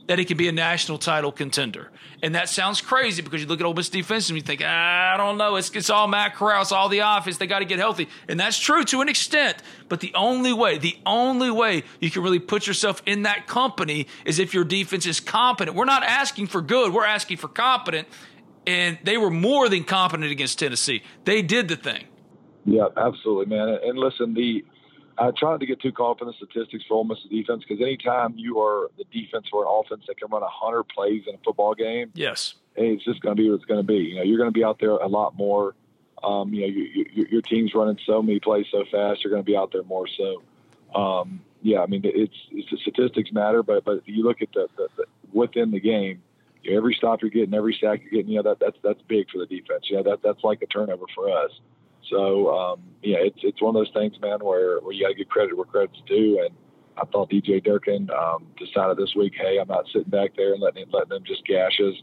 that 0.07 0.19
he 0.19 0.25
can 0.25 0.37
be 0.37 0.49
a 0.49 0.53
national 0.53 0.99
title 0.99 1.33
contender. 1.33 1.91
And 2.23 2.35
that 2.35 2.49
sounds 2.49 2.81
crazy 2.81 3.23
because 3.23 3.41
you 3.41 3.47
look 3.47 3.61
at 3.61 3.67
Ole 3.67 3.75
Miss 3.75 3.89
defense 3.89 4.29
and 4.29 4.37
you 4.37 4.43
think, 4.43 4.63
I 4.63 5.17
don't 5.17 5.39
know, 5.39 5.57
it's, 5.57 5.71
it's 5.71 5.91
all 5.91 6.07
Matt 6.07 6.35
Corral, 6.35 6.65
all 6.73 6.89
the 6.89 7.01
offense. 7.01 7.39
They 7.39 7.47
got 7.47 7.61
to 7.61 7.65
get 7.65 7.79
healthy, 7.79 8.09
and 8.29 8.39
that's 8.39 8.59
true 8.59 8.85
to 8.85 9.01
an 9.01 9.09
extent. 9.09 9.59
But 9.89 10.01
the 10.01 10.13
only 10.15 10.53
way, 10.53 10.79
the 10.79 10.97
only 11.05 11.51
way 11.51 11.83
you 12.01 12.11
can 12.11 12.23
really 12.23 12.39
put 12.39 12.67
yourself 12.67 13.03
in 13.07 13.23
that 13.23 13.47
company 13.47 14.07
is 14.25 14.39
if 14.39 14.55
your 14.55 14.65
defense 14.65 15.07
is 15.07 15.19
competent. 15.21 15.77
We're 15.77 15.85
not 15.85 16.05
asking 16.05 16.47
for 16.47 16.63
good; 16.63 16.93
we're 16.93 17.05
asking 17.05 17.39
for 17.39 17.49
competent. 17.49 18.09
And 18.65 18.99
they 19.03 19.19
were 19.19 19.31
more 19.31 19.69
than 19.69 19.83
competent 19.83 20.31
against 20.31 20.61
Tennessee. 20.61 21.03
They 21.25 21.43
did 21.43 21.67
the 21.67 21.75
thing. 21.75 22.05
Yeah, 22.65 22.87
absolutely, 22.97 23.47
man. 23.47 23.77
And 23.83 23.99
listen, 23.99 24.35
the 24.35 24.65
I 25.23 25.31
try 25.31 25.53
not 25.53 25.61
to 25.61 25.67
get 25.67 25.81
too 25.81 25.93
caught 25.93 26.17
up 26.17 26.23
in 26.23 26.27
the 26.27 26.33
statistics 26.35 26.85
for 26.89 26.95
Ole 26.95 27.05
Miss 27.05 27.19
defense 27.31 27.63
because 27.67 27.81
anytime 27.81 28.35
you 28.37 28.59
are 28.59 28.91
the 28.99 29.05
defense 29.13 29.47
or 29.53 29.63
an 29.63 29.69
offense 29.71 30.05
that 30.09 30.19
can 30.19 30.29
run 30.31 30.43
hundred 30.45 30.85
plays 30.85 31.23
in 31.29 31.35
a 31.37 31.39
football 31.45 31.75
game, 31.75 32.11
yes, 32.15 32.55
hey, 32.75 32.89
it's 32.89 33.05
just 33.05 33.21
going 33.21 33.37
to 33.37 33.41
be 33.41 33.49
what 33.49 33.57
it's 33.57 33.65
going 33.65 33.81
to 33.81 33.87
be. 33.87 33.99
You 33.99 34.17
know, 34.17 34.23
you're 34.23 34.39
going 34.39 34.51
to 34.51 34.53
be 34.53 34.65
out 34.65 34.81
there 34.81 34.91
a 34.91 35.07
lot 35.07 35.37
more. 35.37 35.77
Um, 36.25 36.53
you 36.53 36.63
know, 36.63 36.67
you, 36.67 37.07
you, 37.13 37.27
your 37.31 37.43
team's 37.43 37.73
running 37.75 37.99
so 38.05 38.21
many 38.21 38.41
plays 38.41 38.67
so 38.71 38.85
fast, 38.91 39.23
you're 39.23 39.31
going 39.31 39.45
to 39.45 39.47
be 39.47 39.57
out 39.57 39.71
there 39.73 39.83
more. 39.85 40.07
So, 40.09 40.43
um, 40.99 41.41
yeah, 41.63 41.81
I 41.81 41.87
mean, 41.87 42.03
it's, 42.05 42.35
it's 42.51 42.71
the 42.71 42.79
statistics 42.79 43.33
matter, 43.33 43.63
but 43.63 43.85
but 43.85 43.99
if 43.99 44.03
you 44.07 44.25
look 44.25 44.43
at 44.43 44.53
the, 44.53 44.69
the, 44.77 44.89
the 44.97 45.05
within 45.33 45.71
the 45.71 45.81
game, 45.81 46.21
you 46.63 46.73
know, 46.73 46.77
every 46.79 46.95
stop 46.95 47.23
you're 47.23 47.31
getting, 47.31 47.55
every 47.55 47.77
sack 47.81 48.01
you're 48.03 48.11
getting, 48.11 48.33
you 48.33 48.43
know, 48.43 48.51
that 48.51 48.59
that's 48.59 48.77
that's 48.83 49.03
big 49.03 49.31
for 49.31 49.39
the 49.39 49.47
defense. 49.47 49.87
Yeah, 49.89 50.03
that 50.03 50.21
that's 50.23 50.43
like 50.43 50.63
a 50.63 50.67
turnover 50.67 51.05
for 51.15 51.31
us. 51.31 51.53
So 52.11 52.55
um, 52.55 52.83
yeah, 53.03 53.19
it's 53.21 53.39
it's 53.43 53.63
one 53.63 53.77
of 53.77 53.81
those 53.81 53.95
things, 53.95 54.15
man, 54.21 54.39
where, 54.41 54.81
where 54.81 54.93
you 54.93 55.05
got 55.05 55.09
to 55.09 55.15
give 55.15 55.29
credit 55.29 55.57
where 55.57 55.67
credit's 55.67 56.03
due. 56.07 56.43
And 56.45 56.55
I 56.97 57.05
thought 57.07 57.31
DJ 57.31 57.63
Durkin 57.63 58.09
um, 58.11 58.47
decided 58.59 58.97
this 58.97 59.15
week, 59.17 59.35
hey, 59.37 59.59
I'm 59.61 59.69
not 59.69 59.87
sitting 59.93 60.11
back 60.11 60.33
there 60.37 60.53
and 60.53 60.63
letting 60.63 60.83
him, 60.83 60.91
letting 60.93 61.11
them 61.11 61.25
just 61.27 61.45
gashes. 61.47 61.95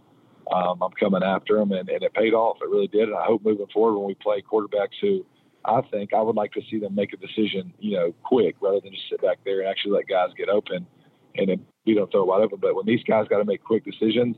Um, 0.51 0.81
I'm 0.81 0.91
coming 0.99 1.21
after 1.21 1.57
them, 1.57 1.71
and, 1.71 1.89
and 1.89 2.01
it 2.01 2.13
paid 2.13 2.33
off. 2.33 2.57
It 2.61 2.69
really 2.69 2.87
did. 2.87 3.09
And 3.09 3.17
I 3.17 3.25
hope 3.25 3.43
moving 3.43 3.67
forward 3.71 3.99
when 3.99 4.07
we 4.07 4.15
play 4.15 4.41
quarterbacks 4.41 4.97
who 4.99 5.23
I 5.63 5.81
think 5.91 6.13
I 6.13 6.21
would 6.21 6.35
like 6.35 6.53
to 6.53 6.61
see 6.71 6.79
them 6.79 6.95
make 6.95 7.13
a 7.13 7.17
decision, 7.17 7.71
you 7.77 7.97
know, 7.97 8.15
quick 8.23 8.55
rather 8.61 8.79
than 8.79 8.93
just 8.93 9.09
sit 9.11 9.21
back 9.21 9.37
there 9.45 9.59
and 9.59 9.69
actually 9.69 9.91
let 9.91 10.07
guys 10.07 10.29
get 10.35 10.49
open 10.49 10.87
and 11.35 11.49
then 11.49 11.65
we 11.85 11.93
don't 11.93 12.11
throw 12.11 12.21
it 12.21 12.27
wide 12.27 12.41
open. 12.41 12.59
But 12.61 12.75
when 12.75 12.85
these 12.85 13.03
guys 13.03 13.27
got 13.29 13.39
to 13.39 13.45
make 13.45 13.63
quick 13.63 13.85
decisions, 13.85 14.35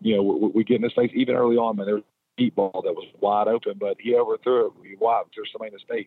you 0.00 0.16
know, 0.16 0.22
we, 0.22 0.48
we 0.48 0.64
get 0.64 0.76
in 0.76 0.82
this 0.82 0.92
face 0.92 1.10
even 1.14 1.34
early 1.34 1.56
on, 1.56 1.76
man. 1.76 1.86
There 1.86 2.00
deep 2.38 2.54
ball 2.54 2.82
that 2.84 2.94
was 2.94 3.06
wide 3.20 3.48
open, 3.48 3.74
but 3.78 3.96
he 4.00 4.14
overthrew 4.14 4.68
it. 4.68 4.72
He 4.88 4.96
wide 4.96 5.24
threw 5.34 5.44
somebody 5.52 5.74
in 5.74 5.78
his. 5.78 6.06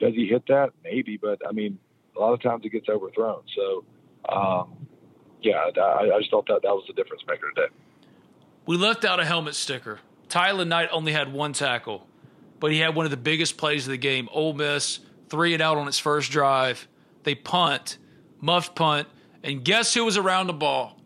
Does 0.00 0.14
he 0.14 0.26
hit 0.26 0.46
that? 0.48 0.70
Maybe, 0.82 1.16
but 1.16 1.40
I 1.46 1.52
mean, 1.52 1.78
a 2.16 2.20
lot 2.20 2.32
of 2.32 2.40
times 2.40 2.64
it 2.64 2.70
gets 2.70 2.88
overthrown. 2.88 3.42
So, 3.54 3.84
um, 4.28 4.86
yeah, 5.42 5.70
I, 5.76 6.10
I 6.14 6.18
just 6.18 6.30
thought 6.30 6.46
that 6.46 6.62
that 6.62 6.70
was 6.70 6.84
the 6.86 6.94
difference 6.94 7.22
maker 7.28 7.50
today. 7.54 7.68
We 8.66 8.76
left 8.76 9.04
out 9.04 9.20
a 9.20 9.24
helmet 9.24 9.54
sticker. 9.54 10.00
Tylan 10.28 10.68
Knight 10.68 10.88
only 10.92 11.12
had 11.12 11.32
one 11.32 11.52
tackle, 11.52 12.06
but 12.60 12.70
he 12.70 12.78
had 12.78 12.94
one 12.94 13.04
of 13.04 13.10
the 13.10 13.16
biggest 13.16 13.56
plays 13.56 13.86
of 13.86 13.90
the 13.90 13.98
game. 13.98 14.28
Ole 14.32 14.54
Miss 14.54 15.00
three 15.28 15.52
and 15.52 15.62
out 15.62 15.78
on 15.78 15.88
its 15.88 15.98
first 15.98 16.30
drive. 16.30 16.86
They 17.24 17.34
punt, 17.34 17.98
muffed 18.40 18.74
punt, 18.74 19.08
and 19.42 19.64
guess 19.64 19.94
who 19.94 20.04
was 20.04 20.16
around 20.16 20.46
the 20.46 20.52
ball? 20.52 21.00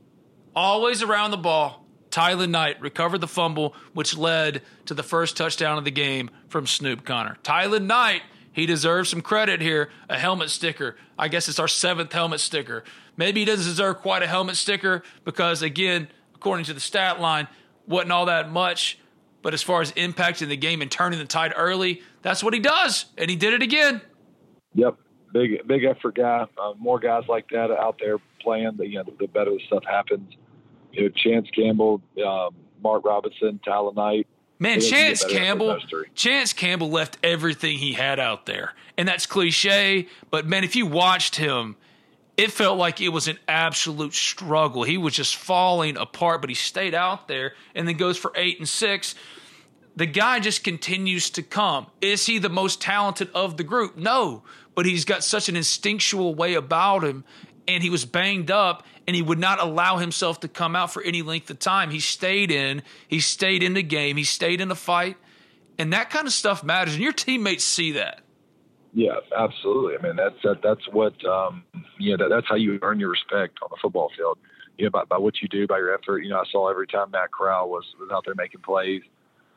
Always 0.55 1.03
around 1.03 1.31
the 1.31 1.37
ball. 1.37 1.86
Tylan 2.17 2.49
Knight 2.49 2.81
recovered 2.81 3.19
the 3.19 3.29
fumble, 3.29 3.75
which 3.93 4.17
led 4.17 4.63
to 4.87 4.95
the 4.95 5.03
first 5.03 5.37
touchdown 5.37 5.77
of 5.77 5.85
the 5.85 5.91
game 5.91 6.31
from 6.49 6.67
Snoop 6.67 7.05
Conner. 7.05 7.37
Tylan 7.43 7.85
Knight, 7.85 8.23
he 8.55 8.65
deserves 8.65 9.11
some 9.11 9.21
credit 9.21 9.61
here. 9.61 9.91
A 10.09 10.19
helmet 10.19 10.49
sticker. 10.49 10.97
I 11.19 11.29
guess 11.29 11.47
it's 11.47 11.59
our 11.59 11.69
seventh 11.69 12.15
helmet 12.15 12.41
sticker. 12.41 12.85
Maybe 13.19 13.41
he 13.41 13.45
doesn't 13.45 13.67
deserve 13.67 13.99
quite 13.99 14.23
a 14.23 14.27
helmet 14.27 14.57
sticker 14.57 15.03
because, 15.25 15.61
again, 15.61 16.09
according 16.35 16.65
to 16.67 16.73
the 16.73 16.81
stat 16.81 17.21
line, 17.21 17.49
wasn't 17.87 18.13
all 18.13 18.25
that 18.27 18.51
much. 18.51 18.99
But 19.43 19.53
as 19.53 19.63
far 19.63 19.83
as 19.83 19.93
impacting 19.93 20.49
the 20.49 20.57
game 20.57 20.81
and 20.81 20.91
turning 20.91 21.19
the 21.19 21.27
tide 21.27 21.53
early, 21.55 22.01
that's 22.23 22.43
what 22.43 22.55
he 22.55 22.61
does, 22.61 23.05
and 23.19 23.29
he 23.29 23.37
did 23.37 23.53
it 23.53 23.61
again. 23.61 24.01
Yep, 24.75 24.97
big 25.35 25.69
big 25.69 25.85
effort 25.85 26.15
guy. 26.15 26.47
Uh, 26.57 26.73
more 26.79 26.99
guys 26.99 27.25
like 27.29 27.47
that 27.51 27.71
out 27.71 27.99
there 28.01 28.17
playing, 28.41 28.73
the, 28.79 28.87
you 28.87 28.95
know, 28.95 29.05
the 29.19 29.27
better 29.27 29.53
stuff 29.67 29.85
happens 29.85 30.35
you 30.97 31.05
know, 31.05 31.09
Chance 31.11 31.49
Campbell, 31.51 32.01
um, 32.25 32.55
Mark 32.83 33.05
Robinson, 33.05 33.61
Tylan 33.67 33.95
Knight. 33.95 34.27
Man, 34.59 34.81
Chance 34.81 35.25
Campbell, 35.25 35.79
Chance 36.15 36.55
Campbell 36.55 36.89
left 36.89 37.19
everything 37.23 37.77
he 37.77 37.93
had 37.93 38.19
out 38.19 38.47
there, 38.47 38.73
and 38.97 39.07
that's 39.07 39.27
cliche. 39.27 40.09
But 40.31 40.47
man, 40.47 40.65
if 40.65 40.75
you 40.75 40.87
watched 40.87 41.37
him, 41.37 41.77
it 42.39 42.51
felt 42.51 42.79
like 42.79 43.01
it 43.03 43.11
was 43.11 43.29
an 43.29 43.39
absolute 43.47 44.15
struggle. 44.15 44.83
He 44.83 44.97
was 44.97 45.15
just 45.15 45.37
falling 45.37 45.99
apart, 45.99 46.41
but 46.41 46.49
he 46.49 46.55
stayed 46.55 46.95
out 46.95 47.29
there, 47.29 47.53
and 47.75 47.87
then 47.87 47.97
goes 47.97 48.17
for 48.17 48.33
eight 48.35 48.59
and 48.59 48.69
six. 48.69 49.15
The 49.95 50.07
guy 50.07 50.41
just 50.41 50.65
continues 50.65 51.31
to 51.31 51.43
come. 51.43 51.87
Is 52.01 52.25
he 52.27 52.39
the 52.39 52.49
most 52.49 52.81
talented 52.81 53.31
of 53.35 53.59
the 53.59 53.65
group? 53.65 53.97
No, 53.97 54.43
but 54.75 54.87
he's 54.87 55.05
got 55.05 55.23
such 55.23 55.51
an 55.51 55.57
instinctual 55.57 56.35
way 56.35 56.55
about 56.55 57.05
him, 57.05 57.25
and 57.69 57.83
he 57.83 57.91
was 57.91 58.05
banged 58.05 58.51
up 58.51 58.85
and 59.07 59.15
he 59.15 59.23
would 59.23 59.39
not 59.39 59.61
allow 59.61 59.97
himself 59.99 60.41
to 60.41 60.49
come 60.49 60.75
out 60.75 60.93
for 60.93 61.03
any 61.03 61.23
length 61.23 61.51
of 61.51 61.59
time. 61.59 61.91
He 61.91 62.01
stayed 62.01 62.51
in, 62.51 62.83
he 63.09 63.21
stayed 63.21 63.63
in 63.63 63.75
the 63.75 63.83
game, 63.83 64.17
he 64.17 64.25
stayed 64.25 64.61
in 64.61 64.69
the 64.69 64.77
fight, 64.77 65.17
and 65.79 65.93
that 65.93 66.11
kind 66.11 66.27
of 66.27 66.33
stuff 66.33 66.65
matters. 66.65 66.95
And 66.95 67.03
your 67.03 67.13
teammates 67.13 67.65
see 67.65 67.93
that. 67.93 68.23
Yeah, 68.97 69.17
absolutely. 69.37 69.99
I 69.99 70.03
mean, 70.03 70.17
that's 70.17 70.41
that, 70.43 70.63
that's 70.63 70.89
what 70.91 71.13
um, 71.27 71.65
you 71.99 72.17
know. 72.17 72.25
That, 72.25 72.35
that's 72.35 72.49
how 72.49 72.55
you 72.55 72.79
earn 72.81 72.99
your 72.99 73.11
respect 73.11 73.59
on 73.63 73.69
the 73.71 73.77
football 73.81 74.11
field. 74.17 74.39
You 74.79 74.87
know, 74.87 74.91
by, 74.91 75.05
by 75.05 75.19
what 75.19 75.35
you 75.43 75.49
do, 75.49 75.67
by 75.67 75.77
your 75.77 75.93
effort. 75.93 76.21
You 76.21 76.31
know, 76.31 76.39
I 76.39 76.45
saw 76.51 76.71
every 76.71 76.87
time 76.87 77.11
Matt 77.11 77.31
Corral 77.31 77.69
was 77.69 77.85
was 78.01 78.09
out 78.11 78.25
there 78.25 78.35
making 78.35 78.63
plays. 78.63 79.03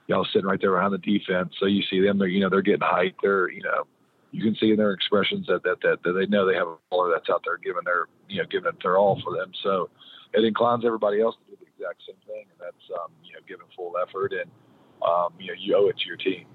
Y'all 0.08 0.28
sitting 0.34 0.46
right 0.46 0.60
there 0.60 0.74
behind 0.74 0.92
the 0.92 0.98
defense, 0.98 1.54
so 1.58 1.68
you 1.68 1.84
see 1.90 2.02
them. 2.02 2.18
They're 2.18 2.28
you 2.28 2.42
know 2.42 2.50
they're 2.50 2.62
getting 2.62 2.82
hyped. 2.82 3.22
They're 3.22 3.50
you 3.50 3.64
know 3.64 3.88
you 4.32 4.44
can 4.44 4.56
see 4.56 4.72
in 4.72 4.78
their 4.78 4.92
expressions 4.92 5.48
that, 5.48 5.64
that, 5.64 5.78
that, 5.82 6.04
that 6.04 6.14
they 6.14 6.26
know 6.28 6.46
they 6.46 6.56
have 6.56 6.68
a 6.68 6.78
baller 6.92 7.12
that's 7.14 7.30
out 7.30 7.42
there 7.46 7.58
giving 7.58 7.84
their, 7.86 8.06
you 8.28 8.38
know, 8.38 8.48
giving 8.50 8.70
it 8.70 8.76
their 8.84 8.98
all 8.98 9.20
for 9.24 9.36
them. 9.36 9.52
So 9.64 9.90
it 10.34 10.44
inclines 10.44 10.86
everybody 10.86 11.22
else 11.22 11.36
to 11.36 11.52
do 11.52 11.58
the 11.60 11.66
exact 11.66 12.04
same 12.06 12.20
thing. 12.28 12.46
And 12.52 12.60
that's, 12.60 12.86
um, 12.94 13.12
you 13.24 13.34
know, 13.34 13.40
giving 13.48 13.66
full 13.76 13.94
effort 13.98 14.34
and, 14.34 14.50
um, 15.02 15.34
you 15.40 15.48
know, 15.48 15.58
you 15.58 15.76
owe 15.76 15.90
it 15.90 15.98
to 15.98 16.06
your 16.06 16.18
team. 16.18 16.46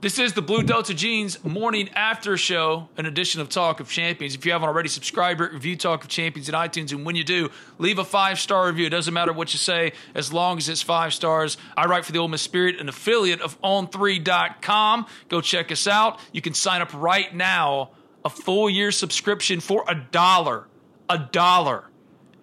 This 0.00 0.20
is 0.20 0.32
the 0.32 0.42
Blue 0.42 0.62
Delta 0.62 0.94
Jeans 0.94 1.42
morning 1.42 1.88
after 1.88 2.36
show, 2.36 2.88
an 2.96 3.06
edition 3.06 3.40
of 3.40 3.48
Talk 3.48 3.80
of 3.80 3.90
Champions. 3.90 4.36
If 4.36 4.46
you 4.46 4.52
haven't 4.52 4.68
already, 4.68 4.88
subscribe, 4.88 5.40
review 5.40 5.74
Talk 5.74 6.04
of 6.04 6.08
Champions 6.08 6.48
in 6.48 6.54
iTunes. 6.54 6.92
And 6.92 7.04
when 7.04 7.16
you 7.16 7.24
do, 7.24 7.50
leave 7.78 7.98
a 7.98 8.04
five 8.04 8.38
star 8.38 8.68
review. 8.68 8.86
It 8.86 8.90
doesn't 8.90 9.12
matter 9.12 9.32
what 9.32 9.52
you 9.52 9.58
say, 9.58 9.94
as 10.14 10.32
long 10.32 10.58
as 10.58 10.68
it's 10.68 10.82
five 10.82 11.12
stars. 11.12 11.56
I 11.76 11.86
write 11.86 12.04
for 12.04 12.12
the 12.12 12.20
Ole 12.20 12.28
Miss 12.28 12.42
Spirit, 12.42 12.78
an 12.78 12.88
affiliate 12.88 13.40
of 13.40 13.60
On3.com. 13.60 15.06
Go 15.28 15.40
check 15.40 15.72
us 15.72 15.88
out. 15.88 16.20
You 16.30 16.42
can 16.42 16.54
sign 16.54 16.80
up 16.80 16.94
right 16.94 17.34
now, 17.34 17.90
a 18.24 18.30
full 18.30 18.70
year 18.70 18.92
subscription 18.92 19.58
for 19.58 19.84
a 19.88 19.96
dollar. 19.96 20.68
A 21.10 21.18
dollar. 21.18 21.90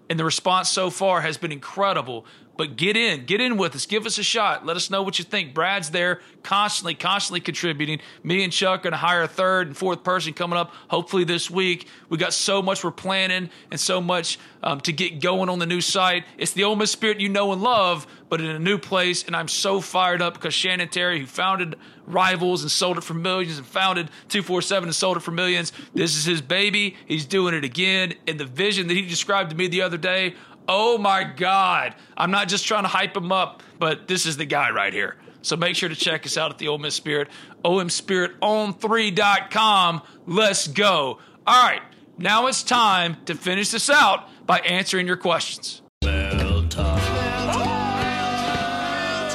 And 0.09 0.19
the 0.19 0.25
response 0.25 0.67
so 0.67 0.89
far 0.89 1.21
has 1.21 1.37
been 1.37 1.53
incredible. 1.53 2.25
But 2.57 2.77
get 2.77 2.95
in, 2.95 3.25
get 3.25 3.41
in 3.41 3.57
with 3.57 3.75
us. 3.75 3.85
Give 3.85 4.05
us 4.05 4.17
a 4.17 4.23
shot. 4.23 4.65
Let 4.65 4.77
us 4.77 4.89
know 4.89 5.03
what 5.03 5.19
you 5.19 5.25
think. 5.25 5.53
Brad's 5.53 5.91
there 5.91 6.21
constantly, 6.41 6.95
constantly 6.95 7.41
contributing. 7.41 7.99
Me 8.23 8.43
and 8.43 8.53
Chuck 8.53 8.79
are 8.79 8.83
going 8.83 8.91
to 8.91 8.97
hire 8.97 9.23
a 9.23 9.27
third 9.27 9.67
and 9.67 9.75
fourth 9.75 10.03
person 10.03 10.31
coming 10.33 10.57
up 10.57 10.73
hopefully 10.87 11.25
this 11.25 11.49
week. 11.49 11.87
We 12.07 12.17
got 12.17 12.33
so 12.33 12.61
much 12.61 12.83
we're 12.83 12.91
planning 12.91 13.49
and 13.71 13.79
so 13.79 13.99
much 13.99 14.39
um, 14.63 14.79
to 14.81 14.93
get 14.93 15.19
going 15.19 15.49
on 15.49 15.59
the 15.59 15.65
new 15.65 15.81
site. 15.81 16.23
It's 16.37 16.53
the 16.53 16.63
Ole 16.63 16.75
Miss 16.75 16.91
Spirit 16.91 17.19
you 17.19 17.29
know 17.29 17.51
and 17.51 17.61
love, 17.61 18.07
but 18.29 18.39
in 18.39 18.47
a 18.47 18.59
new 18.59 18.77
place. 18.77 19.23
And 19.25 19.35
I'm 19.35 19.47
so 19.47 19.81
fired 19.81 20.21
up 20.21 20.35
because 20.35 20.53
Shannon 20.53 20.87
Terry, 20.87 21.19
who 21.19 21.25
founded 21.25 21.75
Rivals 22.07 22.61
and 22.61 22.71
sold 22.71 22.97
it 22.97 23.03
for 23.03 23.15
millions 23.15 23.57
and 23.57 23.65
founded 23.65 24.07
247 24.29 24.89
and 24.89 24.95
sold 24.95 25.17
it 25.17 25.21
for 25.21 25.31
millions, 25.31 25.73
this 25.93 26.15
is 26.15 26.23
his 26.23 26.41
baby. 26.41 26.95
He's 27.05 27.25
doing 27.25 27.53
it 27.53 27.63
again. 27.63 28.13
And 28.27 28.39
the 28.39 28.45
vision 28.45 28.87
that 28.87 28.93
he 28.93 29.01
described 29.01 29.49
to 29.49 29.55
me 29.55 29.67
the 29.67 29.81
other 29.81 29.97
day, 29.97 30.35
Oh 30.67 30.97
my 30.97 31.23
God. 31.23 31.93
I'm 32.17 32.31
not 32.31 32.47
just 32.47 32.65
trying 32.65 32.81
to 32.83 32.89
hype 32.89 33.15
him 33.15 33.31
up, 33.31 33.61
but 33.79 34.07
this 34.07 34.25
is 34.25 34.37
the 34.37 34.45
guy 34.45 34.71
right 34.71 34.91
here. 34.93 35.15
So 35.41 35.55
make 35.55 35.75
sure 35.75 35.89
to 35.89 35.95
check 35.95 36.25
us 36.25 36.37
out 36.37 36.49
at 36.49 36.57
the 36.57 36.69
Ole 36.69 36.79
Miss 36.79 36.95
Spirit, 36.95 37.29
omspiriton3.com. 37.63 40.01
Let's 40.25 40.67
go. 40.67 41.19
All 41.45 41.63
right, 41.63 41.83
now 42.17 42.47
it's 42.47 42.63
time 42.63 43.17
to 43.25 43.35
finish 43.35 43.69
this 43.69 43.91
out 43.91 44.27
by 44.47 44.57
answering 44.59 45.05
your 45.05 45.17
questions. 45.17 45.83
Mail 46.03 46.67
time. 46.67 46.99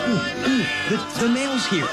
Ooh, 0.09 0.15
ooh, 0.15 0.65
the, 0.89 0.97
the 1.21 1.29
mail's 1.29 1.67
here. 1.67 1.87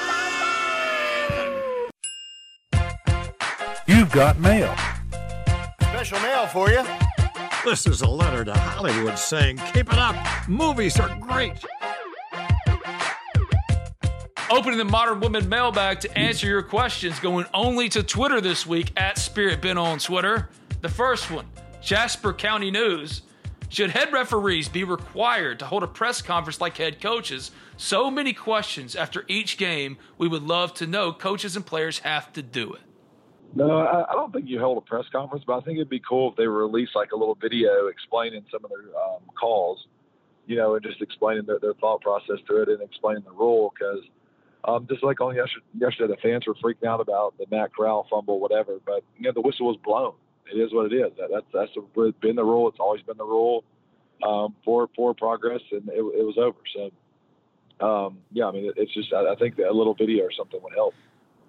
You've 3.87 4.11
got 4.11 4.39
mail. 4.39 4.75
Special 5.81 6.19
mail 6.21 6.47
for 6.47 6.71
you. 6.71 6.83
This 7.67 7.85
is 7.85 8.01
a 8.01 8.07
letter 8.07 8.45
to 8.45 8.53
Hollywood 8.53 9.19
saying, 9.19 9.57
keep 9.73 9.91
it 9.91 9.99
up. 9.99 10.15
Movies 10.47 10.97
are 11.01 11.13
great. 11.19 11.51
Opening 14.49 14.77
the 14.77 14.85
Modern 14.85 15.19
Woman 15.19 15.49
mailbag 15.49 15.99
to 15.99 16.17
answer 16.17 16.47
your 16.47 16.63
questions, 16.63 17.19
going 17.19 17.45
only 17.53 17.89
to 17.89 18.03
Twitter 18.03 18.39
this 18.39 18.65
week 18.65 18.93
at 18.95 19.17
Spirit 19.17 19.61
Ben 19.61 19.77
on 19.77 19.99
Twitter. 19.99 20.47
The 20.79 20.87
first 20.87 21.29
one 21.29 21.45
Jasper 21.81 22.31
County 22.31 22.71
News. 22.71 23.23
Should 23.67 23.89
head 23.89 24.13
referees 24.13 24.69
be 24.69 24.85
required 24.85 25.59
to 25.59 25.65
hold 25.65 25.83
a 25.83 25.87
press 25.87 26.21
conference 26.21 26.61
like 26.61 26.77
head 26.77 27.01
coaches? 27.01 27.51
So 27.75 28.09
many 28.09 28.31
questions 28.31 28.95
after 28.95 29.25
each 29.27 29.57
game. 29.57 29.97
We 30.17 30.29
would 30.29 30.43
love 30.43 30.73
to 30.75 30.87
know. 30.87 31.11
Coaches 31.11 31.57
and 31.57 31.65
players 31.65 31.99
have 31.99 32.31
to 32.31 32.41
do 32.41 32.71
it. 32.71 32.86
No, 33.55 33.79
I, 33.79 34.11
I 34.11 34.13
don't 34.13 34.31
think 34.31 34.47
you 34.47 34.59
held 34.59 34.77
a 34.77 34.81
press 34.81 35.05
conference, 35.11 35.43
but 35.45 35.57
I 35.57 35.61
think 35.61 35.77
it'd 35.77 35.89
be 35.89 36.01
cool 36.07 36.31
if 36.31 36.37
they 36.37 36.47
released 36.47 36.95
like 36.95 37.11
a 37.11 37.15
little 37.15 37.35
video 37.35 37.87
explaining 37.87 38.45
some 38.51 38.63
of 38.63 38.69
their 38.69 38.95
um, 38.95 39.21
calls, 39.39 39.87
you 40.45 40.55
know, 40.55 40.75
and 40.75 40.83
just 40.83 41.01
explaining 41.01 41.45
their, 41.45 41.59
their 41.59 41.73
thought 41.75 42.01
process 42.01 42.37
to 42.47 42.61
it 42.61 42.69
and 42.69 42.81
explaining 42.81 43.23
the 43.23 43.31
rule. 43.31 43.73
Because 43.73 44.03
um, 44.63 44.85
just 44.87 45.03
like 45.03 45.21
on 45.21 45.35
yesterday, 45.35 45.65
yesterday, 45.79 46.13
the 46.13 46.21
fans 46.21 46.45
were 46.45 46.55
freaking 46.55 46.87
out 46.87 46.99
about 46.99 47.37
the 47.37 47.45
Matt 47.49 47.73
Corral 47.75 48.05
fumble, 48.09 48.39
whatever. 48.39 48.79
But 48.85 49.03
you 49.17 49.23
know, 49.23 49.31
the 49.31 49.41
whistle 49.41 49.67
was 49.67 49.77
blown. 49.83 50.13
It 50.53 50.57
is 50.57 50.73
what 50.73 50.91
it 50.91 50.95
is. 50.95 51.11
That, 51.17 51.29
that's 51.33 51.45
that's 51.53 52.15
been 52.21 52.35
the 52.35 52.43
rule. 52.43 52.67
It's 52.69 52.79
always 52.79 53.01
been 53.01 53.17
the 53.17 53.25
rule 53.25 53.63
um, 54.25 54.55
for 54.63 54.89
for 54.95 55.13
progress, 55.13 55.61
and 55.71 55.87
it, 55.89 55.99
it 55.99 56.25
was 56.25 56.37
over. 56.37 56.57
So 56.75 57.85
um, 57.85 58.19
yeah, 58.31 58.45
I 58.45 58.51
mean, 58.51 58.65
it, 58.65 58.73
it's 58.77 58.93
just 58.93 59.13
I, 59.13 59.33
I 59.33 59.35
think 59.35 59.55
that 59.57 59.69
a 59.69 59.73
little 59.73 59.93
video 59.93 60.25
or 60.25 60.31
something 60.31 60.59
would 60.61 60.73
help 60.73 60.93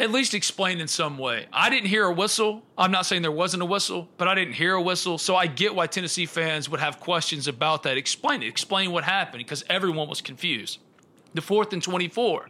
at 0.00 0.10
least 0.12 0.34
explain 0.34 0.80
in 0.80 0.88
some 0.88 1.18
way. 1.18 1.46
I 1.52 1.70
didn't 1.70 1.88
hear 1.88 2.04
a 2.04 2.12
whistle. 2.12 2.62
I'm 2.76 2.92
not 2.92 3.04
saying 3.06 3.22
there 3.22 3.32
wasn't 3.32 3.62
a 3.62 3.66
whistle, 3.66 4.08
but 4.16 4.28
I 4.28 4.34
didn't 4.34 4.54
hear 4.54 4.74
a 4.74 4.82
whistle. 4.82 5.18
So 5.18 5.34
I 5.34 5.46
get 5.46 5.74
why 5.74 5.86
Tennessee 5.88 6.26
fans 6.26 6.68
would 6.68 6.80
have 6.80 7.00
questions 7.00 7.48
about 7.48 7.82
that. 7.82 7.96
Explain 7.96 8.42
it. 8.42 8.46
Explain 8.46 8.92
what 8.92 9.04
happened 9.04 9.40
because 9.44 9.64
everyone 9.68 10.08
was 10.08 10.20
confused. 10.20 10.78
The 11.34 11.42
fourth 11.42 11.72
and 11.72 11.82
24, 11.82 12.48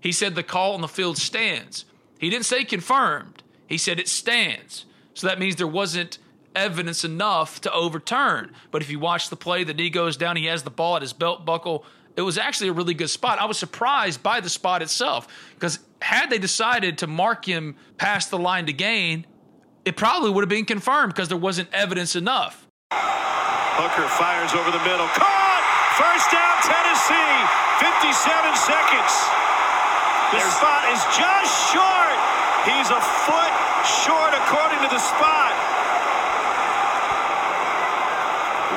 he 0.00 0.12
said 0.12 0.34
the 0.34 0.42
call 0.42 0.74
on 0.74 0.80
the 0.80 0.88
field 0.88 1.18
stands. 1.18 1.84
He 2.18 2.30
didn't 2.30 2.46
say 2.46 2.64
confirmed, 2.64 3.42
he 3.66 3.78
said 3.78 4.00
it 4.00 4.08
stands. 4.08 4.84
So 5.14 5.26
that 5.26 5.38
means 5.38 5.56
there 5.56 5.66
wasn't 5.66 6.18
evidence 6.54 7.04
enough 7.04 7.60
to 7.60 7.72
overturn. 7.72 8.52
But 8.70 8.82
if 8.82 8.90
you 8.90 8.98
watch 8.98 9.30
the 9.30 9.36
play, 9.36 9.64
the 9.64 9.74
knee 9.74 9.90
goes 9.90 10.16
down, 10.16 10.36
he 10.36 10.46
has 10.46 10.64
the 10.64 10.70
ball 10.70 10.96
at 10.96 11.02
his 11.02 11.12
belt 11.12 11.44
buckle. 11.44 11.84
It 12.18 12.22
was 12.22 12.36
actually 12.36 12.66
a 12.66 12.72
really 12.72 12.94
good 12.94 13.10
spot. 13.10 13.38
I 13.38 13.46
was 13.46 13.56
surprised 13.56 14.24
by 14.24 14.40
the 14.40 14.50
spot 14.50 14.82
itself 14.82 15.28
because 15.54 15.78
had 16.02 16.30
they 16.30 16.38
decided 16.38 16.98
to 16.98 17.06
mark 17.06 17.44
him 17.44 17.76
past 17.96 18.32
the 18.32 18.38
line 18.38 18.66
to 18.66 18.72
gain, 18.72 19.24
it 19.84 19.94
probably 19.96 20.28
would 20.34 20.42
have 20.42 20.50
been 20.50 20.64
confirmed 20.64 21.14
because 21.14 21.28
there 21.28 21.38
wasn't 21.38 21.70
evidence 21.72 22.16
enough. 22.16 22.66
Hooker 22.90 24.10
fires 24.18 24.50
over 24.50 24.74
the 24.74 24.82
middle. 24.82 25.06
Caught! 25.14 25.62
First 25.94 26.34
down, 26.34 26.58
Tennessee. 26.66 27.38
57 27.86 28.10
seconds. 28.66 29.14
The 30.34 30.42
spot 30.42 30.90
is 30.90 30.98
just 31.14 31.70
short. 31.70 32.18
He's 32.66 32.90
a 32.90 32.98
foot 32.98 33.54
short 33.86 34.34
according 34.34 34.82
to 34.82 34.90
the 34.90 34.98
spot. 34.98 35.54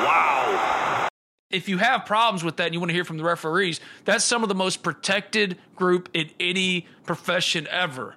Wow. 0.06 1.02
If 1.52 1.68
you 1.68 1.78
have 1.78 2.06
problems 2.06 2.42
with 2.42 2.56
that 2.56 2.66
and 2.66 2.74
you 2.74 2.80
want 2.80 2.90
to 2.90 2.94
hear 2.94 3.04
from 3.04 3.18
the 3.18 3.24
referees, 3.24 3.80
that's 4.04 4.24
some 4.24 4.42
of 4.42 4.48
the 4.48 4.54
most 4.54 4.82
protected 4.82 5.58
group 5.76 6.08
in 6.14 6.30
any 6.40 6.86
profession 7.04 7.68
ever. 7.70 8.16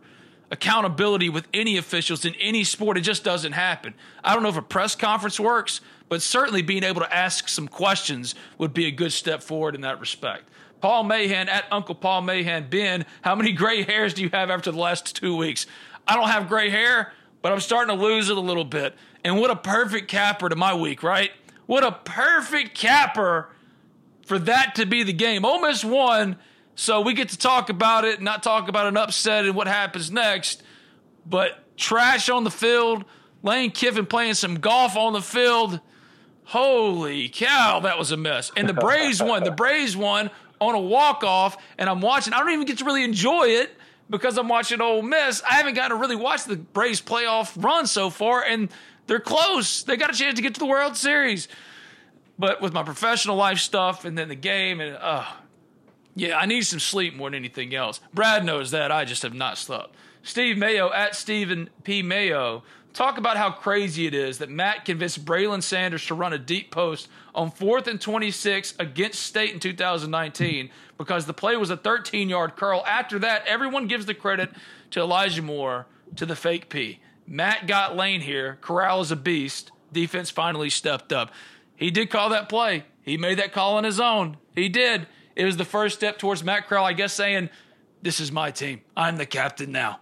Accountability 0.51 1.27
with 1.27 1.47
any 1.53 1.75
officials 1.77 2.23
in 2.23 2.33
any 2.35 2.63
sport, 2.63 2.97
it 2.97 3.01
just 3.01 3.23
doesn't 3.23 3.51
happen. 3.51 3.93
I 4.23 4.33
don't 4.33 4.43
know 4.43 4.49
if 4.49 4.57
a 4.57 4.61
press 4.61 4.95
conference 4.95 5.39
works, 5.39 5.81
but 6.07 6.21
certainly 6.21 6.61
being 6.61 6.83
able 6.83 7.01
to 7.01 7.13
ask 7.13 7.49
some 7.49 7.67
questions 7.67 8.35
would 8.57 8.73
be 8.73 8.85
a 8.85 8.91
good 8.91 9.11
step 9.11 9.43
forward 9.43 9.75
in 9.75 9.81
that 9.81 9.99
respect. 9.99 10.43
Paul 10.81 11.03
Mahan 11.03 11.49
at 11.49 11.65
Uncle 11.71 11.95
Paul 11.95 12.21
Mahan. 12.21 12.69
Ben, 12.69 13.05
how 13.21 13.35
many 13.35 13.51
gray 13.51 13.81
hairs 13.81 14.13
do 14.13 14.21
you 14.21 14.29
have 14.31 14.49
after 14.49 14.71
the 14.71 14.77
last 14.77 15.15
two 15.15 15.35
weeks? 15.35 15.65
I 16.07 16.15
don't 16.15 16.29
have 16.29 16.47
gray 16.47 16.69
hair, 16.69 17.11
but 17.41 17.51
I'm 17.51 17.59
starting 17.59 17.95
to 17.97 18.01
lose 18.01 18.29
it 18.29 18.37
a 18.37 18.41
little 18.41 18.63
bit. 18.63 18.95
And 19.23 19.39
what 19.39 19.49
a 19.49 19.55
perfect 19.55 20.07
capper 20.07 20.47
to 20.47 20.55
my 20.55 20.75
week, 20.75 21.01
right? 21.01 21.31
What 21.65 21.83
a 21.83 21.91
perfect 21.91 22.75
capper 22.75 23.49
for 24.25 24.39
that 24.39 24.75
to 24.75 24.85
be 24.85 25.03
the 25.03 25.13
game. 25.13 25.45
Ole 25.45 25.61
Miss 25.61 25.83
won, 25.83 26.37
so 26.75 27.01
we 27.01 27.13
get 27.13 27.29
to 27.29 27.37
talk 27.37 27.69
about 27.69 28.05
it, 28.05 28.21
not 28.21 28.43
talk 28.43 28.67
about 28.67 28.87
an 28.87 28.97
upset 28.97 29.45
and 29.45 29.55
what 29.55 29.67
happens 29.67 30.11
next. 30.11 30.63
But 31.25 31.63
trash 31.77 32.29
on 32.29 32.43
the 32.43 32.51
field, 32.51 33.05
Lane 33.43 33.71
Kiffin 33.71 34.05
playing 34.05 34.35
some 34.35 34.55
golf 34.55 34.95
on 34.95 35.13
the 35.13 35.21
field. 35.21 35.79
Holy 36.45 37.29
cow, 37.29 37.79
that 37.81 37.97
was 37.97 38.11
a 38.11 38.17
mess. 38.17 38.51
And 38.55 38.69
the 38.69 38.73
Braves 38.85 39.21
won. 39.21 39.43
The 39.43 39.51
Braves 39.51 39.97
won 39.97 40.29
on 40.61 40.75
a 40.75 40.79
walk 40.79 41.23
off, 41.23 41.57
and 41.77 41.89
I'm 41.89 42.01
watching. 42.01 42.33
I 42.33 42.39
don't 42.39 42.51
even 42.51 42.65
get 42.65 42.79
to 42.79 42.85
really 42.85 43.03
enjoy 43.03 43.47
it 43.47 43.75
because 44.09 44.37
I'm 44.37 44.47
watching 44.47 44.81
Ole 44.81 45.01
Miss. 45.01 45.41
I 45.43 45.55
haven't 45.55 45.73
gotten 45.73 45.97
to 45.97 46.01
really 46.01 46.15
watch 46.15 46.43
the 46.45 46.55
Braves 46.55 47.01
playoff 47.01 47.61
run 47.61 47.87
so 47.87 48.09
far, 48.09 48.43
and 48.43 48.69
they're 49.07 49.19
close. 49.19 49.84
They 49.84 49.98
got 49.98 50.14
a 50.14 50.18
chance 50.18 50.36
to 50.36 50.41
get 50.41 50.53
to 50.56 50.60
the 50.60 50.65
World 50.65 50.98
Series. 50.98 51.48
But 52.38 52.61
with 52.61 52.73
my 52.73 52.84
professional 52.84 53.36
life 53.36 53.60
stuff 53.60 54.03
and 54.06 54.18
then 54.18 54.27
the 54.27 54.36
game, 54.36 54.82
and 54.82 54.98
uh, 54.99 55.26
yeah, 56.15 56.38
I 56.38 56.45
need 56.45 56.61
some 56.61 56.80
sleep 56.80 57.15
more 57.15 57.30
than 57.30 57.36
anything 57.36 57.73
else. 57.73 57.99
Brad 58.14 58.44
knows 58.44 58.72
that. 58.72 58.91
I 58.91 59.06
just 59.06 59.23
have 59.23 59.34
not 59.34 59.57
slept. 59.57 59.95
Steve 60.23 60.57
Mayo 60.57 60.91
at 60.91 61.15
Stephen 61.15 61.69
P. 61.84 62.02
Mayo. 62.02 62.64
Talk 62.94 63.18
about 63.18 63.36
how 63.36 63.52
crazy 63.52 64.07
it 64.07 64.14
is 64.14 64.38
that 64.38 64.49
Matt 64.49 64.86
convinced 64.86 65.26
Braylon 65.26 65.61
Sanders 65.61 66.06
to 66.06 66.15
run 66.15 66.32
a 66.32 66.38
deep 66.38 66.72
post 66.72 67.10
on 67.36 67.52
fourth 67.52 67.88
and 67.88 67.99
26 67.99 68.73
against 68.80 69.22
State 69.22 69.53
in 69.53 69.60
2019 69.60 70.69
because 70.98 71.26
the 71.26 71.34
play 71.34 71.57
was 71.57 71.69
a 71.69 71.77
13 71.77 72.30
yard 72.30 72.56
curl. 72.56 72.84
After 72.88 73.19
that, 73.19 73.45
everyone 73.45 73.88
gives 73.88 74.06
the 74.06 74.14
credit 74.14 74.49
to 74.91 75.02
Elijah 75.02 75.41
Moore 75.41 75.88
to 76.15 76.26
the 76.26 76.38
fake 76.38 76.69
P. 76.69 76.99
Matt 77.27 77.68
got 77.68 77.95
Lane 77.95 78.22
here. 78.22 78.57
Corral 78.61 79.02
is 79.02 79.11
a 79.11 79.15
beast. 79.15 79.72
Defense 79.91 80.30
finally 80.30 80.69
stepped 80.69 81.11
up. 81.11 81.31
He 81.76 81.91
did 81.91 82.10
call 82.10 82.30
that 82.30 82.49
play. 82.49 82.85
He 83.02 83.18
made 83.18 83.39
that 83.39 83.53
call 83.53 83.77
on 83.77 83.84
his 83.84 83.99
own. 83.99 84.38
He 84.56 84.69
did. 84.69 85.07
It 85.35 85.45
was 85.45 85.57
the 85.57 85.65
first 85.65 85.95
step 85.95 86.18
towards 86.18 86.43
Matt 86.43 86.68
Corral, 86.68 86.85
I 86.85 86.93
guess, 86.93 87.14
saying, 87.14 87.49
This 88.02 88.19
is 88.19 88.31
my 88.31 88.52
team. 88.52 88.81
I'm 88.95 89.18
the 89.18 89.26
captain 89.26 89.72
now 89.72 89.99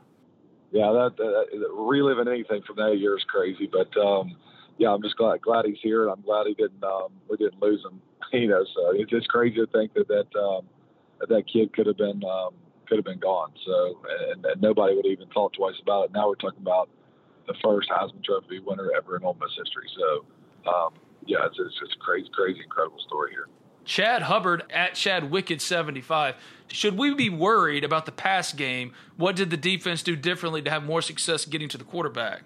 yeah, 0.73 0.91
that, 0.91 1.17
that 1.17 1.69
reliving 1.71 2.27
anything 2.27 2.63
from 2.63 2.77
that 2.77 2.97
year 2.97 3.15
is 3.15 3.23
crazy. 3.25 3.69
But 3.71 3.95
um, 3.95 4.35
yeah, 4.79 4.89
I'm 4.89 5.03
just 5.03 5.15
glad 5.17 5.39
glad 5.41 5.65
he's 5.65 5.77
here, 5.81 6.01
and 6.03 6.11
I'm 6.11 6.21
glad 6.21 6.47
he 6.47 6.55
didn't 6.55 6.83
um, 6.83 7.09
we 7.29 7.37
didn't 7.37 7.61
lose 7.61 7.81
him. 7.85 8.01
You 8.33 8.47
know, 8.47 8.65
so 8.73 8.89
it's 8.95 9.11
just 9.11 9.27
crazy 9.27 9.57
to 9.57 9.67
think 9.67 9.93
that 9.93 10.07
that 10.07 10.39
um, 10.39 10.65
that, 11.19 11.29
that 11.29 11.43
kid 11.47 11.71
could 11.71 11.85
have 11.85 11.97
been 11.97 12.23
um, 12.23 12.55
could 12.87 12.97
have 12.97 13.05
been 13.05 13.19
gone. 13.19 13.51
So 13.63 13.99
and, 14.31 14.43
and 14.43 14.59
nobody 14.59 14.95
would 14.95 15.05
have 15.05 15.11
even 15.11 15.27
thought 15.27 15.53
twice 15.53 15.75
about 15.79 16.05
it. 16.05 16.13
Now 16.13 16.29
we're 16.29 16.35
talking 16.35 16.61
about 16.61 16.89
the 17.47 17.55
first 17.63 17.89
Heisman 17.89 18.23
Trophy 18.23 18.59
winner 18.59 18.91
ever 18.95 19.17
in 19.17 19.23
Ole 19.23 19.37
Miss 19.39 19.51
history. 19.57 19.89
So 19.97 20.25
um, 20.69 20.93
yeah, 21.25 21.45
it's, 21.45 21.57
it's 21.59 21.79
just 21.79 21.95
a 21.95 21.99
crazy, 21.99 22.29
crazy, 22.33 22.61
incredible 22.61 22.99
story 23.05 23.31
here. 23.31 23.47
Chad 23.85 24.23
Hubbard 24.23 24.63
at 24.69 24.95
Chad 24.95 25.29
Wicked 25.29 25.61
75. 25.61 26.35
Should 26.69 26.97
we 26.97 27.13
be 27.13 27.29
worried 27.29 27.83
about 27.83 28.05
the 28.05 28.11
pass 28.11 28.53
game? 28.53 28.93
What 29.17 29.35
did 29.35 29.49
the 29.49 29.57
defense 29.57 30.01
do 30.03 30.15
differently 30.15 30.61
to 30.61 30.69
have 30.69 30.83
more 30.83 31.01
success 31.01 31.45
getting 31.45 31.69
to 31.69 31.77
the 31.77 31.83
quarterback? 31.83 32.43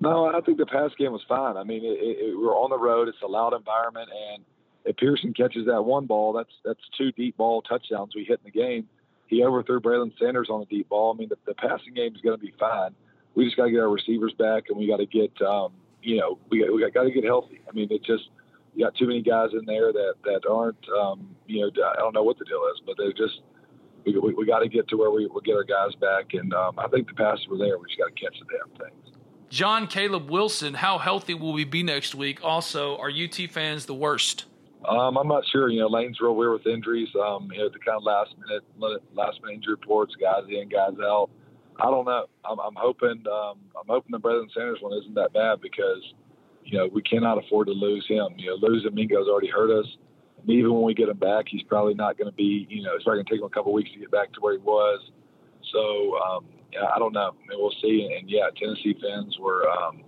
No, 0.00 0.26
I 0.26 0.40
think 0.40 0.58
the 0.58 0.66
pass 0.66 0.90
game 0.98 1.12
was 1.12 1.22
fine. 1.28 1.56
I 1.56 1.62
mean, 1.62 1.84
it, 1.84 1.98
it, 2.00 2.38
we're 2.38 2.56
on 2.56 2.70
the 2.70 2.78
road. 2.78 3.08
It's 3.08 3.20
a 3.22 3.26
loud 3.26 3.52
environment, 3.52 4.08
and 4.34 4.44
if 4.84 4.96
Pearson 4.96 5.34
catches 5.34 5.66
that 5.66 5.82
one 5.82 6.06
ball, 6.06 6.32
that's 6.32 6.52
that's 6.64 6.80
two 6.96 7.12
deep 7.12 7.36
ball 7.36 7.60
touchdowns 7.62 8.14
we 8.16 8.24
hit 8.24 8.40
in 8.44 8.50
the 8.52 8.58
game. 8.58 8.88
He 9.26 9.44
overthrew 9.44 9.78
Braylon 9.78 10.12
Sanders 10.18 10.48
on 10.50 10.62
a 10.62 10.64
deep 10.64 10.88
ball. 10.88 11.14
I 11.14 11.18
mean, 11.18 11.28
the, 11.28 11.36
the 11.46 11.54
passing 11.54 11.94
game 11.94 12.16
is 12.16 12.22
going 12.22 12.36
to 12.36 12.44
be 12.44 12.52
fine. 12.58 12.94
We 13.34 13.44
just 13.44 13.56
got 13.56 13.66
to 13.66 13.70
get 13.70 13.80
our 13.80 13.88
receivers 13.88 14.32
back, 14.38 14.64
and 14.68 14.78
we 14.78 14.86
got 14.86 14.98
to 14.98 15.06
get, 15.06 15.30
um, 15.42 15.72
you 16.02 16.16
know, 16.16 16.38
we 16.50 16.60
got, 16.60 16.74
we 16.74 16.90
got 16.90 17.04
to 17.04 17.10
get 17.10 17.24
healthy. 17.24 17.60
I 17.68 17.72
mean, 17.72 17.88
it 17.90 18.04
just– 18.04 18.24
you 18.74 18.84
got 18.84 18.94
too 18.94 19.06
many 19.06 19.22
guys 19.22 19.50
in 19.52 19.64
there 19.66 19.92
that 19.92 20.14
that 20.24 20.42
aren't, 20.48 20.78
um, 21.00 21.34
you 21.46 21.60
know, 21.60 21.70
I 21.84 21.96
don't 21.96 22.14
know 22.14 22.22
what 22.22 22.38
the 22.38 22.44
deal 22.44 22.62
is, 22.74 22.80
but 22.86 22.96
they 22.98 23.12
just 23.12 23.40
we, 24.04 24.18
we, 24.18 24.34
we 24.34 24.46
got 24.46 24.60
to 24.60 24.68
get 24.68 24.88
to 24.88 24.96
where 24.96 25.10
we 25.10 25.26
we 25.26 25.40
get 25.42 25.54
our 25.54 25.64
guys 25.64 25.94
back, 25.96 26.34
and 26.34 26.52
um, 26.54 26.78
I 26.78 26.88
think 26.88 27.08
the 27.08 27.14
passes 27.14 27.46
were 27.48 27.58
there. 27.58 27.78
We 27.78 27.86
just 27.86 27.98
got 27.98 28.14
to 28.14 28.20
catch 28.24 28.38
the 28.38 28.46
damn 28.46 28.88
things. 28.88 29.16
John 29.48 29.88
Caleb 29.88 30.30
Wilson, 30.30 30.74
how 30.74 30.98
healthy 30.98 31.34
will 31.34 31.52
we 31.52 31.64
be 31.64 31.82
next 31.82 32.14
week? 32.14 32.38
Also, 32.44 32.96
are 32.98 33.10
UT 33.10 33.34
fans 33.50 33.86
the 33.86 33.94
worst? 33.94 34.44
Um, 34.88 35.18
I'm 35.18 35.28
not 35.28 35.44
sure. 35.50 35.68
You 35.68 35.80
know, 35.80 35.88
Lane's 35.88 36.20
real 36.20 36.36
weird 36.36 36.52
with 36.52 36.66
injuries. 36.66 37.08
Um, 37.16 37.50
you 37.52 37.58
know, 37.58 37.68
the 37.68 37.80
kind 37.80 37.96
of 37.96 38.04
last 38.04 38.30
minute, 38.38 39.02
last 39.14 39.42
minute 39.42 39.56
injury 39.56 39.74
reports, 39.74 40.14
guys 40.14 40.44
in, 40.48 40.68
guys 40.68 40.94
out. 41.02 41.30
I 41.80 41.90
don't 41.90 42.04
know. 42.04 42.26
I'm, 42.44 42.58
I'm 42.58 42.74
hoping, 42.76 43.24
um, 43.30 43.58
I'm 43.78 43.88
hoping 43.88 44.12
the 44.12 44.18
Braylon 44.18 44.52
Sanders 44.54 44.78
one 44.80 44.92
isn't 44.98 45.14
that 45.14 45.32
bad 45.32 45.60
because, 45.60 46.02
you 46.64 46.78
know, 46.78 46.88
we 46.92 47.02
cannot 47.02 47.38
afford 47.38 47.68
to 47.68 47.72
lose 47.72 48.04
him. 48.08 48.28
You 48.36 48.50
know, 48.50 48.68
losing 48.68 48.94
Mingo's 48.94 49.28
already 49.28 49.48
hurt 49.48 49.70
us. 49.70 49.86
And 50.40 50.50
even 50.50 50.72
when 50.74 50.82
we 50.82 50.94
get 50.94 51.08
him 51.08 51.18
back, 51.18 51.46
he's 51.48 51.62
probably 51.62 51.94
not 51.94 52.18
going 52.18 52.30
to 52.30 52.36
be, 52.36 52.66
you 52.68 52.82
know, 52.82 52.94
it's 52.94 53.04
probably 53.04 53.18
going 53.18 53.26
to 53.26 53.32
take 53.32 53.40
him 53.40 53.46
a 53.46 53.50
couple 53.50 53.72
weeks 53.72 53.90
to 53.92 53.98
get 53.98 54.10
back 54.10 54.32
to 54.34 54.40
where 54.40 54.52
he 54.52 54.58
was. 54.58 55.00
So, 55.72 56.18
um, 56.18 56.46
yeah, 56.72 56.86
I 56.94 56.98
don't 56.98 57.12
know. 57.12 57.32
I 57.32 57.48
mean, 57.48 57.58
we'll 57.58 57.74
see. 57.82 58.04
And, 58.04 58.12
and 58.20 58.30
yeah, 58.30 58.48
Tennessee 58.56 58.96
fans 59.00 59.36
were, 59.38 59.68
um, 59.70 60.02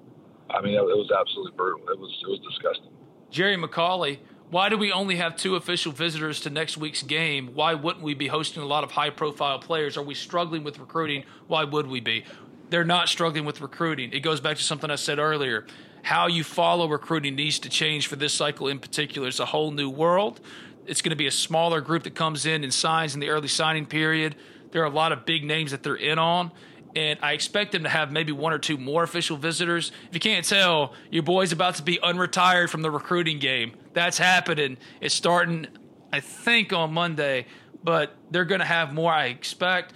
I 0.50 0.60
mean, 0.60 0.74
it, 0.74 0.78
it 0.78 0.96
was 0.96 1.10
absolutely 1.18 1.52
brutal. 1.56 1.88
It 1.88 1.98
was, 1.98 2.10
it 2.22 2.30
was 2.30 2.40
disgusting. 2.40 2.92
Jerry 3.30 3.56
McCauley 3.56 4.18
why 4.52 4.68
do 4.68 4.76
we 4.76 4.92
only 4.92 5.16
have 5.16 5.34
two 5.34 5.56
official 5.56 5.92
visitors 5.92 6.40
to 6.40 6.50
next 6.50 6.76
week's 6.76 7.02
game? 7.02 7.52
Why 7.54 7.72
wouldn't 7.72 8.04
we 8.04 8.12
be 8.12 8.26
hosting 8.26 8.62
a 8.62 8.66
lot 8.66 8.84
of 8.84 8.90
high 8.90 9.08
profile 9.08 9.58
players? 9.58 9.96
Are 9.96 10.02
we 10.02 10.14
struggling 10.14 10.62
with 10.62 10.78
recruiting? 10.78 11.24
Why 11.46 11.64
would 11.64 11.86
we 11.86 12.00
be? 12.00 12.24
They're 12.68 12.84
not 12.84 13.08
struggling 13.08 13.46
with 13.46 13.62
recruiting. 13.62 14.12
It 14.12 14.20
goes 14.20 14.42
back 14.42 14.58
to 14.58 14.62
something 14.62 14.90
I 14.90 14.96
said 14.96 15.18
earlier. 15.18 15.64
How 16.02 16.26
you 16.26 16.44
follow 16.44 16.86
recruiting 16.86 17.34
needs 17.34 17.60
to 17.60 17.70
change 17.70 18.08
for 18.08 18.16
this 18.16 18.34
cycle 18.34 18.68
in 18.68 18.78
particular. 18.78 19.26
It's 19.26 19.40
a 19.40 19.46
whole 19.46 19.70
new 19.70 19.88
world. 19.88 20.38
It's 20.86 21.00
going 21.00 21.12
to 21.12 21.16
be 21.16 21.26
a 21.26 21.32
smaller 21.32 21.80
group 21.80 22.02
that 22.02 22.14
comes 22.14 22.44
in 22.44 22.62
and 22.62 22.74
signs 22.74 23.14
in 23.14 23.20
the 23.20 23.30
early 23.30 23.48
signing 23.48 23.86
period. 23.86 24.36
There 24.70 24.82
are 24.82 24.86
a 24.86 24.90
lot 24.90 25.12
of 25.12 25.24
big 25.24 25.44
names 25.44 25.70
that 25.70 25.82
they're 25.82 25.94
in 25.96 26.18
on 26.18 26.52
and 26.94 27.18
I 27.22 27.32
expect 27.32 27.72
them 27.72 27.84
to 27.84 27.88
have 27.88 28.12
maybe 28.12 28.32
one 28.32 28.52
or 28.52 28.58
two 28.58 28.76
more 28.76 29.02
official 29.02 29.36
visitors. 29.36 29.92
If 30.08 30.14
you 30.14 30.20
can't 30.20 30.44
tell, 30.44 30.94
your 31.10 31.22
boy's 31.22 31.52
about 31.52 31.76
to 31.76 31.82
be 31.82 31.98
unretired 31.98 32.68
from 32.68 32.82
the 32.82 32.90
recruiting 32.90 33.38
game. 33.38 33.74
That's 33.92 34.18
happening. 34.18 34.76
It's 35.00 35.14
starting, 35.14 35.68
I 36.12 36.20
think, 36.20 36.72
on 36.72 36.92
Monday, 36.92 37.46
but 37.82 38.14
they're 38.30 38.44
going 38.44 38.60
to 38.60 38.66
have 38.66 38.92
more, 38.92 39.12
I 39.12 39.26
expect. 39.26 39.94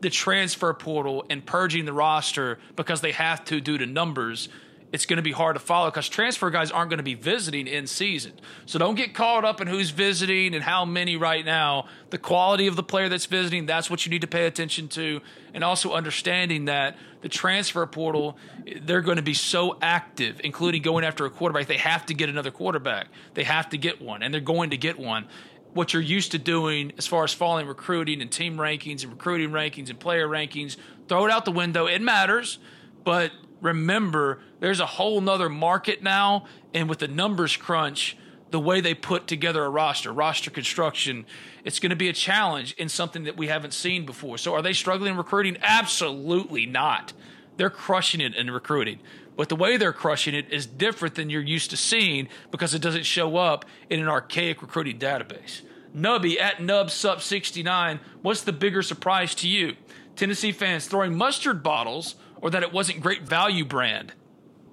The 0.00 0.10
transfer 0.10 0.72
portal 0.74 1.24
and 1.30 1.44
purging 1.44 1.84
the 1.84 1.92
roster 1.92 2.58
because 2.76 3.00
they 3.00 3.12
have 3.12 3.44
to 3.46 3.60
due 3.60 3.78
to 3.78 3.86
numbers 3.86 4.48
it's 4.92 5.06
going 5.06 5.16
to 5.16 5.22
be 5.22 5.32
hard 5.32 5.56
to 5.56 5.60
follow 5.60 5.90
because 5.90 6.08
transfer 6.08 6.50
guys 6.50 6.70
aren't 6.70 6.90
going 6.90 6.98
to 6.98 7.02
be 7.02 7.14
visiting 7.14 7.66
in 7.66 7.86
season. 7.86 8.32
So 8.66 8.78
don't 8.78 8.94
get 8.94 9.14
caught 9.14 9.42
up 9.44 9.62
in 9.62 9.66
who's 9.66 9.88
visiting 9.88 10.54
and 10.54 10.62
how 10.62 10.84
many 10.84 11.16
right 11.16 11.44
now. 11.44 11.86
The 12.10 12.18
quality 12.18 12.66
of 12.66 12.76
the 12.76 12.82
player 12.82 13.08
that's 13.08 13.24
visiting, 13.24 13.64
that's 13.64 13.90
what 13.90 14.04
you 14.04 14.10
need 14.10 14.20
to 14.20 14.26
pay 14.26 14.46
attention 14.46 14.88
to. 14.88 15.22
And 15.54 15.64
also 15.64 15.92
understanding 15.92 16.66
that 16.66 16.98
the 17.22 17.30
transfer 17.30 17.86
portal, 17.86 18.36
they're 18.82 19.00
going 19.00 19.16
to 19.16 19.22
be 19.22 19.34
so 19.34 19.78
active, 19.80 20.40
including 20.44 20.82
going 20.82 21.04
after 21.04 21.24
a 21.24 21.30
quarterback. 21.30 21.68
They 21.68 21.78
have 21.78 22.04
to 22.06 22.14
get 22.14 22.28
another 22.28 22.50
quarterback, 22.50 23.08
they 23.32 23.44
have 23.44 23.70
to 23.70 23.78
get 23.78 24.02
one, 24.02 24.22
and 24.22 24.32
they're 24.32 24.42
going 24.42 24.70
to 24.70 24.76
get 24.76 24.98
one. 24.98 25.26
What 25.72 25.94
you're 25.94 26.02
used 26.02 26.32
to 26.32 26.38
doing 26.38 26.92
as 26.98 27.06
far 27.06 27.24
as 27.24 27.32
following 27.32 27.66
recruiting 27.66 28.20
and 28.20 28.30
team 28.30 28.58
rankings 28.58 29.04
and 29.04 29.12
recruiting 29.12 29.50
rankings 29.52 29.88
and 29.88 29.98
player 29.98 30.28
rankings, 30.28 30.76
throw 31.08 31.24
it 31.24 31.32
out 31.32 31.46
the 31.46 31.52
window. 31.52 31.86
It 31.86 32.02
matters, 32.02 32.58
but 33.04 33.32
remember 33.62 34.40
there's 34.60 34.80
a 34.80 34.86
whole 34.86 35.22
nother 35.22 35.48
market 35.48 36.02
now. 36.02 36.44
And 36.74 36.88
with 36.88 36.98
the 36.98 37.08
numbers 37.08 37.56
crunch, 37.56 38.16
the 38.50 38.60
way 38.60 38.82
they 38.82 38.92
put 38.92 39.26
together 39.26 39.64
a 39.64 39.70
roster, 39.70 40.12
roster 40.12 40.50
construction, 40.50 41.24
it's 41.64 41.80
going 41.80 41.90
to 41.90 41.96
be 41.96 42.10
a 42.10 42.12
challenge 42.12 42.74
in 42.74 42.90
something 42.90 43.24
that 43.24 43.36
we 43.36 43.46
haven't 43.46 43.72
seen 43.72 44.04
before. 44.04 44.36
So 44.36 44.52
are 44.52 44.60
they 44.60 44.74
struggling 44.74 45.12
in 45.12 45.16
recruiting? 45.16 45.56
Absolutely 45.62 46.66
not. 46.66 47.14
They're 47.56 47.70
crushing 47.70 48.20
it 48.20 48.34
in 48.34 48.50
recruiting. 48.50 48.98
But 49.36 49.48
the 49.48 49.56
way 49.56 49.78
they're 49.78 49.94
crushing 49.94 50.34
it 50.34 50.52
is 50.52 50.66
different 50.66 51.14
than 51.14 51.30
you're 51.30 51.40
used 51.40 51.70
to 51.70 51.76
seeing 51.76 52.28
because 52.50 52.74
it 52.74 52.82
doesn't 52.82 53.04
show 53.04 53.36
up 53.36 53.64
in 53.88 54.00
an 54.00 54.08
archaic 54.08 54.60
recruiting 54.60 54.98
database. 54.98 55.62
Nubby 55.96 56.38
at 56.40 56.56
NubSup69, 56.56 58.00
what's 58.22 58.42
the 58.42 58.52
bigger 58.52 58.82
surprise 58.82 59.34
to 59.36 59.48
you? 59.48 59.76
Tennessee 60.16 60.52
fans 60.52 60.86
throwing 60.86 61.16
mustard 61.16 61.62
bottles 61.62 62.16
or 62.42 62.50
that 62.50 62.62
it 62.62 62.72
wasn't 62.72 63.00
great 63.00 63.22
value 63.22 63.64
brand? 63.64 64.12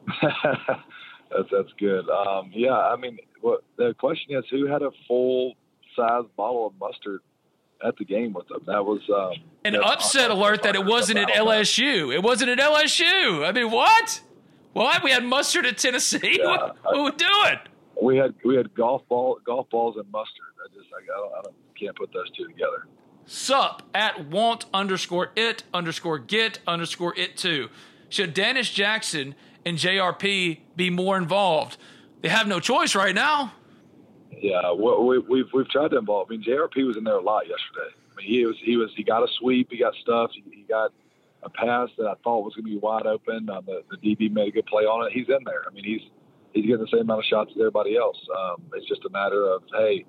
that's 0.22 1.50
that's 1.52 1.72
good. 1.80 2.10
Um, 2.10 2.52
yeah, 2.54 2.76
I 2.76 2.98
mean, 2.98 3.18
what 3.40 3.64
the 3.78 3.94
question 3.98 4.36
is, 4.36 4.44
who 4.52 4.66
had 4.66 4.82
a 4.82 4.92
full 5.08 5.54
size 5.96 6.26
bottle 6.36 6.68
of 6.68 6.74
mustard 6.80 7.22
at 7.86 7.96
the 7.98 8.04
game 8.04 8.34
with 8.34 8.48
them? 8.48 8.64
That 8.66 8.84
was 8.84 9.02
um, 9.16 9.42
an 9.64 9.76
upset 9.76 10.32
alert 10.32 10.64
that 10.64 10.76
it 10.76 10.84
wasn't 10.84 11.20
at 11.20 11.30
LSU. 11.30 12.14
It 12.14 12.24
wasn't 12.24 12.50
at 12.50 12.60
LSU. 12.60 13.48
I 13.48 13.52
mean, 13.52 13.72
what? 13.72 14.22
What? 14.74 15.04
We 15.04 15.12
had 15.12 15.24
mustard 15.24 15.66
at 15.66 15.78
Tennessee. 15.78 16.40
Yeah, 16.40 16.46
what, 16.46 16.78
what 16.84 17.04
we 17.06 17.12
doing? 17.12 17.60
We 18.02 18.18
had 18.18 18.34
we 18.44 18.56
had 18.56 18.74
golf 18.74 19.08
ball 19.08 19.40
golf 19.46 19.70
balls 19.70 19.96
and 19.98 20.10
mustard. 20.12 20.46
I 20.66 20.74
just 20.76 20.90
I, 20.92 21.06
don't, 21.06 21.34
I 21.34 21.42
don't 21.44 21.56
can't 21.80 21.96
put 21.96 22.12
those 22.12 22.30
two 22.36 22.48
together 22.48 22.88
sup 23.30 23.84
at 23.94 24.28
want 24.28 24.66
underscore 24.74 25.32
it 25.36 25.64
underscore 25.74 26.18
get 26.18 26.60
underscore 26.68 27.18
it 27.18 27.38
too. 27.38 27.70
Should 28.10 28.34
Dannis 28.34 28.74
Jackson 28.74 29.36
and 29.66 29.78
JRP 29.78 30.60
be 30.76 30.90
more 30.90 31.18
involved? 31.18 31.78
They 32.22 32.30
have 32.30 32.48
no 32.48 32.60
choice 32.60 32.96
right 32.96 33.14
now. 33.14 33.54
Yeah, 34.42 34.74
we, 34.74 35.20
we've 35.20 35.48
we've 35.54 35.70
tried 35.70 35.92
to 35.92 35.98
involve. 35.98 36.28
I 36.30 36.32
mean, 36.32 36.44
JRP 36.44 36.86
was 36.88 36.98
in 36.98 37.04
there 37.04 37.18
a 37.18 37.22
lot 37.22 37.44
yesterday. 37.48 37.94
I 38.12 38.16
mean, 38.16 38.28
he 38.28 38.46
was 38.46 38.56
he 38.64 38.78
was 38.78 38.90
he 38.96 39.04
got 39.04 39.24
a 39.24 39.28
sweep, 39.40 39.68
he 39.72 39.78
got 39.78 39.94
stuff, 40.02 40.32
he, 40.34 40.44
he 40.52 40.64
got 40.64 40.92
a 41.44 41.50
pass 41.50 41.90
that 41.98 42.08
I 42.08 42.16
thought 42.24 42.44
was 42.44 42.54
going 42.56 42.66
to 42.66 42.72
be 42.72 42.78
wide 42.78 43.06
open. 43.06 43.50
Um, 43.50 43.66
the, 43.66 43.84
the 43.92 43.98
DB 43.98 44.32
made 44.32 44.50
a 44.50 44.52
good 44.52 44.66
play 44.66 44.84
on 44.84 45.06
it. 45.06 45.14
He's 45.14 45.30
in 45.30 45.44
there. 45.46 45.64
I 45.68 45.74
mean, 45.74 45.84
he's 45.84 46.02
he's 46.54 46.66
getting 46.66 46.82
the 46.82 46.88
same 46.92 47.02
amount 47.02 47.20
of 47.20 47.26
shots 47.26 47.52
as 47.52 47.58
everybody 47.60 47.96
else. 47.96 48.18
Um, 48.38 48.64
it's 48.74 48.88
just 48.88 49.06
a 49.06 49.10
matter 49.10 49.46
of 49.46 49.64
hey, 49.78 50.06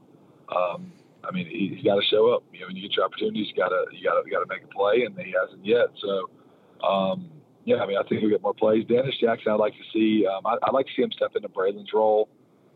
um, 0.55 0.93
I 1.25 1.33
mean, 1.33 1.47
he, 1.47 1.75
has 1.75 1.85
got 1.85 1.97
to 1.97 2.07
show 2.11 2.33
up. 2.33 2.45
You 2.53 2.61
know, 2.61 2.67
when 2.67 2.77
you 2.77 2.83
get 2.83 2.97
your 2.97 3.05
opportunities, 3.05 3.49
you 3.49 3.55
got 3.55 3.69
to 3.69 3.85
you 3.93 4.05
got 4.05 4.21
to 4.21 4.23
you 4.27 4.33
got 4.33 4.41
to 4.41 4.49
make 4.49 4.65
a 4.65 4.69
play, 4.69 5.05
and 5.05 5.17
he 5.19 5.35
hasn't 5.37 5.65
yet. 5.65 5.89
So, 6.01 6.31
um, 6.87 7.31
yeah, 7.65 7.77
I 7.77 7.87
mean, 7.87 7.99
I 7.99 8.03
think 8.09 8.21
he'll 8.21 8.31
get 8.31 8.43
more 8.43 8.55
plays. 8.55 8.85
Dannis 8.85 9.19
Jackson, 9.21 9.53
I'd 9.53 9.61
like 9.61 9.75
to 9.75 9.87
see. 9.93 10.27
Um, 10.27 10.47
I, 10.47 10.57
would 10.67 10.75
like 10.75 10.87
to 10.87 10.93
see 10.97 11.03
him 11.03 11.13
step 11.13 11.33
into 11.37 11.49
Braylon's 11.49 11.93
role. 11.93 12.29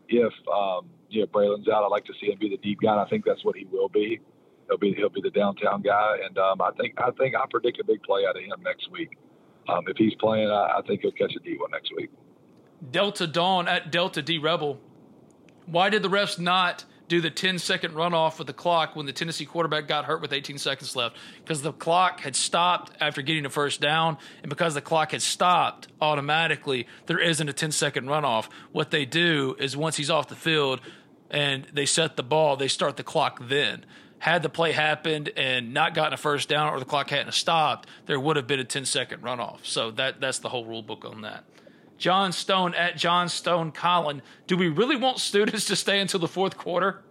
If 0.07 0.33
um, 0.47 0.89
you 1.09 1.21
know 1.21 1.27
Braylon's 1.27 1.67
out, 1.67 1.83
I'd 1.83 1.91
like 1.91 2.05
to 2.05 2.13
see 2.21 2.27
him 2.27 2.37
be 2.39 2.49
the 2.49 2.57
deep 2.57 2.81
guy. 2.81 2.91
And 2.91 3.01
I 3.01 3.09
think 3.09 3.25
that's 3.25 3.43
what 3.43 3.55
he 3.55 3.65
will 3.65 3.89
be. 3.89 4.19
He'll 4.67 4.77
be 4.77 4.93
he'll 4.93 5.09
be 5.09 5.21
the 5.21 5.31
downtown 5.31 5.81
guy, 5.81 6.17
and 6.25 6.37
um, 6.37 6.61
I 6.61 6.71
think 6.79 6.95
I 6.97 7.11
think 7.17 7.35
I 7.35 7.45
predict 7.49 7.79
a 7.79 7.83
big 7.83 8.01
play 8.03 8.23
out 8.27 8.37
of 8.37 8.43
him 8.43 8.63
next 8.63 8.91
week. 8.91 9.17
Um, 9.67 9.83
if 9.87 9.97
he's 9.97 10.13
playing, 10.15 10.49
I, 10.49 10.77
I 10.77 10.81
think 10.87 11.01
he'll 11.01 11.11
catch 11.11 11.35
a 11.35 11.39
D 11.39 11.57
one 11.57 11.71
next 11.71 11.91
week. 11.95 12.09
Delta 12.91 13.25
Dawn 13.25 13.67
at 13.67 13.91
Delta 13.91 14.21
D 14.21 14.37
Rebel. 14.37 14.79
Why 15.65 15.89
did 15.89 16.03
the 16.03 16.09
refs 16.09 16.39
not? 16.39 16.85
Do 17.07 17.21
the 17.21 17.29
10 17.29 17.59
second 17.59 17.93
runoff 17.93 18.37
with 18.37 18.47
the 18.47 18.53
clock 18.53 18.95
when 18.95 19.05
the 19.05 19.13
Tennessee 19.13 19.45
quarterback 19.45 19.87
got 19.87 20.05
hurt 20.05 20.21
with 20.21 20.33
18 20.33 20.57
seconds 20.57 20.95
left 20.95 21.15
because 21.37 21.61
the 21.61 21.71
clock 21.71 22.21
had 22.21 22.35
stopped 22.35 22.91
after 22.99 23.21
getting 23.21 23.45
a 23.45 23.49
first 23.49 23.81
down. 23.81 24.17
And 24.41 24.49
because 24.49 24.73
the 24.73 24.81
clock 24.81 25.11
had 25.11 25.21
stopped 25.21 25.87
automatically, 26.01 26.87
there 27.05 27.19
isn't 27.19 27.47
a 27.47 27.53
10 27.53 27.71
second 27.71 28.07
runoff. 28.07 28.47
What 28.71 28.91
they 28.91 29.05
do 29.05 29.55
is 29.59 29.77
once 29.77 29.97
he's 29.97 30.09
off 30.09 30.27
the 30.27 30.35
field 30.35 30.81
and 31.29 31.65
they 31.73 31.85
set 31.85 32.15
the 32.15 32.23
ball, 32.23 32.57
they 32.57 32.67
start 32.67 32.97
the 32.97 33.03
clock 33.03 33.39
then. 33.47 33.85
Had 34.17 34.41
the 34.41 34.49
play 34.49 34.71
happened 34.71 35.29
and 35.35 35.73
not 35.73 35.93
gotten 35.93 36.13
a 36.13 36.17
first 36.17 36.49
down 36.49 36.73
or 36.73 36.79
the 36.79 36.85
clock 36.85 37.09
hadn't 37.09 37.33
stopped, 37.33 37.87
there 38.07 38.19
would 38.19 38.37
have 38.37 38.47
been 38.47 38.59
a 38.59 38.63
10 38.63 38.85
second 38.85 39.21
runoff. 39.21 39.63
So 39.63 39.91
that, 39.91 40.19
that's 40.19 40.39
the 40.39 40.49
whole 40.49 40.65
rule 40.65 40.81
book 40.81 41.05
on 41.05 41.21
that. 41.21 41.43
John 41.97 42.31
Stone 42.31 42.73
at 42.75 42.97
John 42.97 43.29
Stone 43.29 43.71
Collin. 43.71 44.21
Do 44.47 44.57
we 44.57 44.67
really 44.67 44.95
want 44.95 45.19
students 45.19 45.65
to 45.65 45.75
stay 45.75 45.99
until 45.99 46.19
the 46.19 46.27
fourth 46.27 46.57
quarter? 46.57 47.03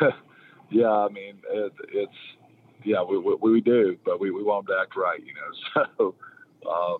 yeah, 0.70 0.90
I 0.90 1.08
mean 1.08 1.36
it, 1.48 1.72
it's 1.92 2.12
yeah 2.84 3.02
we, 3.02 3.18
we, 3.18 3.34
we 3.40 3.60
do, 3.60 3.96
but 4.04 4.20
we, 4.20 4.30
we 4.30 4.42
want 4.42 4.66
them 4.66 4.76
to 4.76 4.82
act 4.82 4.96
right, 4.96 5.20
you 5.24 5.34
know. 5.34 6.14
So 6.62 6.70
um, 6.70 6.98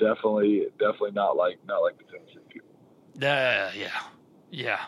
definitely 0.00 0.66
definitely 0.78 1.12
not 1.12 1.36
like 1.36 1.58
not 1.66 1.78
like 1.78 1.96
the 1.98 2.04
Tennessee 2.04 2.40
people. 2.48 2.68
Uh, 3.16 3.70
yeah, 3.76 4.00
yeah 4.50 4.80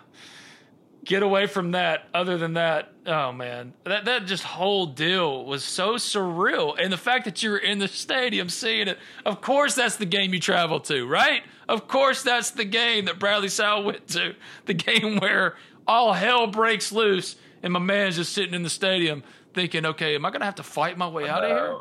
get 1.04 1.22
away 1.22 1.46
from 1.46 1.72
that. 1.72 2.08
Other 2.12 2.36
than 2.38 2.54
that, 2.54 2.92
oh 3.06 3.32
man, 3.32 3.72
that 3.84 4.04
that 4.04 4.26
just 4.26 4.42
whole 4.42 4.86
deal 4.86 5.44
was 5.44 5.64
so 5.64 5.94
surreal. 5.94 6.76
And 6.78 6.92
the 6.92 6.98
fact 6.98 7.24
that 7.24 7.42
you 7.42 7.50
were 7.50 7.58
in 7.58 7.78
the 7.78 7.88
stadium 7.88 8.48
seeing 8.48 8.88
it, 8.88 8.98
of 9.24 9.40
course, 9.40 9.74
that's 9.74 9.96
the 9.96 10.06
game 10.06 10.34
you 10.34 10.40
travel 10.40 10.80
to, 10.80 11.06
right? 11.06 11.42
Of 11.68 11.88
course, 11.88 12.22
that's 12.22 12.50
the 12.50 12.64
game 12.64 13.06
that 13.06 13.18
Bradley 13.18 13.48
Sowell 13.48 13.84
went 13.84 14.06
to. 14.08 14.34
The 14.66 14.74
game 14.74 15.16
where 15.16 15.56
all 15.86 16.12
hell 16.12 16.46
breaks 16.46 16.92
loose, 16.92 17.36
and 17.62 17.72
my 17.72 17.78
man's 17.78 18.16
just 18.16 18.34
sitting 18.34 18.52
in 18.54 18.62
the 18.62 18.70
stadium 18.70 19.22
thinking, 19.54 19.86
okay, 19.86 20.14
am 20.14 20.26
I 20.26 20.30
going 20.30 20.40
to 20.40 20.44
have 20.44 20.56
to 20.56 20.62
fight 20.62 20.98
my 20.98 21.08
way 21.08 21.26
out 21.26 21.42
of 21.42 21.50
here? 21.50 21.76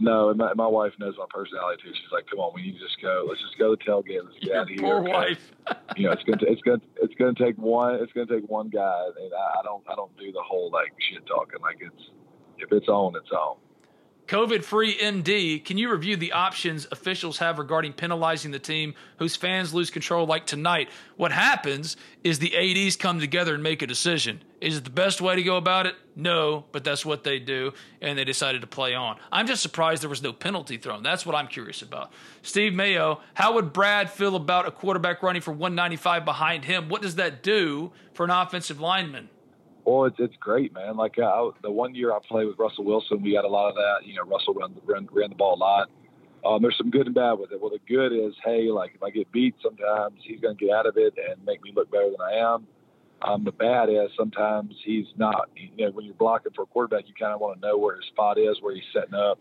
No, 0.00 0.30
and 0.30 0.38
my, 0.38 0.54
my 0.54 0.66
wife 0.66 0.92
knows 0.98 1.14
my 1.18 1.26
personality 1.28 1.82
too. 1.82 1.90
She's 1.94 2.12
like, 2.12 2.26
"Come 2.30 2.38
on, 2.38 2.52
we 2.54 2.62
need 2.62 2.72
to 2.72 2.78
just 2.78 3.00
go. 3.02 3.26
Let's 3.28 3.40
just 3.40 3.58
go 3.58 3.74
to 3.74 3.76
the 3.76 3.90
tailgate. 3.90 4.24
Let's 4.24 4.38
get 4.38 4.50
Your 4.50 4.56
out 4.56 4.62
of 4.62 4.68
here." 4.68 4.78
Poor 4.78 5.02
wife. 5.02 5.52
you 5.96 6.06
know, 6.06 6.12
it's 6.12 6.22
gonna 6.22 6.38
it's 6.42 6.62
gonna 6.62 6.80
it's 7.02 7.14
gonna 7.14 7.34
take 7.34 7.56
one. 7.58 7.96
It's 7.96 8.12
gonna 8.12 8.26
take 8.26 8.48
one 8.48 8.68
guy, 8.68 9.04
and 9.06 9.32
I, 9.34 9.60
I 9.60 9.62
don't 9.64 9.82
I 9.90 9.94
don't 9.94 10.16
do 10.16 10.30
the 10.32 10.42
whole 10.42 10.70
like 10.70 10.92
shit 11.10 11.26
talking. 11.26 11.60
Like 11.60 11.78
it's 11.80 12.10
if 12.58 12.72
it's 12.72 12.88
on, 12.88 13.16
it's 13.16 13.30
on. 13.30 13.56
COVID 14.28 14.62
free 14.62 14.98
ND, 15.02 15.64
can 15.64 15.78
you 15.78 15.90
review 15.90 16.14
the 16.14 16.32
options 16.32 16.86
officials 16.92 17.38
have 17.38 17.58
regarding 17.58 17.94
penalizing 17.94 18.50
the 18.50 18.58
team 18.58 18.92
whose 19.16 19.36
fans 19.36 19.72
lose 19.72 19.88
control 19.88 20.26
like 20.26 20.44
tonight? 20.44 20.90
What 21.16 21.32
happens 21.32 21.96
is 22.22 22.38
the 22.38 22.54
ADs 22.54 22.96
come 22.96 23.20
together 23.20 23.54
and 23.54 23.62
make 23.62 23.80
a 23.80 23.86
decision. 23.86 24.42
Is 24.60 24.76
it 24.76 24.84
the 24.84 24.90
best 24.90 25.22
way 25.22 25.34
to 25.34 25.42
go 25.42 25.56
about 25.56 25.86
it? 25.86 25.94
No, 26.14 26.66
but 26.72 26.84
that's 26.84 27.06
what 27.06 27.24
they 27.24 27.38
do, 27.38 27.72
and 28.02 28.18
they 28.18 28.24
decided 28.24 28.60
to 28.60 28.66
play 28.66 28.94
on. 28.94 29.16
I'm 29.32 29.46
just 29.46 29.62
surprised 29.62 30.02
there 30.02 30.10
was 30.10 30.22
no 30.22 30.34
penalty 30.34 30.76
thrown. 30.76 31.02
That's 31.02 31.24
what 31.24 31.34
I'm 31.34 31.46
curious 31.46 31.80
about. 31.80 32.12
Steve 32.42 32.74
Mayo, 32.74 33.22
how 33.32 33.54
would 33.54 33.72
Brad 33.72 34.10
feel 34.10 34.36
about 34.36 34.68
a 34.68 34.70
quarterback 34.70 35.22
running 35.22 35.40
for 35.40 35.52
195 35.52 36.26
behind 36.26 36.66
him? 36.66 36.90
What 36.90 37.00
does 37.00 37.14
that 37.14 37.42
do 37.42 37.92
for 38.12 38.24
an 38.24 38.30
offensive 38.30 38.78
lineman? 38.78 39.30
Well, 39.88 40.04
it's 40.04 40.16
it's 40.18 40.36
great, 40.38 40.74
man. 40.74 40.98
Like 40.98 41.18
uh, 41.18 41.22
I, 41.22 41.50
the 41.62 41.70
one 41.70 41.94
year 41.94 42.12
I 42.12 42.18
played 42.28 42.46
with 42.46 42.58
Russell 42.58 42.84
Wilson, 42.84 43.22
we 43.22 43.32
got 43.32 43.46
a 43.46 43.48
lot 43.48 43.70
of 43.70 43.74
that. 43.76 44.06
You 44.06 44.16
know, 44.16 44.24
Russell 44.24 44.52
ran 44.52 44.74
ran, 44.84 45.08
ran 45.10 45.30
the 45.30 45.34
ball 45.34 45.54
a 45.54 45.56
lot. 45.56 45.88
Um, 46.44 46.60
there's 46.60 46.76
some 46.76 46.90
good 46.90 47.06
and 47.06 47.14
bad 47.14 47.32
with 47.32 47.52
it. 47.52 47.60
Well, 47.60 47.70
the 47.70 47.80
good 47.88 48.12
is, 48.12 48.34
hey, 48.44 48.68
like 48.70 48.92
if 48.94 49.02
I 49.02 49.08
get 49.08 49.32
beat, 49.32 49.54
sometimes 49.62 50.20
he's 50.22 50.40
going 50.40 50.58
to 50.58 50.64
get 50.66 50.74
out 50.74 50.84
of 50.84 50.98
it 50.98 51.14
and 51.16 51.42
make 51.46 51.62
me 51.62 51.72
look 51.74 51.90
better 51.90 52.10
than 52.10 52.20
I 52.20 52.54
am. 52.54 52.66
Um, 53.22 53.44
the 53.44 53.50
bad 53.50 53.88
is 53.88 54.10
sometimes 54.14 54.74
he's 54.84 55.06
not. 55.16 55.48
You 55.56 55.86
know, 55.86 55.92
when 55.92 56.04
you're 56.04 56.14
blocking 56.14 56.52
for 56.54 56.62
a 56.62 56.66
quarterback, 56.66 57.08
you 57.08 57.14
kind 57.18 57.32
of 57.32 57.40
want 57.40 57.58
to 57.58 57.66
know 57.66 57.78
where 57.78 57.96
his 57.96 58.04
spot 58.12 58.36
is, 58.36 58.58
where 58.60 58.74
he's 58.74 58.84
setting 58.92 59.14
up. 59.14 59.38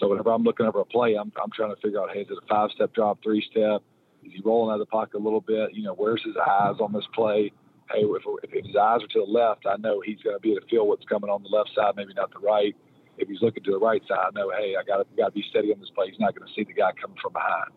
So 0.00 0.08
whenever 0.08 0.30
I'm 0.30 0.42
looking 0.42 0.64
over 0.64 0.80
a 0.80 0.86
play, 0.86 1.16
I'm 1.16 1.30
I'm 1.36 1.50
trying 1.54 1.74
to 1.74 1.80
figure 1.82 2.00
out, 2.00 2.08
hey, 2.14 2.22
is 2.22 2.28
it 2.30 2.38
a 2.42 2.46
five 2.48 2.70
step 2.74 2.94
drop, 2.94 3.18
three 3.22 3.44
step? 3.50 3.82
Is 4.24 4.32
he 4.32 4.40
rolling 4.42 4.70
out 4.72 4.80
of 4.80 4.86
the 4.88 4.90
pocket 4.90 5.18
a 5.18 5.22
little 5.22 5.42
bit? 5.42 5.74
You 5.74 5.82
know, 5.82 5.92
where's 5.92 6.22
his 6.24 6.34
eyes 6.36 6.76
on 6.80 6.94
this 6.94 7.06
play? 7.14 7.52
Hey, 7.90 8.00
if, 8.02 8.22
if 8.42 8.64
his 8.64 8.76
eyes 8.76 9.02
are 9.02 9.06
to 9.08 9.24
the 9.24 9.30
left, 9.30 9.66
I 9.66 9.76
know 9.76 10.00
he's 10.00 10.20
going 10.22 10.36
to 10.36 10.40
be 10.40 10.52
able 10.52 10.60
to 10.62 10.66
feel 10.68 10.86
what's 10.86 11.04
coming 11.04 11.30
on 11.30 11.42
the 11.42 11.48
left 11.48 11.70
side, 11.74 11.94
maybe 11.96 12.14
not 12.14 12.32
the 12.32 12.38
right. 12.38 12.74
If 13.18 13.28
he's 13.28 13.42
looking 13.42 13.62
to 13.64 13.72
the 13.72 13.78
right 13.78 14.02
side, 14.08 14.18
I 14.28 14.30
know, 14.34 14.50
hey, 14.50 14.74
I 14.78 14.84
got 14.84 15.06
got 15.16 15.26
to 15.26 15.32
be 15.32 15.44
steady 15.50 15.72
on 15.72 15.80
this 15.80 15.90
play. 15.94 16.10
He's 16.10 16.20
not 16.20 16.34
going 16.34 16.48
to 16.48 16.54
see 16.54 16.64
the 16.64 16.72
guy 16.72 16.92
coming 17.00 17.16
from 17.20 17.32
behind. 17.34 17.70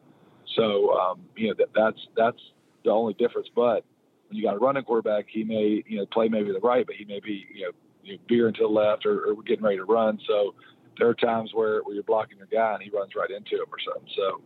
So, 0.56 0.92
um, 0.98 1.22
you 1.36 1.50
know, 1.50 1.56
that, 1.58 1.70
that's 1.76 2.00
that's 2.16 2.40
the 2.84 2.92
only 2.92 3.14
difference. 3.16 3.50
But 3.54 3.84
when 4.28 4.38
you 4.38 4.44
got 4.44 4.56
a 4.56 4.60
running 4.60 4.84
quarterback, 4.84 5.26
he 5.28 5.44
may, 5.44 5.84
you 5.88 5.98
know, 5.98 6.06
play 6.06 6.30
maybe 6.30 6.52
the 6.52 6.60
right, 6.60 6.86
but 6.86 6.96
he 6.96 7.06
may 7.06 7.20
be, 7.20 7.46
you 7.54 7.66
know, 7.66 7.72
you 8.04 8.20
veering 8.30 8.54
to 8.56 8.62
the 8.62 8.68
left 8.68 9.06
or, 9.06 9.26
or 9.26 9.42
getting 9.44 9.64
ready 9.64 9.78
to 9.78 9.86
run. 9.86 10.20
So 10.28 10.56
there 10.98 11.10
are 11.10 11.16
times 11.16 11.52
where, 11.54 11.82
where 11.82 11.96
you're 11.96 12.04
blocking 12.04 12.38
your 12.38 12.48
guy 12.48 12.74
and 12.74 12.84
he 12.84 12.90
runs 12.90 13.12
right 13.16 13.30
into 13.30 13.56
him 13.56 13.68
or 13.72 13.80
something. 13.84 14.10
So 14.16 14.42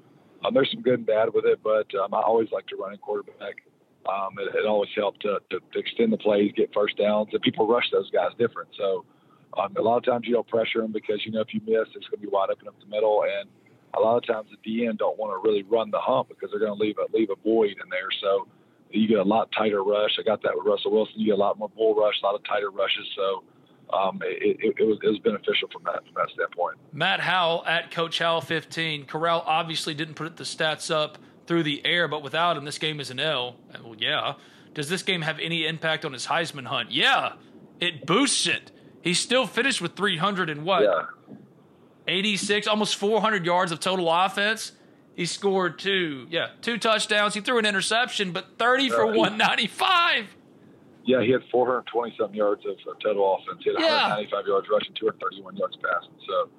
um, 0.45 0.53
there's 0.53 0.71
some 0.71 0.81
good 0.81 0.99
and 0.99 1.05
bad 1.05 1.33
with 1.33 1.45
it, 1.45 1.59
but 1.63 1.93
um, 1.95 2.13
I 2.13 2.21
always 2.21 2.49
like 2.51 2.65
to 2.67 2.75
run 2.77 2.93
a 2.93 2.97
quarterback 2.97 3.55
um, 4.09 4.33
it, 4.39 4.55
it 4.55 4.65
always 4.65 4.89
helped 4.95 5.21
to, 5.21 5.39
to, 5.51 5.59
extend 5.77 6.11
the 6.11 6.17
plays, 6.17 6.51
get 6.55 6.73
first 6.73 6.97
downs, 6.97 7.29
and 7.31 7.41
people 7.41 7.67
rush 7.67 7.85
those 7.91 8.09
guys 8.09 8.31
different. 8.37 8.69
So 8.77 9.05
um, 9.57 9.75
a 9.77 9.81
lot 9.81 9.97
of 9.97 10.05
times 10.05 10.25
you 10.25 10.33
don't 10.33 10.47
pressure 10.47 10.81
them 10.81 10.91
because 10.91 11.21
you 11.25 11.31
know 11.31 11.41
if 11.41 11.53
you 11.53 11.61
miss, 11.61 11.87
it's 11.95 12.07
going 12.07 12.21
to 12.21 12.27
be 12.27 12.27
wide 12.27 12.49
open 12.49 12.67
up 12.67 12.79
the 12.79 12.87
middle, 12.87 13.23
and 13.23 13.49
a 13.97 13.99
lot 13.99 14.17
of 14.17 14.25
times 14.25 14.49
at 14.51 14.59
the 14.63 14.81
DN 14.81 14.97
don't 14.97 15.17
want 15.17 15.31
to 15.31 15.47
really 15.47 15.63
run 15.63 15.91
the 15.91 15.99
hump 15.99 16.29
because 16.29 16.49
they're 16.51 16.59
going 16.59 16.77
to 16.77 16.83
leave 16.83 16.97
a 16.97 17.05
leave 17.15 17.29
a 17.29 17.35
void 17.43 17.71
in 17.71 17.89
there. 17.89 18.09
So 18.21 18.47
you 18.91 19.07
get 19.07 19.19
a 19.19 19.23
lot 19.23 19.51
tighter 19.51 19.83
rush. 19.83 20.17
I 20.19 20.23
got 20.23 20.41
that 20.43 20.53
with 20.55 20.65
Russell 20.65 20.91
Wilson. 20.91 21.15
You 21.17 21.27
get 21.27 21.35
a 21.35 21.41
lot 21.41 21.57
more 21.59 21.69
bull 21.69 21.95
rush, 21.95 22.15
a 22.21 22.25
lot 22.25 22.35
of 22.35 22.43
tighter 22.43 22.71
rushes. 22.71 23.07
So 23.15 23.43
um, 23.95 24.19
it, 24.23 24.57
it, 24.59 24.75
it, 24.79 24.83
was, 24.83 24.99
it 25.03 25.09
was 25.09 25.19
beneficial 25.19 25.67
from 25.71 25.83
that 25.85 26.03
from 26.05 26.13
that 26.15 26.29
standpoint. 26.33 26.77
Matt 26.93 27.19
Howell 27.19 27.65
at 27.65 27.91
Coach 27.91 28.19
Howell 28.19 28.41
15. 28.41 29.05
Corral 29.05 29.43
obviously 29.45 29.93
didn't 29.93 30.15
put 30.15 30.37
the 30.37 30.43
stats 30.43 30.93
up 30.93 31.17
through 31.49 31.63
the 31.63 31.83
air, 31.83 32.07
but 32.07 32.21
without 32.21 32.55
him, 32.55 32.63
this 32.63 32.77
game 32.77 32.99
is 32.99 33.09
an 33.09 33.19
L. 33.19 33.55
Uh, 33.73 33.79
well, 33.83 33.95
yeah. 33.97 34.35
Does 34.75 34.87
this 34.87 35.01
game 35.01 35.23
have 35.23 35.39
any 35.39 35.65
impact 35.65 36.05
on 36.05 36.13
his 36.13 36.27
Heisman 36.27 36.67
hunt? 36.67 36.91
Yeah, 36.91 37.33
it 37.79 38.05
boosts 38.05 38.45
it. 38.45 38.71
He 39.01 39.15
still 39.15 39.47
finished 39.47 39.81
with 39.81 39.95
300 39.95 40.51
and 40.51 40.63
what? 40.63 40.83
Yeah. 40.83 41.05
86, 42.07 42.67
almost 42.67 42.95
400 42.97 43.45
yards 43.45 43.71
of 43.71 43.79
total 43.79 44.11
offense. 44.11 44.73
He 45.15 45.25
scored 45.25 45.79
two, 45.79 46.27
yeah, 46.29 46.49
two 46.61 46.77
touchdowns. 46.77 47.33
He 47.33 47.41
threw 47.41 47.57
an 47.57 47.65
interception, 47.65 48.31
but 48.31 48.59
30 48.59 48.89
for 48.89 49.05
uh, 49.05 49.07
195. 49.07 50.27
Yeah, 51.05 51.23
he 51.23 51.31
had 51.31 51.41
420 51.51 52.15
something 52.15 52.37
yards 52.37 52.63
of, 52.65 52.73
of 52.87 52.99
total 52.99 53.37
offense. 53.37 53.63
He 53.63 53.71
had 53.71 53.81
yeah. 53.81 54.03
195 54.03 54.45
yards 54.47 54.67
rushing, 54.71 54.93
231 54.93 55.57
yards 55.57 55.77
passing. 55.77 56.13
So 56.27 56.49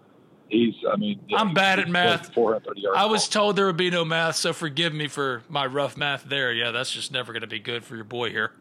he's 0.50 0.74
I 0.90 0.96
mean 0.96 1.20
yeah, 1.28 1.38
I'm 1.38 1.54
bad 1.54 1.78
at 1.78 1.88
math. 1.88 2.32
430 2.34 2.80
yards. 2.80 2.98
I 2.98 3.06
was 3.06 3.28
told 3.28 3.56
there 3.56 3.66
would 3.66 3.76
be 3.76 3.90
no 3.90 4.04
math, 4.04 4.36
so 4.36 4.52
forgive 4.52 4.92
me 4.92 5.08
for 5.08 5.42
my 5.48 5.66
rough 5.66 5.96
math 5.96 6.24
there. 6.24 6.52
Yeah, 6.52 6.70
that's 6.70 6.90
just 6.90 7.12
never 7.12 7.32
going 7.32 7.42
to 7.42 7.48
be 7.48 7.60
good 7.60 7.84
for 7.84 7.94
your 7.94 8.04
boy 8.04 8.30
here. 8.30 8.52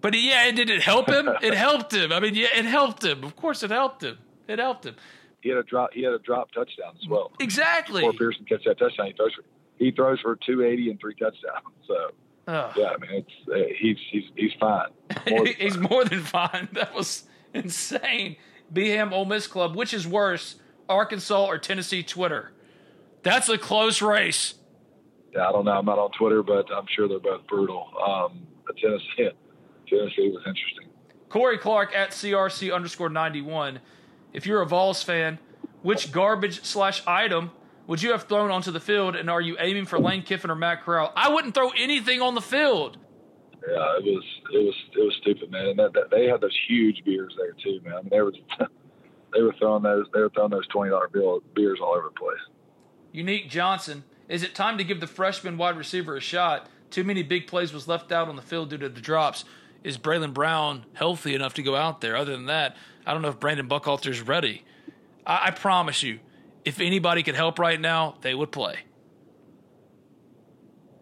But 0.00 0.18
yeah, 0.18 0.50
did 0.50 0.68
it 0.68 0.82
help 0.82 1.08
him? 1.08 1.28
it 1.42 1.54
helped 1.54 1.94
him. 1.94 2.12
I 2.12 2.20
mean, 2.20 2.34
yeah, 2.34 2.48
it 2.54 2.64
helped 2.64 3.04
him. 3.04 3.24
Of 3.24 3.36
course, 3.36 3.62
it 3.62 3.70
helped 3.70 4.02
him. 4.02 4.18
It 4.48 4.58
helped 4.58 4.84
him. 4.84 4.96
He 5.40 5.48
had 5.48 5.58
a 5.58 5.62
drop. 5.62 5.90
He 5.92 6.02
had 6.02 6.12
a 6.12 6.18
drop 6.18 6.50
touchdown 6.52 6.94
as 7.00 7.08
well. 7.08 7.32
Exactly. 7.40 8.02
Before 8.02 8.12
Pearson 8.12 8.44
catch 8.44 8.64
that 8.64 8.78
touchdown, 8.78 9.06
he 9.06 9.12
throws 9.12 9.34
for 9.34 9.44
he 9.78 9.90
throws 9.90 10.20
for 10.20 10.36
280 10.36 10.90
and 10.90 11.00
three 11.00 11.14
touchdowns. 11.14 11.66
So. 11.86 12.10
Oh. 12.48 12.72
Yeah, 12.76 12.86
I 12.86 12.98
mean 12.98 13.10
it's 13.12 13.48
uh, 13.48 13.72
he's 13.78 13.96
he's 14.10 14.24
he's 14.34 14.52
fine. 14.58 14.88
More 15.28 15.46
he's 15.58 15.74
fine. 15.74 15.86
more 15.88 16.04
than 16.04 16.20
fine. 16.20 16.68
That 16.72 16.94
was 16.94 17.24
insane. 17.54 18.36
Beham 18.72 19.12
Ole 19.12 19.26
Miss 19.26 19.46
Club, 19.46 19.76
which 19.76 19.92
is 19.92 20.06
worse, 20.06 20.56
Arkansas 20.92 21.46
or 21.46 21.58
Tennessee 21.58 22.02
Twitter. 22.02 22.52
That's 23.22 23.48
a 23.48 23.58
close 23.58 24.02
race. 24.02 24.54
Yeah, 25.32 25.48
I 25.48 25.52
don't 25.52 25.64
know. 25.64 25.72
I'm 25.72 25.86
not 25.86 25.98
on 25.98 26.10
Twitter, 26.18 26.42
but 26.42 26.66
I'm 26.72 26.86
sure 26.94 27.08
they're 27.08 27.18
both 27.18 27.46
brutal. 27.46 27.88
Um, 28.06 28.46
Tennessee, 28.80 29.06
Tennessee 29.88 30.30
was 30.30 30.42
interesting. 30.46 30.88
Corey 31.28 31.56
Clark 31.56 31.94
at 31.94 32.10
CRC 32.10 32.74
underscore 32.74 33.08
91. 33.08 33.80
If 34.32 34.46
you're 34.46 34.60
a 34.60 34.66
Vols 34.66 35.02
fan, 35.02 35.38
which 35.82 36.12
garbage 36.12 36.62
slash 36.64 37.02
item 37.06 37.50
would 37.86 38.02
you 38.02 38.12
have 38.12 38.24
thrown 38.24 38.50
onto 38.50 38.70
the 38.70 38.80
field, 38.80 39.16
and 39.16 39.28
are 39.28 39.40
you 39.40 39.56
aiming 39.58 39.86
for 39.86 39.98
Lane 39.98 40.22
Kiffin 40.22 40.50
or 40.50 40.54
Matt 40.54 40.82
Corral? 40.82 41.12
I 41.16 41.30
wouldn't 41.30 41.54
throw 41.54 41.70
anything 41.70 42.20
on 42.20 42.34
the 42.34 42.40
field. 42.40 42.98
Yeah, 43.66 43.96
it 43.98 44.04
was 44.04 44.24
it 44.52 44.64
was 44.64 44.74
it 44.96 45.04
was 45.04 45.14
stupid, 45.20 45.50
man. 45.50 45.66
And 45.66 45.78
that, 45.78 45.92
that, 45.92 46.10
they 46.10 46.26
had 46.26 46.40
those 46.40 46.56
huge 46.68 47.04
beers 47.04 47.34
there 47.38 47.52
too, 47.52 47.80
man. 47.84 47.94
I 47.94 48.00
mean, 48.02 48.10
there 48.10 48.24
was 48.24 48.34
they 49.32 49.42
were 49.42 49.54
throwing 49.58 49.82
those 49.82 50.06
they 50.12 50.20
were 50.20 50.30
throwing 50.30 50.50
those 50.50 50.66
twenty 50.68 50.90
dollar 50.90 51.08
bill 51.08 51.42
beers 51.54 51.78
all 51.82 51.94
over 51.94 52.08
the 52.08 52.18
place. 52.18 52.40
Unique 53.12 53.48
Johnson, 53.48 54.04
is 54.28 54.42
it 54.42 54.54
time 54.54 54.78
to 54.78 54.84
give 54.84 55.00
the 55.00 55.06
freshman 55.06 55.58
wide 55.58 55.76
receiver 55.76 56.16
a 56.16 56.20
shot? 56.20 56.68
Too 56.90 57.04
many 57.04 57.22
big 57.22 57.46
plays 57.46 57.72
was 57.72 57.88
left 57.88 58.12
out 58.12 58.28
on 58.28 58.36
the 58.36 58.42
field 58.42 58.70
due 58.70 58.78
to 58.78 58.88
the 58.88 59.00
drops. 59.00 59.44
Is 59.82 59.98
Braylon 59.98 60.32
Brown 60.32 60.84
healthy 60.94 61.34
enough 61.34 61.54
to 61.54 61.62
go 61.62 61.74
out 61.74 62.00
there? 62.00 62.16
Other 62.16 62.32
than 62.32 62.46
that, 62.46 62.76
I 63.04 63.12
don't 63.12 63.22
know 63.22 63.28
if 63.28 63.40
Brandon 63.40 63.66
Buckhalter's 63.66 64.22
ready. 64.22 64.64
I, 65.26 65.48
I 65.48 65.50
promise 65.50 66.02
you, 66.02 66.20
if 66.64 66.80
anybody 66.80 67.22
could 67.22 67.34
help 67.34 67.58
right 67.58 67.80
now, 67.80 68.16
they 68.20 68.34
would 68.34 68.52
play. 68.52 68.80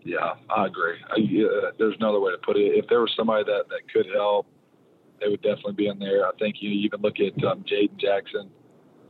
Yeah, 0.02 0.34
I 0.48 0.66
agree. 0.66 0.96
I, 1.10 1.16
yeah, 1.18 1.70
there's 1.78 1.96
no 2.00 2.08
other 2.08 2.20
way 2.20 2.32
to 2.32 2.38
put 2.38 2.56
it. 2.56 2.78
If 2.78 2.86
there 2.88 3.00
was 3.00 3.12
somebody 3.16 3.44
that, 3.44 3.64
that 3.68 3.92
could 3.92 4.06
help, 4.14 4.46
they 5.20 5.28
would 5.28 5.42
definitely 5.42 5.74
be 5.74 5.86
in 5.88 5.98
there. 5.98 6.26
I 6.26 6.32
think 6.38 6.56
you 6.60 6.70
even 6.70 7.00
look 7.00 7.16
at 7.20 7.32
um, 7.44 7.64
Jaden 7.64 7.98
Jackson. 7.98 8.50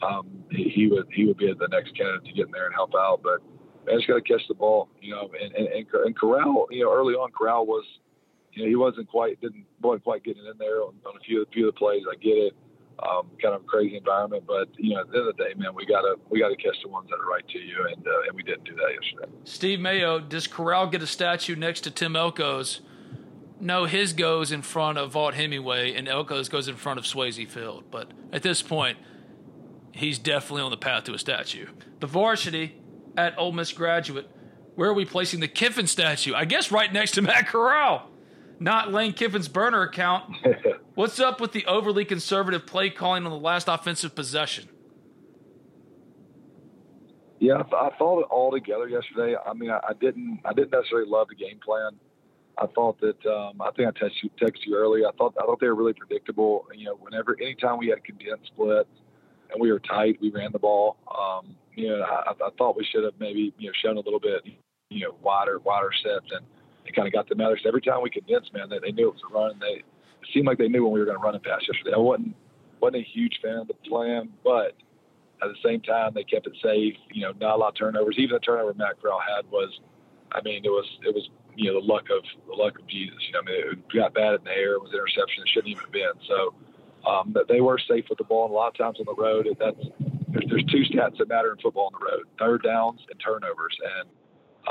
Um, 0.03 0.45
he, 0.51 0.65
he, 0.75 0.87
would 0.89 1.07
he 1.13 1.27
would 1.27 1.37
be 1.37 1.53
the 1.53 1.69
next 1.69 1.97
candidate 1.97 2.25
to 2.25 2.33
get 2.33 2.47
in 2.47 2.53
there 2.53 2.67
and 2.67 2.75
help 2.75 2.95
out. 2.95 3.21
But 3.23 3.41
man, 3.87 3.99
just 3.99 4.09
got 4.09 4.15
to 4.15 4.23
catch 4.23 4.47
the 4.49 4.55
ball, 4.55 4.89
you 5.01 5.15
know. 5.15 5.31
And, 5.41 5.55
and 5.55 5.87
and 5.93 6.17
Corral, 6.17 6.67
you 6.71 6.85
know, 6.85 6.93
early 6.93 7.15
on 7.15 7.31
Corral 7.33 7.67
was, 7.67 7.85
you 8.53 8.63
know, 8.63 8.69
he 8.69 8.77
wasn't 8.77 9.09
quite 9.09 9.41
didn't 9.41 9.65
wasn't 9.81 10.05
quite 10.05 10.25
getting 10.25 10.45
in 10.45 10.59
there 10.59 10.83
on, 10.83 10.95
on 11.07 11.17
a 11.17 11.21
few 11.21 11.45
few 11.53 11.69
of 11.69 11.75
the 11.75 11.79
plays. 11.79 12.03
I 12.11 12.17
get 12.17 12.37
it. 12.37 12.55
Um, 13.01 13.31
kind 13.41 13.55
of 13.55 13.63
a 13.63 13.65
crazy 13.65 13.97
environment, 13.97 14.45
but 14.47 14.69
you 14.77 14.95
know, 14.95 15.01
at 15.01 15.11
the 15.11 15.19
end 15.19 15.29
of 15.29 15.35
the 15.35 15.43
day, 15.43 15.55
man, 15.57 15.75
we 15.75 15.87
gotta 15.87 16.17
we 16.29 16.39
gotta 16.39 16.57
catch 16.57 16.77
the 16.83 16.89
ones 16.89 17.09
that 17.09 17.17
are 17.17 17.31
right 17.31 17.47
to 17.49 17.59
you, 17.59 17.77
and 17.91 18.07
uh, 18.07 18.27
and 18.27 18.37
we 18.37 18.43
didn't 18.43 18.65
do 18.65 18.75
that 18.75 18.93
yesterday. 18.93 19.33
Steve 19.45 19.81
Mayo, 19.81 20.21
does 20.21 20.47
Corral 20.47 20.87
get 20.87 21.03
a 21.03 21.07
statue 21.07 21.57
next 21.57 21.81
to 21.83 21.91
Tim 21.91 22.13
Elko's? 22.13 22.83
No, 23.61 23.85
his 23.85 24.15
goes 24.15 24.53
in 24.53 24.63
front 24.63 24.97
of 24.97 25.13
Vaught 25.13 25.35
Hemingway, 25.35 25.95
and 25.95 26.09
Elko's 26.09 26.49
goes 26.49 26.67
in 26.67 26.77
front 26.77 26.99
of 26.99 27.05
Swayze 27.05 27.49
Field. 27.49 27.85
But 27.91 28.11
at 28.33 28.43
this 28.43 28.63
point, 28.63 28.97
he's 29.93 30.19
definitely 30.19 30.63
on 30.63 30.71
the 30.71 30.79
path 30.79 31.05
to 31.05 31.15
a 31.15 31.19
statue. 31.19 31.67
The 32.01 32.07
varsity 32.07 32.81
at 33.17 33.39
Ole 33.39 33.53
Miss 33.53 33.73
graduate. 33.73 34.29
Where 34.77 34.89
are 34.89 34.95
we 34.95 35.05
placing 35.05 35.41
the 35.41 35.49
Kiffin 35.49 35.87
statue? 35.87 36.33
I 36.35 36.47
guess 36.47 36.73
right 36.73 36.91
next 36.91 37.13
to 37.13 37.23
Matt 37.23 37.49
Corral. 37.49 38.09
Not 38.59 38.93
Lane 38.93 39.13
Kiffin's 39.13 39.49
burner 39.49 39.83
account. 39.83 40.37
What's 40.95 41.21
up 41.21 41.41
with 41.41 41.53
the 41.53 41.67
overly 41.67 42.05
conservative 42.05 42.67
play 42.67 42.89
calling 42.91 43.25
on 43.25 43.31
the 43.31 43.39
last 43.39 43.69
offensive 43.69 44.15
possession? 44.15 44.69
Yeah, 47.39 47.63
I 47.73 47.91
thought 47.99 48.21
it 48.21 48.27
all 48.31 48.51
together 48.53 48.87
yesterday. 48.87 49.35
I 49.35 49.55
mean, 49.55 49.71
I, 49.71 49.81
I 49.89 49.93
didn't, 49.99 50.41
I 50.45 50.53
didn't 50.53 50.73
necessarily 50.73 51.09
love 51.09 51.29
the 51.29 51.35
game 51.35 51.59
plan. 51.65 51.93
I 52.61 52.67
thought 52.75 53.01
that 53.01 53.25
um, 53.27 53.61
I 53.63 53.71
think 53.73 53.89
I 53.89 53.93
texted 53.93 54.23
you, 54.23 54.31
texted 54.41 54.67
you 54.67 54.77
earlier. 54.77 55.09
I 55.09 55.13
thought 55.13 55.35
I 55.41 55.47
thought 55.47 55.61
they 55.61 55.69
were 55.69 55.75
really 55.75 55.95
predictable. 55.95 56.67
You 56.75 56.87
know, 56.87 56.97
whenever 57.01 57.37
anytime 57.41 57.79
we 57.79 57.89
had 57.89 58.05
condensed 58.05 58.49
splits 58.49 58.91
and 59.51 59.61
we 59.61 59.73
were 59.73 59.81
tight, 59.81 60.19
we 60.21 60.31
ran 60.31 60.53
the 60.53 60.59
ball. 60.59 60.99
Um, 61.09 61.57
you 61.75 61.89
know, 61.89 62.03
I, 62.03 62.33
I 62.33 62.51
thought 62.59 62.77
we 62.77 62.87
should 62.93 63.05
have 63.05 63.15
maybe 63.19 63.55
you 63.59 63.69
know 63.69 63.73
shown 63.83 63.97
a 63.97 64.01
little 64.01 64.21
bit 64.21 64.43
you 64.91 65.07
know 65.07 65.17
wider 65.23 65.59
wider 65.61 65.91
sets 66.03 66.27
and 66.33 66.45
it 66.85 66.95
kind 66.95 67.09
of 67.09 67.15
got 67.15 67.29
them 67.29 67.41
out. 67.41 67.57
So 67.63 67.69
every 67.69 67.81
time 67.81 68.03
we 68.03 68.11
condensed, 68.11 68.53
man, 68.53 68.69
they, 68.69 68.79
they 68.79 68.93
knew 68.93 69.09
it 69.09 69.15
was 69.15 69.23
a 69.31 69.35
run. 69.35 69.59
They 69.59 69.83
it 70.21 70.29
seemed 70.35 70.47
like 70.47 70.59
they 70.59 70.69
knew 70.69 70.85
when 70.85 70.93
we 70.93 71.01
were 71.01 71.07
going 71.07 71.19
to 71.19 71.23
run 71.23 71.35
it 71.35 71.43
past 71.43 71.67
yesterday. 71.67 71.97
I 71.97 71.99
wasn't 71.99 72.35
wasn't 72.81 73.03
a 73.03 73.07
huge 73.09 73.41
fan 73.43 73.57
of 73.57 73.69
the 73.69 73.75
plan, 73.89 74.31
but 74.45 74.77
at 75.43 75.49
the 75.49 75.57
same 75.65 75.81
time, 75.81 76.13
they 76.15 76.25
kept 76.25 76.47
it 76.47 76.53
safe. 76.63 76.95
You 77.13 77.23
know, 77.23 77.33
not 77.41 77.55
a 77.55 77.59
lot 77.59 77.69
of 77.69 77.75
turnovers. 77.77 78.17
Even 78.19 78.35
the 78.35 78.41
turnover 78.41 78.75
Matt 78.75 79.01
Corral 79.01 79.21
had 79.21 79.51
was, 79.51 79.71
I 80.33 80.43
mean, 80.43 80.65
it 80.65 80.69
was 80.69 80.87
it 81.07 81.15
was 81.15 81.29
you 81.61 81.71
know 81.71 81.81
the 81.81 81.87
luck 81.87 82.09
of 82.11 82.25
the 82.49 82.55
luck 82.55 82.79
of 82.79 82.87
Jesus. 82.87 83.19
You 83.27 83.33
know, 83.33 83.41
I 83.41 83.45
mean, 83.45 83.73
it 83.73 83.95
got 83.95 84.15
bad 84.15 84.35
in 84.35 84.45
the 84.45 84.51
air. 84.51 84.75
It 84.75 84.83
was 84.83 84.93
interception. 84.93 85.45
It 85.45 85.49
shouldn't 85.53 85.69
even 85.69 85.85
have 85.85 85.93
been. 85.93 86.17
So, 86.27 86.55
um, 87.07 87.33
but 87.33 87.49
they 87.49 87.61
were 87.61 87.79
safe 87.79 88.07
with 88.09 88.17
the 88.17 88.25
ball. 88.25 88.47
And 88.47 88.53
a 88.53 88.57
lot 88.57 88.69
of 88.69 88.79
times 88.79 88.97
on 88.99 89.05
the 89.05 89.21
road, 89.21 89.47
that's 89.59 89.77
there's, 90.29 90.47
there's 90.49 90.65
two 90.65 90.85
stats 90.89 91.19
that 91.19 91.29
matter 91.29 91.53
in 91.53 91.59
football 91.59 91.93
on 91.93 92.01
the 92.01 92.05
road: 92.05 92.25
third 92.39 92.63
downs 92.63 93.01
and 93.11 93.21
turnovers. 93.21 93.77
And 94.01 94.09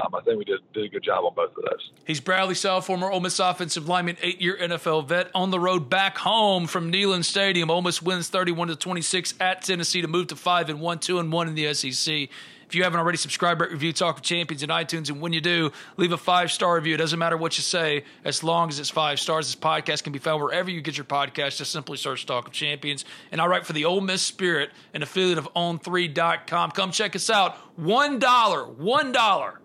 um, 0.04 0.16
I 0.16 0.22
think 0.22 0.40
we 0.40 0.46
did, 0.46 0.62
did 0.74 0.86
a 0.86 0.90
good 0.90 1.04
job 1.04 1.26
on 1.26 1.36
both 1.36 1.56
of 1.56 1.64
those. 1.70 1.92
He's 2.06 2.20
Bradley 2.20 2.56
Sowell, 2.56 2.82
former 2.82 3.12
Ole 3.12 3.20
Miss 3.20 3.40
offensive 3.40 3.88
lineman, 3.88 4.18
eight-year 4.22 4.58
NFL 4.58 5.08
vet, 5.08 5.30
on 5.36 5.52
the 5.52 5.60
road 5.60 5.90
back 5.92 6.18
home 6.18 6.66
from 6.66 6.92
Neyland 6.92 7.26
Stadium. 7.26 7.70
Ole 7.70 7.84
Miss 7.84 8.02
wins 8.02 8.30
31 8.30 8.70
to 8.70 8.76
26 8.76 9.36
at 9.40 9.62
Tennessee 9.62 10.02
to 10.02 10.08
move 10.08 10.28
to 10.28 10.36
five 10.36 10.70
and 10.70 10.82
one, 10.82 10.98
two 10.98 11.20
and 11.20 11.32
one 11.32 11.48
in 11.48 11.56
the 11.56 11.72
SEC. 11.76 12.30
If 12.70 12.76
you 12.76 12.84
haven't 12.84 13.00
already, 13.00 13.18
subscribe, 13.18 13.60
rate, 13.60 13.72
review 13.72 13.92
Talk 13.92 14.18
of 14.18 14.22
Champions 14.22 14.62
in 14.62 14.70
iTunes, 14.70 15.10
and 15.10 15.20
when 15.20 15.34
you 15.34 15.42
do, 15.42 15.72
leave 15.98 16.12
a 16.12 16.18
five 16.18 16.52
star 16.52 16.76
review. 16.76 16.94
It 16.94 16.98
doesn't 16.98 17.18
matter 17.18 17.36
what 17.36 17.58
you 17.58 17.64
say, 17.64 18.04
as 18.24 18.44
long 18.44 18.70
as 18.70 18.80
it's 18.80 18.92
five 18.92 19.20
stars. 19.20 19.48
This 19.48 19.56
podcast 19.56 20.04
can 20.04 20.14
be 20.14 20.20
found 20.20 20.40
wherever 20.40 20.70
you 20.70 20.80
get 20.80 20.96
your 20.96 21.06
podcast. 21.06 21.58
Just 21.58 21.72
simply 21.72 21.98
search 21.98 22.28
Talk 22.28 22.46
of 22.46 22.54
Champions. 22.54 23.06
And 23.32 23.42
I 23.42 23.48
write 23.48 23.66
for 23.66 23.74
the 23.74 23.86
Ole 23.86 24.02
Miss 24.02 24.22
Spirit, 24.22 24.70
an 24.94 25.02
affiliate 25.02 25.40
of 25.40 25.52
On3.com. 25.56 26.70
Come 26.70 26.92
check 26.92 27.16
us 27.16 27.32
out. 27.32 27.58
One 27.76 28.20
dollar, 28.20 28.66
one 28.66 29.12
dollar 29.14 29.60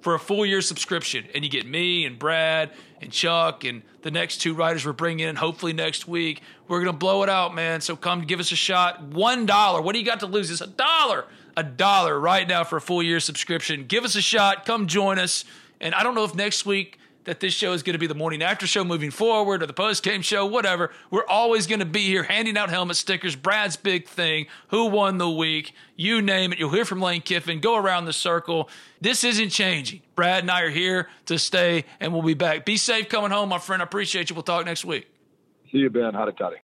for 0.00 0.14
a 0.14 0.18
full 0.18 0.46
year 0.46 0.62
subscription. 0.62 1.26
And 1.34 1.44
you 1.44 1.50
get 1.50 1.66
me 1.66 2.06
and 2.06 2.18
Brad 2.18 2.70
and 3.02 3.12
Chuck 3.12 3.64
and 3.64 3.82
the 4.00 4.10
next 4.10 4.38
two 4.38 4.54
writers 4.54 4.86
we're 4.86 4.94
bringing 4.94 5.28
in, 5.28 5.36
hopefully 5.36 5.74
next 5.74 6.08
week. 6.08 6.40
We're 6.66 6.84
to 6.84 6.94
blow 6.94 7.22
it 7.24 7.28
out, 7.28 7.54
man. 7.54 7.82
So 7.82 7.94
come 7.94 8.22
give 8.22 8.40
us 8.40 8.52
a 8.52 8.56
shot. 8.56 9.02
One 9.02 9.44
dollar. 9.44 9.82
What 9.82 9.92
do 9.92 9.98
you 9.98 10.06
got 10.06 10.20
to 10.20 10.26
lose? 10.26 10.50
It's 10.50 10.62
a 10.62 10.66
dollar. 10.66 11.26
A 11.58 11.62
dollar 11.64 12.20
right 12.20 12.46
now 12.46 12.62
for 12.62 12.76
a 12.76 12.80
full 12.80 13.02
year 13.02 13.18
subscription. 13.18 13.86
Give 13.86 14.04
us 14.04 14.14
a 14.14 14.22
shot. 14.22 14.64
Come 14.64 14.86
join 14.86 15.18
us. 15.18 15.44
And 15.80 15.92
I 15.92 16.04
don't 16.04 16.14
know 16.14 16.22
if 16.22 16.36
next 16.36 16.64
week 16.64 17.00
that 17.24 17.40
this 17.40 17.52
show 17.52 17.72
is 17.72 17.82
going 17.82 17.94
to 17.94 17.98
be 17.98 18.06
the 18.06 18.14
morning 18.14 18.42
after 18.42 18.64
show 18.64 18.84
moving 18.84 19.10
forward 19.10 19.60
or 19.60 19.66
the 19.66 19.72
post 19.72 20.04
game 20.04 20.22
show, 20.22 20.46
whatever. 20.46 20.92
We're 21.10 21.26
always 21.26 21.66
going 21.66 21.80
to 21.80 21.84
be 21.84 22.06
here 22.06 22.22
handing 22.22 22.56
out 22.56 22.70
helmet 22.70 22.94
stickers. 22.94 23.34
Brad's 23.34 23.74
big 23.76 24.06
thing. 24.06 24.46
Who 24.68 24.86
won 24.86 25.18
the 25.18 25.28
week? 25.28 25.72
You 25.96 26.22
name 26.22 26.52
it. 26.52 26.60
You'll 26.60 26.70
hear 26.70 26.84
from 26.84 27.02
Lane 27.02 27.22
Kiffin. 27.22 27.58
Go 27.58 27.74
around 27.74 28.04
the 28.04 28.12
circle. 28.12 28.70
This 29.00 29.24
isn't 29.24 29.48
changing. 29.48 30.02
Brad 30.14 30.44
and 30.44 30.52
I 30.52 30.62
are 30.62 30.70
here 30.70 31.08
to 31.26 31.40
stay, 31.40 31.86
and 31.98 32.12
we'll 32.12 32.22
be 32.22 32.34
back. 32.34 32.66
Be 32.66 32.76
safe 32.76 33.08
coming 33.08 33.32
home, 33.32 33.48
my 33.48 33.58
friend. 33.58 33.82
I 33.82 33.84
appreciate 33.84 34.30
you. 34.30 34.36
We'll 34.36 34.44
talk 34.44 34.64
next 34.64 34.84
week. 34.84 35.08
See 35.72 35.78
you, 35.78 35.90
Ben. 35.90 36.14
Howdy, 36.14 36.34
toddy. 36.34 36.58